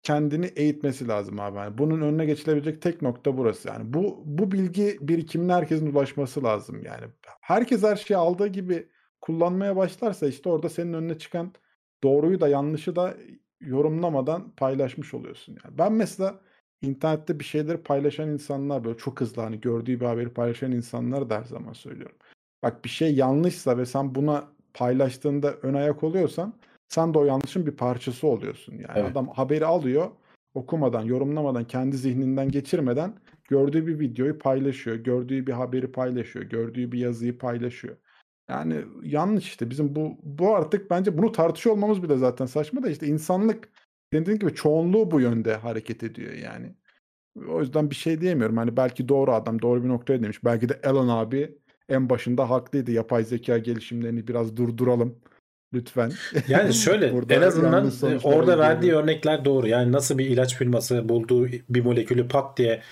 kendini 0.02 0.46
eğitmesi 0.46 1.08
lazım 1.08 1.40
abi. 1.40 1.58
Yani 1.58 1.78
bunun 1.78 2.00
önüne 2.00 2.26
geçilebilecek 2.26 2.82
tek 2.82 3.02
nokta 3.02 3.36
burası. 3.38 3.68
Yani 3.68 3.94
bu 3.94 4.22
bu 4.24 4.52
bilgi 4.52 4.98
birikimine 5.00 5.52
herkesin 5.52 5.92
ulaşması 5.92 6.44
lazım 6.44 6.82
yani. 6.84 7.06
Herkes 7.40 7.82
her 7.82 7.96
şeyi 7.96 8.18
aldığı 8.18 8.46
gibi 8.46 8.88
kullanmaya 9.20 9.76
başlarsa 9.76 10.26
işte 10.28 10.48
orada 10.48 10.68
senin 10.68 10.92
önüne 10.92 11.18
çıkan 11.18 11.52
doğruyu 12.04 12.40
da 12.40 12.48
yanlışı 12.48 12.96
da 12.96 13.14
yorumlamadan 13.66 14.50
paylaşmış 14.56 15.14
oluyorsun 15.14 15.58
yani. 15.64 15.78
Ben 15.78 15.92
mesela 15.92 16.40
internette 16.82 17.38
bir 17.38 17.44
şeyleri 17.44 17.78
paylaşan 17.78 18.28
insanlar 18.28 18.84
böyle 18.84 18.98
çok 18.98 19.20
hızlı 19.20 19.42
hani 19.42 19.60
gördüğü 19.60 20.00
bir 20.00 20.06
haberi 20.06 20.28
paylaşan 20.28 20.72
insanları 20.72 21.30
da 21.30 21.38
her 21.38 21.44
zaman 21.44 21.72
söylüyorum. 21.72 22.16
Bak 22.62 22.84
bir 22.84 22.90
şey 22.90 23.14
yanlışsa 23.14 23.78
ve 23.78 23.86
sen 23.86 24.14
buna 24.14 24.48
paylaştığında 24.74 25.54
ön 25.62 25.74
ayak 25.74 26.02
oluyorsan 26.02 26.54
sen 26.88 27.14
de 27.14 27.18
o 27.18 27.24
yanlışın 27.24 27.66
bir 27.66 27.72
parçası 27.76 28.26
oluyorsun. 28.26 28.72
Yani 28.72 28.92
Evet. 28.94 29.10
adam 29.10 29.28
haberi 29.28 29.66
alıyor, 29.66 30.10
okumadan, 30.54 31.02
yorumlamadan, 31.02 31.64
kendi 31.64 31.96
zihninden 31.96 32.48
geçirmeden 32.48 33.14
gördüğü 33.48 33.86
bir 33.86 34.00
videoyu 34.00 34.38
paylaşıyor, 34.38 34.96
gördüğü 34.96 35.46
bir 35.46 35.52
haberi 35.52 35.92
paylaşıyor, 35.92 36.44
gördüğü 36.44 36.92
bir 36.92 36.98
yazıyı 36.98 37.38
paylaşıyor. 37.38 37.96
Yani 38.53 38.84
yanlış 39.03 39.48
işte 39.48 39.70
bizim 39.70 39.94
bu 39.94 40.18
bu 40.22 40.57
artık 40.57 40.90
bence 40.90 41.18
bunu 41.18 41.32
tartışıyor 41.32 41.76
olmamız 41.76 42.03
bile 42.03 42.16
zaten 42.16 42.46
saçma 42.46 42.82
da 42.82 42.90
işte 42.90 43.07
insanlık 43.07 43.68
dediğin 44.12 44.38
gibi 44.38 44.55
çoğunluğu 44.55 45.11
bu 45.11 45.20
yönde 45.20 45.55
hareket 45.55 46.03
ediyor 46.03 46.32
yani. 46.32 46.74
O 47.48 47.61
yüzden 47.61 47.90
bir 47.90 47.94
şey 47.94 48.20
diyemiyorum. 48.20 48.57
Hani 48.57 48.76
belki 48.76 49.09
doğru 49.09 49.32
adam 49.32 49.62
doğru 49.62 49.84
bir 49.84 49.88
noktaya 49.88 50.22
demiş. 50.22 50.44
Belki 50.44 50.68
de 50.68 50.80
Elon 50.82 51.09
abi 51.09 51.59
en 51.88 52.09
başında 52.11 52.50
haklıydı. 52.50 52.90
Yapay 52.90 53.24
zeka 53.24 53.59
gelişimlerini 53.59 54.28
biraz 54.28 54.57
durduralım. 54.57 55.18
Lütfen. 55.74 56.12
Yani 56.48 56.74
şöyle 56.84 57.12
Burada 57.12 57.34
en 57.34 57.42
azından 57.42 57.88
sonuçlara 57.88 58.34
orada 58.34 58.59
verdiği 58.59 58.92
örnekler 58.92 59.44
doğru. 59.44 59.68
Yani 59.68 59.92
nasıl 59.92 60.18
bir 60.18 60.26
ilaç 60.26 60.57
firması 60.57 61.09
bulduğu 61.09 61.46
bir 61.46 61.84
molekülü 61.84 62.28
pat 62.28 62.59
diye 62.59 62.82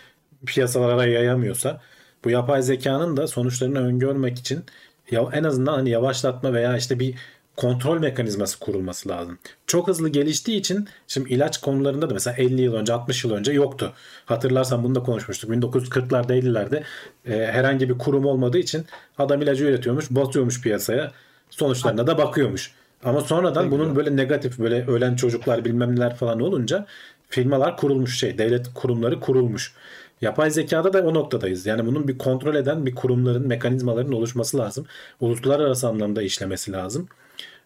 piyasalara 0.47 1.07
yayamıyorsa 1.07 1.81
bu 2.25 2.31
yapay 2.31 2.63
zekanın 2.63 3.17
da 3.17 3.27
sonuçlarını 3.27 3.87
öngörmek 3.87 4.39
için 4.39 4.65
ya 5.11 5.29
en 5.33 5.45
azından 5.45 5.73
hani 5.73 5.91
yavaşlatma 5.91 6.53
veya 6.53 6.77
işte 6.77 6.99
bir 6.99 7.15
kontrol 7.57 7.99
mekanizması 7.99 8.59
kurulması 8.59 9.09
lazım. 9.09 9.39
Çok 9.67 9.89
hızlı 9.89 10.09
geliştiği 10.09 10.59
için 10.59 10.89
şimdi 11.09 11.33
ilaç 11.33 11.59
konularında 11.59 12.11
da 12.11 12.15
mesela 12.15 12.37
50 12.37 12.63
yıl 12.63 12.75
önce 12.75 12.93
60 12.93 13.25
yıl 13.25 13.33
önce 13.33 13.53
yoktu. 13.53 13.93
Hatırlarsan 14.25 14.85
bunu 14.85 14.95
da 14.95 15.03
konuşmuştuk. 15.03 15.51
1940'larda 15.51 16.39
50'lerde 16.39 16.83
e, 17.27 17.47
herhangi 17.53 17.89
bir 17.89 17.99
kurum 17.99 18.25
olmadığı 18.25 18.59
için 18.59 18.87
adam 19.19 19.43
ilacı 19.43 19.65
üretiyormuş, 19.65 20.11
basıyormuş 20.11 20.63
piyasaya. 20.63 21.13
Sonuçlarına 21.51 22.07
da 22.07 22.19
bakıyormuş. 22.19 22.73
Ama 23.05 23.21
sonradan 23.21 23.67
Ne 23.67 23.71
bunun 23.71 23.97
böyle 23.97 24.17
negatif 24.17 24.59
böyle 24.59 24.87
ölen 24.87 25.17
çocuklar 25.17 25.65
bilmem 25.65 25.97
neler 25.97 26.17
falan 26.17 26.41
olunca 26.41 26.87
firmalar 27.29 27.77
kurulmuş 27.77 28.19
şey 28.19 28.39
devlet 28.39 28.75
kurumları 28.75 29.21
kurulmuş. 29.21 29.75
Yapay 30.21 30.51
zekada 30.51 30.93
da 30.93 31.03
o 31.03 31.15
noktadayız. 31.15 31.67
Yani 31.67 31.87
bunun 31.87 32.09
bir 32.09 32.19
kontrol 32.19 32.55
eden 32.55 32.87
bir 32.87 32.95
kurumların 32.95 33.47
mekanizmaların 33.49 34.13
oluşması 34.13 34.59
lazım. 34.59 34.87
Uluslararası 35.21 35.89
anlamda 35.89 36.23
işlemesi 36.23 36.73
lazım. 36.73 37.09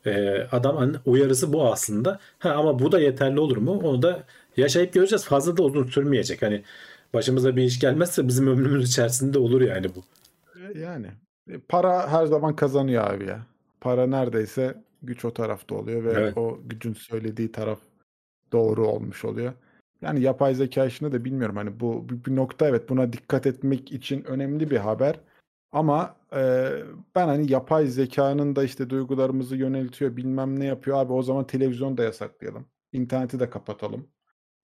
Ee, 0.07 0.47
adam 0.53 0.77
hani 0.77 0.97
uyarısı 1.07 1.53
bu 1.53 1.73
aslında. 1.73 2.21
Ha, 2.39 2.51
ama 2.51 2.79
bu 2.79 2.93
da 2.93 3.01
yeterli 3.01 3.41
olur 3.41 3.57
mu? 3.57 3.81
Onu 3.85 4.03
da 4.03 4.25
yaşayıp 4.57 4.93
göreceğiz. 4.93 5.25
Fazla 5.25 5.57
da 5.57 5.63
uzun 5.63 5.85
sürmeyecek. 5.87 6.43
Hani 6.43 6.63
başımıza 7.15 7.57
bir 7.57 7.63
iş 7.63 7.81
gelmezse 7.81 8.29
bizim 8.29 8.47
ömrümüz 8.49 8.89
içerisinde 8.89 9.39
olur 9.39 9.61
yani 9.61 9.87
bu. 9.95 10.05
E, 10.61 10.79
Yani 10.81 11.07
e, 11.51 11.59
para 11.59 12.09
her 12.13 12.27
zaman 12.27 12.57
kazanıyor 12.57 13.11
abi 13.11 13.27
ya. 13.27 13.47
Para 13.81 14.07
neredeyse 14.07 14.75
güç 15.03 15.25
o 15.25 15.35
tarafta 15.35 15.75
oluyor 15.75 16.05
ve 16.05 16.13
Evet. 16.13 16.39
o 16.39 16.59
gücün 16.65 16.95
söylediği 16.95 17.53
taraf 17.53 17.79
doğru 18.53 18.87
olmuş 18.87 19.25
oluyor. 19.25 19.53
Yani 20.03 20.21
yapay 20.21 20.55
zeka 20.55 20.85
işini 20.87 21.13
de 21.13 21.25
bilmiyorum 21.25 21.57
hani 21.57 21.81
bu 21.81 22.07
bir, 22.27 22.37
nokta 22.37 22.69
evet 22.69 22.89
buna 22.89 23.13
dikkat 23.13 23.47
etmek 23.47 23.93
için 23.93 24.25
önemli 24.25 24.71
bir 24.71 24.77
haber. 24.77 25.21
Ama 25.73 26.17
e, 26.37 26.69
ben 27.15 27.27
hani 27.27 27.53
yapay 27.53 27.87
zekanın 27.87 28.57
da 28.57 28.65
işte 28.65 28.91
duygularımızı 28.91 29.57
yöneltiyor 29.57 30.17
bilmem 30.17 30.61
ne 30.61 30.65
yapıyor 30.65 30.99
abi 30.99 31.13
o 31.13 31.23
zaman 31.23 31.47
televizyonu 31.47 31.97
da 31.97 32.03
yasaklayalım. 32.03 32.67
İnterneti 32.93 33.41
de 33.41 33.51
kapatalım. 33.51 34.07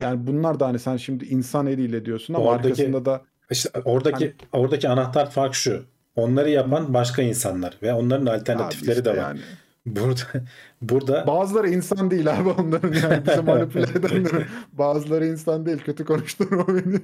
Yani 0.02 0.26
bunlar 0.26 0.60
da 0.60 0.66
hani 0.66 0.78
sen 0.78 0.96
şimdi 0.96 1.24
insan 1.24 1.66
eliyle 1.66 2.04
diyorsun 2.04 2.34
ama 2.34 2.44
Oradaki- 2.44 2.68
arkasında 2.68 3.04
da 3.04 3.22
İşte 3.50 3.80
oradaki 3.84 4.24
Hani- 4.24 4.62
oradaki 4.62 4.88
anahtar 4.88 5.30
fark 5.30 5.54
şu. 5.54 5.84
Onları 6.16 6.50
yapan 6.50 6.94
başka 6.94 7.22
insanlar 7.22 7.78
ve 7.82 7.92
onların 7.92 8.26
alternatifleri 8.26 8.90
işte 8.98 9.04
de 9.04 9.10
var. 9.10 9.16
yani. 9.16 9.40
Burada 9.96 10.22
burada 10.82 11.26
Bazıları 11.26 11.68
insan 11.70 12.10
değil 12.10 12.32
abi 12.40 12.48
onların 12.48 12.92
yani 12.92 13.26
bizi 13.26 13.40
manipüle 13.46 13.82
edenlerin. 13.98 14.44
Bazıları 14.72 15.26
insan 15.26 15.66
değil 15.66 15.78
kötü 15.78 16.04
konuşturma 16.04 16.68
beni. 16.68 17.00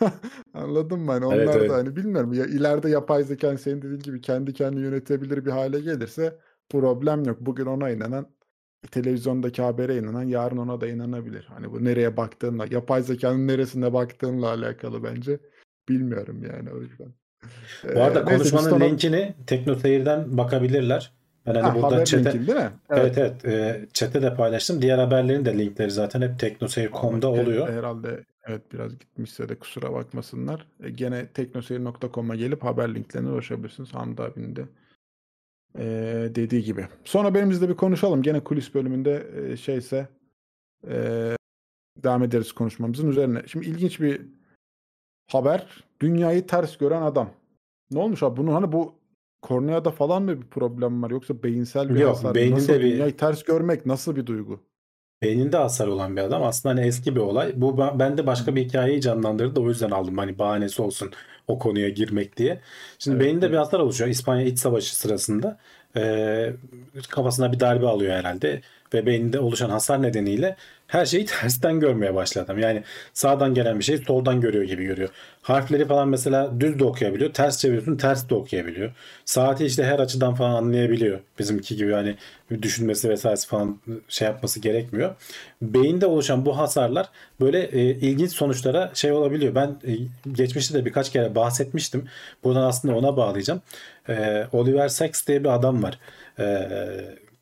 Anladın 0.54 1.00
mı? 1.00 1.12
Hani 1.12 1.24
onlar 1.26 1.36
Evet, 1.36 1.48
da 1.48 1.58
evet. 1.58 1.70
hani 1.70 1.96
bilmiyorum 1.96 2.32
ya 2.32 2.46
ileride 2.46 2.90
yapay 2.90 3.22
zeka 3.24 3.48
hani 3.48 3.58
senin 3.58 3.82
dediğin 3.82 4.00
gibi 4.00 4.20
kendi 4.20 4.52
kendini 4.52 4.84
yönetebilir 4.84 5.44
bir 5.46 5.50
hale 5.50 5.80
gelirse 5.80 6.38
problem 6.68 7.24
yok. 7.24 7.36
Bugün 7.40 7.66
ona 7.66 7.90
inanan 7.90 8.26
televizyondaki 8.90 9.62
habere 9.62 9.96
inanan 9.96 10.22
yarın 10.22 10.56
ona 10.56 10.80
da 10.80 10.86
inanabilir. 10.88 11.44
Hani 11.50 11.72
bu 11.72 11.84
nereye 11.84 12.16
baktığınla 12.16 12.66
yapay 12.70 13.02
zekanın 13.02 13.48
neresine 13.48 13.92
baktığınla 13.92 14.48
alakalı 14.48 15.04
bence. 15.04 15.38
Bilmiyorum 15.88 16.42
yani 16.52 16.70
o 16.72 16.80
yüzden. 16.82 17.12
bu 17.94 18.00
arada 18.02 18.20
Ee, 18.20 18.24
neyse, 18.26 18.36
konuşmanın 18.38 18.70
sonra- 18.70 18.84
linkini 18.84 19.34
Teknoseyir'den 19.46 20.38
bakabilirler. 20.38 21.12
Ben 21.48 21.54
hani 21.54 21.62
Ha, 21.62 21.74
burada 21.74 21.94
haber 21.94 22.04
chat'e 22.04 22.24
linkin 22.24 22.46
değil 22.46 22.58
mi? 22.58 22.70
Evet 22.90 23.18
evet. 23.18 23.44
E, 23.44 23.86
chat'e 23.92 24.22
de 24.22 24.34
paylaştım. 24.34 24.82
Diğer 24.82 24.98
haberlerin 24.98 25.44
de 25.44 25.58
linkleri 25.58 25.90
zaten 25.90 26.22
hep 26.22 26.38
teknoseyir.com'da 26.38 27.28
oluyor. 27.28 27.68
Herhalde 27.68 28.24
evet 28.46 28.72
biraz 28.72 28.98
gitmişse 28.98 29.48
de 29.48 29.54
kusura 29.54 29.92
bakmasınlar. 29.92 30.66
E, 30.82 30.90
gene 30.90 31.26
teknoseyir.com'a 31.26 32.36
gelip 32.36 32.64
haber 32.64 32.94
linklerine 32.94 33.28
ulaşabilirsiniz. 33.28 33.94
Hamdi 33.94 34.22
abinin 34.22 34.56
de 34.56 34.64
e, 35.78 35.84
dediği 36.34 36.62
gibi. 36.62 36.86
Sonra 37.04 37.34
benimizle 37.34 37.68
bir 37.68 37.76
konuşalım. 37.76 38.22
Gene 38.22 38.40
kulis 38.40 38.74
bölümünde 38.74 39.26
e, 39.36 39.56
şeyse 39.56 40.08
e, 40.88 41.36
devam 41.96 42.22
ederiz 42.22 42.52
konuşmamızın 42.52 43.10
üzerine. 43.10 43.42
Şimdi 43.46 43.66
ilginç 43.66 44.00
bir 44.00 44.20
haber. 45.30 45.84
Dünyayı 46.00 46.46
ters 46.46 46.76
gören 46.76 47.02
adam. 47.02 47.30
Ne 47.90 47.98
olmuş 47.98 48.22
abi? 48.22 48.36
Bunun 48.36 48.52
hani 48.52 48.72
bu 48.72 48.94
korneada 49.42 49.90
falan 49.90 50.22
mı 50.22 50.42
bir 50.42 50.46
problem 50.46 51.02
var 51.02 51.10
yoksa 51.10 51.42
beyinsel 51.42 51.94
bir 51.94 52.00
Yok, 52.00 52.04
hasar 52.04 52.34
beyninde 52.34 52.50
Nasıl 52.50 52.80
bir- 52.80 52.82
dünyayı 52.96 53.16
ters 53.16 53.42
görmek 53.42 53.86
nasıl 53.86 54.16
bir 54.16 54.26
duygu? 54.26 54.60
Beyninde 55.22 55.56
hasar 55.56 55.86
olan 55.88 56.16
bir 56.16 56.20
adam. 56.22 56.42
Aslında 56.42 56.74
hani 56.74 56.86
eski 56.86 57.14
bir 57.16 57.20
olay. 57.20 57.52
Bu 57.60 57.78
bende 57.78 58.26
başka 58.26 58.56
bir 58.56 58.64
hikayeyi 58.64 59.00
canlandırdı 59.00 59.60
o 59.60 59.68
yüzden 59.68 59.90
aldım. 59.90 60.18
Hani 60.18 60.38
bahanesi 60.38 60.82
olsun 60.82 61.12
o 61.48 61.58
konuya 61.58 61.88
girmek 61.88 62.36
diye. 62.36 62.60
Şimdi 62.98 63.16
Evet, 63.16 63.20
beyninde 63.24 63.46
evet. 63.46 63.52
bir 63.52 63.56
hasar 63.56 63.80
oluşuyor. 63.80 64.10
İspanya 64.10 64.42
İç 64.46 64.58
Savaşı 64.58 64.96
sırasında 64.96 65.58
e, 65.96 66.52
kafasına 67.10 67.52
bir 67.52 67.60
darbe 67.60 67.86
alıyor 67.86 68.12
herhalde 68.14 68.60
ve 68.94 69.06
beyninde 69.06 69.40
oluşan 69.40 69.70
hasar 69.70 70.02
nedeniyle 70.02 70.56
her 70.88 71.06
şeyi 71.06 71.26
tersten 71.40 71.80
görmeye 71.80 72.14
başladı 72.14 72.44
adam. 72.44 72.58
Yani 72.58 72.82
sağdan 73.14 73.54
gelen 73.54 73.78
bir 73.78 73.84
şeyi 73.84 73.98
soldan 73.98 74.40
görüyor 74.40 74.64
gibi 74.64 74.84
görüyor. 74.84 75.08
Harfleri 75.42 75.86
falan 75.86 76.08
mesela 76.08 76.60
düz 76.60 76.78
de 76.78 76.84
okuyabiliyor. 76.84 77.32
Ters 77.32 77.58
çeviriyorsun 77.58 77.96
ters 77.96 78.28
de 78.30 78.34
okuyabiliyor. 78.34 78.92
Saati 79.24 79.66
işte 79.66 79.84
her 79.84 79.98
açıdan 79.98 80.34
falan 80.34 80.54
anlayabiliyor. 80.54 81.20
Bizimki 81.38 81.76
gibi 81.76 81.92
hani 81.92 82.16
düşünmesi 82.62 83.08
vesairesi 83.08 83.48
falan 83.48 83.80
şey 84.08 84.28
yapması 84.28 84.60
gerekmiyor. 84.60 85.14
Beyinde 85.62 86.06
oluşan 86.06 86.46
bu 86.46 86.58
hasarlar 86.58 87.08
böyle 87.40 87.62
e, 87.62 87.80
ilginç 87.80 88.32
sonuçlara 88.32 88.90
şey 88.94 89.12
olabiliyor. 89.12 89.54
Ben 89.54 89.68
e, 89.86 89.92
geçmişte 90.32 90.74
de 90.74 90.84
birkaç 90.84 91.12
kere 91.12 91.34
bahsetmiştim. 91.34 92.08
Buradan 92.44 92.62
aslında 92.62 92.96
ona 92.96 93.16
bağlayacağım. 93.16 93.62
E, 94.08 94.46
Oliver 94.52 94.88
Sacks 94.88 95.26
diye 95.26 95.44
bir 95.44 95.54
adam 95.54 95.82
var. 95.82 95.98
E, 96.38 96.68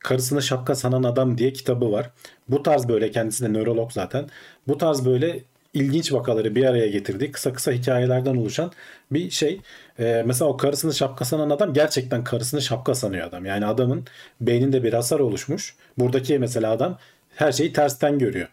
Karısına 0.07 0.41
şapka 0.41 0.75
sanan 0.75 1.03
adam 1.03 1.39
diye 1.39 1.53
kitabı 1.53 1.93
var. 1.93 2.11
Bu 2.49 2.63
tarz 2.63 2.89
böyle 2.89 3.11
kendisi 3.11 3.45
de 3.45 3.53
nörolog 3.53 3.93
zaten. 3.93 4.29
Bu 4.69 4.79
tarz 4.79 5.07
böyle 5.07 5.41
ilginç 5.75 6.13
vakaları 6.13 6.55
bir 6.55 6.65
araya 6.65 6.87
getirdiği 6.87 7.33
kısa 7.33 7.53
kısa 7.53 7.73
hikayelerden 7.73 8.37
oluşan 8.37 8.73
bir 9.11 9.31
şey. 9.31 9.61
Ee, 9.99 10.23
mesela 10.27 10.49
o 10.49 10.57
karısını 10.57 10.95
şapka 10.95 11.25
sanan 11.25 11.51
adam 11.51 11.73
gerçekten 11.73 12.25
karısını 12.25 12.63
şapka 12.63 12.95
sanıyor 12.95 13.29
adam. 13.29 13.45
Yani 13.47 13.67
adamın 13.67 14.05
beyninde 14.41 14.83
bir 14.83 14.93
hasar 14.93 15.21
oluşmuş. 15.21 15.75
Buradaki 15.99 16.39
mesela 16.39 16.71
adam 16.73 16.99
her 17.35 17.53
şeyi 17.53 17.73
tersten 17.73 18.19
görüyor. 18.19 18.49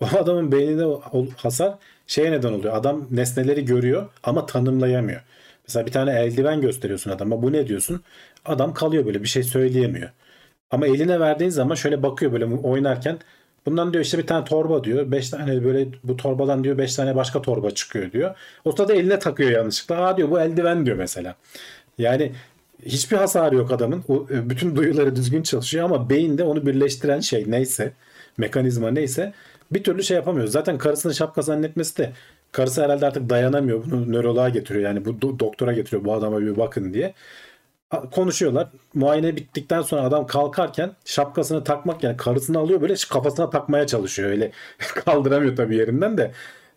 O 0.00 0.06
adamın 0.06 0.52
beyninde 0.52 0.84
hasar 1.36 1.74
şeye 2.06 2.32
neden 2.32 2.52
oluyor. 2.52 2.74
Adam 2.74 3.06
nesneleri 3.10 3.64
görüyor 3.64 4.08
ama 4.22 4.46
tanımlayamıyor. 4.46 5.20
Mesela 5.68 5.86
bir 5.86 5.92
tane 5.92 6.20
eldiven 6.20 6.60
gösteriyorsun 6.60 7.10
adama. 7.10 7.42
Bu 7.42 7.52
ne 7.52 7.68
diyorsun? 7.68 8.02
Adam 8.44 8.74
kalıyor 8.74 9.06
böyle 9.06 9.22
bir 9.22 9.28
şey 9.28 9.42
söyleyemiyor. 9.42 10.10
Ama 10.70 10.86
eline 10.86 11.20
verdiğin 11.20 11.50
zaman 11.50 11.74
şöyle 11.74 12.02
bakıyor 12.02 12.32
böyle 12.32 12.44
oynarken 12.44 13.18
bundan 13.66 13.92
diyor 13.92 14.04
işte 14.04 14.18
bir 14.18 14.26
tane 14.26 14.44
torba 14.44 14.84
diyor. 14.84 15.10
Beş 15.12 15.30
tane 15.30 15.64
böyle 15.64 15.88
bu 16.04 16.16
torbadan 16.16 16.64
diyor 16.64 16.78
beş 16.78 16.94
tane 16.94 17.16
başka 17.16 17.42
torba 17.42 17.70
çıkıyor 17.70 18.12
diyor. 18.12 18.36
O 18.64 18.72
sırada 18.72 18.94
eline 18.94 19.18
takıyor 19.18 19.50
yanlışlıkla. 19.50 20.06
Aa 20.06 20.16
diyor 20.16 20.30
bu 20.30 20.40
eldiven 20.40 20.86
diyor 20.86 20.96
mesela. 20.96 21.36
Yani 21.98 22.32
hiçbir 22.86 23.16
hasarı 23.16 23.54
yok 23.56 23.72
adamın. 23.72 24.04
O, 24.08 24.26
e, 24.30 24.50
bütün 24.50 24.76
duyuları 24.76 25.16
düzgün 25.16 25.42
çalışıyor 25.42 25.84
ama 25.84 26.10
beyinde 26.10 26.44
onu 26.44 26.66
birleştiren 26.66 27.20
şey 27.20 27.44
neyse, 27.48 27.92
mekanizma 28.38 28.90
neyse 28.90 29.32
bir 29.72 29.84
türlü 29.84 30.02
şey 30.02 30.16
yapamıyor. 30.16 30.46
Zaten 30.46 30.78
karısını 30.78 31.14
şapka 31.14 31.42
zannetmesi 31.42 31.98
de 31.98 32.12
karısı 32.52 32.82
herhalde 32.82 33.06
artık 33.06 33.30
dayanamıyor. 33.30 33.84
Bunu 33.84 34.12
nöroloğa 34.12 34.48
getiriyor. 34.48 34.84
Yani 34.84 35.04
bu 35.04 35.10
do- 35.10 35.38
doktora 35.38 35.72
getiriyor 35.72 36.04
bu 36.04 36.12
adama 36.12 36.40
bir 36.40 36.56
bakın 36.56 36.94
diye. 36.94 37.14
Konuşuyorlar. 37.90 38.68
Muayene 38.94 39.36
bittikten 39.36 39.82
sonra 39.82 40.02
adam 40.02 40.26
kalkarken 40.26 40.92
şapkasını 41.04 41.64
takmak 41.64 42.02
yani 42.04 42.16
karısını 42.16 42.58
alıyor 42.58 42.80
böyle 42.80 42.94
kafasına 43.10 43.50
takmaya 43.50 43.86
çalışıyor. 43.86 44.30
Öyle 44.30 44.52
kaldıramıyor 44.78 45.56
tabii 45.56 45.76
yerinden 45.76 46.18
de. 46.18 46.32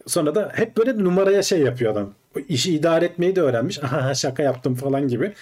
Sonra 0.07 0.35
da 0.35 0.51
hep 0.55 0.77
böyle 0.77 1.03
numaraya 1.03 1.43
şey 1.43 1.59
yapıyor 1.59 1.91
adam. 1.93 2.13
İşi 2.49 2.75
idare 2.75 3.05
etmeyi 3.05 3.35
de 3.35 3.41
öğrenmiş. 3.41 3.79
Aha 3.83 4.15
şaka 4.15 4.43
yaptım 4.43 4.75
falan 4.75 5.07
gibi. 5.07 5.33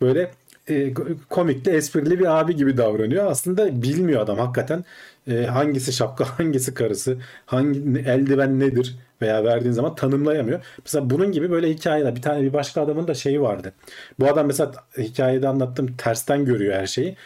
Böyle 0.00 0.30
e, 0.68 0.94
komikli, 1.28 1.70
esprili 1.70 2.18
bir 2.18 2.40
abi 2.40 2.56
gibi 2.56 2.76
davranıyor. 2.76 3.26
Aslında 3.26 3.82
bilmiyor 3.82 4.20
adam 4.20 4.38
hakikaten 4.38 4.84
e, 5.30 5.44
hangisi 5.44 5.92
şapka, 5.92 6.24
hangisi 6.38 6.74
karısı, 6.74 7.18
hangi 7.46 7.98
eldiven 7.98 8.60
nedir 8.60 8.96
veya 9.22 9.44
verdiğin 9.44 9.72
zaman 9.72 9.94
tanımlayamıyor. 9.94 10.64
Mesela 10.84 11.10
bunun 11.10 11.32
gibi 11.32 11.50
böyle 11.50 11.70
hikayeler. 11.70 12.16
Bir 12.16 12.22
tane 12.22 12.42
bir 12.42 12.52
başka 12.52 12.82
adamın 12.82 13.08
da 13.08 13.14
şeyi 13.14 13.40
vardı. 13.40 13.72
Bu 14.20 14.28
adam 14.28 14.46
mesela 14.46 14.72
hikayede 14.98 15.48
anlattığım 15.48 15.96
tersten 15.96 16.44
görüyor 16.44 16.74
her 16.74 16.86
şeyi. 16.86 17.16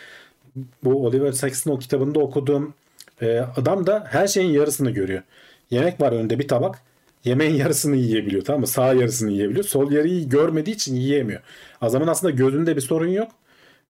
Bu 0.85 1.07
Oliver 1.07 1.33
Sacks'ın 1.33 1.71
o 1.71 1.79
kitabında 1.79 2.21
okuduğum 2.21 2.75
e, 3.23 3.39
adam 3.57 3.87
da 3.87 4.05
her 4.09 4.27
şeyin 4.27 4.51
yarısını 4.51 4.91
görüyor. 4.91 5.23
Yemek 5.71 6.01
var 6.01 6.13
önünde 6.13 6.39
bir 6.39 6.49
tabak. 6.49 6.79
Yemeğin 7.25 7.55
yarısını 7.55 7.97
yiyebiliyor 7.97 8.45
tamam 8.45 8.61
mı? 8.61 8.67
Sağ 8.67 8.93
yarısını 8.93 9.31
yiyebiliyor. 9.31 9.65
Sol 9.65 9.93
yarıyı 9.93 10.29
görmediği 10.29 10.75
için 10.75 10.95
yiyemiyor. 10.95 11.41
Adamın 11.81 12.07
aslında 12.07 12.31
gözünde 12.31 12.77
bir 12.77 12.81
sorun 12.81 13.09
yok. 13.09 13.33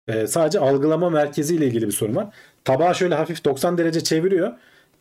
Ee, 0.07 0.27
sadece 0.27 0.59
algılama 0.59 1.09
merkeziyle 1.09 1.67
ilgili 1.67 1.87
bir 1.87 1.91
sorun 1.91 2.15
var. 2.15 2.27
Tabağı 2.63 2.95
şöyle 2.95 3.15
hafif 3.15 3.45
90 3.45 3.77
derece 3.77 4.03
çeviriyor. 4.03 4.53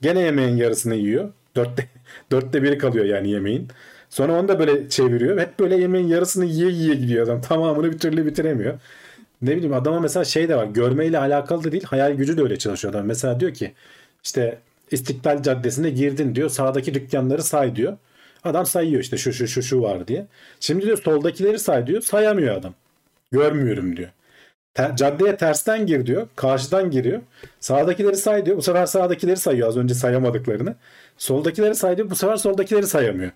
Gene 0.03 0.21
yemeğin 0.21 0.57
yarısını 0.57 0.95
yiyor. 0.95 1.33
Dörtte, 1.57 1.89
dörtte 2.33 2.63
biri 2.63 2.79
kalıyor 2.79 3.05
yani 3.05 3.31
yemeğin. 3.31 3.69
Sonra 4.11 4.41
onu 4.41 4.49
da 4.49 4.59
böyle 4.59 4.89
çeviriyor. 4.89 5.41
Hep 5.41 5.59
böyle 5.59 5.77
yemeğin 5.77 6.09
yarısını 6.09 6.45
yiye 6.45 6.71
yiye 6.71 6.95
gidiyor 6.95 7.25
adam. 7.27 7.41
Tamamını 7.49 7.93
bir 7.93 7.99
türlü 7.99 8.27
bitiremiyor. 8.27 8.79
Ne 9.43 9.57
bileyim 9.57 9.73
adama 9.73 10.01
mesela 10.01 10.25
şey 10.25 10.49
de 10.49 10.57
var. 10.57 10.67
Görmeyle 10.67 11.19
alakalı 11.19 11.65
da 11.65 11.73
değil. 11.73 11.85
Hayal 11.85 12.13
gücü 12.13 12.37
de 12.39 12.43
öyle 12.43 12.59
çalışıyor 12.59 12.95
adam. 12.95 13.07
Mesela 13.07 13.41
diyor 13.41 13.55
ki 13.55 13.75
işte 14.25 14.59
İstiklal 14.91 15.43
Caddesi'ne 15.43 15.91
girdin 15.91 16.35
diyor. 16.35 16.49
Sağdaki 16.49 16.95
dükkanları 16.95 17.43
say 17.43 17.77
diyor. 17.77 17.97
Adam 18.45 18.67
sayıyor 18.67 19.01
işte 19.01 19.17
şu 19.17 19.33
şu 19.33 19.49
şu 19.49 19.63
şu 19.63 19.83
var 19.83 20.09
diye. 20.09 20.27
Şimdi 20.61 20.87
diyor 20.87 20.99
soldakileri 21.03 21.59
say 21.59 21.87
diyor. 21.87 22.01
Sayamıyor 22.03 22.57
adam. 22.57 22.75
Görmüyorum 23.33 23.97
diyor. 23.97 24.09
Te- 24.75 24.93
caddeye 24.97 25.37
tersten 25.37 25.87
gir 25.87 26.07
diyor. 26.07 26.29
Karşıdan 26.37 26.91
giriyor. 26.91 27.21
Sağdakileri 27.61 28.17
say 28.17 28.47
diyor. 28.47 28.57
Bu 28.57 28.63
sefer 28.63 28.87
sağdakileri 28.87 29.37
sayıyor. 29.37 29.69
Az 29.69 29.77
önce 29.77 29.95
sayamadıklarını. 29.95 30.77
Soldakileri 31.19 31.75
say 31.75 31.97
diyor. 31.97 32.11
Bu 32.11 32.17
sefer 32.17 32.37
soldakileri 32.37 32.87
sayamıyor. 32.87 33.31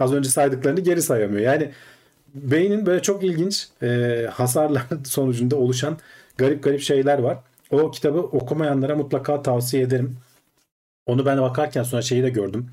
Az 0.00 0.12
önce 0.14 0.28
saydıklarını 0.28 0.80
geri 0.80 1.02
sayamıyor. 1.02 1.40
Yani 1.40 1.70
beynin 2.34 2.86
böyle 2.86 3.02
çok 3.02 3.24
ilginç 3.24 3.68
e, 3.82 4.26
hasarlar 4.32 4.82
sonucunda 5.04 5.56
oluşan 5.56 5.98
garip 6.36 6.62
garip 6.62 6.80
şeyler 6.80 7.18
var. 7.18 7.38
O 7.70 7.90
kitabı 7.90 8.18
okumayanlara 8.18 8.96
mutlaka 8.96 9.42
tavsiye 9.42 9.82
ederim. 9.82 10.16
Onu 11.06 11.26
ben 11.26 11.42
bakarken 11.42 11.82
sonra 11.82 12.02
şeyi 12.02 12.22
de 12.22 12.30
gördüm. 12.30 12.70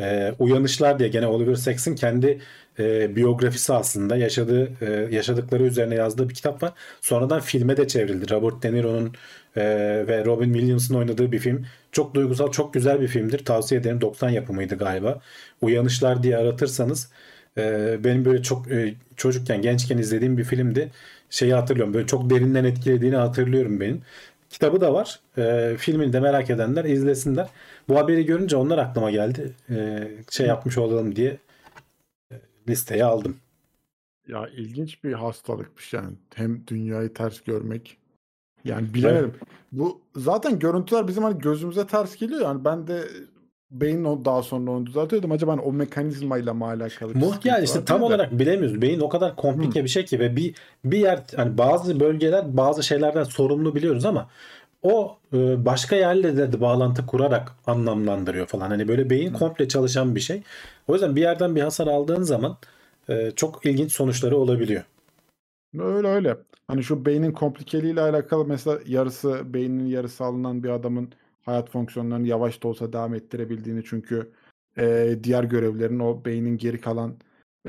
Ee, 0.00 0.34
Uyanışlar 0.38 0.98
diye 0.98 1.08
gene 1.08 1.26
Oliver 1.26 1.54
Sacks'in 1.54 1.94
kendi 1.94 2.40
e, 2.78 3.16
biyografisi 3.16 3.72
aslında 3.72 4.16
yaşadığı 4.16 4.72
e, 4.80 5.14
yaşadıkları 5.14 5.62
üzerine 5.64 5.94
yazdığı 5.94 6.28
bir 6.28 6.34
kitap 6.34 6.62
var. 6.62 6.72
Sonradan 7.00 7.40
filme 7.40 7.76
de 7.76 7.88
çevrildi. 7.88 8.30
Robert 8.34 8.62
De 8.62 8.72
Niro'nun 8.72 9.14
e, 9.56 9.62
ve 10.08 10.24
Robin 10.24 10.52
Williams'ın 10.52 10.94
oynadığı 10.94 11.32
bir 11.32 11.38
film. 11.38 11.66
Çok 11.92 12.14
duygusal, 12.14 12.50
çok 12.50 12.74
güzel 12.74 13.00
bir 13.00 13.08
filmdir. 13.08 13.44
Tavsiye 13.44 13.80
ederim. 13.80 14.00
90 14.00 14.28
yapımıydı 14.30 14.76
galiba. 14.78 15.20
Uyanışlar 15.60 16.22
diye 16.22 16.36
aratırsanız 16.36 17.10
e, 17.58 17.96
benim 18.04 18.24
böyle 18.24 18.42
çok 18.42 18.70
e, 18.70 18.94
çocukken, 19.16 19.62
gençken 19.62 19.98
izlediğim 19.98 20.38
bir 20.38 20.44
filmdi. 20.44 20.90
Şeyi 21.30 21.54
hatırlıyorum. 21.54 21.94
Böyle 21.94 22.06
çok 22.06 22.30
derinden 22.30 22.64
etkilediğini 22.64 23.16
hatırlıyorum 23.16 23.80
benim. 23.80 24.02
Kitabı 24.50 24.80
da 24.80 24.94
var. 24.94 25.20
E, 25.38 25.76
filmini 25.78 26.12
de 26.12 26.20
merak 26.20 26.50
edenler 26.50 26.84
izlesinler. 26.84 27.48
Bu 27.88 27.98
haberi 27.98 28.26
görünce 28.26 28.56
onlar 28.56 28.78
aklıma 28.78 29.10
geldi. 29.10 29.52
E, 29.70 30.08
şey 30.30 30.46
yapmış 30.46 30.78
olalım 30.78 31.16
diye 31.16 31.36
listeye 32.68 33.04
aldım. 33.04 33.36
Ya 34.28 34.48
ilginç 34.48 35.04
bir 35.04 35.12
hastalıkmış 35.12 35.92
yani. 35.92 36.14
Hem 36.34 36.66
dünyayı 36.66 37.14
ters 37.14 37.40
görmek. 37.40 37.96
Yani 38.66 38.94
bilemedim. 38.94 39.34
Bu 39.72 40.00
zaten 40.16 40.58
görüntüler 40.58 41.08
bizim 41.08 41.22
hani 41.22 41.38
gözümüze 41.38 41.86
ters 41.86 42.16
geliyor. 42.16 42.40
Yani 42.40 42.64
ben 42.64 42.86
de 42.86 43.02
beyin 43.70 44.04
o 44.04 44.24
daha 44.24 44.42
sonra 44.42 44.70
onu 44.70 44.86
düzeltiyordum. 44.86 45.32
Acaba 45.32 45.52
hani 45.52 45.60
o 45.60 45.72
mekanizmayla 45.72 46.54
mı 46.54 46.66
alakalı 46.66 47.14
bir 47.14 47.18
Muht 47.18 47.28
sıkıntı 47.28 47.48
yani 47.48 47.64
işte 47.64 47.84
tam 47.84 48.00
de. 48.00 48.04
olarak 48.04 48.38
bilemiyoruz. 48.38 48.82
Beyin 48.82 49.00
o 49.00 49.08
kadar 49.08 49.36
komplike 49.36 49.84
bir 49.84 49.88
şey 49.88 50.04
ki 50.04 50.20
ve 50.20 50.36
bir 50.36 50.54
bir 50.84 50.98
yer 50.98 51.22
hani 51.36 51.58
bazı 51.58 52.00
bölgeler 52.00 52.56
bazı 52.56 52.82
şeylerden 52.82 53.24
sorumlu 53.24 53.74
biliyoruz 53.74 54.04
ama 54.04 54.28
o 54.82 55.16
e, 55.32 55.64
başka 55.64 55.96
yerle 55.96 56.36
de 56.36 56.60
bağlantı 56.60 57.06
kurarak 57.06 57.52
anlamlandırıyor 57.66 58.46
falan. 58.46 58.68
Hani 58.68 58.88
böyle 58.88 59.10
beyin 59.10 59.32
komple 59.32 59.68
çalışan 59.68 60.14
bir 60.14 60.20
şey. 60.20 60.42
O 60.88 60.92
yüzden 60.92 61.16
bir 61.16 61.20
yerden 61.20 61.56
bir 61.56 61.60
hasar 61.60 61.86
aldığın 61.86 62.22
zaman 62.22 62.56
e, 63.08 63.30
çok 63.36 63.66
ilginç 63.66 63.92
sonuçları 63.92 64.36
olabiliyor. 64.36 64.82
Öyle 65.78 66.08
öyle. 66.08 66.36
Hani 66.68 66.84
şu 66.84 67.06
beynin 67.06 67.32
komplikeliğiyle 67.32 68.00
alakalı 68.00 68.44
mesela 68.44 68.80
yarısı 68.86 69.54
beynin 69.54 69.86
yarısı 69.86 70.24
alınan 70.24 70.62
bir 70.62 70.68
adamın 70.68 71.12
hayat 71.42 71.70
fonksiyonlarını 71.70 72.26
yavaş 72.26 72.62
da 72.62 72.68
olsa 72.68 72.92
devam 72.92 73.14
ettirebildiğini 73.14 73.84
çünkü 73.84 74.32
e, 74.78 75.18
diğer 75.22 75.44
görevlerin 75.44 75.98
o 75.98 76.24
beynin 76.24 76.58
geri 76.58 76.80
kalan 76.80 77.16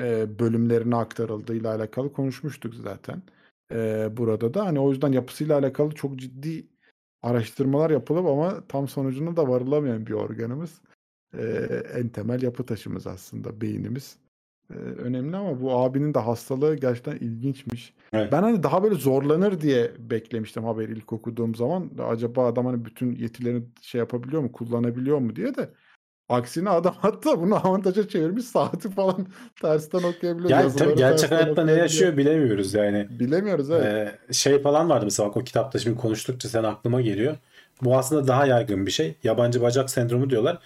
e, 0.00 0.38
bölümlerine 0.38 0.96
aktarıldığıyla 0.96 1.74
alakalı 1.74 2.12
konuşmuştuk 2.12 2.74
zaten. 2.74 3.22
E, 3.72 4.08
burada 4.16 4.54
da 4.54 4.66
hani 4.66 4.80
o 4.80 4.90
yüzden 4.90 5.12
yapısıyla 5.12 5.58
alakalı 5.58 5.94
çok 5.94 6.16
ciddi 6.16 6.66
araştırmalar 7.22 7.90
yapılıp 7.90 8.26
ama 8.26 8.66
tam 8.68 8.88
sonucuna 8.88 9.36
da 9.36 9.48
varılamayan 9.48 10.06
bir 10.06 10.12
organımız. 10.12 10.80
E, 11.34 11.42
en 11.94 12.08
temel 12.08 12.42
yapı 12.42 12.66
taşımız 12.66 13.06
aslında 13.06 13.60
beynimiz. 13.60 14.18
E, 14.70 14.74
önemli 14.74 15.36
ama 15.36 15.60
bu 15.60 15.72
abinin 15.72 16.14
de 16.14 16.18
hastalığı 16.18 16.76
gerçekten 16.76 17.16
ilginçmiş. 17.16 17.94
Evet. 18.12 18.32
Ben 18.32 18.42
hani 18.42 18.62
daha 18.62 18.82
böyle 18.82 18.94
zorlanır 18.94 19.60
diye 19.60 19.90
beklemiştim 19.98 20.64
haberi 20.64 20.92
ilk 20.92 21.12
okuduğum 21.12 21.54
zaman. 21.54 21.90
Acaba 22.08 22.46
adam 22.46 22.66
hani 22.66 22.84
bütün 22.84 23.12
yetilerini 23.12 23.62
şey 23.82 23.98
yapabiliyor 23.98 24.42
mu, 24.42 24.52
kullanabiliyor 24.52 25.18
mu 25.18 25.36
diye 25.36 25.54
de. 25.54 25.70
Aksine 26.28 26.70
adam 26.70 26.94
hatta 26.98 27.40
bunu 27.40 27.66
avantaja 27.66 28.08
çevirmiş 28.08 28.44
saati 28.44 28.90
falan 28.90 29.26
tersten 29.62 30.02
okuyabiliyor. 30.02 30.50
Yani 30.50 30.76
tabii 30.76 30.94
gerçek 30.94 31.30
hayatta 31.30 31.64
ne 31.64 31.72
yaşıyor 31.72 32.16
bilemiyoruz 32.16 32.74
yani. 32.74 33.06
Bilemiyoruz 33.10 33.70
evet. 33.70 33.84
Ee, 34.28 34.32
şey 34.32 34.62
falan 34.62 34.90
vardı 34.90 35.04
mesela 35.04 35.28
bak 35.28 35.36
o 35.36 35.44
kitapta 35.44 35.78
şimdi 35.78 35.96
konuştukça 35.96 36.48
sen 36.48 36.64
aklıma 36.64 37.00
geliyor. 37.00 37.36
Bu 37.82 37.98
aslında 37.98 38.26
daha 38.28 38.46
yaygın 38.46 38.86
bir 38.86 38.90
şey. 38.90 39.16
Yabancı 39.24 39.62
bacak 39.62 39.90
sendromu 39.90 40.30
diyorlar. 40.30 40.58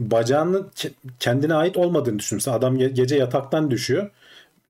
Bacağının 0.00 0.70
ke- 0.76 0.92
kendine 1.20 1.54
ait 1.54 1.76
olmadığını 1.76 2.18
düşün. 2.18 2.36
Mesela 2.36 2.56
adam 2.56 2.76
ge- 2.78 2.92
gece 2.92 3.16
yataktan 3.16 3.70
düşüyor. 3.70 4.10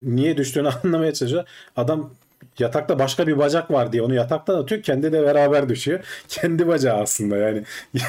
Niye 0.03 0.37
düştüğünü 0.37 0.69
anlamaya 0.85 1.15
çalışıyor. 1.15 1.45
Adam 1.77 2.11
yatakta 2.59 2.99
başka 2.99 3.27
bir 3.27 3.39
bacak 3.39 3.71
var 3.71 3.93
diye 3.93 4.03
onu 4.03 4.15
yataktan 4.15 4.59
atıyor. 4.59 4.83
Kendi 4.83 5.13
de 5.13 5.23
beraber 5.23 5.69
düşüyor. 5.69 6.01
Kendi 6.29 6.67
bacağı 6.69 6.97
aslında 7.01 7.37
yani. 7.37 7.63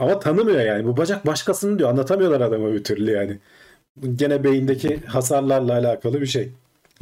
Ama 0.00 0.18
tanımıyor 0.18 0.60
yani. 0.60 0.84
Bu 0.84 0.96
bacak 0.96 1.26
başkasının 1.26 1.78
diyor. 1.78 1.90
Anlatamıyorlar 1.90 2.40
adama 2.40 2.72
bir 2.72 2.84
türlü 2.84 3.10
yani. 3.10 3.38
Gene 4.16 4.44
beyindeki 4.44 5.00
hasarlarla 5.06 5.72
alakalı 5.72 6.20
bir 6.20 6.26
şey. 6.26 6.50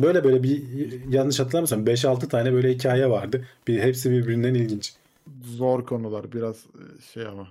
Böyle 0.01 0.25
böyle 0.25 0.43
bir 0.43 0.63
yanlış 1.11 1.41
hatırlamıyorsam 1.41 1.85
5-6 1.85 2.29
tane 2.29 2.53
böyle 2.53 2.71
hikaye 2.71 3.11
vardı. 3.11 3.45
Bir 3.69 3.81
hepsi 3.83 4.11
birbirinden 4.11 4.55
ilginç. 4.55 4.93
Zor 5.45 5.87
konular 5.87 6.33
biraz 6.33 6.57
e, 6.57 6.83
şey 7.15 7.27
ama 7.27 7.49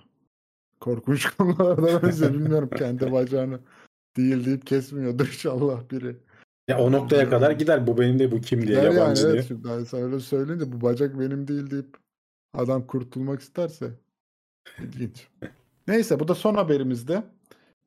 korkunç 0.86 1.26
konulardan 1.38 2.06
önce 2.06 2.34
bilmiyorum 2.34 2.70
kendi 2.78 3.12
bacağını 3.12 3.60
değil 4.18 4.46
deyip 4.46 4.68
kesmiyordur 4.68 5.28
inşallah 5.28 5.92
biri. 5.92 6.18
Ya 6.68 6.80
o 6.80 6.92
noktaya 6.92 7.30
kadar 7.30 7.52
gider. 7.52 7.88
Bu 7.88 7.98
benim 7.98 8.20
de 8.20 8.32
bu 8.32 8.42
kim 8.42 8.68
diye 8.68 8.78
Der 8.78 8.84
yani 8.84 8.96
yabancı 8.96 9.24
diye. 9.24 9.34
evet 9.34 9.46
şimdi 9.48 9.68
hani 9.68 9.86
sen 9.86 10.02
öyle 10.02 10.20
söyleyince 10.20 10.72
bu 10.72 10.82
bacak 10.82 11.20
benim 11.20 11.48
değil 11.48 11.72
deyip 11.72 11.98
adam 12.54 12.88
kurtulmak 12.88 13.42
isterse 13.42 13.92
ilginç. 14.80 15.28
Neyse 15.88 16.20
bu 16.20 16.28
da 16.28 16.36
son 16.36 16.56
haberimizde 16.56 17.24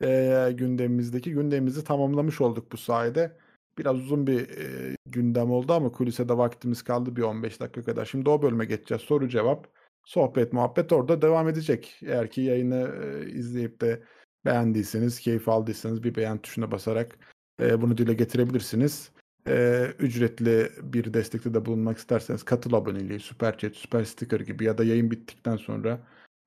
Ee, 0.02 0.52
gündemimizdeki 0.54 1.32
gündemimizi 1.32 1.84
tamamlamış 1.84 2.40
olduk 2.40 2.72
bu 2.72 2.76
sayede. 2.76 3.36
Biraz 3.78 3.96
uzun 3.96 4.26
bir 4.26 4.48
e, 4.48 4.96
gündem 5.06 5.50
oldu 5.50 5.72
ama 5.72 5.92
kulise 5.92 6.28
de 6.28 6.38
vaktimiz 6.38 6.82
kaldı 6.82 7.16
bir 7.16 7.22
15 7.22 7.60
dakika 7.60 7.82
kadar. 7.82 8.04
Şimdi 8.04 8.30
o 8.30 8.42
bölüme 8.42 8.64
geçeceğiz. 8.64 9.02
Soru 9.02 9.28
cevap, 9.28 9.68
sohbet 10.08 10.52
muhabbet 10.52 10.92
orada 10.92 11.22
devam 11.22 11.48
edecek. 11.48 12.00
Eğer 12.02 12.30
ki 12.30 12.40
yayını 12.40 12.90
e, 13.04 13.30
izleyip 13.30 13.80
de 13.80 14.02
beğendiyseniz, 14.44 15.20
keyif 15.20 15.48
aldıysanız 15.48 16.04
bir 16.04 16.14
beğen 16.14 16.38
tuşuna 16.38 16.70
basarak 16.70 17.18
e, 17.60 17.82
bunu 17.82 17.98
dile 17.98 18.14
getirebilirsiniz. 18.14 19.10
Ee, 19.48 19.86
ücretli 19.98 20.70
bir 20.82 21.14
destekte 21.14 21.54
de 21.54 21.66
bulunmak 21.66 21.98
isterseniz 21.98 22.42
katıl 22.42 22.72
aboneliği, 22.72 23.20
süper 23.20 23.58
chat, 23.58 23.74
süper 23.74 24.04
sticker 24.04 24.40
gibi 24.40 24.64
ya 24.64 24.78
da 24.78 24.84
yayın 24.84 25.10
bittikten 25.10 25.56
sonra 25.56 26.00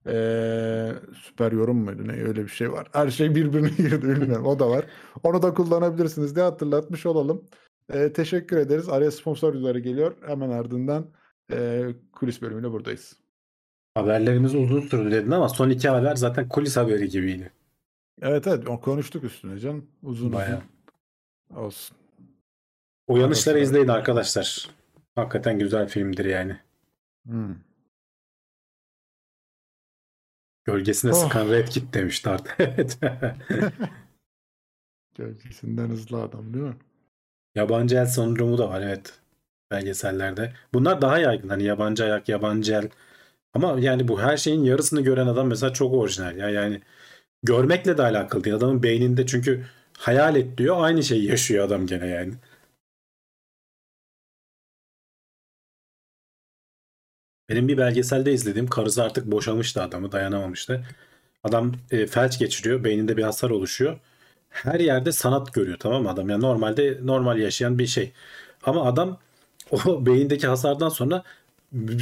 ee, 0.08 0.92
süper 1.14 1.52
yorum 1.52 1.78
muydu 1.78 2.08
ne 2.08 2.12
öyle 2.12 2.44
bir 2.44 2.48
şey 2.50 2.72
var. 2.72 2.88
Her 2.94 3.10
şey 3.10 3.36
birbirine 3.36 3.70
girdi 3.78 4.08
bilmiyorum 4.08 4.46
o 4.46 4.60
da 4.60 4.70
var. 4.70 4.86
Onu 5.24 5.42
da 5.42 5.54
kullanabilirsiniz 5.54 6.36
diye 6.36 6.46
hatırlatmış 6.46 7.06
olalım. 7.06 7.46
Ee, 7.94 8.14
teşekkür 8.14 8.58
ederiz. 8.58 8.90
Araya 8.90 9.12
sponsor 9.12 9.74
geliyor. 9.76 10.16
Hemen 10.26 10.50
ardından 10.50 11.12
ee, 11.52 11.88
kulis 12.14 12.42
bölümüyle 12.42 12.72
buradayız. 12.72 13.21
Haberlerimiz 13.94 14.56
uzun 14.56 14.82
sürdü 14.82 15.12
dedin 15.12 15.32
ama 15.32 15.50
son 15.50 15.70
iki 15.70 15.90
haber 15.90 16.16
zaten 16.16 16.50
kulis 16.50 16.78
haberi 16.78 17.10
gibiydi. 17.10 17.52
Evet 18.22 18.48
evet 18.48 18.66
konuştuk 18.82 19.24
üstüne 19.24 19.60
canım. 19.60 19.88
Uzun 20.04 20.34
Bayağı. 20.34 20.62
uzun 21.50 21.62
olsun. 21.64 21.98
Uyanışları 23.08 23.58
Arasına- 23.58 23.64
izleyin 23.70 23.88
arkadaşlar. 23.88 24.70
Hakikaten 25.16 25.60
güzel 25.60 25.88
filmdir 25.88 26.26
yani. 26.26 26.58
Hmm. 27.26 27.56
Gölgesine 30.66 31.12
Oh. 31.12 31.16
sıkan 31.16 31.50
Red 31.50 31.68
Kit 31.68 31.94
demişti 31.94 32.30
artık. 32.30 32.56
Evet. 32.60 32.98
Gölgesinden 35.16 35.90
hızlı 35.90 36.22
adam 36.22 36.54
değil 36.54 36.66
mi? 36.66 36.76
yabancı 37.56 37.96
el 37.96 38.06
sendromu 38.06 38.58
da 38.58 38.70
var 38.70 38.82
evet. 38.82 39.20
Belgesellerde. 39.72 40.54
Bunlar 40.74 41.02
daha 41.02 41.20
yaygın. 41.20 41.50
Hani 41.50 41.64
yabancı 41.64 42.04
ayak, 42.04 42.30
yabancı 42.30 42.74
el. 42.74 42.90
Ama 43.54 43.80
yani 43.80 44.08
bu 44.08 44.22
her 44.22 44.38
şeyin 44.38 44.64
yarısını 44.64 45.02
gören 45.02 45.28
adam 45.28 45.48
mesela 45.48 45.74
çok 45.74 45.94
orijinal. 45.94 46.38
Ya 46.38 46.50
yani 46.50 46.82
görmekle 47.44 47.98
de 47.98 48.04
alakalı 48.04 48.44
değil. 48.44 48.56
Adamın 48.56 48.84
beyninde 48.84 49.26
çünkü 49.28 49.66
hayal 50.00 50.36
et 50.36 50.60
diyor. 50.60 50.78
Aynı 50.80 51.04
şeyi 51.04 51.26
yaşıyor 51.26 51.66
adam 51.66 51.88
gene 51.88 52.08
yani. 52.08 52.34
Benim 57.50 57.68
bir 57.68 57.78
belgeselde 57.78 58.34
izlediğim 58.34 58.68
karısı 58.68 59.04
artık 59.04 59.26
boşamıştı 59.32 59.82
adamı 59.82 60.12
dayanamamıştı. 60.12 60.84
Adam 61.44 61.74
e, 61.92 62.08
felç 62.08 62.40
geçiriyor. 62.40 62.84
Beyninde 62.84 63.18
bir 63.18 63.24
hasar 63.24 63.50
oluşuyor. 63.50 64.00
Her 64.50 64.80
yerde 64.80 65.12
sanat 65.12 65.54
görüyor 65.54 65.78
tamam 65.80 66.04
mı 66.04 66.10
adam? 66.10 66.30
Yani 66.30 66.44
normalde 66.44 67.00
normal 67.04 67.40
yaşayan 67.40 67.80
bir 67.80 67.88
şey. 67.88 68.14
Ama 68.64 68.86
adam 68.86 69.20
o 69.72 70.06
beyindeki 70.06 70.48
hasardan 70.48 70.90
sonra 70.90 71.24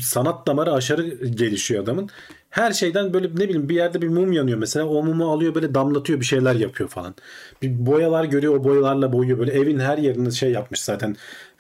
sanat 0.02 0.48
damarı 0.48 0.74
aşırı 0.74 1.08
gelişiyor 1.28 1.84
adamın. 1.84 2.10
Her 2.50 2.72
şeyden 2.74 3.14
böyle 3.14 3.28
ne 3.28 3.36
bileyim 3.50 3.70
bir 3.70 3.76
yerde 3.76 4.02
bir 4.02 4.08
mum 4.08 4.32
yanıyor 4.32 4.58
mesela. 4.58 4.86
O 4.86 5.04
mumu 5.04 5.32
alıyor 5.32 5.56
böyle 5.56 5.74
damlatıyor 5.74 6.20
bir 6.20 6.26
şeyler 6.26 6.56
yapıyor 6.56 6.90
falan. 6.90 7.16
Bir 7.62 7.86
boyalar 7.86 8.24
görüyor 8.24 8.56
o 8.56 8.64
boyalarla 8.64 9.14
boyuyor. 9.14 9.40
Böyle 9.40 9.52
evin 9.52 9.80
her 9.80 9.98
yerini 9.98 10.32
şey 10.34 10.52
yapmış 10.52 10.82
zaten. 10.82 11.16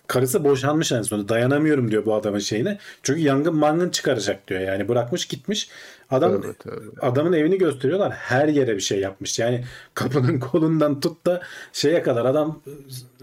Karısı 0.07 0.44
boşanmış 0.44 0.91
en 0.91 1.02
sonunda. 1.02 1.30
Dayanamıyorum 1.30 1.91
diyor 1.91 2.06
bu 2.06 2.14
adamın 2.15 2.40
şeyine. 2.40 2.77
Çünkü 3.03 3.19
yangın 3.22 3.56
mangın 3.56 3.90
çıkaracak 3.90 4.48
diyor. 4.48 4.61
Yani 4.61 4.88
bırakmış 4.88 5.26
gitmiş. 5.26 5.69
Adam 6.11 6.41
Tövbe 6.41 6.53
tövbe. 6.53 7.02
adamın 7.02 7.34
evini 7.34 7.57
gösteriyorlar. 7.57 8.11
Her 8.11 8.48
yere 8.48 8.76
bir 8.76 8.81
şey 8.81 8.99
yapmış. 8.99 9.40
Yani 9.40 9.64
kapının 9.94 10.40
kolundan 10.40 10.99
tut 10.99 11.26
da 11.26 11.41
şeye 11.73 12.03
kadar 12.03 12.26
adam 12.26 12.61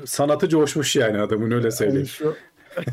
sanatı 0.04 0.48
coşmuş 0.48 0.96
yani 0.96 1.20
adamın 1.20 1.50
öyle 1.50 1.64
Yani 1.66 1.72
söyleyeyim. 1.72 2.06
şu 2.06 2.24
mu- 2.24 2.34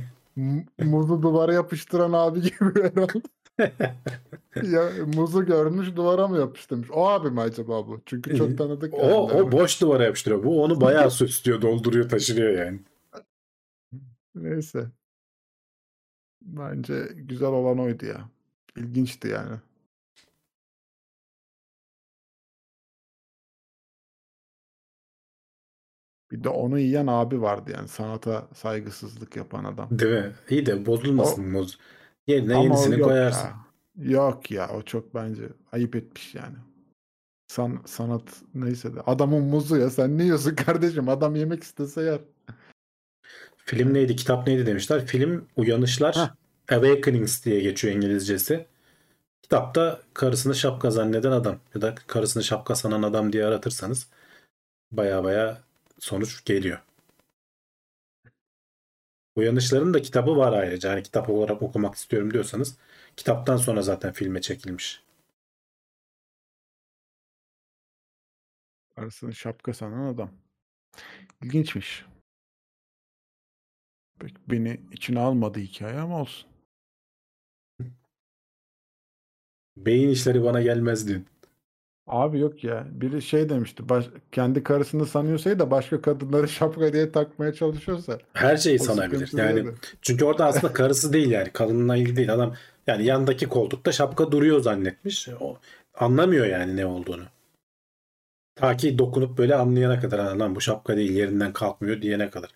muzu 0.80 1.22
duvara 1.22 1.54
yapıştıran 1.54 2.14
abi 2.14 2.42
gibi 2.42 2.82
herhalde. 2.84 3.22
ya 4.72 4.90
muzu 5.16 5.46
görmüş 5.46 5.96
duvara 5.96 6.28
mı 6.28 6.38
yapıştırmış? 6.38 6.92
O 6.92 7.08
abi 7.08 7.30
mi 7.30 7.42
acaba 7.42 7.88
bu? 7.88 8.02
Çünkü 8.06 8.38
çok 8.38 8.58
tanıdık. 8.58 8.94
O, 8.94 9.30
o 9.30 9.52
boş 9.52 9.82
duvara 9.82 10.04
yapıştırıyor. 10.04 10.44
Bu 10.44 10.64
onu 10.64 10.82
bayağı 10.82 11.12
süslüyor, 11.12 11.62
dolduruyor, 11.62 12.10
taşırıyor 12.10 12.66
yani. 12.66 12.80
Neyse. 14.36 14.88
Bence 16.42 17.08
güzel 17.16 17.50
olan 17.50 17.80
oydu 17.80 18.06
ya. 18.06 18.30
İlginçti 18.76 19.28
yani. 19.28 19.56
Bir 26.34 26.44
de 26.44 26.50
onu 26.50 26.80
yiyen 26.80 27.08
abi 27.08 27.42
vardı 27.42 27.72
yani 27.76 27.88
sanata 27.88 28.48
saygısızlık 28.54 29.36
yapan 29.36 29.64
adam. 29.64 29.88
Değil 29.92 30.12
mi? 30.12 30.32
İyi 30.50 30.66
de 30.66 30.86
bozulmasın 30.86 31.46
muz. 31.46 31.78
Yerine 32.28 32.54
Ama 32.56 32.62
o 32.62 32.64
yenisini 32.64 33.00
yok 33.00 33.10
koyarsın. 33.10 33.48
ya. 33.48 33.56
Yok 34.12 34.52
ya 34.52 34.70
o 34.70 34.82
çok 34.82 35.16
bence 35.16 35.44
ayıp 35.72 35.96
etmiş 35.96 36.36
yani. 36.36 36.56
San, 37.48 37.80
sanat 37.86 38.24
neyse 38.56 38.96
de 38.96 39.02
adamın 39.02 39.44
muzu 39.44 39.78
ya 39.78 39.90
sen 39.90 40.18
ne 40.18 40.24
yiyorsun 40.24 40.56
kardeşim 40.56 41.10
adam 41.10 41.36
yemek 41.36 41.64
istese 41.64 42.02
yer. 42.02 42.20
Film 43.58 43.94
neydi, 43.94 44.16
kitap 44.16 44.48
neydi 44.48 44.66
demişler. 44.66 45.06
Film 45.06 45.48
Uyanışlar 45.56 46.16
Heh. 46.16 46.76
Awakenings 46.78 47.46
diye 47.46 47.60
geçiyor 47.60 47.96
İngilizcesi. 47.96 48.66
Kitapta 49.42 50.02
karısını 50.14 50.56
şapka 50.56 50.92
zanneden 50.92 51.32
adam 51.32 51.60
ya 51.76 51.82
da 51.82 51.96
karısını 52.08 52.44
şapka 52.44 52.76
sanan 52.76 53.04
adam 53.04 53.34
diye 53.34 53.46
aratırsanız 53.46 54.08
baya 54.92 55.24
baya 55.24 55.62
sonuç 56.04 56.46
geliyor. 56.46 56.80
Uyanışların 59.36 59.94
da 59.94 60.02
kitabı 60.02 60.38
var 60.38 60.54
ayrıca. 60.54 60.92
Hani 60.92 61.04
kitap 61.04 61.30
olarak 61.30 61.62
okumak 61.62 61.96
istiyorum 61.96 62.34
diyorsanız 62.34 62.78
kitaptan 63.18 63.58
sonra 63.58 63.82
zaten 63.82 64.12
filme 64.14 64.42
çekilmiş. 64.42 65.04
Arasını 68.96 69.34
şapka 69.36 69.74
sanan 69.74 70.14
adam. 70.14 70.32
İlginçmiş. 71.42 72.06
Pek 74.20 74.50
beni 74.50 74.82
içine 74.92 75.20
almadı 75.20 75.60
hikaye 75.60 76.00
ama 76.00 76.22
olsun. 76.22 76.50
Beyin 79.78 80.10
işleri 80.10 80.44
bana 80.44 80.62
gelmez 80.62 81.08
dün. 81.08 81.33
Abi 82.08 82.40
yok 82.40 82.64
ya. 82.64 82.88
Biri 82.92 83.22
şey 83.22 83.50
demişti. 83.50 83.90
Baş, 83.90 84.06
kendi 84.32 84.64
karısını 84.64 85.06
sanıyorsa 85.06 85.60
da 85.60 85.72
başka 85.72 86.02
kadınları 86.02 86.48
şapka 86.60 86.94
diye 86.94 87.12
takmaya 87.12 87.54
çalışıyorsa. 87.54 88.20
Her 88.34 88.58
şeyi 88.58 88.80
o 88.82 88.84
sanabilir. 88.84 89.26
sıkıntı 89.28 89.44
Yani 89.46 89.56
değil. 89.56 89.76
çünkü 90.02 90.26
orada 90.26 90.46
aslında 90.46 90.74
karısı 90.74 91.14
değil 91.14 91.32
yani. 91.32 91.50
Kadınla 91.50 91.96
ilgili 91.98 92.16
değil. 92.16 92.34
Adam 92.34 92.56
yani 92.88 93.06
yandaki 93.06 93.48
koltukta 93.50 93.92
şapka 93.92 94.32
duruyor 94.32 94.60
zannetmiş. 94.60 95.30
O 95.40 95.58
anlamıyor 95.94 96.46
yani 96.46 96.76
ne 96.76 96.86
olduğunu. 96.86 97.24
Ta 98.56 98.78
ki 98.78 98.98
dokunup 98.98 99.38
böyle 99.38 99.56
anlayana 99.56 100.00
kadar 100.00 100.20
"Ha, 100.20 100.40
lan 100.40 100.56
bu 100.56 100.62
şapka 100.62 100.98
değil 100.98 101.12
yerinden 101.12 101.54
kalkmıyor 101.54 102.02
diyene 102.02 102.30
kadar. 102.30 102.52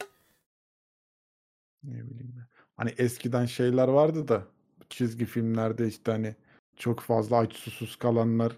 Ne 1.83 1.93
bileyim 1.93 2.33
ben. 2.37 2.45
Hani 2.77 2.93
eskiden 2.97 3.45
şeyler 3.45 3.87
vardı 3.87 4.27
da 4.27 4.43
çizgi 4.89 5.25
filmlerde 5.25 5.87
işte 5.87 6.11
hani 6.11 6.35
çok 6.75 6.99
fazla 6.99 7.37
aç 7.37 7.53
susuz 7.53 7.95
kalanlar 7.95 8.51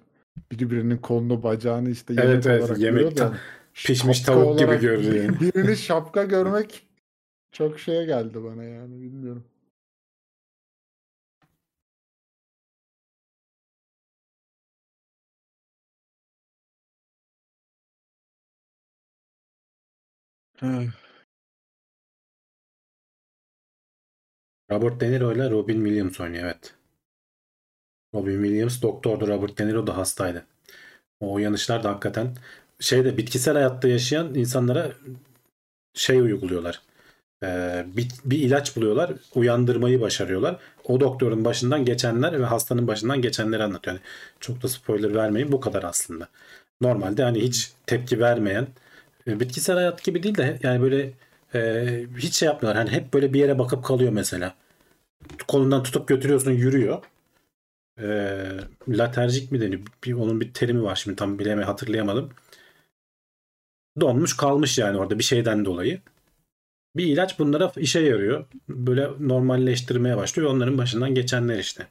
birbirinin 0.52 0.98
kolunu 0.98 1.44
bacağını 1.44 1.90
işte 1.90 2.14
yemek 2.14 2.30
Evet, 2.30 2.46
evet, 2.46 2.62
olarak 2.64 2.80
yemek 2.80 3.18
ta- 3.18 3.38
pişmiş 3.74 4.22
tavuk 4.22 4.60
gibi 4.60 4.80
görüyor 4.80 5.14
yani. 5.14 5.40
Birini 5.42 5.78
şapka 5.78 6.24
görmek 6.24 6.88
çok 7.52 7.80
şeye 7.80 8.06
geldi 8.06 8.44
bana 8.44 8.64
yani 8.64 9.02
bilmiyorum. 9.02 9.44
Robert 24.72 25.00
De 25.00 25.12
Niro 25.12 25.32
ile 25.32 25.50
Robin 25.50 25.84
Williams 25.86 26.20
oynuyor 26.20 26.44
evet. 26.44 26.79
Robin 28.16 28.44
Williams 28.44 28.82
doktordu. 28.82 29.28
Robert 29.28 29.58
De 29.58 29.68
Niro 29.68 29.88
da 29.88 29.98
hastaydı. 29.98 30.46
O 31.20 31.34
uyanışlar 31.34 31.84
da 31.84 31.90
hakikaten 31.90 32.36
şeyde 32.80 33.18
bitkisel 33.18 33.54
hayatta 33.54 33.88
yaşayan 33.88 34.36
insanlara 34.36 34.92
şey 35.94 36.20
uyguluyorlar. 36.20 36.82
Ee, 37.44 37.86
bir, 37.98 38.08
bir 38.26 38.38
ilaç 38.38 38.76
buluyorlar. 38.76 39.12
Uyandırmayı 39.36 40.02
başarıyorlar. 40.02 40.60
O 40.84 41.00
doktorun 41.00 41.46
başından 41.46 41.86
geçenler 41.86 42.40
ve 42.40 42.46
hastanın 42.46 42.88
başından 42.88 43.22
geçenleri 43.22 43.64
anlatıyor. 43.64 43.96
Yani 43.96 44.04
çok 44.40 44.64
da 44.64 44.68
spoiler 44.68 45.16
vermeyin. 45.16 45.52
Bu 45.52 45.60
kadar 45.60 45.84
aslında. 45.84 46.28
Normalde 46.82 47.24
hani 47.24 47.42
hiç 47.42 47.72
tepki 47.88 48.20
vermeyen 48.20 48.68
e, 49.28 49.40
bitkisel 49.40 49.76
hayat 49.76 50.04
gibi 50.04 50.24
değil 50.24 50.38
de 50.38 50.60
yani 50.64 50.82
böyle 50.82 51.12
e, 51.56 52.06
hiç 52.18 52.36
şey 52.36 52.46
yapmıyorlar. 52.46 52.86
Hani 52.86 52.96
hep 52.96 53.14
böyle 53.14 53.34
bir 53.34 53.40
yere 53.40 53.60
bakıp 53.60 53.84
kalıyor 53.86 54.12
mesela. 54.12 54.56
Kolundan 55.48 55.84
tutup 55.84 56.08
götürüyorsun 56.08 56.52
yürüyor. 56.52 57.04
E, 58.02 58.08
laterjik 58.88 59.52
mi 59.52 59.62
deniyor? 59.62 59.82
Bir, 60.06 60.14
onun 60.14 60.42
bir 60.42 60.54
terimi 60.54 60.84
var 60.84 60.96
şimdi 60.96 61.16
tam 61.16 61.40
bileme 61.40 61.64
hatırlayamadım. 61.64 62.30
Donmuş 64.00 64.38
kalmış 64.38 64.78
yani 64.78 64.98
orada 64.98 65.20
bir 65.20 65.24
şeyden 65.24 65.66
dolayı. 65.66 66.02
Bir 66.96 67.06
ilaç 67.06 67.40
bunlara 67.40 67.72
işe 67.78 68.00
yarıyor. 68.00 68.46
Böyle 68.70 69.10
normalleştirmeye 69.20 70.18
başlıyor. 70.18 70.50
Onların 70.52 70.78
başından 70.78 71.16
geçenler 71.16 71.60
işte. 71.60 71.88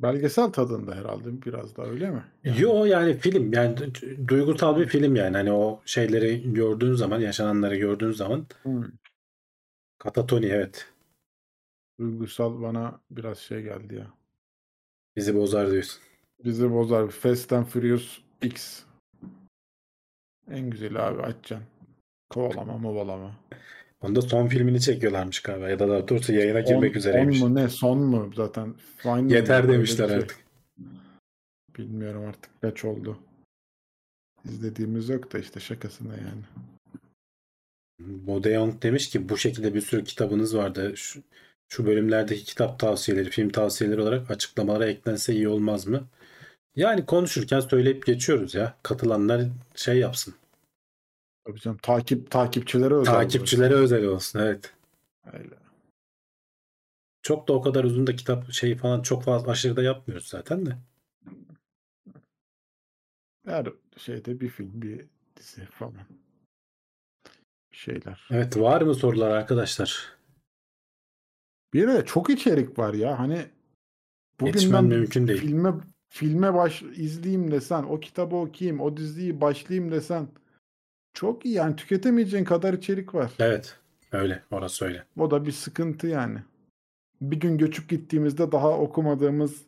Belgesel 0.00 0.50
tadında 0.52 0.94
herhalde 0.94 1.42
biraz 1.42 1.76
da 1.76 1.86
öyle 1.86 2.10
mi? 2.10 2.24
Yani. 2.44 2.60
Yo 2.60 2.84
yani 2.84 3.18
film 3.18 3.52
yani 3.52 3.74
du- 3.76 4.28
duygusal 4.28 4.76
bir 4.80 4.86
film 4.86 5.16
yani 5.16 5.36
hani 5.36 5.52
o 5.52 5.82
şeyleri 5.86 6.52
gördüğün 6.52 6.94
zaman 6.94 7.20
yaşananları 7.20 7.76
gördüğün 7.76 8.12
zaman 8.12 8.46
Hmm. 8.62 8.84
katatoni 9.98 10.46
evet 10.46 10.88
Duygusal 12.00 12.62
bana 12.62 13.00
biraz 13.10 13.38
şey 13.38 13.62
geldi 13.62 13.94
ya. 13.94 14.06
bizi 15.16 15.34
bozar 15.36 15.70
diyorsun. 15.70 16.02
Bizi 16.44 16.70
bozar. 16.72 17.08
Fast 17.10 17.52
and 17.52 17.64
Furious 17.66 18.18
X. 18.42 18.82
En 20.50 20.70
güzeli 20.70 20.98
abi 20.98 21.22
açacaksın. 21.22 21.66
Kovalama 22.30 22.78
movalama. 22.78 23.36
Onda 24.06 24.22
son 24.22 24.46
filmini 24.46 24.80
çekiyorlarmış 24.80 25.40
galiba 25.40 25.68
ya 25.68 25.78
da 25.78 25.88
daha 25.88 26.08
doğrusu 26.08 26.32
yayına 26.32 26.60
girmek 26.60 26.92
On- 26.92 26.98
üzereymiş. 26.98 27.42
on 27.42 27.48
mu 27.48 27.54
ne 27.54 27.68
son 27.68 27.98
mu 27.98 28.32
zaten. 28.36 28.74
Final? 28.96 29.30
Yeter 29.30 29.68
bir 29.68 29.72
demişler 29.72 30.08
şey. 30.08 30.16
artık. 30.16 30.36
Bilmiyorum 31.78 32.24
artık 32.28 32.50
kaç 32.60 32.84
oldu. 32.84 33.18
İzlediğimiz 34.44 35.08
yok 35.08 35.32
da 35.32 35.38
işte 35.38 35.60
şakasına 35.60 36.12
yani. 36.12 36.42
Bodeong 38.00 38.82
demiş 38.82 39.08
ki 39.08 39.28
bu 39.28 39.36
şekilde 39.38 39.74
bir 39.74 39.80
sürü 39.80 40.04
kitabınız 40.04 40.56
vardı. 40.56 40.92
Şu, 40.96 41.22
şu 41.68 41.86
bölümlerdeki 41.86 42.44
kitap 42.44 42.78
tavsiyeleri, 42.78 43.30
film 43.30 43.48
tavsiyeleri 43.48 44.00
olarak 44.00 44.30
açıklamalara 44.30 44.86
eklense 44.86 45.34
iyi 45.34 45.48
olmaz 45.48 45.86
mı? 45.86 46.04
Yani 46.76 47.06
konuşurken 47.06 47.60
söyleyip 47.60 48.06
geçiyoruz 48.06 48.54
ya. 48.54 48.74
Katılanlar 48.82 49.42
şey 49.74 49.98
yapsın. 49.98 50.34
Tabii 51.46 51.60
canım 51.60 51.78
takip 51.82 52.30
takipçilere 52.30 52.94
özel. 52.94 53.12
Takipçilere 53.12 53.74
özel 53.74 54.04
olsun. 54.04 54.38
Evet. 54.38 54.74
Öyle. 55.32 55.54
Çok 57.22 57.48
da 57.48 57.52
o 57.52 57.62
kadar 57.62 57.84
uzun 57.84 58.06
da 58.06 58.16
kitap 58.16 58.52
şeyi 58.52 58.76
falan 58.76 59.02
çok 59.02 59.22
fazla 59.22 59.52
aşırı 59.52 59.76
da 59.76 59.82
yapmıyoruz 59.82 60.28
zaten 60.28 60.66
de. 60.66 60.76
Her 63.46 63.66
şeyde 63.96 64.40
bir 64.40 64.48
film, 64.48 64.82
bir 64.82 65.06
dizi 65.36 65.66
falan. 65.66 65.94
Şeyler. 67.70 68.28
Evet 68.30 68.56
var 68.56 68.82
mı 68.82 68.94
sorular 68.94 69.30
arkadaşlar? 69.30 70.16
Bir 71.74 71.88
de 71.88 72.04
çok 72.04 72.30
içerik 72.30 72.78
var 72.78 72.94
ya. 72.94 73.18
Hani 73.18 73.46
bugün 74.40 74.52
Yetişmen 74.52 74.84
mümkün 74.84 75.28
değil. 75.28 75.40
filme 75.40 75.74
filme 76.08 76.54
baş 76.54 76.82
izleyeyim 76.82 77.50
desen, 77.50 77.82
o 77.82 78.00
kitabı 78.00 78.36
okuyayım, 78.36 78.80
o 78.80 78.96
diziyi 78.96 79.40
başlayayım 79.40 79.92
desen 79.92 80.28
çok 81.16 81.46
iyi 81.46 81.54
yani 81.54 81.76
tüketemeyeceğin 81.76 82.44
kadar 82.44 82.74
içerik 82.74 83.14
var. 83.14 83.32
Evet. 83.38 83.78
Öyle. 84.12 84.42
Orası 84.50 84.84
öyle. 84.84 85.04
O 85.18 85.30
da 85.30 85.46
bir 85.46 85.52
sıkıntı 85.52 86.06
yani. 86.06 86.38
Bir 87.20 87.40
gün 87.40 87.58
göçüp 87.58 87.88
gittiğimizde 87.88 88.52
daha 88.52 88.78
okumadığımız, 88.78 89.62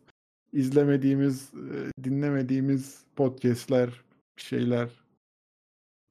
izlemediğimiz, 0.52 1.50
e, 1.54 2.04
dinlemediğimiz 2.04 3.04
podcastler, 3.16 4.04
şeyler 4.36 4.90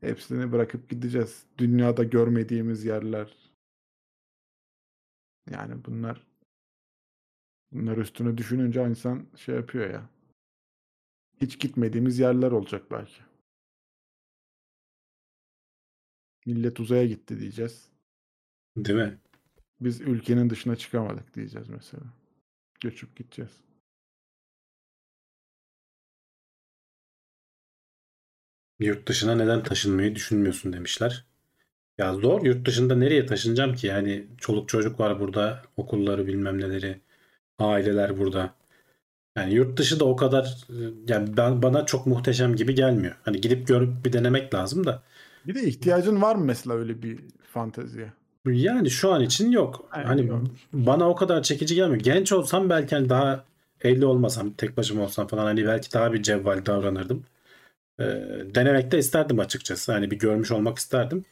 hepsini 0.01 0.51
bırakıp 0.51 0.89
gideceğiz. 0.89 1.43
Dünyada 1.57 2.03
görmediğimiz 2.03 2.85
yerler. 2.85 3.35
Yani 5.51 5.73
bunlar 5.85 6.27
bunlar 7.72 7.97
üstüne 7.97 8.38
düşününce 8.38 8.88
insan 8.89 9.26
şey 9.35 9.55
yapıyor 9.55 9.89
ya. 9.89 10.09
Hiç 11.41 11.59
gitmediğimiz 11.59 12.19
yerler 12.19 12.51
olacak 12.51 12.91
belki. 12.91 13.26
Millet 16.47 16.79
uzaya 16.79 17.05
gitti 17.05 17.39
diyeceğiz. 17.39 17.89
Değil 18.77 18.99
mi? 18.99 19.17
Biz 19.81 20.01
ülkenin 20.01 20.49
dışına 20.49 20.75
çıkamadık 20.75 21.33
diyeceğiz 21.33 21.69
mesela. 21.69 22.03
Göçüp 22.81 23.15
gideceğiz. 23.15 23.51
Yurt 28.79 29.07
dışına 29.07 29.35
neden 29.35 29.63
taşınmayı 29.63 30.15
düşünmüyorsun 30.15 30.73
demişler. 30.73 31.25
Ya 31.97 32.13
zor 32.13 32.45
yurt 32.45 32.67
dışında 32.67 32.95
nereye 32.95 33.25
taşınacağım 33.25 33.75
ki? 33.75 33.87
Yani 33.87 34.27
çoluk 34.37 34.69
çocuk 34.69 34.99
var 34.99 35.19
burada, 35.19 35.63
okulları 35.77 36.27
bilmem 36.27 36.61
neleri, 36.61 37.01
aileler 37.59 38.17
burada. 38.19 38.55
Yani 39.37 39.53
yurt 39.53 39.79
dışı 39.79 39.99
da 39.99 40.05
o 40.05 40.15
kadar 40.15 40.45
e, 40.69 40.75
yani 41.07 41.37
ben, 41.37 41.61
bana 41.61 41.85
çok 41.85 42.07
muhteşem 42.07 42.55
gibi 42.55 42.75
gelmiyor. 42.75 43.15
Hani 43.23 43.41
gidip 43.41 43.67
görüp 43.67 44.05
bir 44.05 44.13
denemek 44.13 44.53
lazım 44.53 44.85
da. 44.85 45.03
Bir 45.47 45.55
de 45.55 45.63
ihtiyacın 45.63 46.21
var 46.21 46.35
mı 46.35 46.45
mesela 46.45 46.75
öyle 46.75 47.01
bir 47.03 47.19
fanteziye? 47.53 48.13
Yani 48.45 48.89
şu 48.89 49.13
an 49.13 49.21
için 49.21 49.51
yok. 49.51 49.89
Aynen, 49.91 50.07
Hani 50.07 50.25
yok. 50.25 50.41
bana 50.73 51.09
o 51.09 51.15
kadar 51.15 51.43
çekici 51.43 51.75
gelmiyor. 51.75 52.01
Genç 52.01 52.31
olsam 52.31 52.69
belki 52.69 52.95
hani 52.95 53.09
daha 53.09 53.45
50 53.81 54.05
olmasam, 54.05 54.51
tek 54.51 54.77
başıma 54.77 55.03
olsam 55.03 55.27
falan 55.27 55.43
hani 55.43 55.65
belki 55.65 55.93
daha 55.93 56.13
bir 56.13 56.23
cevval 56.23 56.65
davranırdım. 56.65 57.23
Ee, 57.99 58.03
denemek 58.55 58.91
de 58.91 58.97
isterdim 58.97 59.39
açıkçası. 59.39 59.91
Hani 59.91 60.11
bir 60.11 60.19
görmüş 60.19 60.51
olmak 60.51 60.77
isterdim. 60.77 61.25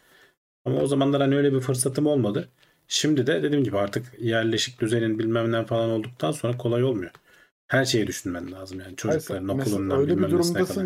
Ama 0.66 0.80
o 0.80 0.88
zamanlar 0.88 1.22
hani 1.22 1.36
öyle 1.36 1.54
bir 1.54 1.60
fırsatım 1.60 2.08
olmadı. 2.08 2.50
Şimdi 2.88 3.28
de 3.28 3.44
dediğim 3.44 3.64
gibi 3.64 3.78
artık 3.78 4.06
yerleşik 4.20 4.82
düzenin 4.82 5.20
bilmem 5.20 5.66
falan 5.66 5.90
olduktan 5.90 6.32
sonra 6.32 6.58
kolay 6.58 6.84
olmuyor. 6.84 7.12
Her 7.68 7.86
şeyi 7.86 8.08
düşünmen 8.08 8.52
lazım 8.52 8.80
yani 8.80 8.96
çocukların 8.96 9.48
Hayır, 9.48 9.62
okulundan 9.62 10.00
öyle 10.00 10.18
bir 10.18 10.24
bilmem 10.24 10.40
nesine 10.40 10.64
kadar. 10.66 10.86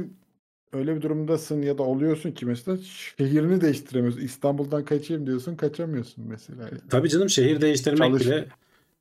Öyle 0.74 0.96
bir 0.96 1.02
durumdasın 1.02 1.62
ya 1.62 1.78
da 1.78 1.84
oluyorsun 1.84 2.32
ki 2.32 2.46
mesela 2.46 2.78
şehrini 3.18 3.62
değiştiremiyorsun. 3.62 4.22
İstanbul'dan 4.22 4.86
kaçayım 4.86 5.28
diyorsun, 5.28 5.56
kaçamıyorsun 5.56 6.26
mesela. 6.28 6.70
Tabii 6.90 7.10
canım 7.10 7.30
şehir 7.30 7.62
değiştirmek 7.62 8.10
Çalış- 8.10 8.26
bile 8.26 8.46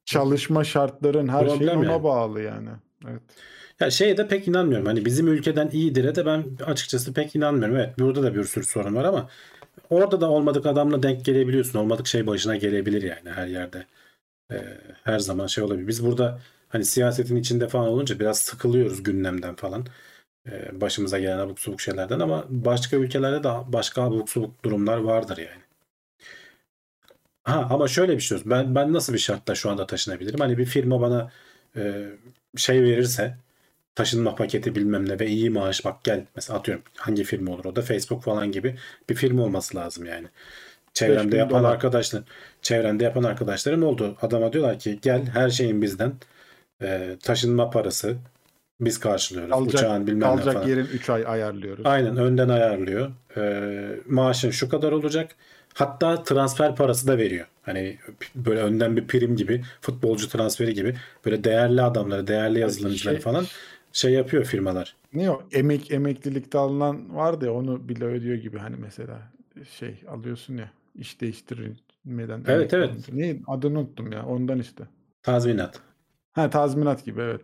Çalışma 0.04 0.64
şartların 0.64 1.28
her 1.28 1.46
Problem 1.46 1.78
ona 1.78 1.92
yani. 1.92 2.04
bağlı 2.04 2.40
yani. 2.40 2.68
Evet. 3.08 3.20
Ya 3.80 3.90
şeye 3.90 4.16
de 4.16 4.28
pek 4.28 4.48
inanmıyorum. 4.48 4.86
Hani 4.86 5.04
bizim 5.04 5.28
ülkeden 5.28 5.70
iyidir'e 5.72 6.14
de 6.14 6.26
ben 6.26 6.44
açıkçası 6.66 7.12
pek 7.12 7.36
inanmıyorum. 7.36 7.76
Evet 7.76 7.98
burada 7.98 8.22
da 8.22 8.34
bir 8.34 8.44
sürü 8.44 8.64
sorun 8.64 8.94
var 8.94 9.04
ama 9.04 9.28
orada 9.90 10.20
da 10.20 10.30
olmadık 10.30 10.66
adamla 10.66 11.02
denk 11.02 11.24
gelebiliyorsun. 11.24 11.78
Olmadık 11.78 12.06
şey 12.06 12.26
başına 12.26 12.56
gelebilir 12.56 13.02
yani 13.02 13.30
her 13.34 13.46
yerde. 13.46 13.86
Ee, 14.52 14.56
her 15.04 15.18
zaman 15.18 15.46
şey 15.46 15.64
olabilir. 15.64 15.88
Biz 15.88 16.06
burada 16.06 16.40
hani 16.68 16.84
siyasetin 16.84 17.36
içinde 17.36 17.68
falan 17.68 17.88
olunca 17.88 18.20
biraz 18.20 18.38
sıkılıyoruz 18.38 19.02
gündemden 19.02 19.54
falan. 19.54 19.86
Ee, 20.52 20.80
başımıza 20.80 21.18
gelen 21.18 21.38
abuk 21.38 21.60
subuk 21.60 21.80
şeylerden 21.80 22.20
ama 22.20 22.44
başka 22.48 22.96
ülkelerde 22.96 23.44
de 23.44 23.48
başka 23.66 24.02
abuk 24.02 24.30
subuk 24.30 24.64
durumlar 24.64 24.98
vardır 24.98 25.38
yani. 25.38 25.62
Ha 27.44 27.66
ama 27.70 27.88
şöyle 27.88 28.16
bir 28.16 28.20
şey. 28.20 28.38
Ben 28.44 28.74
ben 28.74 28.92
nasıl 28.92 29.14
bir 29.14 29.18
şartla 29.18 29.54
şu 29.54 29.70
anda 29.70 29.86
taşınabilirim? 29.86 30.40
Hani 30.40 30.58
bir 30.58 30.64
firma 30.64 31.00
bana 31.00 31.30
e, 31.76 32.04
şey 32.56 32.82
verirse 32.82 33.36
taşınma 33.94 34.34
paketi 34.34 34.74
bilmem 34.74 35.08
ne 35.08 35.20
ve 35.20 35.26
iyi 35.26 35.50
maaş 35.50 35.84
bak 35.84 36.04
gel 36.04 36.26
mesela 36.36 36.58
atıyorum 36.58 36.84
hangi 36.96 37.24
firma 37.24 37.52
olur 37.52 37.64
o 37.64 37.76
da 37.76 37.82
Facebook 37.82 38.22
falan 38.22 38.52
gibi 38.52 38.76
bir 39.10 39.14
firma 39.14 39.42
olması 39.42 39.76
lazım 39.76 40.04
yani. 40.04 40.26
Çevremde 40.94 41.32
5000 41.32 41.38
yapan 41.38 41.60
dolar. 41.60 41.72
arkadaşlar 41.72 42.22
çevrende 42.62 43.04
yapan 43.04 43.22
arkadaşlarım 43.22 43.82
oldu. 43.82 44.16
Adama 44.22 44.52
diyorlar 44.52 44.78
ki 44.78 44.98
gel 45.02 45.26
her 45.26 45.50
şeyin 45.50 45.82
bizden 45.82 46.12
e, 46.82 47.16
taşınma 47.22 47.70
parası 47.70 48.16
biz 48.80 49.00
karşılıyoruz. 49.00 49.52
Kalacak, 49.52 49.80
Uçağın 49.80 50.06
bilmem 50.06 50.20
ne 50.30 50.34
kalacak 50.34 50.54
falan. 50.54 50.66
yerin 50.68 50.84
3 50.86 51.10
ay 51.10 51.26
ayarlıyoruz. 51.26 51.86
Aynen 51.86 52.16
önden 52.16 52.48
ayarlıyor. 52.48 53.10
Ee, 53.36 54.00
maaşın 54.08 54.50
şu 54.50 54.68
kadar 54.68 54.92
olacak. 54.92 55.30
Hatta 55.74 56.22
transfer 56.22 56.76
parası 56.76 57.06
da 57.06 57.18
veriyor. 57.18 57.46
Hani 57.62 57.98
böyle 58.34 58.60
önden 58.60 58.96
bir 58.96 59.06
prim 59.06 59.36
gibi, 59.36 59.62
futbolcu 59.80 60.28
transferi 60.28 60.74
gibi 60.74 60.96
böyle 61.24 61.44
değerli 61.44 61.82
adamları, 61.82 62.26
değerli 62.26 62.58
yazılımcıları 62.58 63.14
Şey- 63.16 63.22
falan 63.22 63.44
şey 63.92 64.12
yapıyor 64.12 64.44
firmalar. 64.44 64.96
Ne 65.12 65.30
o? 65.30 65.42
Emek 65.52 65.90
emeklilikte 65.90 66.58
alınan 66.58 67.16
vardı 67.16 67.44
ya 67.44 67.52
onu 67.52 67.88
bile 67.88 68.04
ödüyor 68.04 68.36
gibi 68.36 68.58
hani 68.58 68.76
mesela 68.76 69.18
şey 69.70 69.94
alıyorsun 70.08 70.56
ya 70.56 70.70
iş 70.94 71.20
değiştirmeden 71.20 72.44
Evet, 72.46 72.74
evet. 72.74 72.90
Ne 73.12 73.36
adını 73.46 73.78
unuttum 73.78 74.12
ya 74.12 74.26
ondan 74.26 74.58
işte. 74.58 74.84
Tazminat. 75.22 75.80
Ha 76.32 76.50
tazminat 76.50 77.04
gibi 77.04 77.20
evet. 77.20 77.42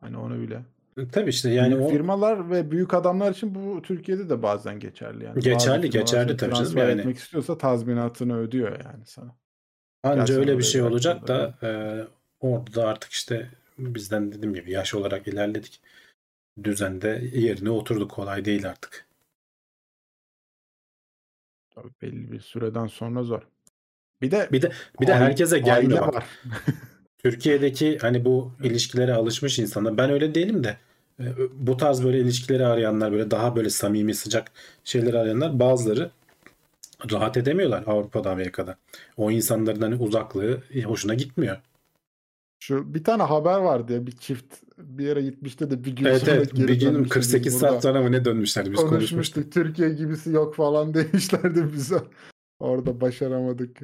Hani 0.00 0.16
onu 0.16 0.40
bile. 0.40 0.62
E, 0.96 1.08
Tabii 1.08 1.30
işte 1.30 1.50
yani 1.50 1.74
Büyük 1.74 1.86
o 1.86 1.88
firmalar 1.90 2.50
ve 2.50 2.70
büyük 2.70 2.94
adamlar 2.94 3.30
için 3.32 3.54
bu 3.54 3.82
Türkiye'de 3.82 4.28
de 4.28 4.42
bazen 4.42 4.78
geçerli 4.80 5.24
yani. 5.24 5.40
Geçerli, 5.40 5.90
geçerli 5.90 6.36
tabii 6.36 6.54
canım 6.54 6.76
yani. 6.76 7.00
etmek 7.00 7.16
istiyorsa 7.18 7.58
tazminatını 7.58 8.38
ödüyor 8.38 8.72
yani 8.84 9.06
sana. 9.06 9.36
anca 10.02 10.20
gelsin 10.20 10.40
öyle 10.40 10.58
bir 10.58 10.62
şey 10.62 10.82
olacak 10.82 11.28
da 11.28 11.54
e, 11.62 11.70
orada 12.40 12.74
da 12.74 12.88
artık 12.88 13.10
işte 13.10 13.50
bizden 13.78 14.32
dediğim 14.32 14.54
gibi 14.54 14.70
yaş 14.72 14.94
olarak 14.94 15.28
ilerledik. 15.28 15.80
Düzende 16.64 17.30
yerine 17.34 17.70
oturdu 17.70 18.08
kolay 18.08 18.44
değil 18.44 18.68
artık. 18.68 19.06
Tabii 21.74 21.90
belli 22.02 22.32
bir 22.32 22.40
süreden 22.40 22.86
sonra 22.86 23.22
zor. 23.22 23.42
Bir 24.22 24.30
de 24.30 24.48
Bir 24.52 24.62
de 24.62 24.72
bir 25.00 25.06
de 25.06 25.14
herkese 25.14 25.58
gelmiyor 25.58 26.00
bak. 26.06 26.14
var. 26.14 26.24
Türkiye'deki 27.22 27.98
hani 27.98 28.24
bu 28.24 28.52
ilişkilere 28.62 29.14
alışmış 29.14 29.58
insanlar 29.58 29.96
ben 29.98 30.10
öyle 30.10 30.34
değilim 30.34 30.64
de 30.64 30.76
e, 31.20 31.24
bu 31.52 31.76
tarz 31.76 32.04
böyle 32.04 32.20
ilişkileri 32.20 32.66
arayanlar 32.66 33.12
böyle 33.12 33.30
daha 33.30 33.56
böyle 33.56 33.70
samimi 33.70 34.14
sıcak 34.14 34.52
şeyleri 34.84 35.18
arayanlar 35.18 35.60
bazıları 35.60 36.10
rahat 37.12 37.36
edemiyorlar 37.36 37.84
Avrupa'da 37.86 38.30
Amerika'da. 38.30 38.76
O 39.16 39.30
insanların 39.30 39.82
hani 39.82 39.94
uzaklığı 39.94 40.62
hoşuna 40.84 41.14
gitmiyor. 41.14 41.56
Şu 42.62 42.94
bir 42.94 43.04
tane 43.04 43.22
haber 43.22 43.58
vardı 43.58 43.92
ya 43.92 44.06
bir 44.06 44.12
çift 44.16 44.54
bir 44.78 45.04
yere 45.06 45.22
gitmişti 45.22 45.70
de 45.70 45.84
bir 45.84 45.96
gün 45.96 46.06
Evet 46.06 46.20
sonra 46.20 46.30
evet 46.36 46.54
geri 46.54 46.68
bir 46.68 46.80
gün 46.80 46.94
dönmüştü. 46.94 47.14
48 47.14 47.52
Biz 47.52 47.58
saat 47.60 47.70
burada 47.70 47.80
sonra 47.80 48.02
mı 48.02 48.12
ne 48.12 48.24
dönmüşler 48.24 48.72
biz 48.72 48.84
konuşmuştuk. 48.84 48.90
konuşmuştuk. 48.90 49.52
Türkiye 49.52 49.88
gibisi 49.90 50.30
yok 50.30 50.54
falan 50.54 50.94
demişlerdi 50.94 51.72
bize. 51.72 52.02
Orada 52.60 53.00
başaramadık. 53.00 53.78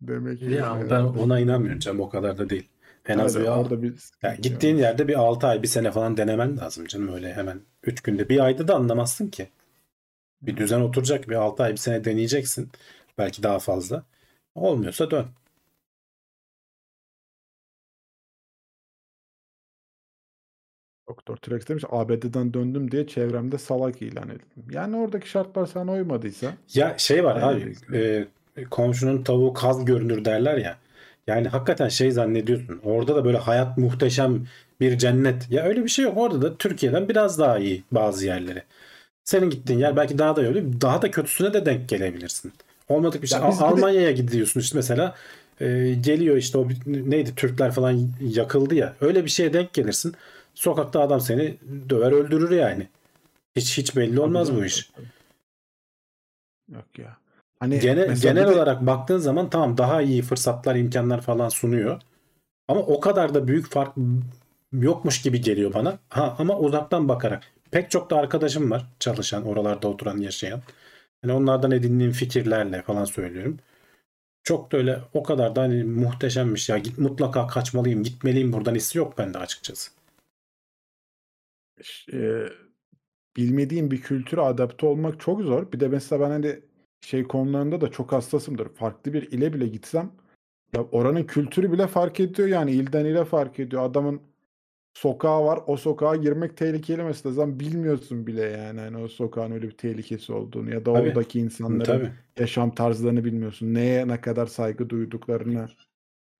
Demek 0.00 0.38
ki. 0.38 0.44
Ya 0.44 0.50
yani. 0.50 0.90
ben 0.90 1.00
ona 1.00 1.40
inanmıyorum 1.40 1.78
canım 1.78 2.00
o 2.00 2.08
kadar 2.08 2.38
da 2.38 2.50
değil. 2.50 2.68
En 3.08 3.18
az 3.18 3.40
bir 3.40 3.44
orada 3.44 3.82
bir 3.82 3.94
Ya 4.22 4.34
gittiğin 4.34 4.76
yerde 4.76 5.08
bir 5.08 5.14
6 5.14 5.46
ay, 5.46 5.62
bir 5.62 5.68
sene 5.68 5.90
falan 5.92 6.16
denemen 6.16 6.56
lazım 6.56 6.86
canım 6.86 7.14
öyle 7.14 7.34
hemen 7.34 7.60
3 7.82 8.00
günde. 8.00 8.28
Bir 8.28 8.40
ayda 8.40 8.68
da 8.68 8.74
anlamazsın 8.74 9.28
ki. 9.28 9.48
Bir 10.42 10.56
düzen 10.56 10.80
oturacak 10.80 11.28
bir 11.28 11.34
6 11.34 11.62
ay, 11.62 11.72
bir 11.72 11.76
sene 11.76 12.04
deneyeceksin. 12.04 12.70
Belki 13.18 13.42
daha 13.42 13.58
fazla. 13.58 14.04
Olmuyorsa 14.54 15.10
dön. 15.10 15.26
Doktor 21.08 21.36
T-Rex 21.36 21.68
demiş 21.68 21.84
ABD'den 21.90 22.54
döndüm 22.54 22.90
diye 22.90 23.06
çevremde 23.06 23.58
salak 23.58 24.02
ilan 24.02 24.28
edildim. 24.28 24.66
Yani 24.70 24.96
oradaki 24.96 25.28
şartlar 25.28 25.66
sana 25.66 25.92
uymadıysa 25.92 26.54
Ya 26.74 26.98
şey 26.98 27.24
var 27.24 27.42
abi 27.42 27.74
e, 27.94 28.26
komşunun 28.70 29.22
tavuğu 29.22 29.52
kaz 29.52 29.84
görünür 29.84 30.24
derler 30.24 30.56
ya. 30.58 30.76
Yani 31.26 31.48
hakikaten 31.48 31.88
şey 31.88 32.10
zannediyorsun. 32.10 32.80
Orada 32.84 33.16
da 33.16 33.24
böyle 33.24 33.38
hayat 33.38 33.78
muhteşem 33.78 34.46
bir 34.80 34.98
cennet. 34.98 35.50
Ya 35.50 35.64
öyle 35.64 35.84
bir 35.84 35.88
şey 35.88 36.04
yok. 36.04 36.14
Orada 36.16 36.42
da 36.42 36.56
Türkiye'den 36.56 37.08
biraz 37.08 37.38
daha 37.38 37.58
iyi 37.58 37.82
bazı 37.92 38.26
yerleri. 38.26 38.62
Senin 39.24 39.50
gittiğin 39.50 39.78
yer 39.78 39.96
belki 39.96 40.18
daha 40.18 40.36
da 40.36 40.40
olabilir. 40.40 40.80
Daha 40.80 41.02
da 41.02 41.10
kötüsüne 41.10 41.52
de 41.52 41.66
denk 41.66 41.88
gelebilirsin. 41.88 42.52
Olmadık 42.88 43.22
bir 43.22 43.26
şey. 43.26 43.40
De- 43.40 43.44
Almanya'ya 43.44 44.10
gidiyorsun 44.12 44.60
işte 44.60 44.78
mesela. 44.78 45.14
e, 45.60 45.94
geliyor 46.00 46.36
işte 46.36 46.58
o 46.58 46.68
neydi 46.86 47.34
Türkler 47.34 47.72
falan 47.72 48.08
yakıldı 48.20 48.74
ya. 48.74 48.94
Öyle 49.00 49.24
bir 49.24 49.30
şeye 49.30 49.52
denk 49.52 49.72
gelirsin. 49.72 50.14
Sokakta 50.54 51.00
adam 51.00 51.20
seni 51.20 51.54
döver 51.90 52.12
öldürür 52.12 52.50
yani. 52.50 52.88
Hiç 53.56 53.78
hiç 53.78 53.96
belli 53.96 54.20
olmaz 54.20 54.54
bu 54.56 54.64
iş. 54.64 54.90
Yok 56.72 56.98
ya. 56.98 57.16
Hani 57.60 57.80
Genel, 57.80 58.08
mesela 58.08 58.32
genel 58.32 58.48
de- 58.48 58.52
olarak 58.52 58.86
baktığın 58.86 59.18
zaman 59.18 59.50
tamam 59.50 59.78
daha 59.78 60.02
iyi 60.02 60.22
fırsatlar, 60.22 60.76
imkanlar 60.76 61.20
falan 61.20 61.48
sunuyor. 61.48 62.00
Ama 62.68 62.80
o 62.80 63.00
kadar 63.00 63.34
da 63.34 63.48
büyük 63.48 63.70
fark 63.70 63.94
yokmuş 64.72 65.22
gibi 65.22 65.40
geliyor 65.40 65.74
bana. 65.74 65.98
Ha, 66.08 66.36
ama 66.38 66.58
uzaktan 66.58 67.08
bakarak. 67.08 67.42
Pek 67.70 67.90
çok 67.90 68.10
da 68.10 68.16
arkadaşım 68.16 68.70
var 68.70 68.86
çalışan, 69.00 69.46
oralarda 69.46 69.88
oturan, 69.88 70.18
yaşayan. 70.18 70.60
Yani 71.24 71.32
onlardan 71.32 71.70
edindiğim 71.70 72.12
fikirlerle 72.12 72.82
falan 72.82 73.04
söylüyorum. 73.04 73.58
Çok 74.42 74.72
da 74.72 74.76
öyle 74.76 75.00
o 75.14 75.22
kadar 75.22 75.56
da 75.56 75.62
hani 75.62 75.84
muhteşemmiş 75.84 76.68
ya. 76.68 76.78
Git, 76.78 76.98
mutlaka 76.98 77.46
kaçmalıyım, 77.46 78.02
gitmeliyim 78.02 78.52
buradan 78.52 78.74
hissi 78.74 78.98
yok 78.98 79.18
bende 79.18 79.38
açıkçası. 79.38 79.90
e, 82.12 82.48
bilmediğim 83.36 83.90
bir 83.90 84.00
kültüre 84.00 84.40
adapte 84.40 84.86
olmak 84.86 85.20
çok 85.20 85.40
zor. 85.40 85.72
Bir 85.72 85.80
de 85.80 85.88
mesela 85.88 86.20
ben 86.20 86.30
hani 86.30 86.60
şey 87.00 87.24
konularında 87.24 87.80
da 87.80 87.90
çok 87.90 88.12
hassasımdır. 88.12 88.68
Farklı 88.68 89.12
bir 89.12 89.32
ile 89.32 89.52
bile 89.52 89.66
gitsem 89.66 90.12
ya 90.76 90.84
oranın 90.92 91.24
kültürü 91.24 91.72
bile 91.72 91.86
fark 91.86 92.20
ediyor 92.20 92.48
yani 92.48 92.72
ilden 92.72 93.04
ile 93.04 93.24
fark 93.24 93.60
ediyor. 93.60 93.82
Adamın 93.82 94.20
sokağı 94.94 95.44
var. 95.44 95.60
O 95.66 95.76
sokağa 95.76 96.16
girmek 96.16 96.56
tehlikeli 96.56 97.02
mesela. 97.02 97.34
Sen 97.34 97.60
bilmiyorsun 97.60 98.26
bile 98.26 98.42
yani 98.42 98.80
hani 98.80 98.96
o 98.96 99.08
sokağın 99.08 99.52
öyle 99.52 99.66
bir 99.66 99.76
tehlikesi 99.76 100.32
olduğunu 100.32 100.70
ya 100.70 100.80
da 100.80 100.92
Tabii. 100.92 101.08
oradaki 101.08 101.40
insanların 101.40 101.84
Tabii. 101.84 102.12
yaşam 102.38 102.74
tarzlarını 102.74 103.24
bilmiyorsun. 103.24 103.74
Neye 103.74 104.08
ne 104.08 104.20
kadar 104.20 104.46
saygı 104.46 104.90
duyduklarını 104.90 105.68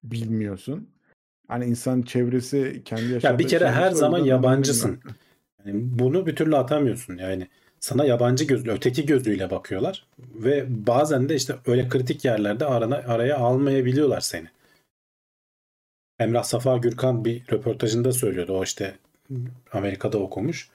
bilmiyorsun. 0.04 0.88
Hani 1.48 1.64
insan 1.64 2.02
çevresi 2.02 2.82
kendi 2.84 3.12
yaşadığı 3.12 3.38
bir 3.38 3.48
kere 3.48 3.70
her 3.70 3.90
zaman 3.90 4.18
yabancısın. 4.18 5.00
Yani 5.66 5.80
bunu 5.98 6.26
bir 6.26 6.36
türlü 6.36 6.56
atamıyorsun 6.56 7.16
yani. 7.16 7.48
Sana 7.80 8.04
yabancı 8.04 8.44
gözlü, 8.44 8.70
öteki 8.72 9.06
gözüyle 9.06 9.50
bakıyorlar 9.50 10.06
ve 10.18 10.64
bazen 10.86 11.28
de 11.28 11.34
işte 11.34 11.56
öyle 11.66 11.88
kritik 11.88 12.24
yerlerde 12.24 12.66
arana, 12.66 12.96
araya 12.96 13.38
almayabiliyorlar 13.38 14.20
seni. 14.20 14.48
Emrah 16.18 16.42
Safa 16.42 16.76
Gürkan 16.76 17.24
bir 17.24 17.42
röportajında 17.52 18.12
söylüyordu. 18.12 18.58
O 18.58 18.62
işte 18.64 18.94
Amerika'da 19.72 20.18
okumuş. 20.18 20.70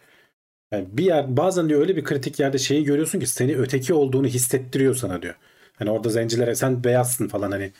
Yani 0.71 0.87
bir 0.91 1.05
yer 1.05 1.37
bazen 1.37 1.69
diyor 1.69 1.81
öyle 1.81 1.95
bir 1.95 2.03
kritik 2.03 2.39
yerde 2.39 2.57
şeyi 2.57 2.83
görüyorsun 2.83 3.19
ki 3.19 3.27
seni 3.27 3.57
öteki 3.57 3.93
olduğunu 3.93 4.27
hissettiriyor 4.27 4.95
sana 4.95 5.21
diyor. 5.21 5.35
Hani 5.75 5.91
orada 5.91 6.09
zencilere 6.09 6.55
sen 6.55 6.83
beyazsın 6.83 7.27
falan 7.27 7.51
hani 7.51 7.71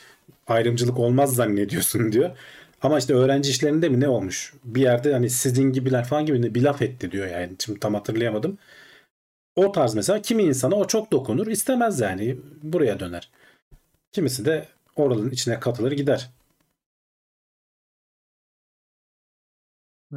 ayrımcılık 0.48 1.00
olmaz 1.00 1.36
zannediyorsun 1.36 2.12
diyor. 2.12 2.32
Ama 2.82 3.00
işte 3.00 3.14
öğrenci 3.14 3.50
işlerinde 3.50 3.90
mi 3.90 4.00
ne 4.00 4.08
olmuş? 4.08 4.54
Bir 4.64 4.82
yerde 4.82 5.14
hani 5.14 5.30
sizin 5.30 5.74
gibiler 5.74 6.06
falan 6.06 6.26
gibi 6.26 6.56
bir 6.56 6.62
laf 6.62 6.82
etti 6.82 7.12
diyor 7.12 7.28
yani. 7.28 7.52
Şimdi 7.60 7.80
tam 7.80 7.94
hatırlayamadım. 7.94 8.58
O 9.56 9.72
tarz 9.72 9.96
mesela 9.96 10.22
kimi 10.22 10.44
insana 10.44 10.76
o 10.76 10.88
çok 10.88 11.12
dokunur 11.12 11.48
istemez 11.48 12.00
yani 12.00 12.38
buraya 12.64 13.00
döner. 13.00 13.32
Kimisi 14.12 14.46
de 14.46 14.68
oranın 14.96 15.30
içine 15.32 15.60
katılır 15.60 15.92
gider. 15.92 16.30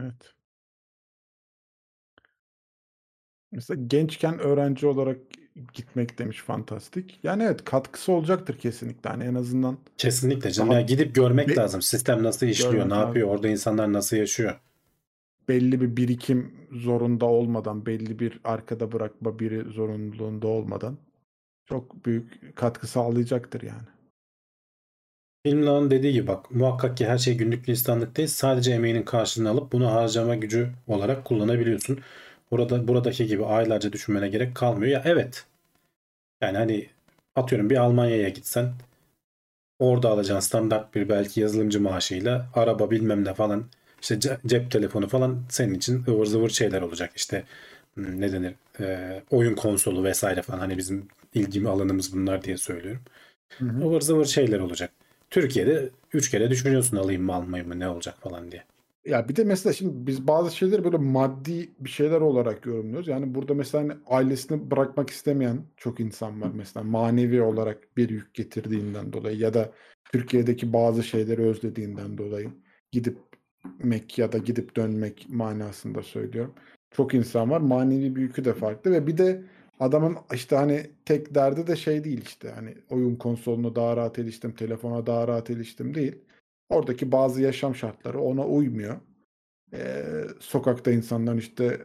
Evet. 0.01 0.35
Mesela 3.53 3.83
gençken 3.87 4.39
öğrenci 4.39 4.87
olarak 4.87 5.19
gitmek 5.75 6.19
demiş 6.19 6.39
fantastik. 6.43 7.21
Yani 7.23 7.43
evet 7.43 7.65
katkısı 7.65 8.13
olacaktır 8.13 8.59
kesinlikle. 8.59 9.11
Hani 9.11 9.25
en 9.25 9.35
azından 9.35 9.79
Kesinlikle 9.99 10.51
canım. 10.51 10.71
Daha- 10.71 10.79
Yani 10.79 10.87
gidip 10.87 11.15
görmek 11.15 11.49
Be- 11.49 11.57
lazım. 11.57 11.83
Sistem 11.83 12.23
nasıl 12.23 12.47
işliyor, 12.47 12.73
Görmek 12.73 12.93
ne 12.93 12.95
yapıyor, 12.99 13.29
orada 13.29 13.49
insanlar 13.49 13.93
nasıl 13.93 14.17
yaşıyor. 14.17 14.61
Belli 15.49 15.81
bir 15.81 15.97
birikim 15.97 16.55
zorunda 16.73 17.27
olmadan, 17.27 17.87
belli 17.87 18.19
bir 18.19 18.41
arkada 18.45 18.93
bırakma 18.93 19.39
biri 19.39 19.73
zorunluluğunda 19.73 20.47
olmadan 20.47 20.99
çok 21.67 22.07
büyük 22.07 22.57
katkı 22.57 22.87
sağlayacaktır 22.87 23.63
yani. 23.63 23.89
Filmlerin 25.47 25.91
dediği 25.91 26.13
gibi 26.13 26.27
bak 26.27 26.51
muhakkak 26.51 26.97
ki 26.97 27.07
her 27.07 27.19
şey 27.19 27.37
günlük 27.37 27.69
listanlık 27.69 28.17
değil. 28.17 28.29
Sadece 28.29 28.73
emeğinin 28.73 29.03
karşılığını 29.03 29.51
alıp 29.51 29.73
bunu 29.73 29.93
harcama 29.93 30.35
gücü 30.35 30.71
olarak 30.87 31.25
kullanabiliyorsun. 31.25 31.99
Burada 32.51 32.89
buradaki 32.89 33.27
gibi 33.27 33.45
aylarca 33.45 33.93
düşünmene 33.93 34.29
gerek 34.29 34.55
kalmıyor. 34.55 34.93
Ya 34.93 35.03
evet. 35.05 35.47
Yani 36.41 36.59
hani 36.59 36.89
atıyorum 37.37 37.71
bir 37.71 37.77
Almanya'ya 37.77 38.29
gitsen 38.29 38.73
orada 39.79 40.09
alacağın 40.11 40.41
standart 40.41 40.95
bir 40.95 41.09
belki 41.09 41.41
yazılımcı 41.41 41.81
maaşıyla 41.81 42.51
araba 42.55 42.91
bilmem 42.91 43.25
ne 43.25 43.35
falan 43.35 43.65
işte 44.05 44.17
ce- 44.17 44.39
cep 44.49 44.71
telefonu 44.73 45.09
falan 45.09 45.45
senin 45.51 45.75
için 45.75 46.05
ıvır 46.09 46.27
zıvır 46.27 46.51
şeyler 46.51 46.83
olacak. 46.83 47.13
İşte 47.17 47.45
hmm, 47.95 48.21
ne 48.21 48.33
denir 48.33 48.55
Ee, 48.81 49.23
oyun 49.31 49.57
konsolu 49.57 50.05
vesaire 50.05 50.43
falan 50.43 50.59
hani 50.59 50.79
bizim 50.79 51.09
ilgimi 51.35 51.69
alanımız 51.71 52.15
bunlar 52.15 52.45
diye 52.45 52.59
söylüyorum. 52.59 53.03
Hı 53.59 53.65
hı. 53.65 53.85
ıvır 53.85 54.01
zıvır 54.01 54.27
şeyler 54.27 54.61
olacak. 54.61 54.93
Türkiye'de 55.31 55.91
üç 56.15 56.31
kere 56.31 56.51
düşünüyorsun 56.51 56.99
alayım 56.99 57.25
mı 57.25 57.35
almayayım 57.35 57.69
mı 57.69 57.81
ne 57.81 57.89
olacak 57.89 58.17
falan 58.23 58.53
diye. 58.53 58.65
Ya 59.05 59.29
bir 59.29 59.37
de 59.37 59.45
mesela 59.45 59.73
şimdi 59.73 60.07
biz 60.07 60.27
bazı 60.27 60.57
şeyleri 60.57 60.85
böyle 60.85 60.97
maddi 60.97 61.75
bir 61.81 61.91
şeyler 61.91 62.21
olarak 62.21 62.67
yorumluyoruz. 62.67 63.09
Yani 63.09 63.35
burada 63.35 63.55
mesela 63.55 63.85
hani 63.85 63.93
ailesini 64.07 64.71
bırakmak 64.71 65.11
istemeyen 65.11 65.67
çok 65.77 66.01
insan 66.01 66.41
var 66.41 66.51
mesela 66.55 66.85
manevi 66.85 67.43
olarak 67.43 67.97
bir 67.97 68.09
yük 68.11 68.35
getirdiğinden 68.35 69.13
dolayı 69.13 69.39
ya 69.39 69.55
da 69.55 69.73
Türkiye'deki 70.13 70.73
bazı 70.73 71.03
şeyleri 71.03 71.43
özlediğinden 71.43 72.19
dolayı 72.19 72.51
gidip 72.93 73.24
ya 74.17 74.33
da 74.33 74.39
gidip 74.39 74.77
dönmek 74.77 75.27
manasında 75.29 76.03
söylüyorum. 76.03 76.55
Çok 76.91 77.15
insan 77.15 77.51
var. 77.51 77.61
Manevi 77.61 78.17
bir 78.17 78.21
yükü 78.21 78.45
de 78.45 78.55
farklı 78.55 78.91
ve 78.93 79.07
bir 79.07 79.19
de 79.19 79.43
adamın 79.81 80.17
işte 80.35 80.57
hani 80.57 80.87
tek 81.05 81.35
derdi 81.35 81.67
de 81.67 81.77
şey 81.77 82.05
değil 82.05 82.23
işte 82.25 82.51
hani 82.55 82.75
oyun 82.91 83.17
konsoluna 83.17 83.75
daha 83.75 83.97
rahat 83.97 84.19
eriştim, 84.19 84.53
telefona 84.53 85.07
daha 85.07 85.29
rahat 85.29 85.51
eriştim 85.51 85.95
değil. 85.95 86.15
Oradaki 86.69 87.13
bazı 87.13 87.43
yaşam 87.43 87.75
şartları 87.75 88.21
ona 88.21 88.47
uymuyor. 88.47 88.97
Ee, 89.73 90.05
sokakta 90.41 90.91
insanların 90.91 91.39
işte 91.39 91.81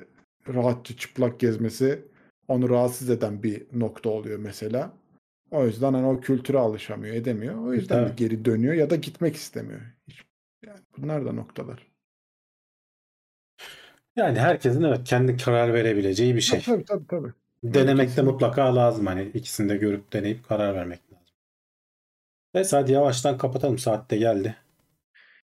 rahatça 0.47 0.97
çıplak 0.97 1.39
gezmesi 1.39 2.01
onu 2.47 2.69
rahatsız 2.69 3.09
eden 3.09 3.43
bir 3.43 3.65
nokta 3.73 4.09
oluyor 4.09 4.39
mesela. 4.39 4.93
O 5.51 5.65
yüzden 5.65 5.93
hani 5.93 6.07
o 6.07 6.19
kültüre 6.19 6.57
alışamıyor, 6.57 7.15
edemiyor. 7.15 7.55
O 7.67 7.73
yüzden 7.73 8.03
de 8.03 8.07
Tabii. 8.07 8.15
geri 8.15 8.45
dönüyor 8.45 8.73
ya 8.73 8.89
da 8.89 8.95
gitmek 8.95 9.35
istemiyor. 9.35 9.81
Yani 10.67 10.79
bunlar 10.97 11.25
da 11.25 11.31
noktalar. 11.31 11.87
Yani 14.15 14.39
herkesin 14.39 14.83
evet 14.83 15.03
kendi 15.03 15.37
karar 15.37 15.73
verebileceği 15.73 16.35
bir 16.35 16.41
şey. 16.41 16.61
Tabii 16.61 16.85
tabii 16.85 17.07
tabii. 17.07 17.33
Denemek 17.63 18.17
de 18.17 18.21
mutlaka 18.21 18.75
lazım 18.75 19.05
hani 19.05 19.23
ikisini 19.23 19.69
de 19.69 19.77
görüp 19.77 20.13
deneyip 20.13 20.47
karar 20.47 20.75
vermek 20.75 20.99
lazım. 21.13 21.25
Neyse 22.53 22.75
hadi 22.77 22.91
yavaştan 22.91 23.37
kapatalım 23.37 23.77
saat 23.77 24.11
de 24.11 24.17
geldi. 24.17 24.55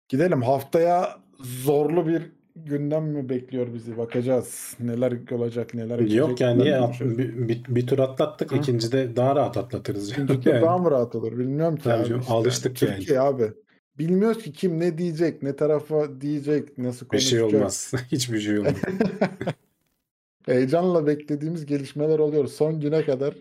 Gidelim 0.09 0.43
haftaya 0.43 1.21
zorlu 1.41 2.07
bir 2.07 2.23
gündem 2.57 3.05
mi 3.05 3.29
bekliyor 3.29 3.75
bizi? 3.75 3.97
Bakacağız. 3.97 4.77
Neler 4.81 5.33
olacak, 5.33 5.75
neler 5.75 5.99
Yok 5.99 6.41
yani 6.41 6.63
niye 6.63 6.77
at- 6.77 7.01
bir, 7.01 7.49
bir, 7.49 7.65
bir 7.69 7.87
tur 7.87 7.99
atlattık 7.99 8.53
Hı. 8.53 8.57
ikincide 8.57 9.17
daha 9.17 9.37
rahat 9.37 9.57
atlatırız. 9.57 10.11
İkinci 10.13 10.41
tur 10.41 10.51
Yani. 10.51 10.63
daha 10.63 10.79
mı 10.79 10.91
rahat 10.91 11.15
olur? 11.15 11.39
Bilmiyorum 11.39 11.77
ki 11.77 11.83
Tabii 11.83 12.03
abi. 12.03 12.09
canım, 12.09 12.21
işte. 12.21 12.33
alıştık 12.35 12.83
yani. 12.83 12.97
Türkiye 12.97 13.21
abi. 13.21 13.53
Bilmiyoruz 13.99 14.43
ki 14.43 14.53
kim 14.53 14.81
ne 14.81 14.99
diyecek, 14.99 15.43
ne 15.43 15.57
tarafa 15.57 16.21
diyecek, 16.21 16.79
nasıl 16.79 17.07
Bir 17.07 17.11
konuşacak. 17.11 17.51
şey 17.51 17.59
olmaz. 17.59 17.93
Hiçbir 18.13 18.41
şey 18.41 18.59
olmaz. 18.59 18.75
Heyecanla 20.47 21.07
beklediğimiz 21.07 21.67
gelişmeler 21.67 22.19
oluyor. 22.19 22.47
Son 22.47 22.81
güne 22.81 23.05
kadar 23.05 23.35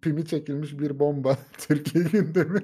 pimi 0.00 0.26
çekilmiş 0.26 0.78
bir 0.78 0.98
bomba. 0.98 1.38
Türkiye 1.58 2.04
gündemi. 2.04 2.60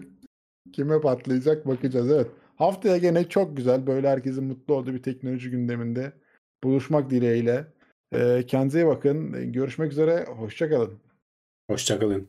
Kime 0.73 1.01
patlayacak 1.01 1.66
bakacağız. 1.66 2.11
Evet. 2.11 2.27
Haftaya 2.57 2.97
gene 2.97 3.28
çok 3.28 3.57
güzel 3.57 3.86
böyle 3.86 4.09
herkesin 4.09 4.44
mutlu 4.44 4.74
olduğu 4.74 4.93
bir 4.94 5.02
teknoloji 5.02 5.51
gündeminde 5.51 6.12
buluşmak 6.65 7.11
dileğiyle. 7.11 7.66
Ee, 8.15 8.44
kendinize 8.47 8.81
iyi 8.81 8.86
bakın. 8.86 9.52
Görüşmek 9.52 9.93
üzere. 9.93 10.24
Hoşçakalın. 10.24 10.98
Hoşçakalın. 11.70 12.28